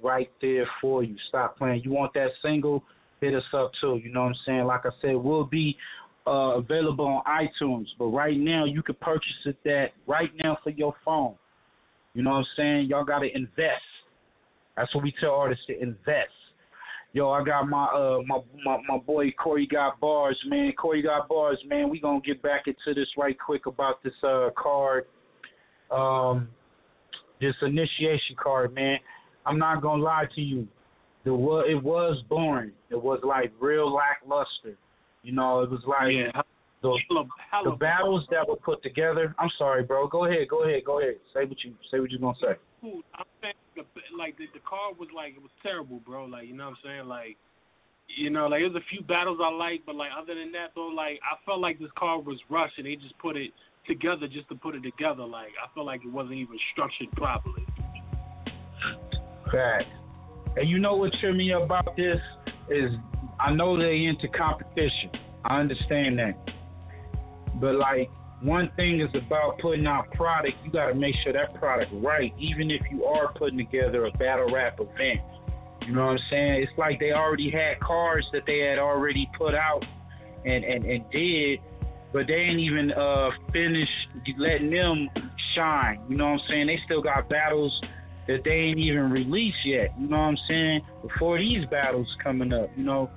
right 0.03 0.31
there 0.41 0.69
for 0.81 1.03
you. 1.03 1.17
Stop 1.29 1.57
playing. 1.57 1.83
You 1.85 1.93
want 1.93 2.13
that 2.15 2.31
single? 2.43 2.85
Hit 3.21 3.35
us 3.35 3.45
up 3.55 3.73
too. 3.81 4.01
You 4.03 4.13
know 4.13 4.23
what 4.23 4.29
I'm 4.29 4.37
saying? 4.45 4.65
Like 4.65 4.85
I 4.85 4.91
said, 5.01 5.17
we'll 5.17 5.45
be 5.45 5.77
uh, 6.27 6.59
available 6.59 7.07
on 7.07 7.23
iTunes. 7.25 7.87
But 7.99 8.07
right 8.07 8.37
now, 8.37 8.65
you 8.65 8.83
can 8.83 8.97
purchase 8.97 9.33
it 9.47 9.57
that 9.65 9.93
right 10.07 10.31
now 10.43 10.59
for 10.63 10.71
your 10.71 10.95
phone. 11.05 11.35
You 12.13 12.23
know 12.23 12.31
what 12.31 12.37
I'm 12.37 12.47
saying? 12.57 12.87
Y'all 12.87 13.05
got 13.05 13.21
to 13.21 13.35
invest. 13.35 13.83
That's 14.77 14.95
what 14.95 15.05
we 15.05 15.15
tell 15.21 15.31
artists 15.31 15.67
to 15.67 15.81
invest. 15.81 16.31
Yo, 17.15 17.31
I 17.31 17.45
got 17.45 17.69
my 17.69 17.85
uh 17.85 18.19
my 18.27 18.41
my, 18.65 18.77
my 18.89 18.99
boy 18.99 19.31
Corey 19.31 19.69
got 19.69 20.01
bars, 20.01 20.36
man. 20.49 20.73
Corey 20.73 21.01
got 21.01 21.28
bars, 21.28 21.59
man. 21.65 21.89
We 21.89 22.01
gonna 22.01 22.20
get 22.20 22.43
back 22.43 22.65
into 22.66 22.93
this 22.93 23.09
right 23.16 23.39
quick 23.39 23.66
about 23.66 24.03
this 24.03 24.12
uh 24.24 24.51
card, 24.59 25.05
um, 25.93 26.49
this 27.41 27.55
initiation 27.62 28.35
card, 28.36 28.74
man. 28.74 28.99
I'm 29.47 29.61
not 29.61 29.81
gonna 29.81 30.03
lie 30.03 30.24
to 30.35 30.41
you. 30.41 30.66
The 31.24 31.31
it 31.69 31.81
was 31.81 32.20
boring. 32.28 32.73
It 32.91 33.01
was 33.01 33.20
like 33.23 33.53
real 33.61 33.95
lackluster. 33.95 34.77
You 35.23 35.32
know, 35.35 35.61
it 35.61 35.70
was 35.70 35.82
like 35.86 36.35
the 36.82 36.99
the 37.62 37.77
battles 37.77 38.24
that 38.32 38.49
were 38.49 38.57
put 38.57 38.82
together. 38.82 39.36
I'm 39.39 39.51
sorry, 39.57 39.85
bro. 39.85 40.09
Go 40.09 40.24
ahead, 40.24 40.49
go 40.49 40.65
ahead, 40.65 40.85
go 40.85 41.01
ahead. 41.01 41.15
Say 41.32 41.45
what 41.45 41.62
you 41.62 41.74
say 41.93 42.01
what 42.01 42.11
you 42.11 42.19
gonna 42.19 42.35
say. 42.41 42.57
I'm 42.82 43.24
saying 43.41 43.55
the, 43.75 43.85
like 44.17 44.37
the, 44.39 44.47
the 44.55 44.61
card 44.69 44.99
was 44.99 45.09
like 45.15 45.35
it 45.37 45.43
was 45.43 45.53
terrible, 45.63 46.01
bro. 46.05 46.25
Like 46.25 46.47
you 46.47 46.55
know 46.55 46.71
what 46.71 46.79
I'm 46.85 46.85
saying, 46.85 47.07
like. 47.07 47.37
You 48.07 48.29
know, 48.29 48.49
like 48.49 48.61
there's 48.61 48.75
a 48.75 48.85
few 48.91 49.01
battles 49.01 49.39
I 49.43 49.49
like, 49.49 49.81
but 49.87 49.95
like 49.97 50.11
other 50.15 50.35
than 50.35 50.53
that 50.53 50.73
though, 50.75 50.89
like 50.89 51.19
I 51.25 51.43
felt 51.47 51.61
like 51.61 51.79
this 51.79 51.89
card 51.99 52.27
was 52.27 52.39
rushed 52.51 52.77
and 52.77 52.87
they 52.87 52.97
just 52.97 53.19
put 53.19 53.35
it 53.35 53.51
together 53.87 54.29
just 54.29 54.47
to 54.51 54.55
put 54.55 54.75
it 54.75 54.83
together. 54.83 55.25
Like 55.25 55.53
I 55.57 55.73
felt 55.75 55.87
like 55.87 56.03
it 56.05 56.13
wasn't 56.13 56.35
even 56.35 56.59
structured 56.73 57.11
properly. 57.13 57.65
Fact. 59.51 59.87
And 60.57 60.69
you 60.69 60.79
know 60.79 60.97
what 60.97 61.13
tripped 61.19 61.37
me 61.37 61.53
about 61.53 61.97
this 61.97 62.21
is 62.69 62.93
I 63.41 63.53
know 63.55 63.79
they 63.79 64.05
into 64.05 64.29
competition. 64.29 65.11
I 65.45 65.61
understand 65.61 66.19
that. 66.19 66.35
But 67.61 67.77
like 67.77 68.11
one 68.40 68.70
thing 68.77 69.01
is 69.01 69.11
about 69.15 69.59
putting 69.59 69.86
out 69.86 70.11
product, 70.12 70.55
you 70.65 70.70
gotta 70.70 70.94
make 70.94 71.15
sure 71.23 71.32
that 71.32 71.55
product 71.55 71.90
right, 71.94 72.32
even 72.39 72.70
if 72.70 72.82
you 72.90 73.05
are 73.05 73.32
putting 73.32 73.59
together 73.59 74.06
a 74.06 74.11
battle 74.12 74.52
rap 74.52 74.78
event. 74.81 75.20
You 75.86 75.94
know 75.94 76.06
what 76.06 76.12
I'm 76.12 76.19
saying? 76.31 76.62
It's 76.62 76.73
like 76.78 76.98
they 77.01 77.12
already 77.12 77.51
had 77.51 77.81
cards 77.81 78.27
that 78.32 78.43
they 78.47 78.61
had 78.61 78.78
already 78.78 79.31
put 79.36 79.55
out 79.55 79.85
and, 80.44 80.65
and, 80.65 80.85
and 80.85 81.05
did, 81.11 81.61
but 82.12 82.27
they 82.27 82.35
ain't 82.35 82.61
even 82.61 82.93
uh 82.93 83.31
finished 83.52 83.90
letting 84.39 84.70
them 84.70 85.09
shine. 85.55 86.01
You 86.09 86.16
know 86.16 86.32
what 86.32 86.40
I'm 86.40 86.48
saying? 86.48 86.66
They 86.66 86.78
still 86.85 87.02
got 87.02 87.28
battles 87.28 87.81
that 88.27 88.43
they 88.44 88.51
ain't 88.51 88.78
even 88.78 89.11
released 89.11 89.65
yet. 89.65 89.93
You 89.98 90.09
know 90.09 90.16
what 90.16 90.24
I'm 90.24 90.39
saying? 90.48 90.81
Before 91.02 91.39
these 91.39 91.66
battles 91.66 92.09
coming 92.23 92.52
up, 92.52 92.70
you 92.77 92.85
know. 92.85 93.11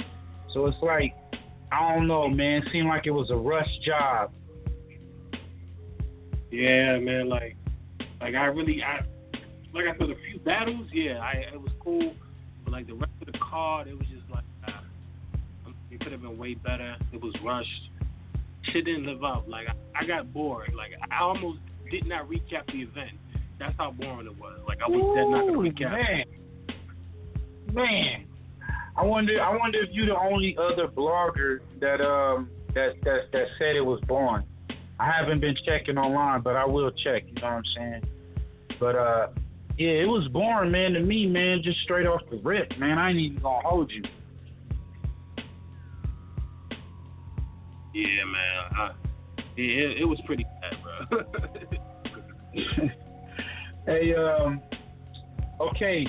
So 0.54 0.66
it's 0.66 0.82
like 0.82 1.14
I 1.72 1.94
don't 1.94 2.08
know, 2.08 2.28
man. 2.28 2.64
It 2.64 2.70
seemed 2.72 2.88
like 2.88 3.06
it 3.06 3.12
was 3.12 3.30
a 3.30 3.36
rush 3.36 3.70
job. 3.86 4.32
Yeah, 6.52 6.98
man. 7.00 7.30
Like, 7.30 7.56
like 8.22 8.36
I 8.36 8.46
really, 8.46 8.82
I 8.84 9.02
like 9.74 9.86
I 9.86 9.98
said, 9.98 10.10
a 10.10 10.16
few 10.30 10.40
battles. 10.40 10.88
Yeah, 10.94 11.20
I 11.20 11.46
it 11.54 11.62
was 11.62 11.72
cool, 11.80 12.14
but 12.64 12.72
like 12.72 12.88
the 12.88 12.94
rest 12.94 13.12
of 13.22 13.32
the 13.32 13.38
card, 13.40 13.88
it 13.88 13.98
was 13.98 14.08
just 14.08 14.30
like 14.32 14.44
uh, 14.68 15.72
it 15.92 16.00
could 16.00 16.12
have 16.12 16.22
been 16.22 16.38
way 16.38 16.54
better. 16.56 16.96
It 17.14 17.22
was 17.22 17.34
rushed. 17.44 17.90
Shit 18.72 18.86
didn't 18.86 19.06
live 19.06 19.24
up. 19.24 19.46
Like 19.48 19.68
I, 19.68 20.04
I 20.04 20.06
got 20.06 20.34
bored. 20.34 20.74
Like 20.76 20.92
I 21.12 21.22
almost 21.22 21.60
did 21.92 22.08
not 22.08 22.30
recap 22.30 22.66
the 22.68 22.82
event. 22.82 23.12
That's 23.60 23.76
how 23.78 23.92
boring 23.92 24.28
it 24.28 24.38
was. 24.40 24.60
Like 24.68 24.80
I 24.82 24.90
was 24.90 25.16
dead 25.16 25.30
not 25.30 25.48
gonna 25.48 25.58
recap. 25.58 25.92
man. 25.92 26.26
Man, 27.74 28.26
I 28.96 29.04
wonder. 29.04 29.42
I 29.42 29.56
wonder 29.56 29.80
if 29.84 29.90
you're 29.92 30.08
the 30.08 30.18
only 30.18 30.58
other 30.58 30.88
blogger 30.88 31.60
that 31.82 32.02
um 32.02 32.50
that 32.74 32.94
that 33.04 33.32
that 33.34 33.48
said 33.60 33.76
it 33.76 33.86
was 33.86 34.00
boring. 34.08 34.46
I 35.00 35.12
haven't 35.12 35.42
been 35.42 35.56
checking 35.66 35.98
online, 35.98 36.42
but 36.42 36.56
I 36.56 36.66
will 36.66 36.92
check. 36.92 37.24
You 37.28 37.34
know 37.36 37.48
what 37.48 37.54
I'm 37.54 37.64
saying? 37.76 38.04
But 38.80 38.96
uh, 38.96 39.28
yeah, 39.78 39.90
it 39.90 40.08
was 40.08 40.28
boring, 40.30 40.72
man. 40.72 40.94
To 40.94 41.00
me, 41.00 41.26
man, 41.26 41.62
just 41.64 41.80
straight 41.82 42.08
off 42.08 42.22
the 42.30 42.38
rip, 42.38 42.78
man. 42.78 42.98
I 42.98 43.10
ain't 43.10 43.20
even 43.20 43.42
gonna 43.42 43.68
hold 43.68 43.92
you. 43.92 44.04
Yeah, 47.94 48.26
man. 48.26 48.72
I, 48.78 48.92
yeah, 49.56 49.66
it, 49.66 50.02
it 50.02 50.06
was 50.06 50.20
pretty 50.26 50.46
bad, 50.62 51.10
bro. 51.10 51.24
Hey, 53.88 54.14
um, 54.16 54.62
okay. 55.62 56.06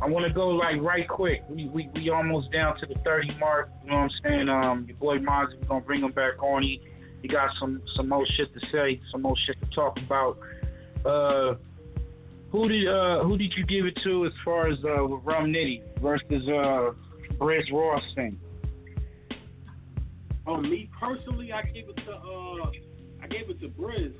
I 0.00 0.06
want 0.06 0.26
to 0.26 0.32
go 0.32 0.50
like 0.50 0.80
right 0.80 1.08
quick. 1.08 1.42
We, 1.48 1.66
we 1.66 1.90
we 1.92 2.08
almost 2.08 2.52
down 2.52 2.78
to 2.78 2.86
the 2.86 2.94
30 3.04 3.36
mark. 3.40 3.68
You 3.82 3.90
know 3.90 3.96
what 3.96 4.02
I'm 4.02 4.10
saying? 4.22 4.48
Um, 4.48 4.84
your 4.86 4.96
boy 4.96 5.18
Mazzi, 5.18 5.60
we're 5.60 5.66
gonna 5.66 5.80
bring 5.80 6.02
him 6.02 6.12
back 6.12 6.40
on. 6.40 6.62
He 6.62 6.80
he 7.22 7.28
got 7.28 7.50
some 7.58 7.82
some 7.96 8.08
more 8.08 8.26
shit 8.36 8.52
to 8.54 8.60
say, 8.72 9.00
some 9.10 9.22
more 9.22 9.36
shit 9.46 9.56
to 9.60 9.66
talk 9.74 9.96
about. 9.98 10.38
Uh, 11.04 11.54
who 12.50 12.68
did 12.68 12.88
uh 12.88 13.22
who 13.24 13.38
did 13.38 13.52
you 13.56 13.64
give 13.64 13.86
it 13.86 13.98
to 14.02 14.26
as 14.26 14.32
far 14.44 14.68
as 14.68 14.78
uh 14.84 15.04
with 15.04 15.24
Rum 15.24 15.52
Nitty 15.52 15.82
versus 16.00 16.48
uh 16.48 16.92
Briz 17.38 17.70
Ross 17.72 18.02
thing? 18.14 18.38
oh, 20.46 20.60
me 20.60 20.90
personally, 20.98 21.52
I 21.52 21.62
gave 21.62 21.88
it 21.88 21.96
to 21.96 22.12
uh, 22.12 22.70
I 23.22 23.26
gave 23.28 23.50
it 23.50 23.60
to 23.60 23.68
Briz. 23.68 24.14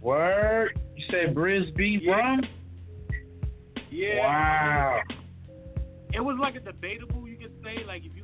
Word? 0.00 0.78
You 0.96 1.04
said 1.10 1.34
Briz 1.34 1.74
beat 1.76 2.02
Rum? 2.06 2.42
Yeah. 3.90 4.20
Wow. 4.20 5.00
It 6.12 6.20
was 6.20 6.36
like 6.40 6.56
a 6.56 6.60
debatable, 6.60 7.26
you 7.28 7.36
could 7.36 7.54
say. 7.62 7.84
Like 7.86 8.04
if 8.04 8.14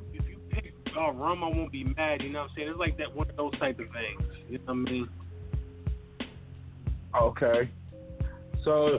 you 0.95 1.03
if 1.03 1.07
you 1.07 1.13
pick 1.13 1.19
uh, 1.19 1.25
rum, 1.25 1.45
I 1.45 1.49
won't 1.49 1.73
be 1.73 1.85
mad. 1.85 2.23
You 2.23 2.31
know 2.31 2.41
what 2.41 2.51
I'm 2.51 2.57
saying? 2.57 2.69
It's 2.69 2.79
like 2.79 2.99
that 2.99 3.15
one 3.15 3.31
of 3.31 3.37
those 3.37 3.59
type 3.59 3.79
of 3.79 3.87
things. 3.87 4.31
You 4.49 4.59
know 4.59 4.65
what 4.67 4.73
I 4.73 4.75
mean? 4.75 5.09
Okay. 7.21 7.71
So 8.65 8.99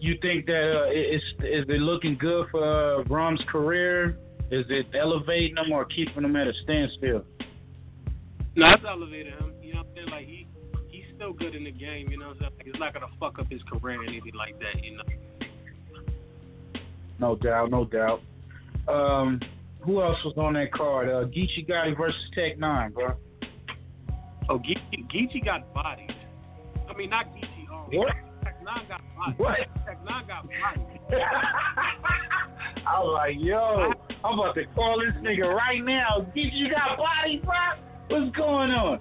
you 0.00 0.18
think 0.22 0.46
that 0.46 0.86
uh, 0.86 0.90
is 0.90 1.22
is 1.40 1.64
it 1.68 1.80
looking 1.80 2.16
good 2.18 2.46
for 2.50 3.00
uh, 3.00 3.04
Rum's 3.04 3.42
career? 3.48 4.18
Is 4.50 4.66
it 4.68 4.86
elevating 4.94 5.56
him 5.56 5.72
or 5.72 5.84
keeping 5.84 6.24
him 6.24 6.36
at 6.36 6.46
a 6.46 6.52
standstill? 6.62 7.24
No, 8.54 8.66
it's 8.66 8.84
elevating 8.88 9.32
him. 9.32 9.52
You 9.60 9.74
know 9.74 9.80
what 9.80 9.88
I'm 9.88 9.94
saying? 9.94 10.08
Like 10.08 10.26
he 10.26 10.46
he's 10.88 11.04
still 11.16 11.32
good 11.32 11.54
in 11.54 11.64
the 11.64 11.72
game. 11.72 12.08
You 12.10 12.18
know 12.18 12.28
what 12.28 12.36
I'm 12.36 12.40
saying? 12.40 12.52
Like, 12.58 12.66
it's 12.66 12.78
not 12.78 12.94
gonna 12.94 13.06
fuck 13.18 13.38
up 13.38 13.50
his 13.50 13.62
career 13.62 14.00
or 14.00 14.04
anything 14.04 14.34
like 14.34 14.58
that. 14.60 14.84
You 14.84 14.98
know. 14.98 15.02
No 17.18 17.34
doubt, 17.34 17.70
no 17.70 17.84
doubt. 17.86 18.20
Um, 18.88 19.40
who 19.86 20.02
else 20.02 20.18
was 20.24 20.34
on 20.36 20.54
that 20.54 20.72
card? 20.72 21.08
Uh, 21.08 21.24
Geechee 21.28 21.66
Gotti 21.68 21.96
versus 21.96 22.20
Tech 22.34 22.58
Nine, 22.58 22.92
bro. 22.92 23.14
Oh, 24.48 24.58
Geechee, 24.58 25.06
Geechee 25.14 25.44
got 25.44 25.72
bodied. 25.72 26.10
I 26.88 26.96
mean, 26.96 27.10
not 27.10 27.26
Geechee. 27.34 27.70
Um, 27.70 27.86
What? 27.92 28.12
Tech 28.42 28.62
Nine 28.64 28.88
got 28.88 29.00
bodied. 29.16 29.38
What? 29.38 29.58
Tech 29.86 30.04
Nine 30.04 30.26
got 30.26 30.44
bodied. 30.44 30.86
I 32.88 33.00
was 33.00 33.14
like, 33.14 33.36
yo, 33.38 33.92
I'm 34.24 34.38
about 34.38 34.54
to 34.56 34.64
call 34.74 35.00
this 35.00 35.14
nigga 35.22 35.52
right 35.52 35.82
now. 35.84 36.26
Geechee 36.36 36.70
got 36.70 36.98
body, 36.98 37.42
bro. 37.44 37.54
What's 38.08 38.36
going 38.36 38.70
on? 38.70 39.00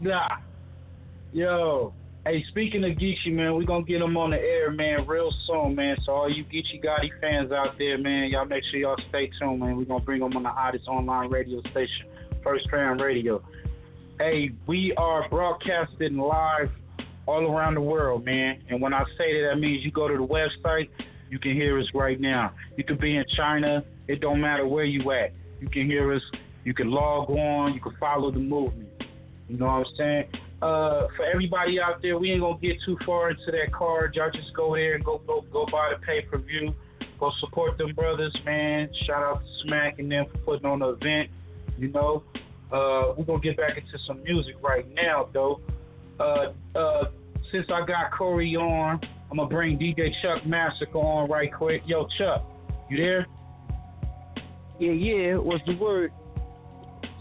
Nah. 0.00 0.28
Yo. 1.32 1.92
Hey, 2.26 2.44
speaking 2.48 2.82
of 2.82 2.90
Geechee, 2.98 3.32
man, 3.32 3.54
we're 3.54 3.62
gonna 3.62 3.84
get 3.84 4.02
him 4.02 4.16
on 4.16 4.30
the 4.30 4.36
air, 4.36 4.72
man, 4.72 5.06
real 5.06 5.32
soon, 5.46 5.76
man. 5.76 5.96
So 6.04 6.10
all 6.10 6.28
you 6.28 6.42
Geechee 6.42 6.84
Gotti 6.84 7.08
fans 7.20 7.52
out 7.52 7.78
there, 7.78 7.98
man, 7.98 8.30
y'all 8.30 8.44
make 8.44 8.64
sure 8.64 8.80
y'all 8.80 8.96
stay 9.10 9.30
tuned, 9.38 9.60
man. 9.60 9.76
We're 9.76 9.84
gonna 9.84 10.02
bring 10.02 10.22
him 10.22 10.36
on 10.36 10.42
the 10.42 10.48
hottest 10.48 10.88
online 10.88 11.30
radio 11.30 11.60
station, 11.70 12.08
First 12.42 12.68
Fam 12.68 13.00
Radio. 13.00 13.44
Hey, 14.18 14.50
we 14.66 14.92
are 14.96 15.28
broadcasting 15.28 16.16
live 16.16 16.68
all 17.26 17.48
around 17.48 17.74
the 17.76 17.80
world, 17.80 18.24
man. 18.24 18.60
And 18.70 18.82
when 18.82 18.92
I 18.92 19.04
say 19.16 19.40
that, 19.40 19.50
that 19.52 19.60
means 19.60 19.84
you 19.84 19.92
go 19.92 20.08
to 20.08 20.16
the 20.16 20.26
website, 20.26 20.88
you 21.30 21.38
can 21.38 21.54
hear 21.54 21.78
us 21.78 21.86
right 21.94 22.20
now. 22.20 22.52
You 22.76 22.82
could 22.82 22.98
be 22.98 23.14
in 23.14 23.24
China, 23.36 23.84
it 24.08 24.20
don't 24.20 24.40
matter 24.40 24.66
where 24.66 24.84
you 24.84 25.12
at. 25.12 25.32
You 25.60 25.68
can 25.68 25.86
hear 25.86 26.12
us. 26.12 26.22
You 26.64 26.74
can 26.74 26.90
log 26.90 27.30
on. 27.30 27.72
You 27.72 27.80
can 27.80 27.94
follow 28.00 28.32
the 28.32 28.40
movement. 28.40 28.90
You 29.48 29.58
know 29.58 29.66
what 29.66 29.86
I'm 29.86 29.96
saying? 29.96 30.24
Uh, 30.62 31.06
for 31.16 31.24
everybody 31.26 31.78
out 31.78 32.00
there, 32.00 32.18
we 32.18 32.32
ain't 32.32 32.40
gonna 32.40 32.58
get 32.58 32.76
too 32.84 32.96
far 33.04 33.30
into 33.30 33.50
that 33.50 33.72
card. 33.72 34.14
Y'all 34.14 34.30
just 34.30 34.54
go 34.54 34.74
there 34.74 34.94
and 34.94 35.04
go 35.04 35.20
go 35.26 35.44
go 35.52 35.66
buy 35.70 35.92
the 35.92 36.04
pay 36.04 36.22
per 36.22 36.38
view. 36.38 36.74
Go 37.20 37.30
support 37.40 37.76
them 37.76 37.94
brothers, 37.94 38.36
man. 38.44 38.88
Shout 39.06 39.22
out 39.22 39.42
to 39.42 39.48
Smack 39.64 39.98
and 39.98 40.10
them 40.10 40.26
for 40.30 40.38
putting 40.38 40.66
on 40.66 40.78
the 40.78 40.88
event. 40.88 41.30
You 41.78 41.88
know, 41.88 42.22
uh, 42.72 43.12
we're 43.16 43.24
gonna 43.24 43.40
get 43.40 43.58
back 43.58 43.76
into 43.76 43.98
some 44.06 44.22
music 44.22 44.54
right 44.62 44.86
now, 44.94 45.28
though. 45.32 45.60
Uh, 46.18 46.52
uh, 46.74 47.04
since 47.52 47.66
I 47.70 47.84
got 47.86 48.12
Corey 48.16 48.56
on, 48.56 49.00
I'm 49.30 49.36
gonna 49.36 49.48
bring 49.48 49.78
DJ 49.78 50.10
Chuck 50.22 50.46
Massacre 50.46 50.98
on 50.98 51.28
right 51.30 51.52
quick. 51.52 51.82
Yo, 51.84 52.06
Chuck, 52.16 52.44
you 52.88 52.96
there? 52.96 53.26
Yeah, 54.78 54.92
yeah. 54.92 55.36
What's 55.36 55.64
the 55.66 55.76
word? 55.76 56.12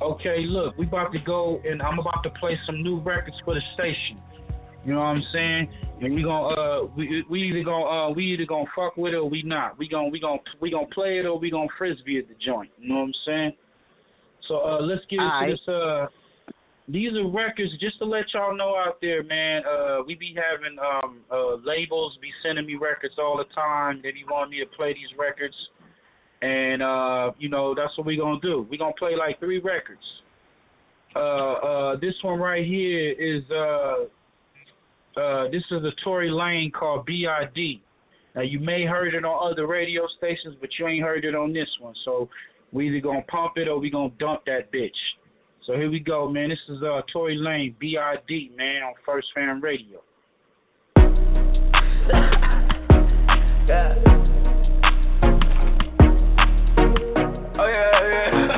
Okay, 0.01 0.45
look, 0.45 0.77
we 0.77 0.85
about 0.85 1.13
to 1.13 1.19
go 1.19 1.61
and 1.67 1.81
I'm 1.81 1.99
about 1.99 2.21
to 2.23 2.29
play 2.31 2.59
some 2.65 2.83
new 2.83 2.99
records 2.99 3.37
for 3.45 3.53
the 3.53 3.61
station. 3.73 4.21
You 4.85 4.93
know 4.93 4.99
what 4.99 5.05
I'm 5.05 5.23
saying? 5.33 5.69
And 6.01 6.13
we 6.13 6.21
gonna 6.21 6.47
uh 6.47 6.87
we 6.95 7.23
we 7.29 7.43
either 7.43 7.63
gonna 7.63 7.85
uh 7.85 8.09
we 8.11 8.25
either 8.33 8.45
gonna 8.45 8.69
fuck 8.75 8.97
with 8.97 9.13
it 9.13 9.17
or 9.17 9.29
we 9.29 9.41
not. 9.41 9.79
We 9.79 9.87
gonna 9.87 10.09
we 10.09 10.19
gonna 10.19 10.39
we 10.61 10.69
gonna 10.69 10.87
play 10.87 11.17
it 11.19 11.25
or 11.25 11.39
we 11.39 11.49
gonna 11.49 11.69
frisbee 11.77 12.19
at 12.19 12.27
the 12.27 12.35
joint. 12.45 12.69
You 12.77 12.89
know 12.89 12.95
what 12.95 13.05
I'm 13.05 13.13
saying? 13.25 13.53
So 14.47 14.59
uh 14.59 14.81
let's 14.81 15.01
get 15.09 15.19
into 15.19 15.31
Alright. 15.31 15.51
this 15.51 15.67
uh 15.67 16.05
these 16.87 17.13
are 17.13 17.27
records 17.27 17.71
just 17.79 17.97
to 17.97 18.05
let 18.05 18.31
y'all 18.33 18.55
know 18.55 18.75
out 18.75 19.01
there, 19.01 19.23
man. 19.23 19.63
Uh 19.65 20.03
we 20.05 20.13
be 20.13 20.35
having 20.35 20.77
um 20.77 21.21
uh 21.31 21.55
labels 21.65 22.17
be 22.21 22.29
sending 22.43 22.67
me 22.67 22.75
records 22.75 23.15
all 23.17 23.37
the 23.37 23.51
time. 23.55 24.01
They 24.03 24.11
be 24.11 24.23
wanting 24.29 24.51
me 24.51 24.59
to 24.59 24.67
play 24.67 24.93
these 24.93 25.17
records. 25.17 25.55
And 26.41 26.81
uh, 26.81 27.31
you 27.37 27.49
know, 27.49 27.73
that's 27.73 27.97
what 27.97 28.05
we're 28.05 28.21
gonna 28.21 28.39
do. 28.41 28.67
We're 28.69 28.77
gonna 28.77 28.93
play 28.97 29.15
like 29.15 29.39
three 29.39 29.59
records. 29.59 30.01
Uh 31.15 31.19
uh 31.53 31.95
this 31.99 32.13
one 32.21 32.39
right 32.39 32.65
here 32.65 33.11
is 33.11 33.43
uh 33.49 34.05
uh 35.19 35.49
this 35.49 35.63
is 35.71 35.83
a 35.83 35.91
Tory 36.03 36.29
Lane 36.29 36.71
called 36.71 37.05
B.I.D. 37.05 37.81
Now 38.35 38.41
you 38.41 38.59
may 38.59 38.85
heard 38.85 39.13
it 39.13 39.23
on 39.23 39.51
other 39.51 39.65
radio 39.65 40.07
stations, 40.17 40.55
but 40.59 40.69
you 40.77 40.87
ain't 40.87 41.03
heard 41.03 41.23
it 41.23 41.35
on 41.35 41.53
this 41.53 41.69
one. 41.79 41.95
So 42.03 42.29
we 42.73 42.89
either 42.89 42.99
gonna 42.99 43.21
pump 43.23 43.53
it 43.55 43.67
or 43.69 43.79
we 43.79 43.89
gonna 43.89 44.11
dump 44.19 44.41
that 44.45 44.71
bitch. 44.73 44.91
So 45.65 45.73
here 45.73 45.89
we 45.89 45.99
go, 45.99 46.29
man. 46.29 46.49
This 46.49 46.59
is 46.67 46.83
uh 46.83 47.01
Tory 47.11 47.37
Lane, 47.37 47.75
B.I.D. 47.79 48.51
man 48.57 48.83
on 48.83 48.93
First 49.05 49.27
Fam 49.33 49.61
Radio. 49.61 50.01
Yeah. 53.67 54.24
Oh 57.57 57.67
yeah, 57.71 58.03
yeah. 58.03 58.51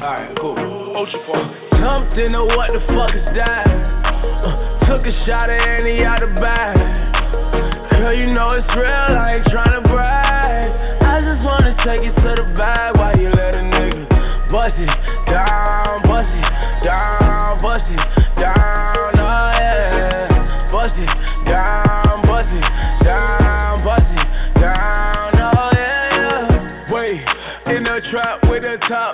Alright, 0.00 0.32
cool. 0.40 0.56
Ultra 0.96 1.20
Jumped 1.76 2.16
into 2.16 2.44
what 2.48 2.72
the 2.72 2.80
fuck 2.96 3.12
is 3.12 3.28
that? 3.36 3.68
Uh, 3.68 4.88
took 4.88 5.04
a 5.04 5.12
shot 5.26 5.50
at 5.50 5.60
any 5.60 6.02
out 6.02 6.22
of 6.22 6.32
bag. 6.40 6.80
Girl, 7.92 8.16
you 8.16 8.32
know 8.32 8.52
it's 8.56 8.66
real, 8.72 8.88
I 8.88 9.36
ain't 9.36 9.44
tryna 9.52 9.82
brag. 9.84 10.72
I 11.04 11.20
just 11.20 11.44
wanna 11.44 11.76
take 11.84 12.00
it 12.08 12.14
to 12.24 12.40
the 12.40 12.48
bag 12.56 12.96
while 12.96 13.12
you 13.20 13.28
let 13.28 13.52
a 13.52 13.60
nigga 13.60 14.08
bust 14.50 14.72
it 14.78 14.88
down, 15.28 16.00
bust 16.08 16.32
it 16.32 16.48
down, 16.88 17.60
bust 17.60 17.84
it 17.92 18.00
down, 18.40 19.12
oh 19.20 19.52
yeah. 19.60 20.72
Bust 20.72 20.96
it 20.96 21.10
down, 21.44 21.91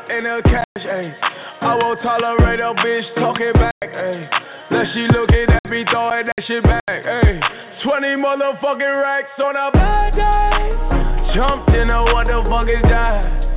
the 0.06 0.42
top 0.42 0.42
the 0.44 0.48
cash, 0.48 0.86
ayy. 0.86 1.14
I 1.60 1.74
won't 1.74 2.00
tolerate 2.02 2.60
a 2.60 2.74
bitch 2.78 3.06
talking 3.16 3.52
back, 3.54 3.74
ayy. 3.82 4.28
Now 4.70 4.84
she 4.94 5.08
looking 5.10 5.46
at 5.48 5.64
me 5.70 5.84
throwing 5.90 6.26
that 6.26 6.44
shit 6.46 6.62
back, 6.62 6.82
ayy. 6.86 7.40
20 7.82 8.06
motherfucking 8.18 9.02
racks 9.02 9.38
on 9.42 9.56
a 9.56 9.70
bad 9.72 10.14
day. 10.14 11.34
Jumped 11.34 11.70
in 11.74 11.90
a 11.90 12.02
what 12.14 12.26
the 12.26 12.42
fuck 12.46 12.68
is 12.68 12.82
that? 12.90 13.48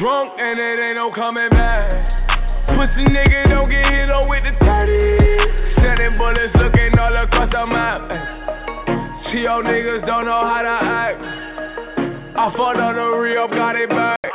Drunk 0.00 0.32
and 0.38 0.58
it 0.58 0.78
ain't 0.80 0.96
no 0.96 1.12
coming 1.14 1.48
back. 1.50 2.26
Pussy 2.76 3.06
nigga 3.08 3.48
don't 3.48 3.70
get 3.70 3.86
hit 3.92 4.10
on 4.10 4.28
with 4.28 4.44
the 4.44 4.52
30. 4.60 5.80
Sending 5.80 6.18
bullets 6.18 6.52
looking 6.56 6.98
all 6.98 7.16
across 7.16 7.50
the 7.52 7.66
map. 7.66 8.02
y'all 9.32 9.62
niggas 9.62 10.04
don't 10.06 10.24
know 10.26 10.42
how 10.44 10.62
to 10.62 10.76
act. 10.84 11.20
I 12.36 12.52
fought 12.56 12.76
on 12.76 12.96
the 12.96 13.16
re-up, 13.16 13.50
got 13.50 13.76
it 13.76 13.88
back. 13.88 14.25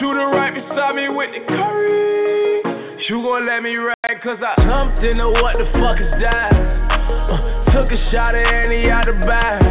Shooter 0.00 0.26
right 0.26 0.50
beside 0.50 0.96
me 0.96 1.08
with 1.08 1.30
the 1.30 1.40
curry. 1.46 2.62
You 3.08 3.22
gon' 3.22 3.46
let 3.46 3.62
me 3.62 3.76
rag, 3.76 4.16
cause 4.24 4.42
I 4.42 4.58
jumped 4.64 5.04
into 5.04 5.28
what 5.28 5.54
the 5.54 5.70
fuck 5.78 6.00
is 6.02 6.10
that? 6.18 6.50
Uh, 6.50 7.70
took 7.70 7.92
a 7.92 7.98
shot 8.10 8.34
at 8.34 8.42
any 8.42 8.90
out 8.90 9.06
the 9.06 9.12
bag. 9.12 9.62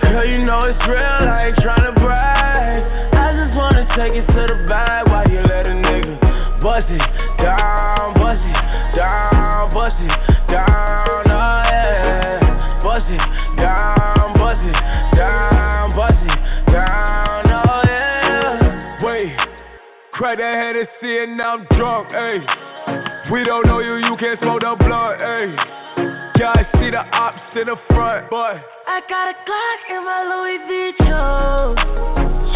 Girl, 0.00 0.24
you 0.24 0.44
know 0.46 0.64
it's 0.64 0.78
real, 0.88 0.96
I 0.96 1.52
ain't 1.52 1.56
tryna 1.58 1.94
brag. 2.00 2.80
I 3.12 3.36
just 3.36 3.52
wanna 3.58 3.84
take 3.92 4.14
it 4.16 4.24
to 4.24 4.42
the 4.46 4.64
bag 4.70 5.06
while 5.08 5.28
you 5.28 5.42
let 5.42 5.66
a 5.66 5.74
nigga 5.74 6.62
bust 6.62 6.88
it 6.88 7.02
down, 7.42 8.14
bust 8.14 8.40
it 8.40 8.96
down, 8.96 9.74
bust 9.74 9.96
it 10.00 10.14
down, 10.48 11.29
Crack 20.20 20.36
that 20.36 20.52
Hennessy 20.52 21.16
and 21.16 21.40
I'm 21.40 21.64
drunk, 21.80 22.12
ayy. 22.12 22.44
We 23.32 23.40
don't 23.40 23.64
know 23.64 23.80
you, 23.80 24.04
you 24.04 24.20
can't 24.20 24.36
smoke 24.44 24.60
the 24.60 24.76
blunt, 24.76 25.16
ayy. 25.16 25.56
Yeah, 26.36 26.52
I 26.52 26.68
see 26.76 26.92
the 26.92 27.00
ops 27.00 27.40
in 27.56 27.64
the 27.72 27.80
front, 27.88 28.28
but 28.28 28.60
I 28.84 29.00
got 29.08 29.32
a 29.32 29.36
Glock 29.48 29.80
in 29.88 30.04
my 30.04 30.20
Louis 30.28 30.60
Vuitton. 30.68 31.72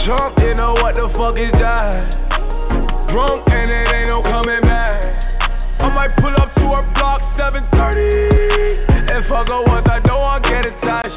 Trump 0.04 0.36
didn't 0.36 0.60
know 0.60 0.76
what 0.76 0.92
the 0.92 1.08
fuck 1.16 1.40
is 1.40 1.56
that. 1.56 3.08
Drunk 3.08 3.48
and 3.48 3.72
it 3.72 3.88
ain't 3.96 4.12
no 4.12 4.20
coming 4.20 4.60
back. 4.60 5.80
I 5.80 5.88
might 5.88 6.12
pull 6.20 6.36
up 6.36 6.52
to 6.60 6.68
her 6.68 6.84
block 6.92 7.24
730 7.40 9.08
and 9.08 9.24
fuck 9.24 9.48
her 9.48 9.64
once 9.72 9.88
I 9.88 10.04
know 10.04 10.20
I 10.20 10.36
get 10.44 10.68
attached. 10.68 11.16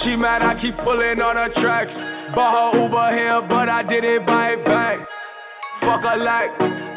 She 0.00 0.16
mad 0.16 0.40
I 0.40 0.56
keep 0.56 0.72
pulling 0.80 1.20
on 1.20 1.36
her 1.36 1.52
tracks. 1.60 1.92
Bought 2.32 2.72
her 2.72 2.80
Uber 2.80 3.12
here, 3.12 3.44
but 3.44 3.68
I 3.68 3.84
didn't 3.84 4.24
buy 4.24 4.56
it 4.56 4.64
back. 4.64 5.17
Fuck 5.80 6.02
her 6.02 6.18
like 6.18 6.50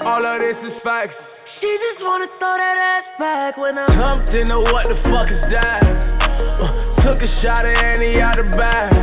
all 0.05 0.25
of 0.25 0.41
this 0.41 0.57
is 0.65 0.77
facts. 0.83 1.13
She 1.59 1.67
just 1.67 2.01
wanna 2.03 2.27
throw 2.39 2.55
that 2.57 2.77
ass 2.77 3.07
back 3.19 3.57
when 3.57 3.77
I'm 3.77 3.91
Jumped 3.93 4.33
into 4.33 4.59
what 4.59 4.89
the 4.89 4.97
fuck 5.09 5.29
is 5.29 5.43
that? 5.53 5.83
Uh, 5.85 7.05
took 7.05 7.21
a 7.21 7.29
shot 7.41 7.65
at 7.65 7.77
Annie 7.77 8.19
out 8.19 8.37
the 8.37 8.47
bag. 8.57 8.93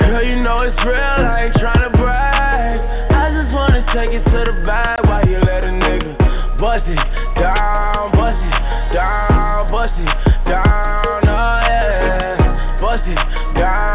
Girl, 0.00 0.22
you 0.24 0.42
know 0.42 0.66
it's 0.66 0.76
real, 0.82 0.98
I 0.98 1.46
ain't 1.46 1.54
tryna 1.56 1.90
brag. 1.94 2.80
I 3.14 3.30
just 3.30 3.54
wanna 3.54 3.82
take 3.94 4.10
it 4.10 4.24
to 4.24 4.40
the 4.50 4.56
bag 4.66 5.06
while 5.06 5.26
you 5.26 5.38
let 5.38 5.62
a 5.64 5.72
nigga 5.72 6.58
bust 6.58 6.84
it 6.86 6.98
down, 7.38 8.10
bust 8.12 8.40
it 8.40 8.94
down, 8.94 9.70
bust 9.70 9.94
it 9.94 10.10
down, 10.48 11.22
oh 11.22 11.58
yeah. 11.70 12.80
Bust 12.80 13.06
it 13.06 13.18
down, 13.58 13.93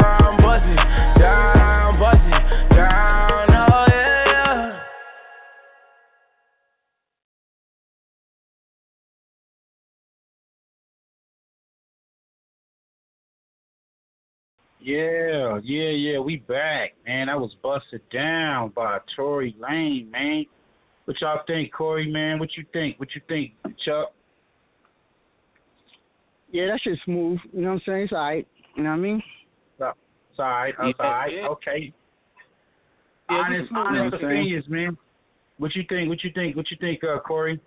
Yeah, 14.82 15.58
yeah, 15.62 15.90
yeah. 15.90 16.18
We 16.18 16.36
back, 16.36 16.94
man. 17.06 17.28
I 17.28 17.36
was 17.36 17.54
busted 17.62 18.00
down 18.10 18.70
by 18.70 18.98
Tory 19.14 19.54
Lane, 19.60 20.10
man. 20.10 20.46
What 21.04 21.20
y'all 21.20 21.40
think, 21.46 21.72
Corey, 21.72 22.10
man? 22.10 22.38
What 22.38 22.50
you 22.56 22.64
think? 22.72 22.98
What 22.98 23.08
you 23.14 23.20
think, 23.28 23.52
Chuck? 23.84 24.12
Yeah, 26.52 26.66
that 26.68 26.80
shit's 26.82 27.00
smooth. 27.04 27.38
You 27.52 27.62
know 27.62 27.68
what 27.68 27.74
I'm 27.74 27.80
saying? 27.86 28.02
It's 28.04 28.12
alright. 28.12 28.46
You 28.76 28.82
know 28.84 28.90
what 28.90 28.96
I 28.96 29.00
mean? 29.00 29.22
It's 29.78 30.38
alright, 30.38 30.74
it's 30.80 30.98
Yeah, 30.98 31.06
alright, 31.06 31.32
yeah. 31.34 31.48
okay. 31.48 31.92
Yeah, 33.28 33.36
honest, 33.36 33.62
it's 33.62 33.72
honest 33.74 33.90
you 33.90 33.96
know 33.98 34.04
what 34.04 34.14
I'm 34.14 34.20
saying? 34.20 34.32
opinions, 34.32 34.64
man. 34.68 34.98
What 35.58 35.74
you 35.74 35.82
think? 35.88 36.08
What 36.08 36.24
you 36.24 36.30
think? 36.34 36.56
What 36.56 36.70
you 36.70 36.76
think, 36.80 37.04
uh, 37.04 37.18
Corey? 37.20 37.60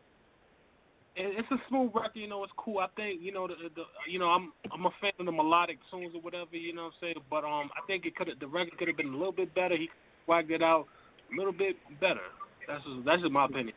It- 1.15 1.37
It's 1.39 1.51
a 1.51 1.61
smooth 1.67 1.91
record, 1.93 2.15
you 2.15 2.27
know. 2.27 2.43
It's 2.43 2.53
cool. 2.57 2.79
I 2.79 2.87
think, 2.95 3.21
you 3.21 3.31
know, 3.31 3.47
the, 3.47 3.55
the 3.75 3.83
you 4.09 4.17
know, 4.19 4.29
I'm 4.29 4.51
I'm 4.71 4.85
a 4.85 4.91
fan 4.99 5.11
of 5.19 5.25
the 5.25 5.31
melodic 5.31 5.77
tunes 5.91 6.15
or 6.15 6.21
whatever, 6.21 6.55
you 6.55 6.73
know 6.73 6.85
what 6.85 6.93
I'm 6.93 6.99
saying. 7.01 7.15
But 7.29 7.43
um, 7.45 7.69
I 7.77 7.85
think 7.85 8.05
it 8.05 8.15
could 8.15 8.29
the 8.39 8.47
record 8.47 8.77
could 8.77 8.87
have 8.87 8.97
been 8.97 9.13
a 9.13 9.17
little 9.17 9.31
bit 9.31 9.53
better. 9.53 9.77
He 9.77 9.89
swagged 10.27 10.49
it 10.49 10.63
out 10.63 10.87
a 11.31 11.37
little 11.37 11.53
bit 11.53 11.75
better. 12.01 12.21
That's 12.67 12.83
just, 12.83 13.05
that's 13.05 13.21
just 13.21 13.31
my 13.31 13.45
opinion. 13.45 13.75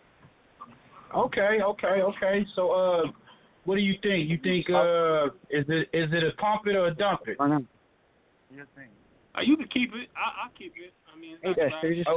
Okay, 1.14 1.60
okay, 1.62 2.02
okay. 2.02 2.46
So, 2.54 2.70
uh, 2.72 3.02
what 3.64 3.74
do 3.76 3.80
you 3.82 3.94
think? 4.02 4.28
You 4.30 4.38
think 4.42 4.68
uh, 4.70 5.26
is 5.50 5.64
it 5.68 5.88
is 5.92 6.12
it 6.12 6.24
a 6.24 6.32
pump 6.40 6.66
it 6.66 6.76
or 6.76 6.86
a 6.86 6.94
dump 6.94 7.28
it? 7.28 7.36
I 7.38 7.48
Uh, 9.36 9.42
you 9.42 9.56
can 9.56 9.68
keep 9.68 9.94
it. 9.94 10.08
I 10.16 10.46
I 10.46 10.48
keep 10.56 10.72
it. 10.76 10.94
I 11.12 11.18
mean, 11.18 11.34
it's 11.34 11.42
Hey, 11.42 11.48
not 11.50 11.56
that 11.56 11.70
bad. 11.70 11.82
shit 11.82 11.96
just 11.98 12.08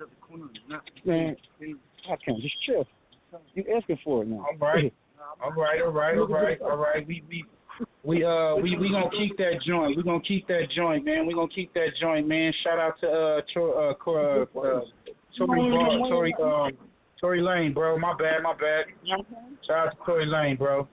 Okay. 0.00 0.62
back. 0.68 0.82
Be- 0.94 1.00
Okay. 1.00 1.10
Man, 1.10 1.36
I 2.10 2.16
can't 2.24 2.40
just 2.40 2.54
chill. 2.62 2.86
You 3.54 3.64
asking 3.76 3.98
for 4.02 4.22
it 4.22 4.28
now. 4.28 4.38
All 4.50 4.56
right. 4.58 4.92
All 5.42 5.52
right, 5.52 5.80
all 5.82 5.90
right, 5.90 6.18
all 6.18 6.26
right, 6.26 6.60
all 6.62 6.76
right. 6.76 7.06
We 7.06 7.22
we 7.28 7.44
we 8.02 8.24
uh 8.24 8.56
we 8.56 8.76
we 8.76 8.90
gonna 8.90 9.10
keep 9.10 9.36
that 9.38 9.60
joint. 9.64 9.96
We 9.96 10.02
gonna 10.02 10.20
keep 10.20 10.48
that 10.48 10.70
joint, 10.74 11.04
man. 11.04 11.26
We 11.26 11.34
gonna 11.34 11.48
keep 11.54 11.72
that 11.74 11.90
joint, 12.00 12.26
man. 12.26 12.52
Shout 12.64 12.78
out 12.78 13.00
to 13.00 13.08
uh 13.08 13.40
Tor, 13.52 13.90
uh, 13.90 13.94
Cor- 13.94 14.20
uh, 14.20 14.42
uh 14.42 14.80
Tory 15.36 15.70
Bar- 15.70 16.08
Tory 16.08 16.34
um 16.42 16.72
Tory 17.20 17.42
Lane, 17.42 17.72
bro. 17.72 17.98
My 17.98 18.14
bad, 18.14 18.42
my 18.42 18.54
bad. 18.54 18.86
Shout 19.66 19.88
out 19.88 19.90
to 19.98 20.04
Tory 20.04 20.26
Lane, 20.26 20.56
bro. 20.56 20.88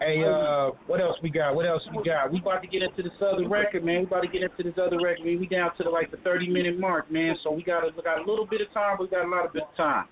Hey, 0.00 0.22
uh, 0.24 0.70
what 0.86 1.00
else 1.00 1.16
we 1.22 1.30
got? 1.30 1.54
What 1.54 1.66
else 1.66 1.82
we 1.96 2.02
got? 2.04 2.30
We 2.30 2.40
about 2.40 2.62
to 2.62 2.68
get 2.68 2.82
into 2.82 3.02
this 3.02 3.12
other 3.20 3.48
record, 3.48 3.84
man. 3.84 4.00
We 4.00 4.04
about 4.04 4.22
to 4.22 4.28
get 4.28 4.42
into 4.42 4.62
this 4.62 4.74
other 4.80 5.00
record. 5.00 5.24
Man. 5.24 5.40
We 5.40 5.46
down 5.46 5.70
to 5.78 5.84
the, 5.84 5.90
like 5.90 6.10
the 6.10 6.18
thirty 6.18 6.48
minute 6.48 6.78
mark, 6.78 7.10
man. 7.10 7.36
So 7.42 7.50
we 7.50 7.62
got 7.62 7.84
a, 7.84 7.90
we 7.96 8.02
got 8.02 8.18
a 8.18 8.24
little 8.24 8.46
bit 8.46 8.60
of 8.60 8.72
time. 8.72 8.96
We 9.00 9.08
got 9.08 9.24
a 9.24 9.28
lot 9.28 9.46
of 9.46 9.52
bit 9.52 9.62
of 9.62 9.76
time. 9.76 10.06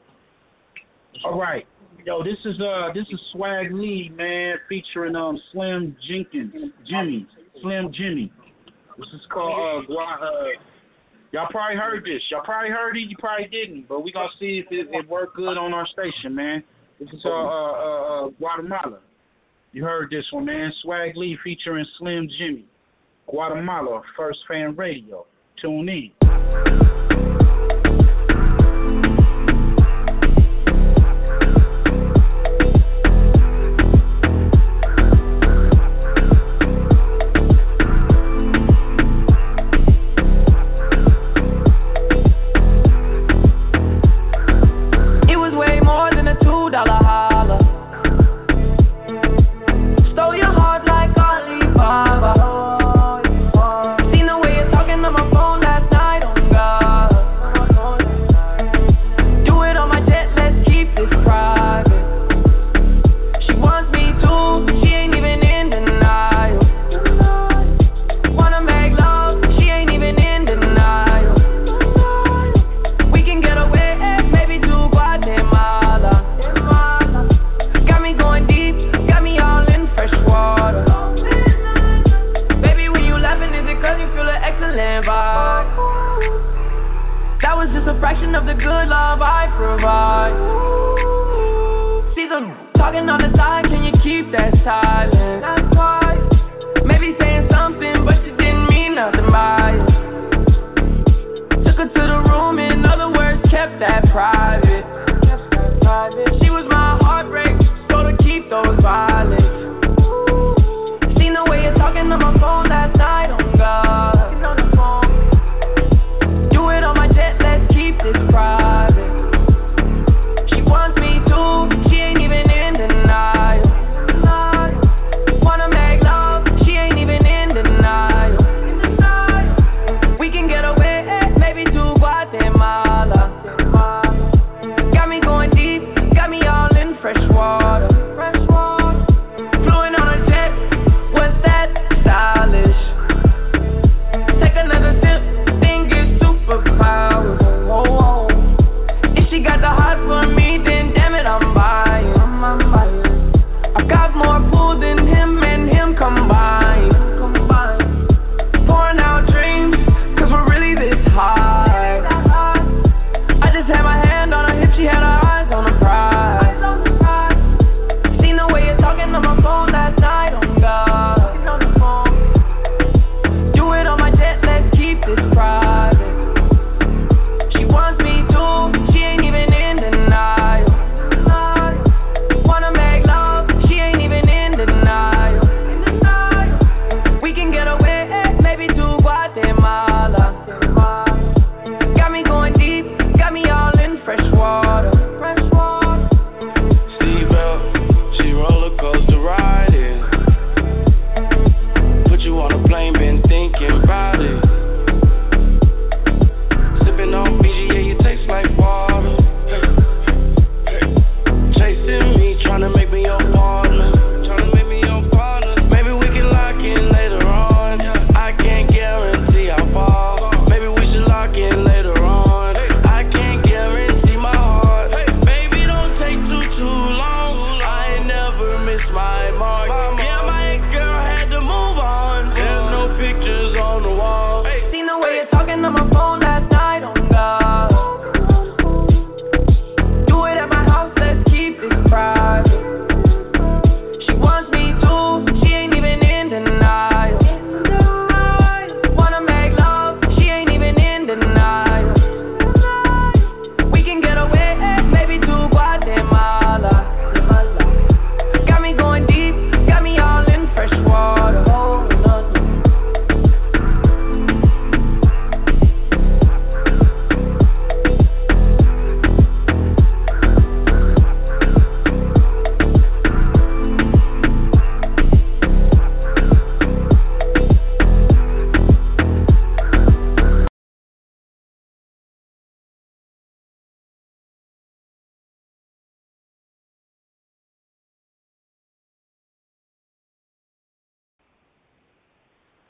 All 1.24 1.38
right, 1.38 1.66
yo, 2.04 2.22
this 2.22 2.38
is 2.44 2.60
uh 2.60 2.92
this 2.94 3.06
is 3.10 3.20
Swae 3.34 3.70
Lee, 3.72 4.10
man, 4.14 4.56
featuring 4.68 5.16
um 5.16 5.38
Slim 5.52 5.96
Jenkins, 6.08 6.52
Jimmy, 6.88 7.26
Slim 7.62 7.92
Jxmmi. 7.92 8.30
This 8.98 9.08
is 9.14 9.20
called 9.30 9.84
uh, 9.84 9.86
Gua- 9.86 10.18
uh 10.22 10.44
Y'all 11.32 11.48
probably 11.50 11.76
heard 11.76 12.04
this. 12.04 12.22
Y'all 12.30 12.44
probably 12.44 12.70
heard 12.70 12.96
it. 12.96 13.00
You 13.08 13.16
probably 13.18 13.48
didn't, 13.48 13.88
but 13.88 14.02
we 14.02 14.12
gonna 14.12 14.28
see 14.38 14.62
if 14.64 14.66
it, 14.70 14.88
it 14.90 15.08
worked 15.08 15.36
good 15.36 15.58
on 15.58 15.74
our 15.74 15.86
station, 15.88 16.34
man. 16.34 16.62
This 16.98 17.08
is 17.10 17.20
uh, 17.24 17.28
uh, 17.28 17.32
uh, 17.32 18.26
uh 18.26 18.28
Guatemala. 18.38 19.00
You 19.72 19.84
heard 19.84 20.10
this 20.10 20.24
one, 20.30 20.46
man. 20.46 20.72
Swae 20.84 21.14
Lee 21.14 21.36
featuring 21.42 21.86
Slim 21.98 22.28
Jxmmi. 22.40 22.64
Guatemala, 23.26 24.02
First 24.16 24.38
Fam 24.48 24.76
Radio. 24.76 25.26
Tune 25.60 25.88
in. 25.88 26.85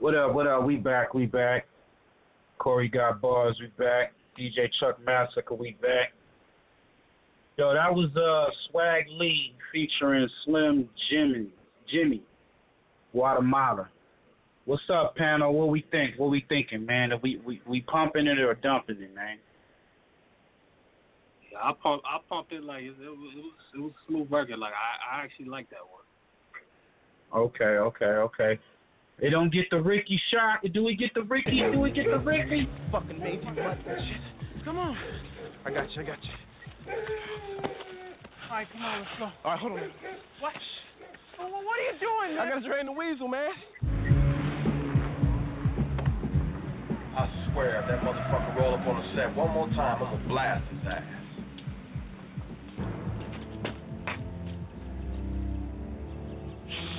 What 0.06 0.14
up? 0.14 0.34
What 0.34 0.46
up? 0.46 0.62
We 0.62 0.76
back. 0.76 1.14
We 1.14 1.26
back. 1.26 1.66
Corey 2.58 2.86
got 2.88 3.20
bars. 3.20 3.58
We 3.60 3.66
back. 3.76 4.12
DJ 4.38 4.70
Chuck 4.78 5.04
Massacre. 5.04 5.56
We 5.56 5.72
back. 5.82 6.12
Yo, 7.56 7.74
that 7.74 7.92
was 7.92 8.10
uh 8.14 8.52
Swae 8.70 9.00
Lee 9.18 9.52
featuring 9.72 10.28
Slim 10.44 10.88
Jxmmi. 11.10 11.48
Jxmmi, 11.92 12.20
Guatemala. 13.10 13.88
What's 14.64 14.84
up, 14.94 15.16
panel? 15.16 15.52
What 15.52 15.70
we 15.70 15.84
think? 15.90 16.14
What 16.18 16.30
we 16.30 16.46
thinking, 16.48 16.86
man? 16.86 17.12
Are 17.12 17.18
we 17.18 17.40
we 17.44 17.60
we 17.66 17.80
pumping 17.80 18.28
it 18.28 18.38
or 18.38 18.54
dumping 18.54 19.02
it, 19.02 19.12
man? 19.12 19.38
Yeah, 21.50 21.58
I 21.64 21.72
pump 21.82 22.02
I 22.04 22.18
pumped 22.28 22.52
it 22.52 22.62
like 22.62 22.84
it, 22.84 22.94
it, 23.02 23.08
was, 23.08 23.32
it 23.36 23.42
was 23.42 23.52
it 23.74 23.80
was 23.80 23.90
a 23.90 24.06
smooth 24.08 24.30
record. 24.30 24.60
Like 24.60 24.72
I 24.72 25.16
I 25.16 25.24
actually 25.24 25.46
like 25.46 25.68
that 25.70 25.80
one. 25.80 27.44
Okay, 27.46 27.64
okay, 27.64 28.04
okay. 28.04 28.60
They 29.20 29.30
don't 29.30 29.50
get 29.50 29.70
the 29.70 29.80
Ricky 29.80 30.20
shot. 30.30 30.60
Do 30.74 30.84
we 30.84 30.94
get 30.94 31.14
the 31.14 31.22
Ricky? 31.22 31.62
Do 31.72 31.80
we 31.80 31.90
get 31.90 32.04
the 32.06 32.18
Ricky? 32.18 32.68
Fucking 32.92 33.18
made 33.18 33.40
you 33.40 33.62
want 33.62 33.84
that 33.86 33.98
shit. 33.98 34.64
Come 34.64 34.76
on. 34.78 34.96
I 35.64 35.70
got 35.70 35.90
you, 35.96 36.02
I 36.02 36.04
got 36.04 36.18
you. 36.22 36.30
All 38.48 38.56
right, 38.56 38.66
come 38.72 38.82
on, 38.82 38.98
let's 39.00 39.10
go. 39.18 39.24
All 39.24 39.50
right, 39.52 39.58
hold 39.58 39.72
on. 39.72 39.78
What? 40.40 40.52
Well, 41.38 41.50
what 41.50 41.78
are 41.78 41.82
you 41.82 41.98
doing, 41.98 42.36
man? 42.36 42.46
I 42.46 42.48
gotta 42.48 42.66
drain 42.66 42.86
the 42.86 42.92
weasel, 42.92 43.28
man. 43.28 43.50
I 47.16 47.50
swear, 47.52 47.80
if 47.80 47.88
that 47.88 48.00
motherfucker 48.02 48.56
roll 48.56 48.74
up 48.74 48.86
on 48.86 48.96
the 49.00 49.14
set 49.16 49.34
one 49.34 49.50
more 49.52 49.68
time, 49.68 50.02
I'm 50.02 50.12
gonna 50.12 50.28
blast 50.28 50.64
his 50.70 50.86
ass. 50.86 51.02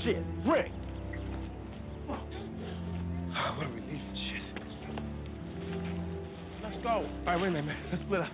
Shit, 0.03 0.23
Rick. 0.45 0.71
Let's 6.77 6.85
go. 6.85 6.89
All 6.89 7.25
right, 7.25 7.41
wait 7.41 7.47
a 7.47 7.51
minute, 7.51 7.65
man. 7.65 7.77
Let's 7.91 8.03
split 8.03 8.21
up. 8.21 8.27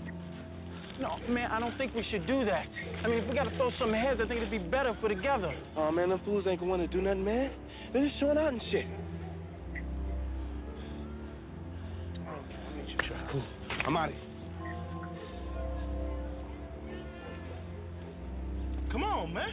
No, 1.00 1.34
man, 1.34 1.50
I 1.50 1.60
don't 1.60 1.78
think 1.78 1.96
we 1.96 2.04
should 2.12 2.28
do 2.28 2.44
that. 2.46 2.66
I 3.04 3.08
mean, 3.08 3.20
if 3.20 3.30
we 3.30 3.36
gotta 3.36 3.56
throw 3.56 3.72
some 3.80 3.94
heads, 3.94 4.20
I 4.24 4.28
think 4.28 4.42
it'd 4.42 4.52
be 4.52 4.58
better 4.58 4.90
if 4.90 4.98
we're 5.02 5.10
together. 5.10 5.54
Oh, 5.78 5.92
man, 5.92 6.10
them 6.10 6.20
fools 6.26 6.46
ain't 6.48 6.60
gonna 6.60 6.70
wanna 6.70 6.88
do 6.88 7.02
nothing, 7.02 7.24
man. 7.24 7.52
They're 7.94 8.06
just 8.06 8.20
showing 8.20 8.38
out 8.38 8.52
and 8.52 8.62
shit. 8.70 8.86
Cool. 13.32 13.44
I'm 13.86 13.98
out 13.98 14.10
of 14.10 14.16
here. 14.16 14.24
Come 18.92 19.04
on, 19.04 19.34
man. 19.34 19.50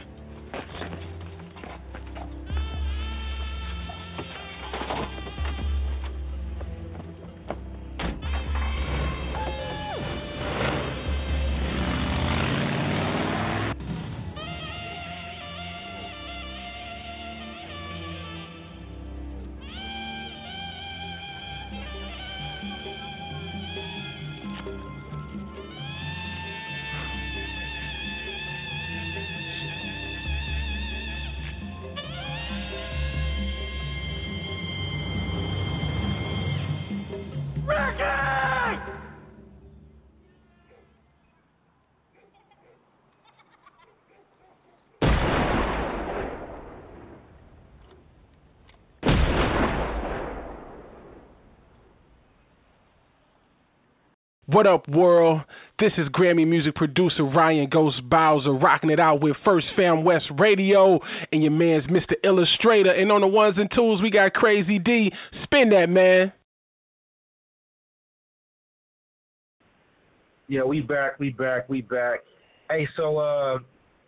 What 54.53 54.67
up, 54.67 54.85
world? 54.89 55.43
This 55.79 55.93
is 55.97 56.09
Grammy 56.09 56.45
music 56.45 56.75
producer 56.75 57.23
Ryan 57.23 57.69
Ghost 57.69 58.01
Bowser 58.09 58.51
rocking 58.51 58.89
it 58.89 58.99
out 58.99 59.21
with 59.21 59.37
First 59.45 59.67
Fam 59.77 60.03
West 60.03 60.25
Radio 60.37 60.99
and 61.31 61.41
your 61.41 61.53
man's 61.53 61.85
Mr. 61.85 62.15
Illustrator. 62.25 62.91
And 62.91 63.13
on 63.13 63.21
the 63.21 63.27
ones 63.27 63.55
and 63.57 63.71
twos, 63.73 64.01
we 64.01 64.11
got 64.11 64.33
Crazy 64.33 64.77
D. 64.77 65.09
Spin 65.43 65.69
that, 65.69 65.87
man. 65.87 66.33
Yeah, 70.49 70.63
we 70.63 70.81
back, 70.81 71.17
we 71.17 71.29
back, 71.29 71.69
we 71.69 71.79
back. 71.79 72.19
Hey, 72.69 72.89
so 72.97 73.19
uh 73.19 73.59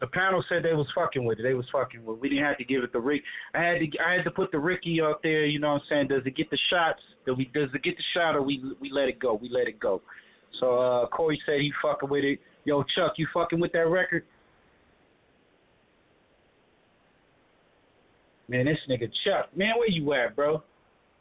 the 0.02 0.08
panel 0.08 0.44
said 0.50 0.64
they 0.64 0.74
was 0.74 0.88
fucking 0.94 1.24
with 1.24 1.40
it. 1.40 1.44
They 1.44 1.54
was 1.54 1.68
fucking 1.72 2.04
with 2.04 2.18
it. 2.18 2.22
We 2.22 2.28
didn't 2.28 2.44
have 2.44 2.58
to 2.58 2.66
give 2.66 2.84
it 2.84 2.92
the 2.92 3.00
Rick. 3.00 3.22
I 3.54 3.62
had 3.62 3.80
to 3.80 3.88
I 4.06 4.16
had 4.16 4.26
to 4.26 4.32
put 4.32 4.52
the 4.52 4.60
Ricky 4.60 5.00
out 5.02 5.24
there, 5.24 5.46
you 5.46 5.60
know 5.60 5.72
what 5.72 5.84
I'm 5.84 5.88
saying? 5.88 6.08
Does 6.10 6.24
it 6.26 6.36
get 6.36 6.50
the 6.50 6.60
shots? 6.70 7.00
Do 7.26 7.34
we 7.34 7.46
does 7.54 7.70
it 7.74 7.82
get 7.82 7.96
the 7.96 8.04
shot 8.14 8.36
or 8.36 8.42
we 8.42 8.62
we 8.82 8.92
let 8.92 9.08
it 9.08 9.20
go? 9.20 9.36
We 9.36 9.48
let 9.48 9.70
it 9.70 9.80
go. 9.80 10.02
So 10.60 10.80
uh 10.80 11.08
Corey 11.08 11.42
said 11.46 11.62
he 11.62 11.72
fucking 11.82 12.10
with 12.10 12.24
it. 12.24 12.40
Yo, 12.66 12.84
Chuck, 12.96 13.14
you 13.18 13.28
fucking 13.34 13.60
with 13.60 13.72
that 13.74 13.88
record? 13.88 14.24
Man, 18.48 18.66
this 18.66 18.78
nigga 18.90 19.10
Chuck. 19.24 19.56
Man, 19.56 19.74
where 19.78 19.90
you 19.90 20.14
at, 20.14 20.36
bro? 20.36 20.64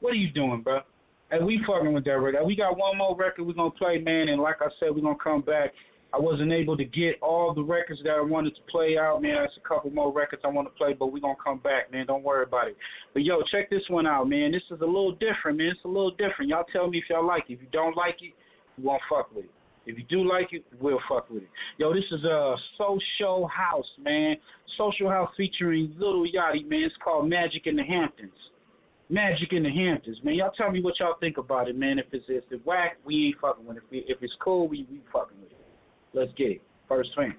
What 0.01 0.13
are 0.13 0.17
you 0.17 0.31
doing, 0.31 0.63
bro? 0.63 0.81
Hey, 1.31 1.43
we 1.43 1.65
fucking 1.67 1.93
with 1.93 2.05
that 2.05 2.19
record. 2.19 2.45
We 2.45 2.57
got 2.57 2.77
one 2.77 2.99
more 2.99 3.17
record 3.17 3.47
we're 3.47 3.55
gonna 3.55 3.71
play, 3.71 3.99
man, 3.99 4.29
and 4.29 4.43
like 4.43 4.57
I 4.61 4.67
said, 4.79 4.95
we're 4.95 5.03
gonna 5.03 5.17
come 5.23 5.41
back. 5.41 5.73
I 6.15 6.19
wasn't 6.19 6.53
able 6.53 6.77
to 6.77 6.85
get 6.85 7.17
all 7.23 7.55
the 7.55 7.63
records 7.63 8.03
that 8.05 8.11
I 8.11 8.21
wanted 8.21 8.55
to 8.57 8.61
play 8.71 8.99
out, 8.99 9.23
man. 9.23 9.37
That's 9.41 9.57
a 9.57 9.67
couple 9.67 9.91
more 9.91 10.13
records 10.13 10.43
I 10.45 10.49
want 10.49 10.69
to 10.69 10.75
play, 10.75 10.93
but 10.93 11.07
we're 11.07 11.21
gonna 11.21 11.35
come 11.43 11.59
back, 11.59 11.91
man. 11.91 12.05
Don't 12.07 12.23
worry 12.23 12.43
about 12.43 12.69
it. 12.69 12.77
But 13.15 13.25
yo, 13.25 13.41
check 13.51 13.71
this 13.71 13.83
one 13.89 14.07
out, 14.07 14.29
man. 14.29 14.53
This 14.53 14.63
is 14.71 14.83
a 14.83 14.85
little 14.85 15.13
different, 15.13 15.57
man. 15.57 15.69
It's 15.69 15.81
a 15.87 15.89
little 15.89 16.11
different. 16.11 16.51
Y'all 16.51 16.67
tell 16.71 16.91
me 16.91 16.99
if 16.99 17.05
y'all 17.09 17.27
like 17.27 17.45
it. 17.49 17.55
If 17.55 17.63
you 17.63 17.69
don't 17.73 17.97
like 17.97 18.17
it, 18.21 18.35
won't 18.81 19.03
fuck 19.09 19.35
with 19.35 19.47
it. 19.47 19.51
If 19.85 19.99
you 19.99 20.05
do 20.09 20.29
like 20.29 20.53
it, 20.53 20.65
we'll 20.81 21.01
fuck 21.09 21.29
with 21.29 21.43
it. 21.43 21.49
Yo, 21.79 21.93
this 21.93 22.05
is 22.13 22.25
a 22.25 22.55
social 22.79 23.49
house, 23.49 23.87
man. 24.01 24.37
Social 24.79 25.09
house 25.09 25.31
featuring 25.37 25.95
Lil 25.99 26.25
Yachty, 26.25 26.69
man. 26.69 26.85
It's 26.85 26.95
called 27.03 27.29
Magic 27.29 27.67
in 27.67 27.77
the 27.77 27.83
Hamptons. 27.83 28.31
Magic 29.09 29.53
in 29.53 29.65
the 29.65 29.71
Hamptons, 29.71 30.19
man. 30.23 30.35
Y'all 30.35 30.53
tell 30.57 30.71
me 30.71 30.81
what 30.81 30.99
y'all 31.01 31.17
think 31.19 31.37
about 31.37 31.69
it, 31.69 31.77
man. 31.77 31.99
If 31.99 32.07
it's 32.13 32.25
if 32.29 32.45
it's 32.51 32.65
whack, 32.65 32.99
we 33.05 33.27
ain't 33.27 33.41
fucking 33.41 33.67
with 33.67 33.77
it. 33.77 33.83
If, 33.85 33.91
we, 33.91 33.99
if 34.09 34.19
it's 34.23 34.33
cool, 34.41 34.69
we 34.69 34.87
we 34.91 35.01
fucking 35.13 35.37
with 35.43 35.51
it. 35.51 35.59
Let's 36.15 36.33
get 36.37 36.53
it. 36.53 36.63
First 36.89 37.11
Fam. 37.17 37.35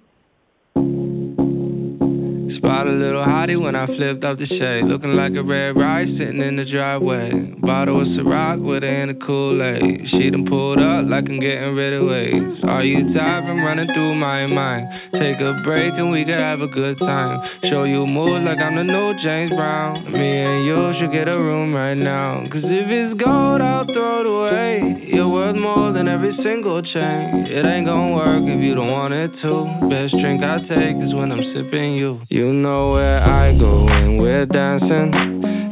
Spot 2.58 2.88
a 2.88 2.92
little 2.92 3.24
hottie 3.24 3.60
when 3.60 3.76
I 3.76 3.86
flipped 3.88 4.24
off 4.24 4.38
the 4.38 4.48
shade. 4.48 4.86
Looking 4.86 5.16
like 5.16 5.34
a 5.34 5.44
red 5.44 5.76
rice 5.76 6.08
sitting 6.18 6.42
in 6.42 6.56
the 6.56 6.66
driveway. 6.66 7.32
Bottle 7.62 8.02
of 8.02 8.08
Ciroc 8.08 8.62
with 8.62 8.84
her 8.84 9.04
in 9.04 9.10
a 9.10 9.16
Kool-Aid. 9.16 10.10
She 10.12 10.30
done 10.30 10.46
pulled 10.46 10.80
up 10.80 11.06
like 11.08 11.26
I'm 11.30 11.40
getting 11.40 11.76
rid 11.76 11.94
of 11.94 12.08
waves. 12.08 12.64
Are 12.64 12.84
you 12.84 13.14
tired 13.14 13.46
from 13.46 13.64
running 13.64 13.88
through 13.94 14.16
my 14.16 14.46
mind? 14.48 14.88
Take 15.14 15.40
a 15.40 15.62
break 15.64 15.94
and 15.96 16.12
we 16.12 16.26
can 16.26 16.40
have 16.40 16.62
a 16.62 16.68
good 16.68 17.00
time. 17.00 17.40
Show 17.70 17.86
you 17.86 18.06
moves 18.06 18.44
like 18.46 18.60
I'm 18.60 18.76
the 18.76 18.84
new 18.84 19.14
James 19.24 19.52
Brown. 19.52 20.12
Me 20.12 20.42
and 20.44 20.66
you 20.66 20.94
should 21.00 21.12
get 21.12 21.28
a 21.28 21.38
room 21.38 21.74
right 21.74 21.96
now. 21.96 22.44
Cause 22.52 22.64
if 22.66 22.88
it's 22.90 23.22
gold, 23.22 23.62
I'll 23.62 23.86
throw 23.86 24.22
it 24.22 24.28
away. 24.28 25.08
You're 25.08 25.30
worth 25.30 25.56
more 25.56 25.94
than 25.94 26.08
every 26.08 26.36
single 26.44 26.82
chain. 26.82 27.48
It 27.48 27.66
ain't 27.66 27.86
gonna 27.86 28.16
work 28.16 28.44
if 28.44 28.60
you 28.62 28.76
don't 28.76 28.92
want 28.92 29.14
it 29.14 29.32
to. 29.44 29.88
Best 29.90 30.12
drink 30.20 30.44
I 30.44 30.60
take 30.68 30.98
is 31.00 31.14
when 31.14 31.32
I'm 31.32 31.44
sipping 31.54 31.96
you. 31.96 32.20
You 32.30 32.43
know 32.52 32.92
where 32.94 33.24
I 33.24 33.58
go 33.58 33.86
when 33.86 34.18
we're 34.18 34.46
dancing. 34.46 35.14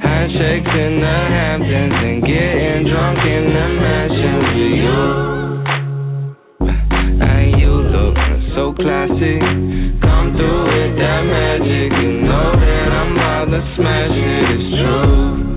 Handshakes 0.01 0.69
in 0.69 1.01
the 1.01 1.07
Hamptons 1.07 1.93
and 1.93 2.21
getting 2.23 2.87
drunk 2.87 3.19
in 3.19 3.45
the 3.51 3.67
mansion 3.81 4.37
with 4.45 4.75
you. 4.79 5.01
And 7.27 7.59
you 7.59 7.73
look 7.73 8.15
so 8.55 8.73
classy. 8.73 9.39
Come 9.99 10.37
through 10.37 10.63
with 10.63 10.97
that 10.99 11.23
magic. 11.25 11.91
You 11.91 12.21
know 12.21 12.53
that 12.55 12.91
I'm 12.91 13.17
about 13.17 13.45
to 13.45 13.75
smash 13.75 14.11
it. 14.11 14.49
It's 14.59 14.69
true. 14.79 15.50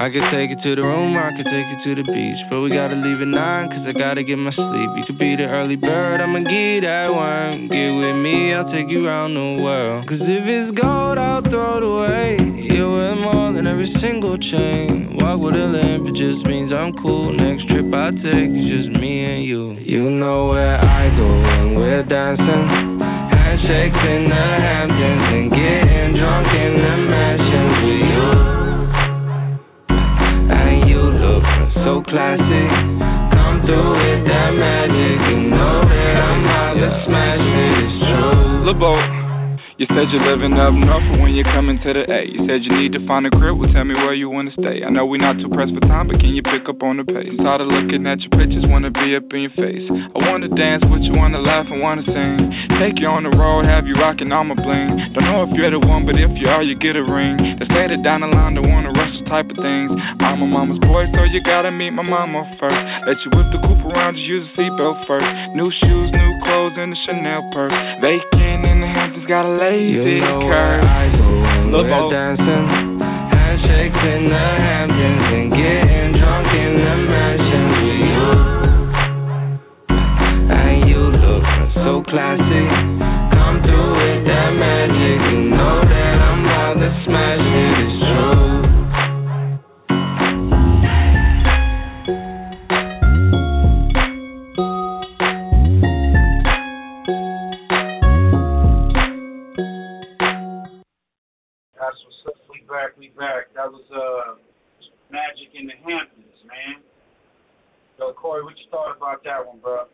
I 0.00 0.08
could 0.08 0.24
take 0.32 0.48
you 0.48 0.56
to 0.56 0.76
the 0.76 0.82
room, 0.82 1.12
I 1.12 1.28
could 1.36 1.44
take 1.44 1.68
you 1.68 1.78
to 1.84 2.00
the 2.00 2.08
beach. 2.08 2.40
But 2.48 2.64
we 2.64 2.72
gotta 2.72 2.96
leave 2.96 3.20
at 3.20 3.28
nine, 3.28 3.68
cause 3.68 3.84
I 3.84 3.92
gotta 3.92 4.24
get 4.24 4.40
my 4.40 4.48
sleep. 4.48 4.88
You 4.96 5.04
could 5.04 5.18
be 5.18 5.36
the 5.36 5.44
early 5.44 5.76
bird, 5.76 6.22
I'ma 6.24 6.40
give 6.48 6.88
that 6.88 7.12
worm. 7.12 7.68
Get 7.68 7.92
with 7.92 8.16
me, 8.16 8.54
I'll 8.56 8.72
take 8.72 8.88
you 8.88 9.04
around 9.04 9.36
the 9.36 9.60
world. 9.60 10.08
Cause 10.08 10.24
if 10.24 10.44
it's 10.48 10.72
gold, 10.80 11.20
I'll 11.20 11.44
throw 11.44 11.76
it 11.76 11.84
away. 11.84 12.40
You're 12.72 12.88
worth 12.88 13.18
more 13.20 13.52
than 13.52 13.66
every 13.66 13.92
single 14.00 14.38
chain. 14.40 15.20
Walk 15.20 15.36
with 15.36 15.52
a 15.52 15.68
limp, 15.68 16.08
it 16.08 16.16
just 16.16 16.48
means 16.48 16.72
I'm 16.72 16.96
cool. 17.04 17.36
Next 17.36 17.68
trip 17.68 17.92
I 17.92 18.08
take 18.24 18.56
is 18.56 18.66
just 18.72 18.96
me 18.96 19.20
and 19.28 19.44
you. 19.44 19.76
You 19.84 20.08
know 20.08 20.48
where 20.48 20.80
I 20.80 21.12
go 21.12 21.28
when 21.28 21.76
we're 21.76 22.08
dancing. 22.08 23.04
Handshakes 23.36 24.00
in 24.00 24.32
the 24.32 24.46
Hamptons 24.64 25.28
and 25.28 25.50
getting 25.52 26.16
drunk 26.16 26.48
in 26.56 26.72
the 26.80 26.94
mansions 27.04 27.59
so 31.84 32.02
classic. 32.02 32.68
Come 33.32 33.62
through 33.66 33.92
with 33.92 34.26
that 34.28 34.52
magic. 34.54 35.20
You 35.30 35.50
know 35.50 35.80
that 35.88 36.16
I'm 36.16 36.46
out 36.46 36.74
to 36.74 37.04
smash 37.06 37.40
it. 37.40 37.84
It's 37.84 37.98
true. 38.04 38.64
LeBeau. 38.66 39.19
You 39.80 39.88
said 39.96 40.12
you're 40.12 40.20
living 40.28 40.60
up 40.60 40.76
north, 40.76 41.00
but 41.08 41.24
when 41.24 41.32
you're 41.32 41.48
coming 41.56 41.80
to 41.80 41.96
the 41.96 42.04
A, 42.04 42.28
you 42.28 42.44
said 42.44 42.68
you 42.68 42.76
need 42.76 42.92
to 42.92 43.00
find 43.08 43.24
a 43.24 43.32
crib. 43.32 43.56
Well, 43.56 43.72
tell 43.72 43.88
me 43.88 43.96
where 43.96 44.12
you 44.12 44.28
wanna 44.28 44.52
stay. 44.52 44.84
I 44.84 44.92
know 44.92 45.08
we're 45.08 45.24
not 45.24 45.40
too 45.40 45.48
pressed 45.48 45.72
for 45.72 45.80
time, 45.88 46.04
but 46.12 46.20
can 46.20 46.36
you 46.36 46.44
pick 46.44 46.68
up 46.68 46.84
on 46.84 47.00
the 47.00 47.04
pace? 47.08 47.32
Tired 47.40 47.64
of 47.64 47.72
looking 47.72 48.04
at 48.04 48.20
your 48.20 48.28
pictures, 48.28 48.68
wanna 48.68 48.92
be 48.92 49.16
up 49.16 49.24
in 49.32 49.48
your 49.48 49.56
face. 49.56 49.88
I 49.88 50.20
wanna 50.28 50.52
dance 50.52 50.84
with 50.84 51.00
you, 51.00 51.16
wanna 51.16 51.40
laugh 51.40 51.64
and 51.72 51.80
wanna 51.80 52.04
sing. 52.04 52.52
Take 52.76 53.00
you 53.00 53.08
on 53.08 53.24
the 53.24 53.32
road, 53.32 53.64
have 53.64 53.88
you 53.88 53.96
rocking 53.96 54.28
all 54.36 54.44
my 54.44 54.52
bling. 54.52 55.16
Don't 55.16 55.24
know 55.24 55.48
if 55.48 55.56
you're 55.56 55.72
the 55.72 55.80
one, 55.80 56.04
but 56.04 56.12
if 56.20 56.28
you 56.36 56.52
are, 56.52 56.60
you 56.60 56.76
get 56.76 57.00
a 57.00 57.02
ring. 57.02 57.40
They 57.40 57.64
say 57.72 57.88
that 57.88 58.04
down 58.04 58.20
the 58.20 58.28
line, 58.28 58.60
they 58.60 58.60
wanna 58.60 58.92
rush 58.92 59.16
the 59.16 59.24
type 59.32 59.48
of 59.48 59.56
things. 59.56 59.88
I'm 60.20 60.44
a 60.44 60.46
mama's 60.46 60.76
boy, 60.84 61.08
so 61.16 61.24
you 61.24 61.40
gotta 61.40 61.72
meet 61.72 61.96
my 61.96 62.04
mama 62.04 62.44
first. 62.60 62.76
Let 63.08 63.16
you 63.24 63.32
whip 63.32 63.48
the 63.48 63.64
coupe 63.64 63.80
around, 63.88 64.20
just 64.20 64.28
use 64.28 64.44
a 64.44 64.60
seatbelt 64.60 65.06
first. 65.08 65.24
New 65.56 65.72
shoes, 65.72 66.12
new 66.12 66.32
clothes, 66.44 66.76
and 66.76 66.92
a 66.92 66.96
Chanel 67.08 67.48
purse. 67.56 67.72
Vacant 68.04 68.40
Hamptons, 69.10 69.26
got 69.26 69.44
a 69.44 69.58
lazy 69.58 69.92
You 69.92 70.20
know 70.20 70.40
curve. 70.40 70.48
where 70.48 70.82
I 70.82 71.10
go 71.10 71.26
when 71.42 71.72
Look, 71.72 71.86
we're 71.86 71.94
oh. 71.94 72.10
dancing. 72.10 73.00
Handshakes 73.34 74.02
in 74.06 74.28
the 74.28 74.38
Hamptons 74.38 75.26
and 75.34 75.50
getting 75.50 76.12
drunk 76.18 76.46
in 76.54 76.72
the 76.78 76.94
mansion 77.10 77.64
with 77.74 78.00
you. 78.06 78.26
And 80.54 80.88
you 80.88 80.98
look 81.10 81.44
so 81.74 82.02
classy. 82.08 82.64
Come 83.34 83.62
through 83.62 83.92
with 83.98 84.26
that 84.26 84.50
magic. 84.54 85.20
You 85.32 85.50
know 85.58 85.80
that 85.82 86.20
I'm 86.22 86.44
about 86.46 86.74
to 86.74 86.90
smash 87.04 87.40
it. 87.42 87.79
In 105.60 105.66
the 105.66 105.74
Hamptons, 105.84 106.40
man. 106.48 106.82
Yo, 107.98 108.12
Corey, 108.14 108.42
what 108.42 108.56
you 108.56 108.64
thought 108.70 108.96
about 108.96 109.22
that 109.24 109.46
one, 109.46 109.58
bro? 109.60 109.84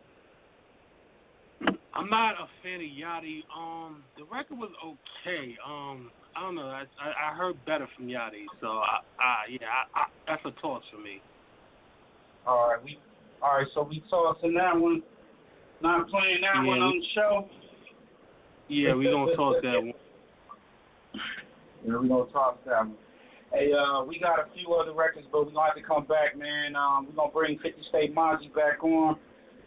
I'm 1.93 2.09
not 2.09 2.35
a 2.35 2.47
fan 2.63 2.75
of 2.75 2.81
Yachty. 2.81 3.41
Um, 3.55 4.03
the 4.17 4.23
record 4.31 4.57
was 4.57 4.71
okay. 4.79 5.57
Um, 5.65 6.11
I 6.35 6.41
don't 6.41 6.55
know. 6.55 6.67
I 6.67 6.83
I, 7.01 7.31
I 7.31 7.35
heard 7.35 7.55
better 7.65 7.87
from 7.97 8.07
Yachty, 8.07 8.45
so 8.61 8.67
I, 8.67 8.99
I 9.19 9.35
yeah, 9.49 9.67
I, 9.95 9.99
I, 10.01 10.03
that's 10.27 10.45
a 10.45 10.61
toss 10.61 10.83
for 10.91 11.01
me. 11.01 11.21
All 12.45 12.69
right, 12.69 12.83
we 12.83 12.99
all 13.41 13.57
right. 13.57 13.67
So 13.73 13.83
we 13.83 14.03
tossing 14.09 14.53
that 14.53 14.79
one. 14.79 15.01
Not 15.81 16.07
playing 16.09 16.41
that 16.41 16.61
Yeah, 16.61 16.67
one 16.67 16.79
on 16.79 16.99
the 16.99 17.05
show. 17.13 17.49
Yeah, 18.69 18.93
we 18.93 19.05
gonna 19.05 19.35
toss 19.35 19.55
that 19.63 19.83
one. 19.83 19.93
Yeah, 21.85 21.97
we 21.97 22.07
gonna 22.07 22.31
toss 22.31 22.57
that 22.65 22.85
one. 22.85 22.95
Hey, 23.53 23.71
uh, 23.71 24.03
we 24.03 24.19
got 24.19 24.39
a 24.39 24.45
few 24.53 24.73
other 24.73 24.93
records, 24.93 25.25
but 25.31 25.45
we're 25.45 25.53
gonna 25.53 25.67
have 25.67 25.75
to 25.75 25.81
come 25.81 26.05
back, 26.05 26.37
man. 26.37 26.75
Um, 26.75 27.07
we 27.07 27.15
gonna 27.15 27.31
bring 27.31 27.57
50 27.59 27.81
State 27.89 28.13
Mazzi 28.13 28.53
back 28.53 28.83
on. 28.83 29.17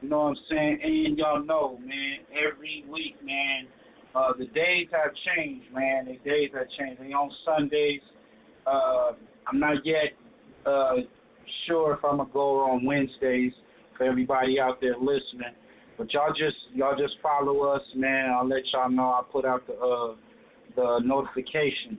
You 0.02 0.08
know 0.08 0.24
what 0.24 0.28
I'm 0.28 0.36
saying? 0.50 0.80
And 0.82 1.18
y'all 1.18 1.42
know, 1.42 1.78
man, 1.78 2.18
every 2.30 2.84
week, 2.90 3.16
man, 3.24 3.66
uh, 4.14 4.32
the 4.38 4.46
days 4.46 4.88
have 4.92 5.12
changed, 5.34 5.72
man. 5.72 6.04
The 6.06 6.30
days 6.30 6.50
have 6.54 6.66
changed. 6.78 7.00
They 7.00 7.12
on 7.12 7.30
Sundays. 7.44 8.02
Uh, 8.66 9.12
I'm 9.46 9.58
not 9.58 9.84
yet 9.84 10.12
uh, 10.66 10.96
sure 11.66 11.94
if 11.94 12.04
I'm 12.04 12.18
gonna 12.18 12.28
go 12.32 12.60
on 12.60 12.84
Wednesdays 12.84 13.52
for 13.96 14.04
everybody 14.04 14.60
out 14.60 14.80
there 14.82 14.96
listening. 14.98 15.54
But 15.96 16.12
y'all 16.12 16.32
just 16.32 16.56
y'all 16.74 16.96
just 16.98 17.14
follow 17.22 17.62
us, 17.62 17.82
man. 17.94 18.30
I'll 18.30 18.46
let 18.46 18.62
y'all 18.72 18.90
know. 18.90 19.04
I 19.04 19.22
put 19.32 19.46
out 19.46 19.66
the 19.66 19.74
uh, 19.74 20.14
the 20.76 21.00
notification. 21.04 21.98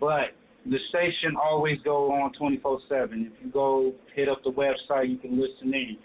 But 0.00 0.32
the 0.66 0.78
station 0.88 1.36
always 1.36 1.78
go 1.84 2.10
on 2.12 2.32
24/7. 2.34 3.26
If 3.26 3.32
you 3.44 3.50
go 3.50 3.94
hit 4.14 4.28
up 4.28 4.42
the 4.44 4.50
website, 4.50 5.10
you 5.10 5.18
can 5.18 5.40
listen 5.40 5.74
in. 5.74 5.96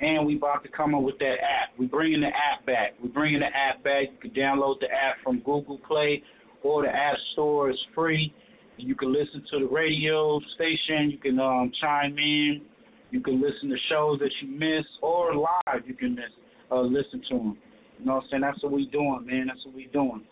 And 0.00 0.26
we 0.26 0.36
about 0.36 0.62
to 0.64 0.68
come 0.68 0.94
up 0.94 1.02
with 1.02 1.18
that 1.18 1.36
app. 1.40 1.70
We 1.78 1.86
bringing 1.86 2.20
the 2.20 2.28
app 2.28 2.66
back. 2.66 2.94
We 3.02 3.08
bringing 3.08 3.40
the 3.40 3.46
app 3.46 3.82
back. 3.84 4.08
You 4.12 4.30
can 4.30 4.30
download 4.30 4.80
the 4.80 4.86
app 4.90 5.16
from 5.22 5.38
Google 5.40 5.78
Play 5.78 6.22
or 6.62 6.82
the 6.82 6.88
App 6.88 7.16
Store. 7.32 7.70
It's 7.70 7.78
free. 7.94 8.34
You 8.76 8.96
can 8.96 9.12
listen 9.12 9.44
to 9.52 9.60
the 9.60 9.66
radio 9.66 10.40
station. 10.56 11.10
You 11.10 11.18
can 11.18 11.38
um, 11.38 11.70
chime 11.80 12.18
in. 12.18 12.62
You 13.10 13.20
can 13.20 13.40
listen 13.40 13.68
to 13.70 13.76
shows 13.88 14.18
that 14.18 14.30
you 14.42 14.48
miss 14.48 14.84
or 15.00 15.36
live. 15.36 15.86
You 15.86 15.94
can 15.94 16.16
miss, 16.16 16.24
uh, 16.72 16.80
listen 16.80 17.22
to 17.30 17.38
them. 17.38 17.58
You 18.00 18.06
know 18.06 18.14
what 18.16 18.24
I'm 18.24 18.30
saying? 18.30 18.42
That's 18.42 18.62
what 18.62 18.72
we 18.72 18.86
doing, 18.86 19.24
man. 19.24 19.46
That's 19.46 19.64
what 19.64 19.74
we 19.74 19.86
doing. 19.92 20.22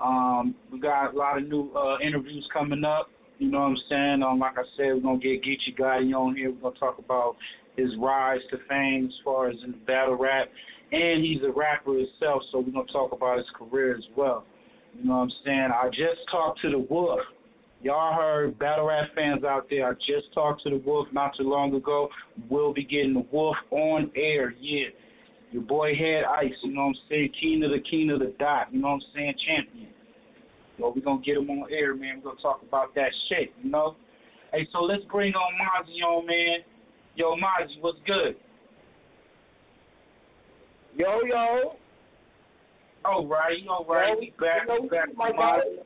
Um, 0.00 0.56
we 0.72 0.80
got 0.80 1.14
a 1.14 1.16
lot 1.16 1.38
of 1.38 1.46
new 1.46 1.70
uh, 1.76 1.98
interviews 2.04 2.44
coming 2.52 2.82
up. 2.84 3.08
You 3.42 3.50
know 3.50 3.58
what 3.58 3.70
I'm 3.70 3.76
saying? 3.88 4.22
Um, 4.22 4.38
like 4.38 4.56
I 4.56 4.62
said, 4.76 4.94
we're 4.94 5.00
gonna 5.00 5.18
get 5.18 5.42
Geechi 5.42 5.76
Gotti 5.76 6.14
on 6.14 6.36
here. 6.36 6.52
We're 6.52 6.70
gonna 6.70 6.78
talk 6.78 7.00
about 7.00 7.34
his 7.76 7.90
rise 7.98 8.38
to 8.52 8.58
fame 8.68 9.06
as 9.06 9.14
far 9.24 9.48
as 9.48 9.56
in 9.64 9.74
battle 9.84 10.14
rap, 10.14 10.46
and 10.92 11.24
he's 11.24 11.42
a 11.42 11.50
rapper 11.50 11.92
himself. 11.92 12.44
So 12.52 12.60
we're 12.60 12.70
gonna 12.70 12.86
talk 12.92 13.10
about 13.10 13.38
his 13.38 13.48
career 13.58 13.96
as 13.96 14.04
well. 14.16 14.44
You 14.96 15.08
know 15.08 15.16
what 15.16 15.22
I'm 15.22 15.32
saying? 15.44 15.70
I 15.74 15.88
just 15.88 16.20
talked 16.30 16.60
to 16.60 16.70
the 16.70 16.78
Wolf. 16.78 17.18
Y'all 17.82 18.14
heard 18.14 18.56
battle 18.60 18.86
rap 18.86 19.08
fans 19.16 19.42
out 19.42 19.66
there. 19.68 19.88
I 19.88 19.94
just 19.94 20.32
talked 20.32 20.62
to 20.62 20.70
the 20.70 20.78
Wolf 20.78 21.08
not 21.10 21.36
too 21.36 21.42
long 21.42 21.74
ago. 21.74 22.10
We'll 22.48 22.72
be 22.72 22.84
getting 22.84 23.14
the 23.14 23.26
Wolf 23.32 23.56
on 23.72 24.12
air. 24.14 24.54
Yeah. 24.60 24.86
Your 25.50 25.62
boy 25.62 25.96
had 25.96 26.22
ice, 26.26 26.52
you 26.62 26.72
know 26.72 26.82
what 26.82 26.88
I'm 26.90 26.94
saying? 27.08 27.32
King 27.40 27.64
of 27.64 27.72
the 27.72 27.80
king 27.80 28.08
of 28.10 28.20
the 28.20 28.32
dot, 28.38 28.72
you 28.72 28.80
know 28.80 28.90
what 28.90 28.94
I'm 28.94 29.02
saying? 29.16 29.34
Champion. 29.44 29.88
So 30.82 30.92
we're 30.96 31.02
gonna 31.02 31.22
get 31.22 31.36
him 31.36 31.48
on 31.48 31.68
air, 31.70 31.94
man. 31.94 32.16
We're 32.16 32.32
gonna 32.32 32.42
talk 32.42 32.60
about 32.62 32.92
that 32.96 33.12
shit, 33.28 33.52
you 33.62 33.70
know? 33.70 33.94
Hey, 34.52 34.66
so 34.72 34.80
let's 34.80 35.04
bring 35.04 35.32
on 35.32 35.52
Mazzi 35.54 36.02
on, 36.04 36.26
man. 36.26 36.58
Yo, 37.14 37.36
Mazzi, 37.36 37.80
what's 37.80 37.98
good? 38.04 38.34
Yo, 40.96 41.20
yo. 41.22 41.76
All 43.04 43.26
right, 43.28 43.58
all 43.70 43.86
right. 43.88 44.18
We 44.18 44.34
back, 44.40 44.66
we 44.80 44.88
back, 44.88 45.14
Mazzi. 45.14 45.84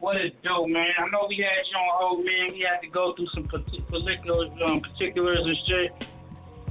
What 0.00 0.16
it 0.16 0.34
do, 0.42 0.66
man? 0.66 0.90
I 0.98 1.08
know 1.12 1.26
we 1.28 1.36
had 1.36 1.64
you 1.70 1.78
on 1.78 1.88
hold, 1.92 2.24
man. 2.24 2.54
We 2.54 2.66
had 2.68 2.80
to 2.80 2.88
go 2.92 3.14
through 3.14 3.28
some 3.34 3.44
parti- 3.44 3.84
particulars, 3.88 4.50
um, 4.64 4.80
particulars 4.80 5.42
and 5.44 5.56
shit. 5.68 6.08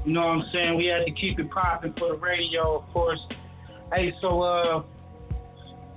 You 0.05 0.11
know 0.11 0.19
what 0.19 0.27
I'm 0.27 0.43
saying? 0.51 0.75
We 0.75 0.87
had 0.87 1.05
to 1.05 1.11
keep 1.11 1.39
it 1.39 1.49
popping 1.49 1.93
for 1.97 2.09
the 2.09 2.17
radio, 2.17 2.79
of 2.79 2.93
course. 2.93 3.21
Hey, 3.93 4.13
so 4.21 4.41
uh, 4.41 4.83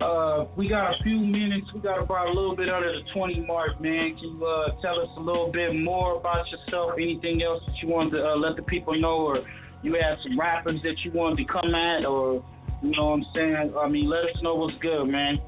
uh, 0.00 0.44
we 0.56 0.68
got 0.68 0.92
a 0.92 1.02
few 1.02 1.18
minutes. 1.18 1.66
We 1.74 1.80
got 1.80 2.00
about 2.00 2.28
a 2.28 2.32
little 2.32 2.54
bit 2.54 2.68
under 2.68 2.92
the 2.92 3.02
20 3.12 3.40
mark, 3.46 3.80
man. 3.80 4.16
Can 4.16 4.38
you 4.38 4.46
uh, 4.46 4.80
tell 4.80 5.00
us 5.00 5.08
a 5.16 5.20
little 5.20 5.50
bit 5.52 5.74
more 5.74 6.16
about 6.16 6.46
yourself? 6.50 6.92
Anything 6.96 7.42
else 7.42 7.62
that 7.66 7.76
you 7.82 7.88
wanted 7.88 8.18
to 8.18 8.28
uh, 8.28 8.36
let 8.36 8.56
the 8.56 8.62
people 8.62 8.98
know, 8.98 9.26
or 9.26 9.38
you 9.82 9.94
had 9.94 10.18
some 10.22 10.38
rappers 10.38 10.80
that 10.84 10.94
you 11.04 11.10
wanted 11.12 11.38
to 11.38 11.52
come 11.52 11.74
at, 11.74 12.04
or 12.04 12.44
you 12.82 12.90
know 12.92 13.06
what 13.06 13.14
I'm 13.14 13.26
saying? 13.34 13.74
I 13.76 13.88
mean, 13.88 14.08
let 14.08 14.24
us 14.24 14.42
know 14.42 14.54
what's 14.54 14.76
good, 14.78 15.06
man. 15.06 15.40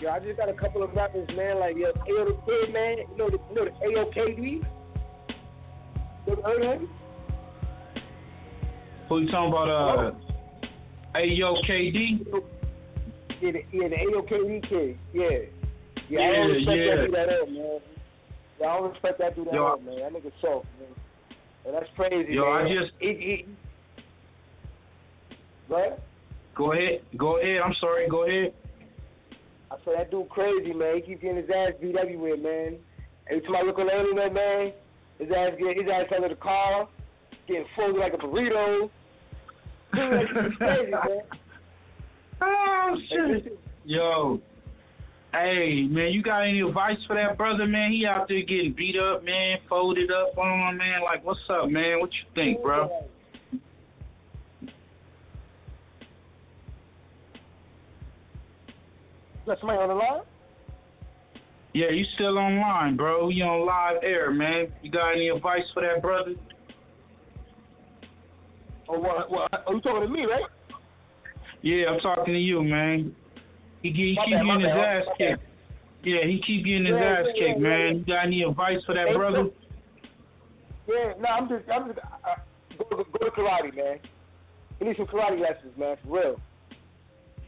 Yo, 0.00 0.10
I 0.10 0.18
just 0.20 0.36
got 0.36 0.48
a 0.48 0.54
couple 0.54 0.82
of 0.82 0.92
rappers, 0.94 1.28
man, 1.36 1.60
like 1.60 1.76
yo, 1.76 1.92
Kid, 1.92 2.72
man. 2.72 2.98
You 2.98 3.16
know 3.16 3.30
the 3.30 3.38
you 3.50 3.54
know 3.54 3.64
the 3.64 4.20
AOKD? 4.20 4.64
You 6.26 6.32
ever 6.32 6.42
heard 6.42 6.62
of 6.62 6.80
him? 6.80 6.90
Who 9.08 9.20
you 9.20 9.30
talking 9.30 9.48
about? 9.48 9.68
Uh, 9.68 10.27
Ayo 11.14 11.56
KD? 11.64 12.26
Yeah, 13.40 13.52
the, 13.52 13.62
yeah, 13.72 13.88
the 13.88 13.96
AOKD 13.96 14.68
kid. 14.68 14.98
Yeah. 15.12 15.28
Yeah, 16.08 16.20
I 16.20 16.22
Yeah, 16.22 16.32
don't 16.32 16.50
respect 16.50 16.78
yeah. 16.78 16.96
that 16.96 17.06
dude 17.06 17.14
at 17.14 17.28
all, 17.28 17.46
man. 17.46 17.80
Yeah, 18.60 18.66
I 18.66 18.76
don't 18.78 18.90
respect 18.92 19.18
that 19.18 19.36
dude 19.36 19.48
at 19.48 19.58
all, 19.58 19.78
man. 19.78 19.98
That 19.98 20.12
nigga 20.12 20.32
soft, 20.40 20.66
man. 20.80 20.88
And 21.66 21.74
that's 21.74 21.88
crazy, 21.96 22.32
Yo, 22.34 22.44
I 22.50 22.68
just- 22.68 22.92
He, 22.98 23.08
he, 23.14 23.46
what? 25.68 26.00
Go 26.54 26.72
ahead. 26.72 27.02
Go 27.16 27.38
ahead. 27.38 27.60
I'm 27.64 27.74
sorry. 27.74 28.08
Go 28.08 28.24
ahead. 28.26 28.52
I 29.70 29.76
said 29.84 29.94
that 29.98 30.10
dude 30.10 30.28
crazy, 30.30 30.72
man. 30.72 30.96
He 30.96 31.02
keeps 31.02 31.22
getting 31.22 31.36
his 31.36 31.50
ass 31.50 31.72
beat 31.80 31.94
everywhere, 31.96 32.36
man. 32.36 32.76
Every 33.30 33.42
time 33.42 33.56
I 33.56 33.62
look 33.62 33.78
on 33.78 33.86
the 33.86 33.98
internet, 34.00 34.32
man, 34.32 34.72
his 35.18 35.28
ass 35.30 35.52
get 35.58 35.76
his 35.76 35.86
ass 35.92 36.06
under 36.14 36.30
the 36.30 36.34
car, 36.36 36.88
getting 37.46 37.66
folded 37.76 37.98
like 38.00 38.14
a 38.14 38.16
burrito. 38.16 38.88
Dude, 39.94 40.28
that's 40.32 40.34
just 40.34 40.58
crazy. 40.58 40.92
Oh 42.40 42.96
shit. 43.08 43.58
Yo. 43.84 44.40
Hey 45.32 45.86
man, 45.90 46.12
you 46.12 46.22
got 46.22 46.40
any 46.40 46.60
advice 46.60 46.98
for 47.06 47.14
that 47.14 47.36
brother, 47.36 47.66
man? 47.66 47.92
He 47.92 48.06
out 48.06 48.28
there 48.28 48.42
getting 48.42 48.72
beat 48.72 48.96
up, 48.98 49.24
man, 49.24 49.58
folded 49.68 50.10
up 50.10 50.36
on, 50.38 50.76
man. 50.76 51.02
Like, 51.02 51.24
what's 51.24 51.40
up, 51.50 51.68
man? 51.68 52.00
What 52.00 52.10
you 52.12 52.24
think, 52.34 52.62
bro? 52.62 52.88
Got 59.46 59.60
somebody 59.60 59.78
on 59.78 59.88
the 59.88 59.94
line? 59.94 60.22
Yeah, 61.72 61.90
you 61.90 62.04
still 62.14 62.38
online, 62.38 62.96
bro. 62.96 63.28
You 63.28 63.44
on 63.44 63.66
live 63.66 64.02
air, 64.02 64.30
man. 64.30 64.72
You 64.82 64.90
got 64.90 65.12
any 65.12 65.28
advice 65.28 65.64
for 65.72 65.82
that 65.82 66.02
brother? 66.02 66.34
Oh, 68.88 68.98
what? 68.98 69.30
what 69.30 69.64
oh, 69.66 69.74
you 69.74 69.80
talking 69.80 70.02
to 70.02 70.08
me, 70.08 70.24
right? 70.24 70.44
Yeah, 71.62 71.86
I'm 71.90 72.00
talking 72.00 72.32
to 72.34 72.40
you, 72.40 72.62
man. 72.62 73.14
He, 73.82 73.90
he 73.90 74.14
My 74.16 74.24
keep 74.24 74.34
bad, 74.34 74.44
getting 74.46 74.60
his 74.60 74.70
bad, 74.70 74.96
ass 74.96 75.04
kicked. 75.18 75.42
Yeah, 76.04 76.24
he 76.24 76.42
keep 76.46 76.64
getting 76.64 76.86
his 76.86 76.94
Yeah, 76.94 77.04
ass 77.04 77.26
yeah, 77.26 77.46
kicked, 77.46 77.60
yeah, 77.60 77.68
man. 77.68 77.98
You 77.98 78.04
got 78.04 78.26
any 78.26 78.42
advice 78.42 78.78
for 78.86 78.94
that 78.94 79.08
Hey, 79.08 79.14
brother? 79.14 79.42
look. 79.44 79.54
Yeah, 80.88 81.12
no, 81.20 81.28
I'm 81.28 81.48
just, 81.48 81.68
I'm 81.68 81.86
just, 81.88 81.98
uh, 81.98 82.34
go, 82.78 82.84
go, 82.96 83.04
go 83.04 83.24
to 83.26 83.30
karate, 83.32 83.76
man. 83.76 83.98
He 84.78 84.84
needs 84.84 84.96
some 84.96 85.06
karate 85.06 85.40
lessons, 85.40 85.76
man, 85.76 85.96
for 86.04 86.20
real. 86.20 86.40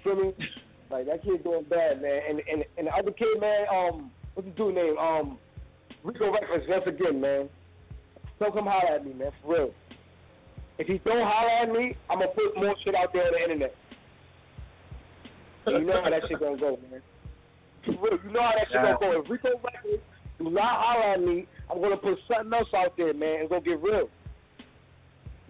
Feel 0.05 0.17
me? 0.17 0.33
Like 0.91 1.07
that 1.07 1.23
kid 1.23 1.45
doing 1.45 1.65
bad, 1.71 2.03
man. 2.03 2.21
And 2.29 2.43
and 2.51 2.65
and 2.77 2.89
the 2.89 2.91
other 2.91 3.13
kid, 3.13 3.41
man, 3.41 3.67
um, 3.73 4.11
what's 4.35 4.49
his 4.49 4.57
dude 4.57 4.75
name? 4.75 4.99
Um, 4.99 5.39
Rico 6.03 6.33
Recklezz, 6.33 6.69
once 6.69 6.83
again, 6.89 7.21
man. 7.21 7.49
Don't 8.41 8.53
come 8.53 8.67
holler 8.67 8.97
at 8.97 9.07
me, 9.07 9.13
man, 9.13 9.31
for 9.41 9.55
real. 9.55 9.71
If 10.81 10.87
he 10.87 10.97
don't 11.05 11.21
holler 11.21 11.51
at 11.51 11.71
me, 11.71 11.95
I'm 12.09 12.21
gonna 12.21 12.31
put 12.31 12.57
more 12.57 12.75
shit 12.83 12.95
out 12.95 13.13
there 13.13 13.27
on 13.27 13.33
the 13.33 13.43
internet. 13.43 13.75
You 15.67 15.85
know 15.85 16.01
how 16.03 16.09
that 16.09 16.23
shit 16.27 16.41
gonna 16.41 16.57
go, 16.57 16.79
man. 16.91 17.03
You 17.87 17.93
know 18.33 18.41
how 18.41 18.53
that 18.57 18.67
shit 18.69 18.77
Yeah. 18.77 18.97
gonna 18.97 19.13
go. 19.13 19.21
If 19.21 19.29
Rico 19.29 19.49
Recklezz 19.61 20.01
do 20.39 20.51
not 20.51 20.81
holler 20.81 21.13
at 21.13 21.21
me, 21.21 21.47
I'm 21.71 21.83
gonna 21.83 21.99
put 21.99 22.19
something 22.27 22.51
else 22.59 22.69
out 22.75 22.97
there, 22.97 23.13
man. 23.13 23.41
It's 23.43 23.51
gonna 23.51 23.61
get 23.61 23.83
real. 23.83 24.09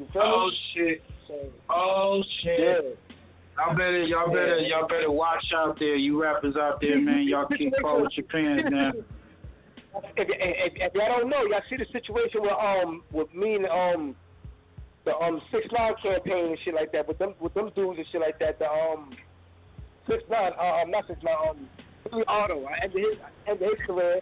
You 0.00 0.08
feel 0.12 0.22
Oh 0.22 0.46
me? 0.50 0.58
shit. 0.74 1.02
So, 1.28 1.34
Oh 1.68 2.22
shit. 2.42 2.58
yeah. 2.58 2.80
Y'all 3.56 3.76
better, 3.76 4.02
y'all 4.02 4.32
better, 4.32 4.58
y'all 4.58 4.88
better 4.88 5.12
watch 5.12 5.44
out 5.54 5.78
there. 5.78 5.94
You 5.94 6.20
rappers 6.20 6.56
out 6.56 6.80
there, 6.80 7.00
man. 7.00 7.22
Y'all 7.28 7.46
keep 7.56 7.72
calling 7.80 8.02
with 8.02 8.16
your 8.16 8.26
pants, 8.26 8.68
man. 8.68 9.04
If, 10.16 10.28
if, 10.28 10.72
if 10.74 10.94
y'all 10.94 11.20
don't 11.20 11.30
know, 11.30 11.44
y'all 11.44 11.60
see 11.70 11.76
the 11.76 11.86
situation 11.92 12.42
with 12.42 12.52
um 12.52 13.04
with 13.12 13.32
me 13.32 13.54
and 13.54 13.66
um 13.66 14.16
the 15.04 15.16
um 15.16 15.40
six 15.50 15.66
nine 15.72 15.94
campaign 16.02 16.46
and 16.52 16.58
shit 16.64 16.74
like 16.74 16.92
that 16.92 17.08
with 17.08 17.18
them 17.18 17.34
with 17.40 17.54
them 17.54 17.70
dudes 17.74 17.98
and 17.98 18.06
shit 18.12 18.20
like 18.20 18.38
that. 18.38 18.58
The 18.58 18.66
um 18.66 19.10
six 20.08 20.22
nine 20.30 20.52
uh, 20.58 20.82
um 20.82 20.90
not 20.90 21.06
six 21.06 21.20
nine 21.22 21.36
um 21.48 21.68
Billy 22.10 22.24
Otto. 22.28 22.64
I 22.66 22.84
ended 22.84 22.98
his 22.98 23.18
I 23.20 23.50
ended 23.50 23.68
his 23.70 23.86
career. 23.86 24.20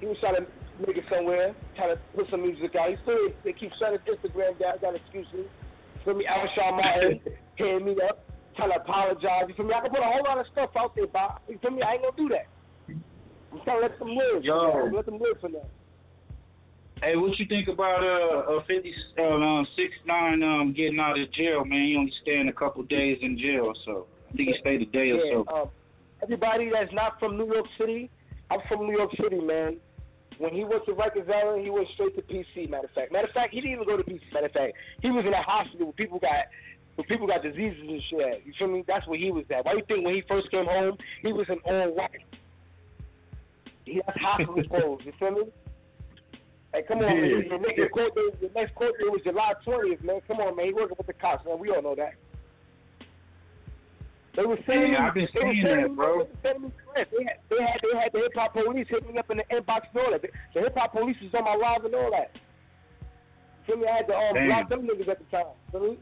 He 0.00 0.06
was 0.06 0.16
trying 0.20 0.36
to 0.36 0.46
make 0.86 0.96
it 0.96 1.04
somewhere, 1.10 1.54
trying 1.76 1.96
to 1.96 2.00
put 2.14 2.28
some 2.30 2.42
music 2.42 2.74
out. 2.76 2.90
He 2.90 2.96
still 3.02 3.32
they 3.44 3.52
keep 3.52 3.72
shutting 3.78 3.98
his 4.04 4.16
Instagram 4.16 4.58
down, 4.58 4.80
got 4.80 4.94
excuses. 4.94 5.48
For 6.04 6.14
me, 6.14 6.24
Alshon 6.24 6.76
Martin 6.76 7.20
hitting 7.56 7.84
me 7.84 7.96
up, 8.08 8.24
trying 8.56 8.70
to 8.70 8.76
apologize. 8.76 9.48
You 9.48 9.54
feel 9.54 9.66
me? 9.66 9.74
I 9.74 9.80
can 9.80 9.90
put 9.90 10.00
a 10.00 10.04
whole 10.04 10.22
lot 10.24 10.38
of 10.38 10.46
stuff 10.52 10.70
out 10.78 10.94
there, 10.94 11.08
Bob. 11.08 11.40
You 11.48 11.58
feel 11.58 11.72
me? 11.72 11.82
I 11.82 11.94
ain't 11.94 12.02
gonna 12.02 12.16
do 12.16 12.28
that. 12.30 12.46
I'm 13.52 13.60
trying 13.64 13.80
to 13.80 13.86
let 13.88 13.98
them 13.98 14.08
live. 14.08 14.44
Yo. 14.44 14.90
Let 14.94 15.06
them 15.06 15.18
live 15.18 15.40
for 15.40 15.48
now. 15.48 15.66
Hey, 17.02 17.14
what 17.14 17.38
you 17.38 17.44
think 17.46 17.68
about 17.68 18.02
uh, 18.02 18.56
uh 18.56 18.64
fifty 18.66 18.94
uh, 19.18 19.22
um, 19.22 19.66
six 19.76 19.92
nine 20.06 20.42
um 20.42 20.72
getting 20.74 20.98
out 20.98 21.18
of 21.18 21.30
jail, 21.32 21.64
man? 21.64 21.86
He 21.86 21.96
only 21.96 22.12
staying 22.22 22.48
a 22.48 22.52
couple 22.52 22.82
days 22.84 23.18
in 23.20 23.38
jail, 23.38 23.74
so 23.84 24.06
I 24.32 24.36
think 24.36 24.48
he 24.48 24.54
stayed 24.60 24.82
a 24.82 24.86
day 24.86 25.10
or 25.10 25.16
Yeah, 25.24 25.42
so. 25.46 25.54
um, 25.54 25.68
everybody 26.22 26.70
that's 26.72 26.92
not 26.94 27.20
from 27.20 27.36
New 27.36 27.52
York 27.52 27.66
City, 27.78 28.10
I'm 28.50 28.60
from 28.66 28.86
New 28.86 28.96
York 28.96 29.10
City, 29.22 29.38
man. 29.40 29.76
When 30.38 30.54
he 30.54 30.64
went 30.64 30.84
to 30.86 30.92
Rikers 30.92 31.30
Island, 31.30 31.64
he 31.64 31.70
went 31.70 31.88
straight 31.94 32.16
to 32.16 32.22
PC. 32.22 32.68
Matter 32.68 32.86
of 32.86 32.90
fact, 32.92 33.12
matter 33.12 33.28
of 33.28 33.34
fact, 33.34 33.52
he 33.52 33.60
didn't 33.60 33.74
even 33.74 33.86
go 33.86 33.98
to 33.98 34.02
PC. 34.02 34.20
Matter 34.32 34.46
of 34.46 34.52
fact, 34.52 34.72
he 35.02 35.10
was 35.10 35.24
in 35.26 35.34
a 35.34 35.42
hospital 35.42 35.86
where 35.86 35.92
people 35.92 36.18
got 36.18 36.46
where 36.94 37.06
people 37.06 37.26
got 37.26 37.42
diseases 37.42 37.78
and 37.86 38.02
shit. 38.08 38.20
At. 38.20 38.46
You 38.46 38.54
feel 38.58 38.68
me? 38.68 38.84
That's 38.86 39.06
where 39.06 39.18
he 39.18 39.30
was 39.30 39.44
at. 39.54 39.66
Why 39.66 39.74
you 39.74 39.82
think 39.86 40.02
when 40.02 40.14
he 40.14 40.22
first 40.26 40.50
came 40.50 40.64
home, 40.64 40.96
he 41.20 41.32
was 41.32 41.46
in 41.50 41.58
all 41.66 41.94
white? 41.94 42.24
He 43.84 43.96
has 43.96 44.16
hospital 44.18 44.64
clothes. 44.68 45.02
You 45.04 45.12
feel 45.18 45.30
me? 45.32 45.42
Hey, 46.76 46.82
come 46.86 46.98
on, 46.98 47.08
man. 47.08 47.24
Yeah. 47.24 47.48
Your, 47.48 47.58
next- 47.58 47.78
your, 47.78 47.88
court 47.88 48.14
date, 48.14 48.36
your 48.40 48.50
next 48.54 48.74
court 48.74 48.92
date 49.00 49.10
was 49.10 49.22
July 49.24 49.54
20th, 49.66 50.04
man. 50.04 50.20
Come 50.28 50.40
on, 50.40 50.56
man. 50.56 50.66
He 50.66 50.72
working 50.74 50.96
with 50.98 51.06
the 51.06 51.14
cops, 51.14 51.46
man. 51.46 51.58
We 51.58 51.70
all 51.70 51.80
know 51.80 51.94
that. 51.94 52.14
They 54.36 54.44
were 54.44 54.58
sending 54.66 54.92
Yeah, 54.92 55.08
I've 55.08 55.14
been 55.14 55.26
they 55.32 55.40
sending 55.40 55.64
that, 55.64 55.96
bro. 55.96 56.12
They 56.12 56.18
were 56.18 56.28
sending 56.44 56.62
me 56.68 56.72
threats. 56.92 57.10
They 57.16 57.24
had, 57.24 57.40
they 57.48 57.56
had, 57.64 57.80
they 57.80 57.98
had 57.98 58.12
the 58.12 58.18
hip 58.18 58.36
hop 58.36 58.52
police 58.52 58.86
hit 58.90 59.08
me 59.08 59.16
up 59.16 59.30
in 59.30 59.38
the 59.38 59.44
inbox 59.48 59.88
and 59.88 60.04
all 60.04 60.12
that. 60.12 60.20
The 60.20 60.60
hip 60.60 60.76
hop 60.76 60.92
police 60.92 61.16
was 61.22 61.32
on 61.32 61.44
my 61.48 61.56
live 61.56 61.86
and 61.86 61.94
all 61.94 62.10
that. 62.12 62.36
Feel 63.66 63.78
me? 63.78 63.88
I 63.88 63.96
had 63.96 64.06
to 64.08 64.14
um, 64.14 64.34
Damn. 64.34 64.46
block 64.48 64.68
them 64.68 64.84
niggas 64.84 65.08
at 65.08 65.18
the 65.18 65.24
time. 65.32 65.56
Feel 65.72 65.80
me? 65.80 65.98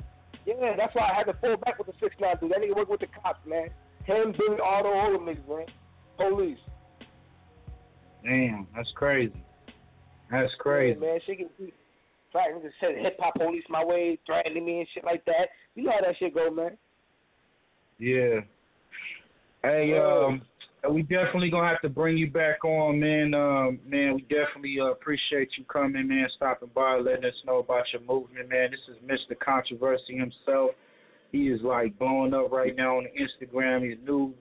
Yeah, 0.46 0.74
that's 0.76 0.94
why 0.96 1.08
I 1.08 1.14
had 1.14 1.30
to 1.30 1.34
fall 1.34 1.56
back 1.58 1.78
with 1.78 1.86
the 1.86 1.94
six 2.02 2.16
nine 2.18 2.34
dude. 2.40 2.50
That 2.50 2.58
nigga 2.58 2.74
work 2.74 2.90
with 2.90 3.00
the 3.00 3.06
cops, 3.06 3.46
man. 3.46 3.70
Him, 4.02 4.34
Billy, 4.36 4.58
Otto, 4.58 4.90
all 4.90 5.12
them 5.12 5.22
niggas, 5.22 5.46
man. 5.46 5.66
Police. 6.18 6.58
Damn, 8.24 8.66
that's 8.74 8.90
crazy. 8.96 9.44
That's 10.30 10.52
crazy. 10.58 10.98
Yeah, 11.00 11.06
man. 11.06 11.20
She 11.26 11.36
can 11.36 11.48
be. 11.58 11.72
Right, 12.34 12.52
niggas 12.52 12.72
said 12.80 12.96
hip 13.00 13.16
hop 13.20 13.34
police 13.36 13.62
my 13.68 13.84
way, 13.84 14.18
threatening 14.26 14.66
me 14.66 14.80
and 14.80 14.88
shit 14.92 15.04
like 15.04 15.24
that. 15.26 15.50
You 15.76 15.84
know 15.84 15.92
how 15.92 16.00
that 16.00 16.16
shit 16.18 16.34
go, 16.34 16.50
man. 16.50 16.76
Yeah. 18.00 18.40
Hey, 19.62 19.96
um, 19.96 20.42
we 20.90 21.02
definitely 21.02 21.50
gonna 21.50 21.68
have 21.68 21.80
to 21.82 21.88
bring 21.88 22.18
you 22.18 22.30
back 22.30 22.64
on, 22.64 23.00
man. 23.00 23.34
Um, 23.34 23.78
man, 23.86 24.14
we 24.14 24.22
definitely 24.22 24.78
uh, 24.80 24.86
appreciate 24.86 25.50
you 25.56 25.64
coming, 25.64 26.08
man, 26.08 26.28
stopping 26.36 26.70
by, 26.74 26.96
letting 26.96 27.24
us 27.24 27.34
know 27.46 27.58
about 27.58 27.84
your 27.92 28.02
movement, 28.02 28.48
man. 28.48 28.70
This 28.70 28.80
is 28.88 28.96
Mr. 29.08 29.38
Controversy 29.38 30.16
himself. 30.16 30.72
He 31.32 31.48
is 31.48 31.60
like 31.62 31.98
blowing 31.98 32.34
up 32.34 32.52
right 32.52 32.76
now 32.76 32.98
on 32.98 33.04
the 33.04 33.46
Instagram. 33.46 33.88
He's 33.88 33.98
new, 34.06 34.34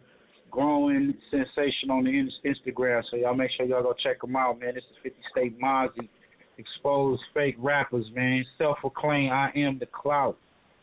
growing 0.54 1.16
sensation 1.32 1.90
on 1.90 2.04
the 2.04 2.12
in- 2.12 2.32
Instagram. 2.46 3.04
So 3.10 3.18
y'all 3.18 3.34
make 3.34 3.50
sure 3.52 3.66
y'all 3.66 3.82
go 3.82 3.94
check 3.94 4.24
him 4.24 4.36
out, 4.36 4.60
man. 4.60 4.76
This 4.76 4.84
is 4.84 4.98
50 5.02 5.18
State 5.32 5.60
Mazzi. 5.60 6.08
Expose 6.60 7.20
fake 7.34 7.56
rappers, 7.58 8.06
man. 8.14 8.46
Self-proclaim 8.60 9.32
I 9.32 9.52
am 9.56 9.80
the 9.80 9.88
clout. 9.88 10.38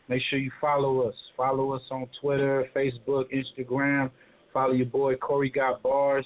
Make 0.09 0.21
sure 0.29 0.39
you 0.39 0.51
follow 0.59 1.07
us. 1.07 1.15
Follow 1.37 1.71
us 1.71 1.83
on 1.89 2.07
Twitter, 2.19 2.67
Facebook, 2.75 3.25
Instagram. 3.33 4.11
Follow 4.53 4.73
your 4.73 4.87
boy 4.87 5.15
Corey 5.15 5.49
Got 5.49 5.81
Bars. 5.81 6.25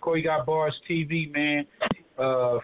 Corey 0.00 0.22
Got 0.22 0.46
Bars 0.46 0.74
TV, 0.88 1.32
man. 1.32 1.66
Uh, 2.16 2.58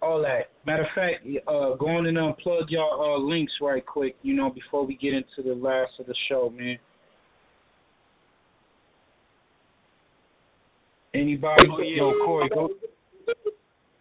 all 0.00 0.22
that. 0.22 0.50
Matter 0.64 0.84
of 0.84 0.88
fact, 0.94 1.26
uh, 1.48 1.74
go 1.74 1.88
on 1.88 2.06
and 2.06 2.16
unplug 2.16 2.70
y'all 2.70 3.16
uh, 3.16 3.18
links 3.18 3.54
right 3.60 3.84
quick, 3.84 4.14
you 4.22 4.34
know, 4.34 4.50
before 4.50 4.86
we 4.86 4.96
get 4.96 5.14
into 5.14 5.42
the 5.44 5.54
last 5.54 5.92
of 5.98 6.06
the 6.06 6.14
show, 6.28 6.52
man. 6.56 6.78
Anybody? 11.14 11.68
Oh, 11.70 11.80
yeah. 11.80 11.96
Yo, 11.96 12.12
Corey, 12.24 12.48
go. 12.48 12.70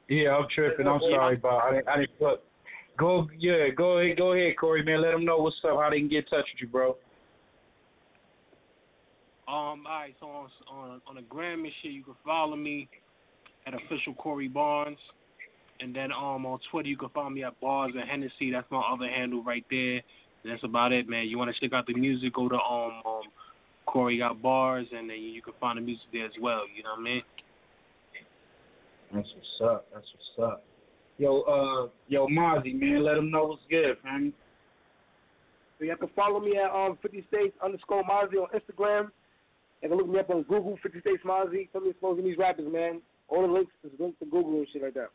Yeah, 0.08 0.36
I'm 0.36 0.48
tripping. 0.54 0.88
I'm 0.88 1.02
sorry, 1.02 1.38
Bob. 1.38 1.62
I 1.64 1.76
didn't, 1.76 1.88
I 1.88 1.98
didn't 1.98 2.20
put. 2.20 2.44
Go, 2.98 3.28
yeah, 3.38 3.70
go 3.76 3.98
ahead, 3.98 4.18
go 4.18 4.34
ahead, 4.34 4.56
Corey, 4.60 4.84
man. 4.84 5.02
Let 5.02 5.12
them 5.12 5.26
know 5.26 5.38
what's 5.38 5.56
up, 5.64 5.80
how 5.80 5.90
they 5.90 6.00
can 6.00 6.10
get 6.10 6.26
in 6.26 6.26
touch 6.26 6.46
with 6.54 6.62
you, 6.62 6.68
bro. 6.68 6.98
Um, 9.48 9.86
all 9.86 10.00
right, 10.00 10.16
so 10.20 10.28
on 10.28 10.50
on 10.70 11.02
on 11.08 11.16
the 11.16 11.22
gram 11.24 11.66
and 11.66 11.74
shit, 11.82 11.92
you 11.92 12.04
can 12.04 12.14
follow 12.24 12.56
me 12.56 12.88
at 13.68 13.74
official 13.74 14.14
Corey 14.14 14.48
Barnes, 14.48 14.98
and 15.80 15.94
then 15.94 16.12
um 16.12 16.46
on 16.46 16.60
Twitter 16.70 16.88
you 16.88 16.96
can 16.96 17.10
find 17.10 17.34
me 17.34 17.44
at 17.44 17.60
Bars 17.60 17.92
and 18.00 18.10
Hennessy. 18.10 18.52
That's 18.52 18.70
my 18.72 18.80
other 18.82 19.10
handle 19.10 19.44
right 19.44 19.66
there. 19.70 20.02
That's 20.46 20.64
about 20.64 20.94
it, 20.94 21.10
man. 21.10 21.28
You 21.28 21.38
want 21.38 21.54
to 21.54 21.60
check 21.60 21.74
out 21.74 21.86
the 21.86 21.94
music? 21.94 22.34
Go 22.34 22.48
to 22.48 22.56
um 22.56 23.02
Corey 23.92 24.18
got 24.18 24.42
bars, 24.42 24.88
and 24.96 25.10
then 25.10 25.18
you 25.18 25.42
can 25.42 25.54
find 25.60 25.78
the 25.78 25.82
music 25.82 26.06
there 26.14 26.26
as 26.26 26.32
well. 26.42 26.62
You 26.74 26.84
know 26.84 26.92
what 26.92 27.02
I 27.02 27.04
mean? 27.04 27.22
That's 29.14 29.28
what's 29.36 29.72
up. 29.72 29.88
That's 29.94 30.08
what's 30.38 30.52
up. 30.52 30.64
Yo, 31.18 31.42
uh, 31.42 31.90
yo, 32.08 32.28
Mazzi, 32.28 32.74
man, 32.74 33.04
let 33.04 33.16
them 33.16 33.30
know 33.30 33.46
what's 33.46 33.62
good, 33.70 33.98
man. 34.04 34.32
So 35.78 35.86
you 35.86 35.96
can 35.98 36.10
follow 36.16 36.40
me 36.40 36.58
at 36.58 36.72
um 36.72 36.98
50 37.02 37.26
States 37.28 37.56
underscore 37.64 38.04
Mazzi 38.04 38.36
on 38.36 38.48
Instagram. 38.56 39.10
You 39.82 39.90
can 39.90 39.98
look 39.98 40.08
me 40.08 40.20
up 40.20 40.30
on 40.30 40.44
Google, 40.44 40.78
50 40.82 41.02
States 41.02 41.24
Mazzi. 41.26 41.68
Some 41.74 41.90
exposing 41.90 42.24
these 42.24 42.38
rappers, 42.38 42.72
man. 42.72 43.02
All 43.28 43.42
the 43.46 43.54
links 43.54 43.74
is 43.84 43.92
linked 44.00 44.20
to 44.20 44.26
Google 44.26 44.54
and 44.60 44.68
shit 44.72 44.84
like 44.84 44.94
that. 44.94 45.10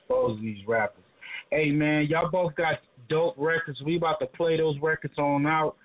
Exposing 0.00 0.44
these 0.44 0.66
rappers. 0.66 1.04
Hey, 1.50 1.70
man, 1.70 2.06
y'all 2.06 2.30
both 2.30 2.54
got 2.56 2.74
dope 3.08 3.34
records. 3.38 3.80
We 3.82 3.96
about 3.96 4.20
to 4.20 4.26
play 4.26 4.56
those 4.56 4.76
records 4.82 5.14
on 5.18 5.46
out. 5.46 5.76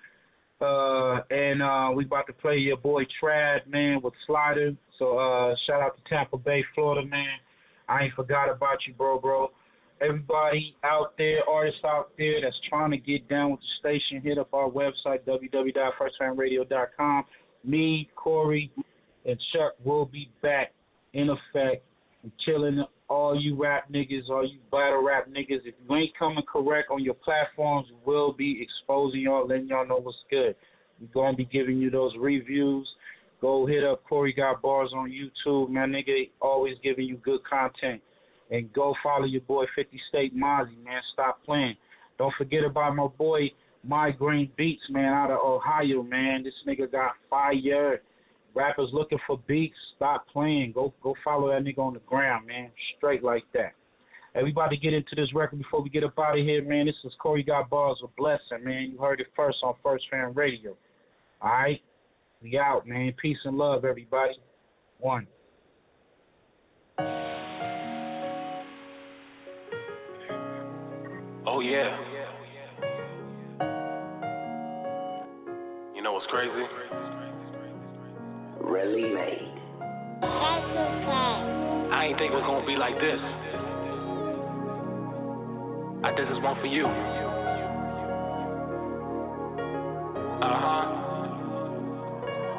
Uh, 0.60 1.20
and 1.30 1.62
uh, 1.62 1.90
we 1.94 2.04
about 2.04 2.26
to 2.26 2.32
play 2.32 2.56
your 2.56 2.76
boy 2.76 3.04
Trad, 3.22 3.66
man, 3.66 4.00
with 4.02 4.14
Slider. 4.26 4.74
So 4.98 5.18
uh, 5.18 5.54
shout 5.66 5.82
out 5.82 5.96
to 5.96 6.02
Tampa 6.08 6.38
Bay, 6.38 6.64
Florida, 6.74 7.06
man. 7.06 7.38
I 7.88 8.04
ain't 8.04 8.14
forgot 8.14 8.48
about 8.48 8.78
you, 8.86 8.94
bro, 8.94 9.18
bro. 9.18 9.50
Everybody 10.00 10.74
out 10.82 11.16
there, 11.18 11.40
artists 11.48 11.80
out 11.84 12.10
there 12.18 12.40
that's 12.40 12.58
trying 12.68 12.90
to 12.90 12.96
get 12.96 13.28
down 13.28 13.52
with 13.52 13.60
the 13.60 13.66
station, 13.78 14.20
hit 14.20 14.38
up 14.38 14.52
our 14.52 14.68
website, 14.68 15.20
www.firstfamradio.com. 15.26 17.24
Me, 17.64 18.08
Corey, 18.16 18.70
and 19.24 19.38
Chuck 19.52 19.74
will 19.84 20.06
be 20.06 20.30
back 20.42 20.72
in 21.14 21.30
effect 21.30 21.84
and 22.24 22.32
killing 22.44 22.82
all 23.08 23.38
you 23.38 23.54
rap 23.54 23.92
niggas, 23.92 24.28
all 24.30 24.44
you 24.44 24.58
battle 24.72 25.04
rap 25.04 25.28
niggas. 25.28 25.60
If 25.64 25.74
you 25.88 25.96
ain't 25.96 26.16
coming 26.18 26.42
correct 26.50 26.90
on 26.90 27.04
your 27.04 27.14
platforms, 27.14 27.86
we 27.90 28.12
will 28.12 28.32
be 28.32 28.60
exposing 28.60 29.20
y'all, 29.20 29.46
letting 29.46 29.68
y'all 29.68 29.86
know 29.86 29.98
what's 29.98 30.18
good. 30.30 30.56
We're 31.00 31.08
gonna 31.12 31.36
be 31.36 31.44
giving 31.44 31.78
you 31.78 31.90
those 31.90 32.12
reviews. 32.18 32.88
Go 33.40 33.66
hit 33.66 33.84
up 33.84 34.02
Corey 34.08 34.32
Got 34.32 34.62
Bars 34.62 34.90
on 34.94 35.12
YouTube, 35.12 35.68
man. 35.68 35.92
Nigga 35.92 36.30
always 36.40 36.76
giving 36.82 37.04
you 37.04 37.16
good 37.18 37.40
content. 37.44 38.00
And 38.50 38.72
go 38.72 38.94
follow 39.02 39.26
your 39.26 39.42
boy 39.42 39.66
50 39.76 40.00
State 40.08 40.34
Mazzi, 40.34 40.82
man. 40.82 41.02
Stop 41.12 41.44
playing. 41.44 41.76
Don't 42.16 42.32
forget 42.38 42.64
about 42.64 42.96
my 42.96 43.06
boy 43.06 43.50
Migraine 43.86 44.50
Beats, 44.56 44.82
man, 44.88 45.12
out 45.12 45.30
of 45.30 45.40
Ohio, 45.44 46.02
man. 46.02 46.42
This 46.42 46.54
nigga 46.66 46.90
got 46.90 47.12
fire. 47.28 48.00
Rappers 48.54 48.90
looking 48.92 49.18
for 49.26 49.38
beats, 49.48 49.74
stop 49.96 50.28
playing. 50.28 50.72
Go 50.72 50.94
go 51.02 51.14
follow 51.24 51.48
that 51.50 51.64
nigga 51.64 51.78
on 51.78 51.94
the 51.94 52.00
ground, 52.00 52.46
man. 52.46 52.70
Straight 52.96 53.24
like 53.24 53.44
that. 53.52 53.72
Everybody 54.36 54.76
get 54.76 54.92
into 54.92 55.14
this 55.14 55.32
record 55.32 55.58
before 55.58 55.80
we 55.80 55.88
get 55.90 56.02
up 56.02 56.18
out 56.18 56.38
of 56.38 56.44
here, 56.44 56.62
man. 56.62 56.86
This 56.86 56.96
is 57.04 57.12
Corey 57.20 57.42
Got 57.44 57.70
Bars 57.70 57.98
with 58.02 58.14
Blessing, 58.16 58.64
man. 58.64 58.90
You 58.92 58.98
heard 58.98 59.20
it 59.20 59.28
first 59.36 59.58
on 59.62 59.74
First 59.82 60.04
Fam 60.10 60.32
Radio. 60.34 60.76
Alright? 61.42 61.82
We 62.42 62.58
out, 62.58 62.86
man. 62.86 63.12
Peace 63.20 63.38
and 63.44 63.56
love, 63.56 63.84
everybody. 63.84 64.34
One. 64.98 65.26
Oh 71.46 71.60
yeah. 71.60 71.96
You 75.94 76.02
know 76.02 76.12
what's 76.12 76.26
crazy? 76.26 77.13
Really 78.66 79.12
made. 79.14 79.50
I 81.92 82.06
ain't 82.08 82.18
think 82.18 82.32
it 82.32 82.34
was 82.34 82.44
gonna 82.46 82.66
be 82.66 82.76
like 82.76 82.94
this. 82.96 83.20
I 86.02 86.14
did 86.16 86.28
this 86.28 86.42
one 86.42 86.56
for 86.60 86.66
you. 86.66 86.86
Uh 90.40 90.58
huh. 90.64 90.86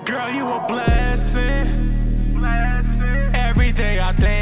Girl, 0.06 0.34
you 0.34 0.46
a 0.46 0.60
blessing. 0.68 1.86
Every 3.34 3.72
day 3.74 4.00
I 4.00 4.14
think 4.16 4.35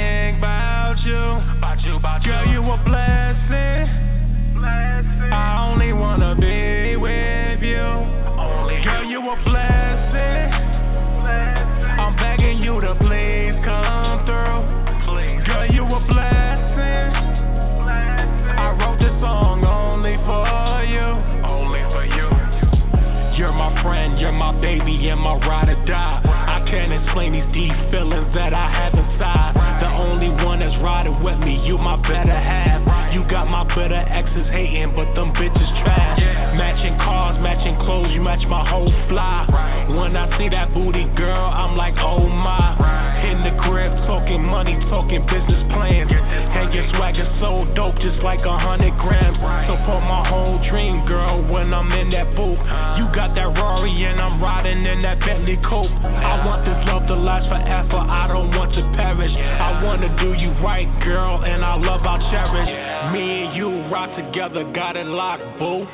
my 25.23 25.39
ride 25.47 25.71
or 25.71 25.79
die. 25.87 26.19
I 26.27 26.59
can't 26.67 26.91
explain 26.91 27.31
these 27.31 27.47
deep 27.55 27.71
feelings 27.89 28.27
that 28.35 28.51
I 28.53 28.67
have 28.67 28.91
inside. 28.91 29.55
The 29.79 29.87
only 29.87 30.29
one 30.43 30.59
that's 30.59 30.75
riding 30.83 31.23
with 31.23 31.39
me, 31.39 31.63
you 31.63 31.79
my 31.79 31.95
better 32.03 32.35
half. 32.35 32.83
You 33.15 33.23
got 33.31 33.47
my 33.47 33.63
better 33.71 34.03
exes 34.11 34.47
hating, 34.51 34.91
but 34.95 35.07
them 35.15 35.31
bitches 35.33 35.71
trash. 35.81 36.19
Matching 36.59 36.97
cars, 36.99 37.39
matching 37.39 37.79
clothes, 37.87 38.11
you 38.11 38.21
match 38.21 38.43
my 38.49 38.67
whole 38.67 38.91
fly. 39.07 39.47
When 39.95 40.15
I 40.17 40.27
see 40.37 40.49
that 40.49 40.73
booty 40.73 41.07
girl, 41.15 41.47
I'm 41.47 41.77
like, 41.77 41.95
oh 41.97 42.27
my. 42.27 43.02
In 43.23 43.39
the 43.43 43.55
crib, 43.63 43.91
talking 44.05 44.43
money, 44.43 44.75
talking 44.91 45.23
business 45.25 45.63
plans. 45.71 46.11
And 46.11 46.73
your 46.73 46.85
swagger 46.95 47.25
so 47.39 47.65
dope, 47.73 47.95
just 48.03 48.19
like 48.21 48.43
a 48.45 48.57
hundred 48.59 48.93
grams. 48.99 49.39
Support 49.39 50.03
my 50.05 50.27
whole 50.27 50.59
dream, 50.69 51.05
girl, 51.07 51.41
when 51.47 51.73
I'm 51.73 51.91
in 51.91 52.11
that 52.11 52.35
booth. 52.35 52.59
You 52.99 53.07
got 53.15 53.33
that 53.35 53.49
Rari 53.49 53.91
and 54.05 54.19
I'm 54.19 54.41
riding 54.41 54.85
in 54.85 55.01
that 55.01 55.19
Bentley 55.19 55.57
coupe. 55.63 55.91
I 56.03 56.45
want 56.45 56.67
this 56.67 56.77
love 56.85 57.07
to 57.07 57.15
last 57.15 57.47
forever, 57.49 57.97
I 57.97 58.27
don't 58.27 58.51
want 58.53 58.75
to 58.75 58.83
perish. 58.95 59.31
I 59.33 59.83
wanna 59.83 60.11
do 60.19 60.33
you 60.37 60.51
right, 60.61 60.87
girl, 61.03 61.43
and 61.43 61.63
I 61.65 61.75
love 61.75 62.05
I'll 62.05 62.21
cherish. 62.31 62.69
Me 63.13 63.47
and 63.47 63.55
you 63.55 63.72
rock 63.93 64.09
together, 64.17 64.65
got 64.73 64.97
it 64.97 65.05
locked, 65.05 65.45
boo. 65.59 65.85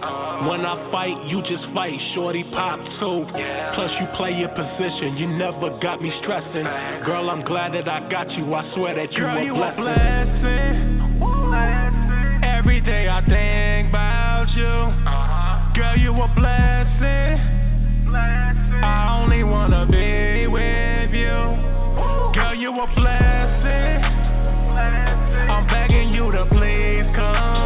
When 0.47 0.63
I 0.63 0.89
fight, 0.89 1.27
you 1.27 1.41
just 1.41 1.67
fight, 1.75 1.99
shorty 2.15 2.45
pop 2.55 2.79
too. 2.79 3.27
Plus 3.75 3.91
you 3.99 4.07
play 4.15 4.31
your 4.31 4.47
position, 4.55 5.17
you 5.19 5.27
never 5.27 5.77
got 5.83 6.01
me 6.01 6.09
stressing. 6.23 6.63
Girl, 7.03 7.29
I'm 7.29 7.43
glad 7.43 7.73
that 7.73 7.89
I 7.89 8.07
got 8.09 8.31
you. 8.31 8.53
I 8.53 8.63
swear 8.73 8.95
that 8.95 9.11
you 9.11 9.19
Girl, 9.19 9.37
a 9.37 9.43
you 9.43 9.53
a 9.53 9.71
blessing. 9.75 11.11
Every 12.41 12.79
day 12.79 13.09
I 13.11 13.19
think 13.27 13.89
about 13.89 14.47
you. 14.55 14.63
Uh-huh. 14.63 15.73
Girl, 15.75 15.97
you 15.99 16.15
a 16.15 16.27
blessing. 16.39 17.35
I 18.15 19.19
only 19.21 19.43
wanna 19.43 19.85
be 19.91 20.47
with 20.47 21.11
you. 21.11 21.35
Girl, 22.31 22.55
you 22.55 22.71
a 22.71 22.87
blessing. 22.95 23.99
I'm 25.51 25.67
begging 25.67 26.13
you 26.13 26.31
to 26.31 26.45
please 26.45 27.03
come 27.13 27.58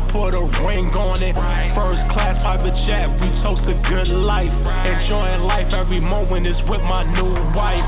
I 0.00 0.12
put 0.12 0.32
a 0.32 0.40
ring 0.64 0.88
on 0.96 1.20
it. 1.20 1.36
First 1.76 2.00
class 2.16 2.32
private 2.40 2.72
jet, 2.88 3.12
we 3.20 3.28
toast 3.44 3.60
a 3.68 3.76
good 3.84 4.08
life. 4.08 4.48
Enjoying 4.48 5.44
life 5.44 5.68
every 5.76 6.00
moment 6.00 6.46
is 6.46 6.56
with 6.72 6.80
my 6.80 7.04
new 7.04 7.28
wife. 7.52 7.84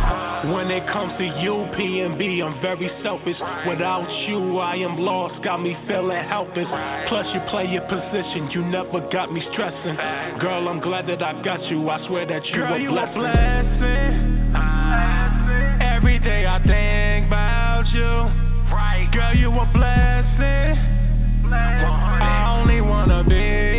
When 0.53 0.69
it 0.69 0.85
comes 0.93 1.17
to 1.17 1.25
you, 1.41 1.65
P&B, 1.73 2.43
I'm 2.45 2.61
very 2.61 2.91
selfish. 3.03 3.39
Without 3.65 4.05
you, 4.29 4.59
I 4.59 4.77
am 4.77 5.01
lost, 5.01 5.43
got 5.43 5.63
me 5.63 5.73
feeling 5.89 6.21
helpless. 6.29 6.69
Plus, 7.09 7.25
you 7.33 7.41
play 7.49 7.65
your 7.73 7.87
position, 7.89 8.53
you 8.53 8.61
never 8.69 9.01
got 9.09 9.33
me 9.33 9.41
stressing. 9.57 9.97
Girl, 10.37 10.69
I'm 10.69 10.81
glad 10.81 11.09
that 11.09 11.23
I 11.23 11.41
got 11.41 11.65
you. 11.73 11.89
I 11.89 11.97
swear 12.09 12.27
that 12.27 12.45
you 12.45 12.61
Girl, 12.61 12.75
a 12.75 12.79
you 12.79 12.93
a 12.93 13.07
blessing. 13.17 14.53
Every 15.81 16.19
day 16.19 16.45
I 16.45 16.61
think 16.61 17.29
about 17.29 17.89
you. 17.95 18.13
Right. 18.69 19.09
Girl, 19.13 19.35
you 19.35 19.49
a 19.49 19.67
blessing. 19.73 20.92
I 21.55 22.59
only 22.61 22.81
wanna 22.81 23.25
be 23.25 23.72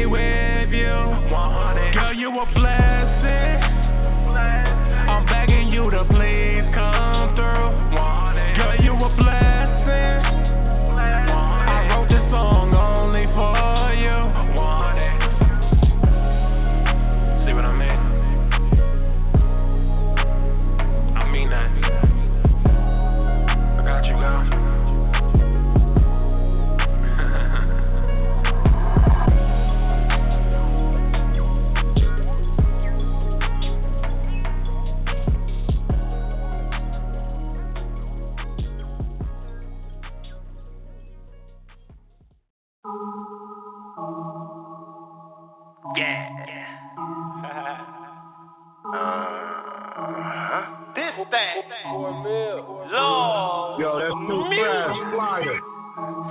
This 51.24 51.32
that. 51.32 51.88
Lord. 51.88 53.80
Yo, 53.80 53.90
that's 54.00 54.20
new 54.28 54.44
Music. 54.50 55.14
flyer. 55.16 55.56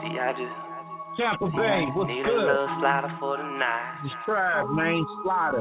See, 0.02 0.12
See, 0.12 0.18
I 0.18 0.32
just. 0.36 0.56
Tampa 1.12 1.44
Bay, 1.52 1.84
what's 1.92 2.08
need 2.08 2.24
good? 2.24 2.32
a 2.32 2.40
little 2.40 2.72
slider 2.80 3.12
for 3.20 3.36
the 3.36 3.44
night. 3.44 4.00
It's 4.00 4.16
Trav, 4.24 4.64
man. 4.72 5.04
Slider. 5.20 5.60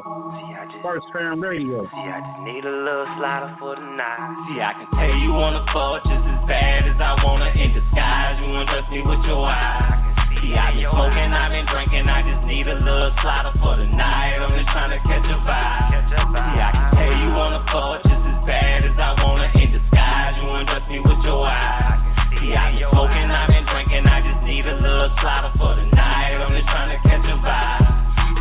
First 0.80 1.04
Fam 1.12 1.44
Radio. 1.44 1.84
See, 1.92 2.08
I 2.08 2.24
just 2.24 2.40
need 2.48 2.64
a 2.64 2.72
little 2.72 3.04
slider 3.20 3.52
for 3.60 3.76
the 3.76 3.84
night. 3.84 4.32
See, 4.48 4.64
I 4.64 4.72
can 4.80 4.88
tell 4.96 5.12
you 5.12 5.36
wanna 5.36 5.60
fuck 5.76 6.08
just 6.08 6.24
as 6.24 6.40
bad 6.48 6.88
as 6.88 6.96
I 7.04 7.20
wanna 7.20 7.52
in 7.52 7.76
disguise. 7.76 8.40
You 8.40 8.48
undress 8.64 8.88
me 8.96 9.04
with 9.04 9.20
your 9.28 9.44
eyes. 9.44 9.92
See, 10.40 10.56
I've 10.56 10.72
been 10.80 10.88
smoking, 10.88 11.32
I've 11.36 11.52
been 11.52 11.68
drinking, 11.68 12.08
I 12.08 12.24
just 12.24 12.48
need 12.48 12.72
a 12.72 12.80
little 12.80 13.12
slider 13.20 13.52
for 13.60 13.76
the 13.76 13.92
night. 13.92 14.40
I'm 14.40 14.56
just 14.56 14.72
trying 14.72 14.96
to 14.96 15.04
catch 15.04 15.28
a 15.28 15.36
vibe. 15.44 16.16
See, 16.16 16.60
I 16.64 16.72
can 16.72 16.88
tell 16.96 17.12
you 17.12 17.28
wanna 17.36 17.60
fuck 17.68 18.00
just 18.08 18.16
as 18.16 18.21
bad 18.52 18.84
as 18.84 18.98
I 19.00 19.16
wanna 19.24 19.48
in 19.56 19.72
disguise. 19.72 20.36
You 20.36 20.52
undress 20.52 20.84
me 20.92 21.00
with 21.00 21.24
your 21.24 21.48
eyes. 21.48 22.04
See, 22.36 22.52
I've 22.52 22.76
been 22.76 22.92
smoking, 22.92 23.32
I've 23.32 23.48
been 23.48 23.64
drinking, 23.64 24.04
I 24.12 24.20
just 24.20 24.44
need 24.44 24.68
a 24.68 24.76
little 24.76 25.08
slider 25.24 25.56
for 25.56 25.72
the 25.80 25.88
night. 25.96 26.36
I'm 26.36 26.52
just 26.52 26.68
trying 26.68 26.92
to 26.92 27.00
catch 27.08 27.24
a 27.24 27.38
vibe. 27.40 27.88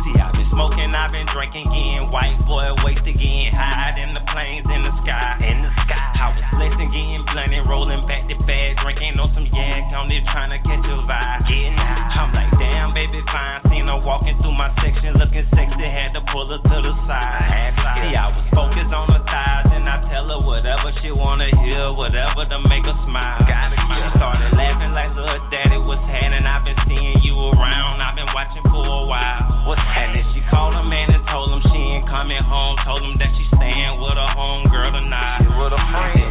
See, 0.03 0.15
I've 0.19 0.35
been 0.35 0.49
smoking, 0.51 0.91
I've 0.91 1.15
been 1.15 1.29
drinking, 1.31 1.71
getting 1.71 2.11
white 2.11 2.35
boy 2.43 2.75
wasted, 2.83 3.15
getting 3.15 3.55
high 3.55 3.95
in 3.95 4.11
the 4.11 4.23
planes 4.35 4.67
in 4.67 4.83
the 4.83 4.91
sky. 5.05 5.39
In 5.47 5.63
the 5.63 5.71
sky. 5.87 6.11
I 6.19 6.27
was 6.35 6.43
flexing, 6.59 6.91
getting 6.91 7.23
blunted, 7.31 7.63
rolling 7.71 8.03
back 8.07 8.27
to 8.27 8.35
back, 8.43 8.83
drinking 8.83 9.15
on 9.15 9.31
some 9.31 9.47
yak, 9.47 9.95
on 9.95 10.11
it 10.11 10.27
trying 10.27 10.51
to 10.51 10.59
catch 10.59 10.85
a 10.91 10.97
vibe. 11.07 11.47
Getting 11.47 11.77
high. 11.77 12.19
I'm 12.19 12.35
like, 12.35 12.51
damn, 12.59 12.91
baby, 12.91 13.21
fine. 13.31 13.63
Seen 13.71 13.87
her 13.87 14.01
walking 14.01 14.35
through 14.43 14.55
my 14.59 14.73
section, 14.83 15.15
looking 15.15 15.47
sexy, 15.55 15.87
had 15.87 16.11
to 16.17 16.21
pull 16.33 16.51
her 16.51 16.59
to 16.59 16.77
the 16.83 16.93
side. 17.07 17.73
See, 18.01 18.15
I 18.17 18.27
was 18.33 18.45
focused 18.51 18.91
on 18.91 19.07
her 19.13 19.23
thighs, 19.23 19.70
I 19.91 19.99
tell 20.07 20.23
her 20.31 20.39
whatever 20.39 20.95
she 21.03 21.11
wanna 21.11 21.51
hear, 21.67 21.91
whatever 21.91 22.47
to 22.47 22.57
make 22.71 22.87
her 22.87 22.95
smile. 23.03 23.43
Gotta 23.43 23.75
she 23.75 23.99
started 24.15 24.55
laughing 24.55 24.95
like 24.95 25.11
little 25.19 25.43
daddy 25.51 25.75
was 25.83 25.99
had, 26.07 26.31
I've 26.31 26.63
been 26.63 26.79
seeing 26.87 27.19
you 27.19 27.35
around. 27.35 27.99
I've 27.99 28.15
been 28.15 28.31
watching 28.31 28.63
for 28.71 28.87
a 28.87 29.03
while. 29.03 29.67
What's 29.67 29.83
and 29.83 30.15
then 30.15 30.23
she 30.31 30.39
called 30.47 30.79
him 30.79 30.87
man 30.87 31.11
and 31.11 31.27
told 31.27 31.51
him 31.51 31.59
she 31.75 31.99
ain't 31.99 32.07
coming 32.07 32.39
home. 32.39 32.79
Told 32.87 33.03
him 33.03 33.19
that 33.19 33.35
she 33.35 33.43
staying 33.59 33.99
with 33.99 34.15
her 34.15 34.31
home 34.31 34.63
girl 34.71 34.95
tonight. 34.95 35.43
With 35.59 35.75
her 35.75 35.85
friend. 35.91 36.30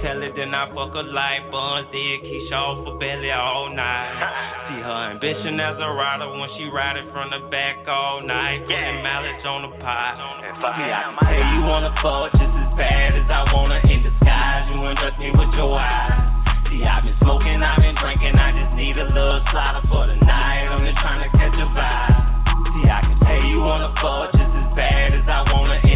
Take 0.00 0.08
it 0.08 0.14
to 0.14 0.20
the 0.20 0.32
telly, 0.32 0.32
then 0.36 0.54
I 0.54 0.72
fuck 0.72 0.96
her 0.96 1.04
like 1.04 1.50
buns. 1.52 1.88
Did 1.92 2.24
Keisha 2.24 2.56
off 2.56 2.84
for 2.84 2.96
belly 2.98 3.30
all 3.30 3.68
night. 3.68 4.16
See 4.72 4.80
her 4.80 5.00
ambition 5.12 5.60
as 5.60 5.76
a 5.76 5.90
rider 5.92 6.30
when 6.40 6.48
she 6.56 6.64
riding 6.72 7.08
from 7.12 7.28
the 7.28 7.48
back 7.50 7.84
all 7.88 8.24
night. 8.24 8.64
Putting 8.64 9.02
mileage 9.04 9.44
on 9.44 9.68
the 9.68 9.72
pot. 9.76 10.16
See, 10.16 10.88
I 10.88 11.00
can 11.04 11.16
tell 11.20 11.44
you 11.52 11.60
wanna 11.68 11.92
fuck 12.00 12.32
just 12.32 12.48
as 12.48 12.70
bad 12.76 13.16
as 13.16 13.28
I 13.28 13.52
wanna 13.52 13.80
in 13.92 14.00
disguise. 14.00 14.68
You 14.72 14.80
undress 14.88 15.16
me 15.20 15.30
with 15.36 15.52
your 15.56 15.76
eyes. 15.76 16.16
See, 16.70 16.80
I've 16.84 17.04
been 17.04 17.16
smoking, 17.20 17.60
I've 17.60 17.82
been 17.82 17.96
drinking, 17.98 18.36
I 18.38 18.56
just 18.56 18.72
need 18.76 18.96
a 18.96 19.04
little 19.10 19.42
slider 19.50 19.84
for 19.90 20.06
the 20.06 20.16
night. 20.22 20.70
I'm 20.70 20.84
just 20.86 21.00
trying 21.02 21.28
to 21.28 21.30
catch 21.36 21.56
a 21.60 21.68
vibe. 21.76 22.16
See, 22.72 22.86
I 22.88 23.00
can 23.04 23.16
tell 23.20 23.42
you 23.42 23.60
wanna 23.60 23.92
fuck 24.00 24.32
just 24.32 24.54
as 24.54 24.68
bad 24.76 25.12
as 25.18 25.26
I 25.28 25.44
wanna 25.52 25.89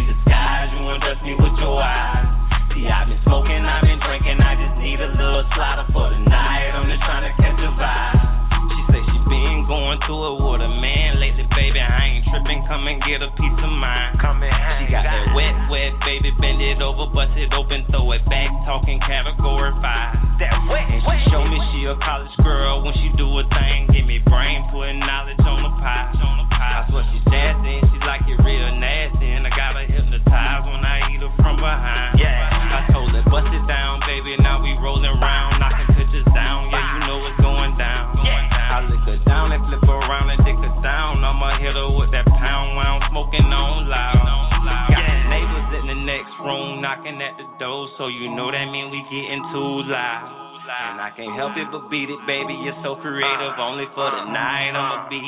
be. 55.09 55.21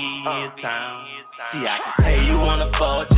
See, 1.51 1.65
I 1.65 1.77
can 1.83 2.03
tell 2.03 2.23
you 2.23 2.37
wanna 2.37 2.69
fuck 2.77 3.09
just 3.09 3.16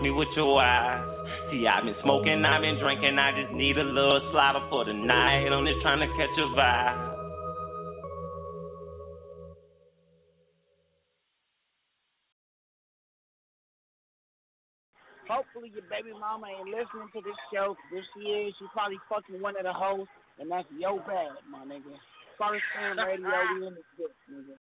Me 0.00 0.10
with 0.10 0.28
your 0.36 0.62
eyes. 0.62 1.04
See, 1.50 1.66
I've 1.66 1.84
been 1.84 1.94
smoking, 2.02 2.44
I've 2.44 2.62
been 2.62 2.78
drinking, 2.78 3.18
I 3.18 3.30
just 3.40 3.52
need 3.52 3.76
a 3.78 3.84
little 3.84 4.20
slider 4.32 4.60
for 4.70 4.84
the 4.84 4.92
night. 4.92 5.46
I'm 5.48 5.66
just 5.66 5.82
trying 5.82 6.00
to 6.00 6.08
catch 6.16 6.34
a 6.38 6.46
vibe. 6.56 7.12
Hopefully 15.28 15.72
your 15.72 15.84
baby 15.88 16.12
mama 16.18 16.46
ain't 16.48 16.68
listening 16.68 17.08
to 17.14 17.20
this 17.20 17.38
show. 17.52 17.76
If 17.92 18.04
she 18.14 18.28
is, 18.28 18.54
she 18.58 18.66
probably 18.72 18.98
fucking 19.08 19.40
one 19.40 19.56
of 19.56 19.64
the 19.64 19.72
hosts, 19.72 20.12
and 20.38 20.50
that's 20.50 20.68
yo 20.78 20.98
bad, 20.98 21.40
my 21.50 21.64
nigga. 21.64 21.94
First 22.38 22.64
time 22.74 22.98
Radio, 22.98 23.30
we 23.60 23.66
in 23.66 23.74
this 23.74 23.84
bitch, 23.96 24.18
nigga. 24.28 24.56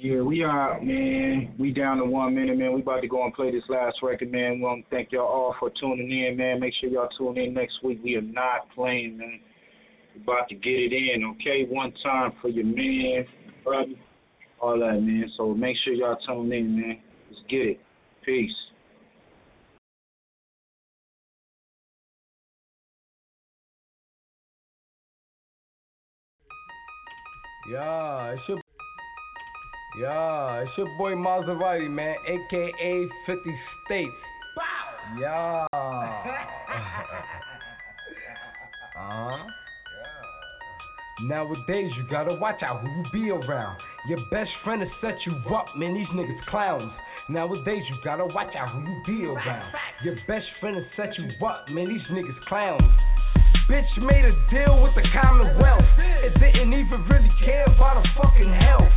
Yeah, 0.00 0.20
we 0.20 0.44
are, 0.44 0.80
man. 0.80 1.56
We 1.58 1.72
down 1.72 1.96
to 1.96 2.04
one 2.04 2.32
minute, 2.32 2.56
man. 2.56 2.72
We 2.72 2.82
about 2.82 3.00
to 3.00 3.08
go 3.08 3.24
and 3.24 3.34
play 3.34 3.50
this 3.50 3.64
last 3.68 3.96
record, 4.00 4.30
man. 4.30 4.52
We 4.52 4.60
want 4.60 4.84
to 4.84 4.90
thank 4.94 5.10
y'all 5.10 5.26
all 5.26 5.56
for 5.58 5.70
tuning 5.70 6.08
in, 6.08 6.36
man. 6.36 6.60
Make 6.60 6.74
sure 6.80 6.88
y'all 6.88 7.08
tune 7.18 7.36
in 7.36 7.52
next 7.52 7.82
week. 7.82 7.98
We 8.04 8.14
are 8.14 8.22
not 8.22 8.70
playing, 8.76 9.18
man. 9.18 9.40
We 10.14 10.22
about 10.22 10.48
to 10.50 10.54
get 10.54 10.70
it 10.70 10.92
in, 10.92 11.24
okay? 11.24 11.66
One 11.68 11.92
time 12.00 12.32
for 12.40 12.46
your 12.46 12.64
man, 12.64 13.26
brother, 13.64 13.90
all 14.60 14.78
that, 14.78 15.02
man. 15.02 15.32
So 15.36 15.52
make 15.52 15.76
sure 15.84 15.94
y'all 15.94 16.16
tune 16.24 16.52
in, 16.52 16.80
man. 16.80 17.00
Let's 17.28 17.42
get 17.48 17.66
it. 17.66 17.80
Peace. 18.24 18.52
Yeah, 27.72 28.34
it's 28.34 28.42
your 28.48 28.60
yeah, 29.98 30.62
it's 30.62 30.70
your 30.76 30.86
boy 30.96 31.12
Maserati, 31.12 31.90
man, 31.90 32.14
aka 32.26 33.08
50 33.26 33.60
States. 33.84 34.12
Yeah. 35.18 35.66
uh-huh. 38.98 39.44
Nowadays, 41.22 41.90
you 41.96 42.04
gotta 42.10 42.34
watch 42.34 42.62
out 42.62 42.80
who 42.80 42.88
you 42.88 43.04
be 43.12 43.30
around. 43.30 43.78
Your 44.08 44.18
best 44.30 44.50
friend 44.62 44.80
will 44.80 44.90
set 45.00 45.18
you 45.26 45.32
up, 45.54 45.66
man. 45.76 45.94
These 45.94 46.06
niggas 46.14 46.44
clowns. 46.46 46.92
Nowadays, 47.28 47.82
you 47.88 47.96
gotta 48.04 48.26
watch 48.26 48.54
out 48.56 48.70
who 48.72 48.88
you 48.88 49.02
be 49.04 49.24
around. 49.26 49.72
Your 50.04 50.14
best 50.28 50.46
friend 50.60 50.76
will 50.76 50.86
set 50.96 51.18
you 51.18 51.28
up, 51.46 51.68
man. 51.68 51.88
These 51.88 52.06
niggas 52.12 52.40
clowns. 52.46 52.82
Bitch 53.68 54.00
made 54.00 54.24
a 54.24 54.32
deal 54.48 54.82
with 54.82 54.94
the 54.94 55.04
Commonwealth. 55.12 55.84
It 56.24 56.32
didn't 56.40 56.72
even 56.72 57.04
really 57.04 57.30
care 57.44 57.66
about 57.66 58.00
her 58.00 58.12
fucking 58.16 58.50
health. 58.50 58.88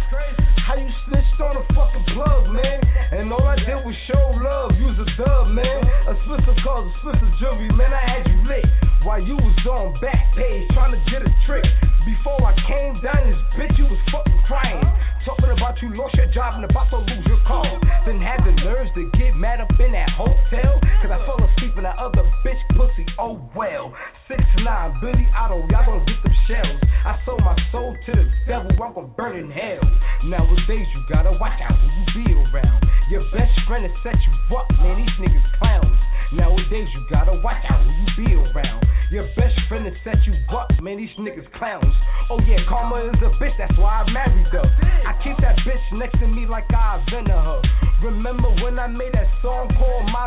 How 0.65 0.77
you 0.77 0.87
snitched 1.07 1.41
on 1.41 1.57
a 1.57 1.73
fucking 1.75 2.05
plug, 2.15 2.47
man? 2.53 2.79
And 3.11 3.33
all 3.33 3.43
I 3.43 3.57
did 3.57 3.83
was 3.83 3.95
show 4.07 4.31
love. 4.41 4.71
Use 4.79 4.97
a 4.97 5.21
dub, 5.21 5.49
man. 5.49 5.83
A 6.07 6.15
Spencer 6.23 6.55
calls 6.63 6.87
a 6.87 6.99
Spencer 7.01 7.33
jewelry, 7.37 7.69
man. 7.75 7.91
I 7.91 8.11
had 8.11 8.27
you 8.31 8.47
lit 8.47 8.90
while 9.03 9.21
you 9.21 9.35
was 9.35 9.57
on 9.65 9.99
back 10.01 10.35
page 10.35 10.69
trying 10.73 10.93
to 10.93 11.01
get 11.09 11.21
a 11.21 11.31
trick. 11.45 11.65
Before 12.05 12.37
I 12.45 12.53
came 12.65 13.01
down 13.01 13.29
this 13.29 13.41
bitch, 13.57 13.77
you 13.77 13.85
was 13.85 13.97
fucking 14.11 14.41
crying. 14.45 14.81
Talking 15.25 15.53
about 15.53 15.77
you 15.81 15.93
lost 15.93 16.15
your 16.15 16.29
job 16.33 16.57
and 16.57 16.65
about 16.65 16.89
to 16.89 16.97
lose 16.97 17.25
your 17.25 17.41
car. 17.45 17.65
Then 18.05 18.21
had 18.21 18.41
the 18.45 18.53
nerves 18.61 18.89
to 18.95 19.09
get 19.17 19.35
mad 19.35 19.61
up 19.61 19.69
in 19.79 19.91
that 19.93 20.09
hotel. 20.17 20.81
Cause 21.01 21.13
I 21.13 21.17
fell 21.25 21.37
asleep 21.37 21.77
in 21.77 21.83
that 21.83 21.97
other 21.97 22.25
bitch 22.45 22.61
pussy. 22.77 23.05
Oh 23.17 23.41
well. 23.55 23.93
Six 24.27 24.41
nine, 24.65 24.97
Billy 25.01 25.27
Otto, 25.35 25.65
y'all 25.69 25.85
don't 25.85 26.05
get 26.05 26.21
them 26.23 26.33
shells. 26.47 26.81
I 27.05 27.17
sold 27.25 27.41
my 27.41 27.57
soul 27.71 27.95
to 28.05 28.11
the 28.11 28.25
devil 28.47 28.71
I'm 28.81 28.93
from 28.93 29.13
burning 29.17 29.51
hell. 29.51 29.81
Nowadays 30.25 30.87
you 30.93 31.01
gotta 31.09 31.37
watch 31.37 31.59
out 31.61 31.77
who 31.77 32.21
you 32.21 32.25
be 32.25 32.33
around. 32.33 32.85
Your 33.09 33.23
best 33.31 33.53
friend 33.67 33.83
will 33.83 33.97
set 34.03 34.15
you 34.25 34.57
up, 34.57 34.69
man. 34.77 34.97
These 34.97 35.15
niggas 35.21 35.59
clowns. 35.59 35.97
Nowadays 36.33 36.87
you 36.93 37.05
gotta 37.09 37.39
watch 37.43 37.63
out 37.69 37.85
who 37.85 37.91
you 37.91 38.27
be 38.27 38.35
around. 38.35 38.85
Your 39.11 39.27
best 39.35 39.55
friend 39.67 39.85
will 39.85 39.95
set 40.03 40.25
you 40.25 40.33
up, 40.55 40.71
man. 40.81 40.97
These 40.97 41.09
niggas 41.19 41.51
clowns. 41.53 41.95
Oh 42.29 42.39
yeah, 42.47 42.59
karma 42.67 43.07
is 43.07 43.21
a 43.23 43.31
bitch, 43.39 43.57
that's 43.57 43.77
why 43.77 44.03
I 44.03 44.11
married 44.11 44.47
her. 44.47 44.63
I 45.07 45.15
keep 45.23 45.37
that 45.41 45.57
bitch 45.67 45.97
next 45.97 46.19
to 46.19 46.27
me 46.27 46.45
like 46.45 46.65
I've 46.73 47.05
been 47.07 47.21
invented 47.21 47.43
her. 47.43 47.61
Remember 48.03 48.49
when 48.63 48.79
I 48.79 48.87
made 48.87 49.13
that 49.13 49.27
song 49.41 49.69
called 49.77 50.05
My 50.05 50.11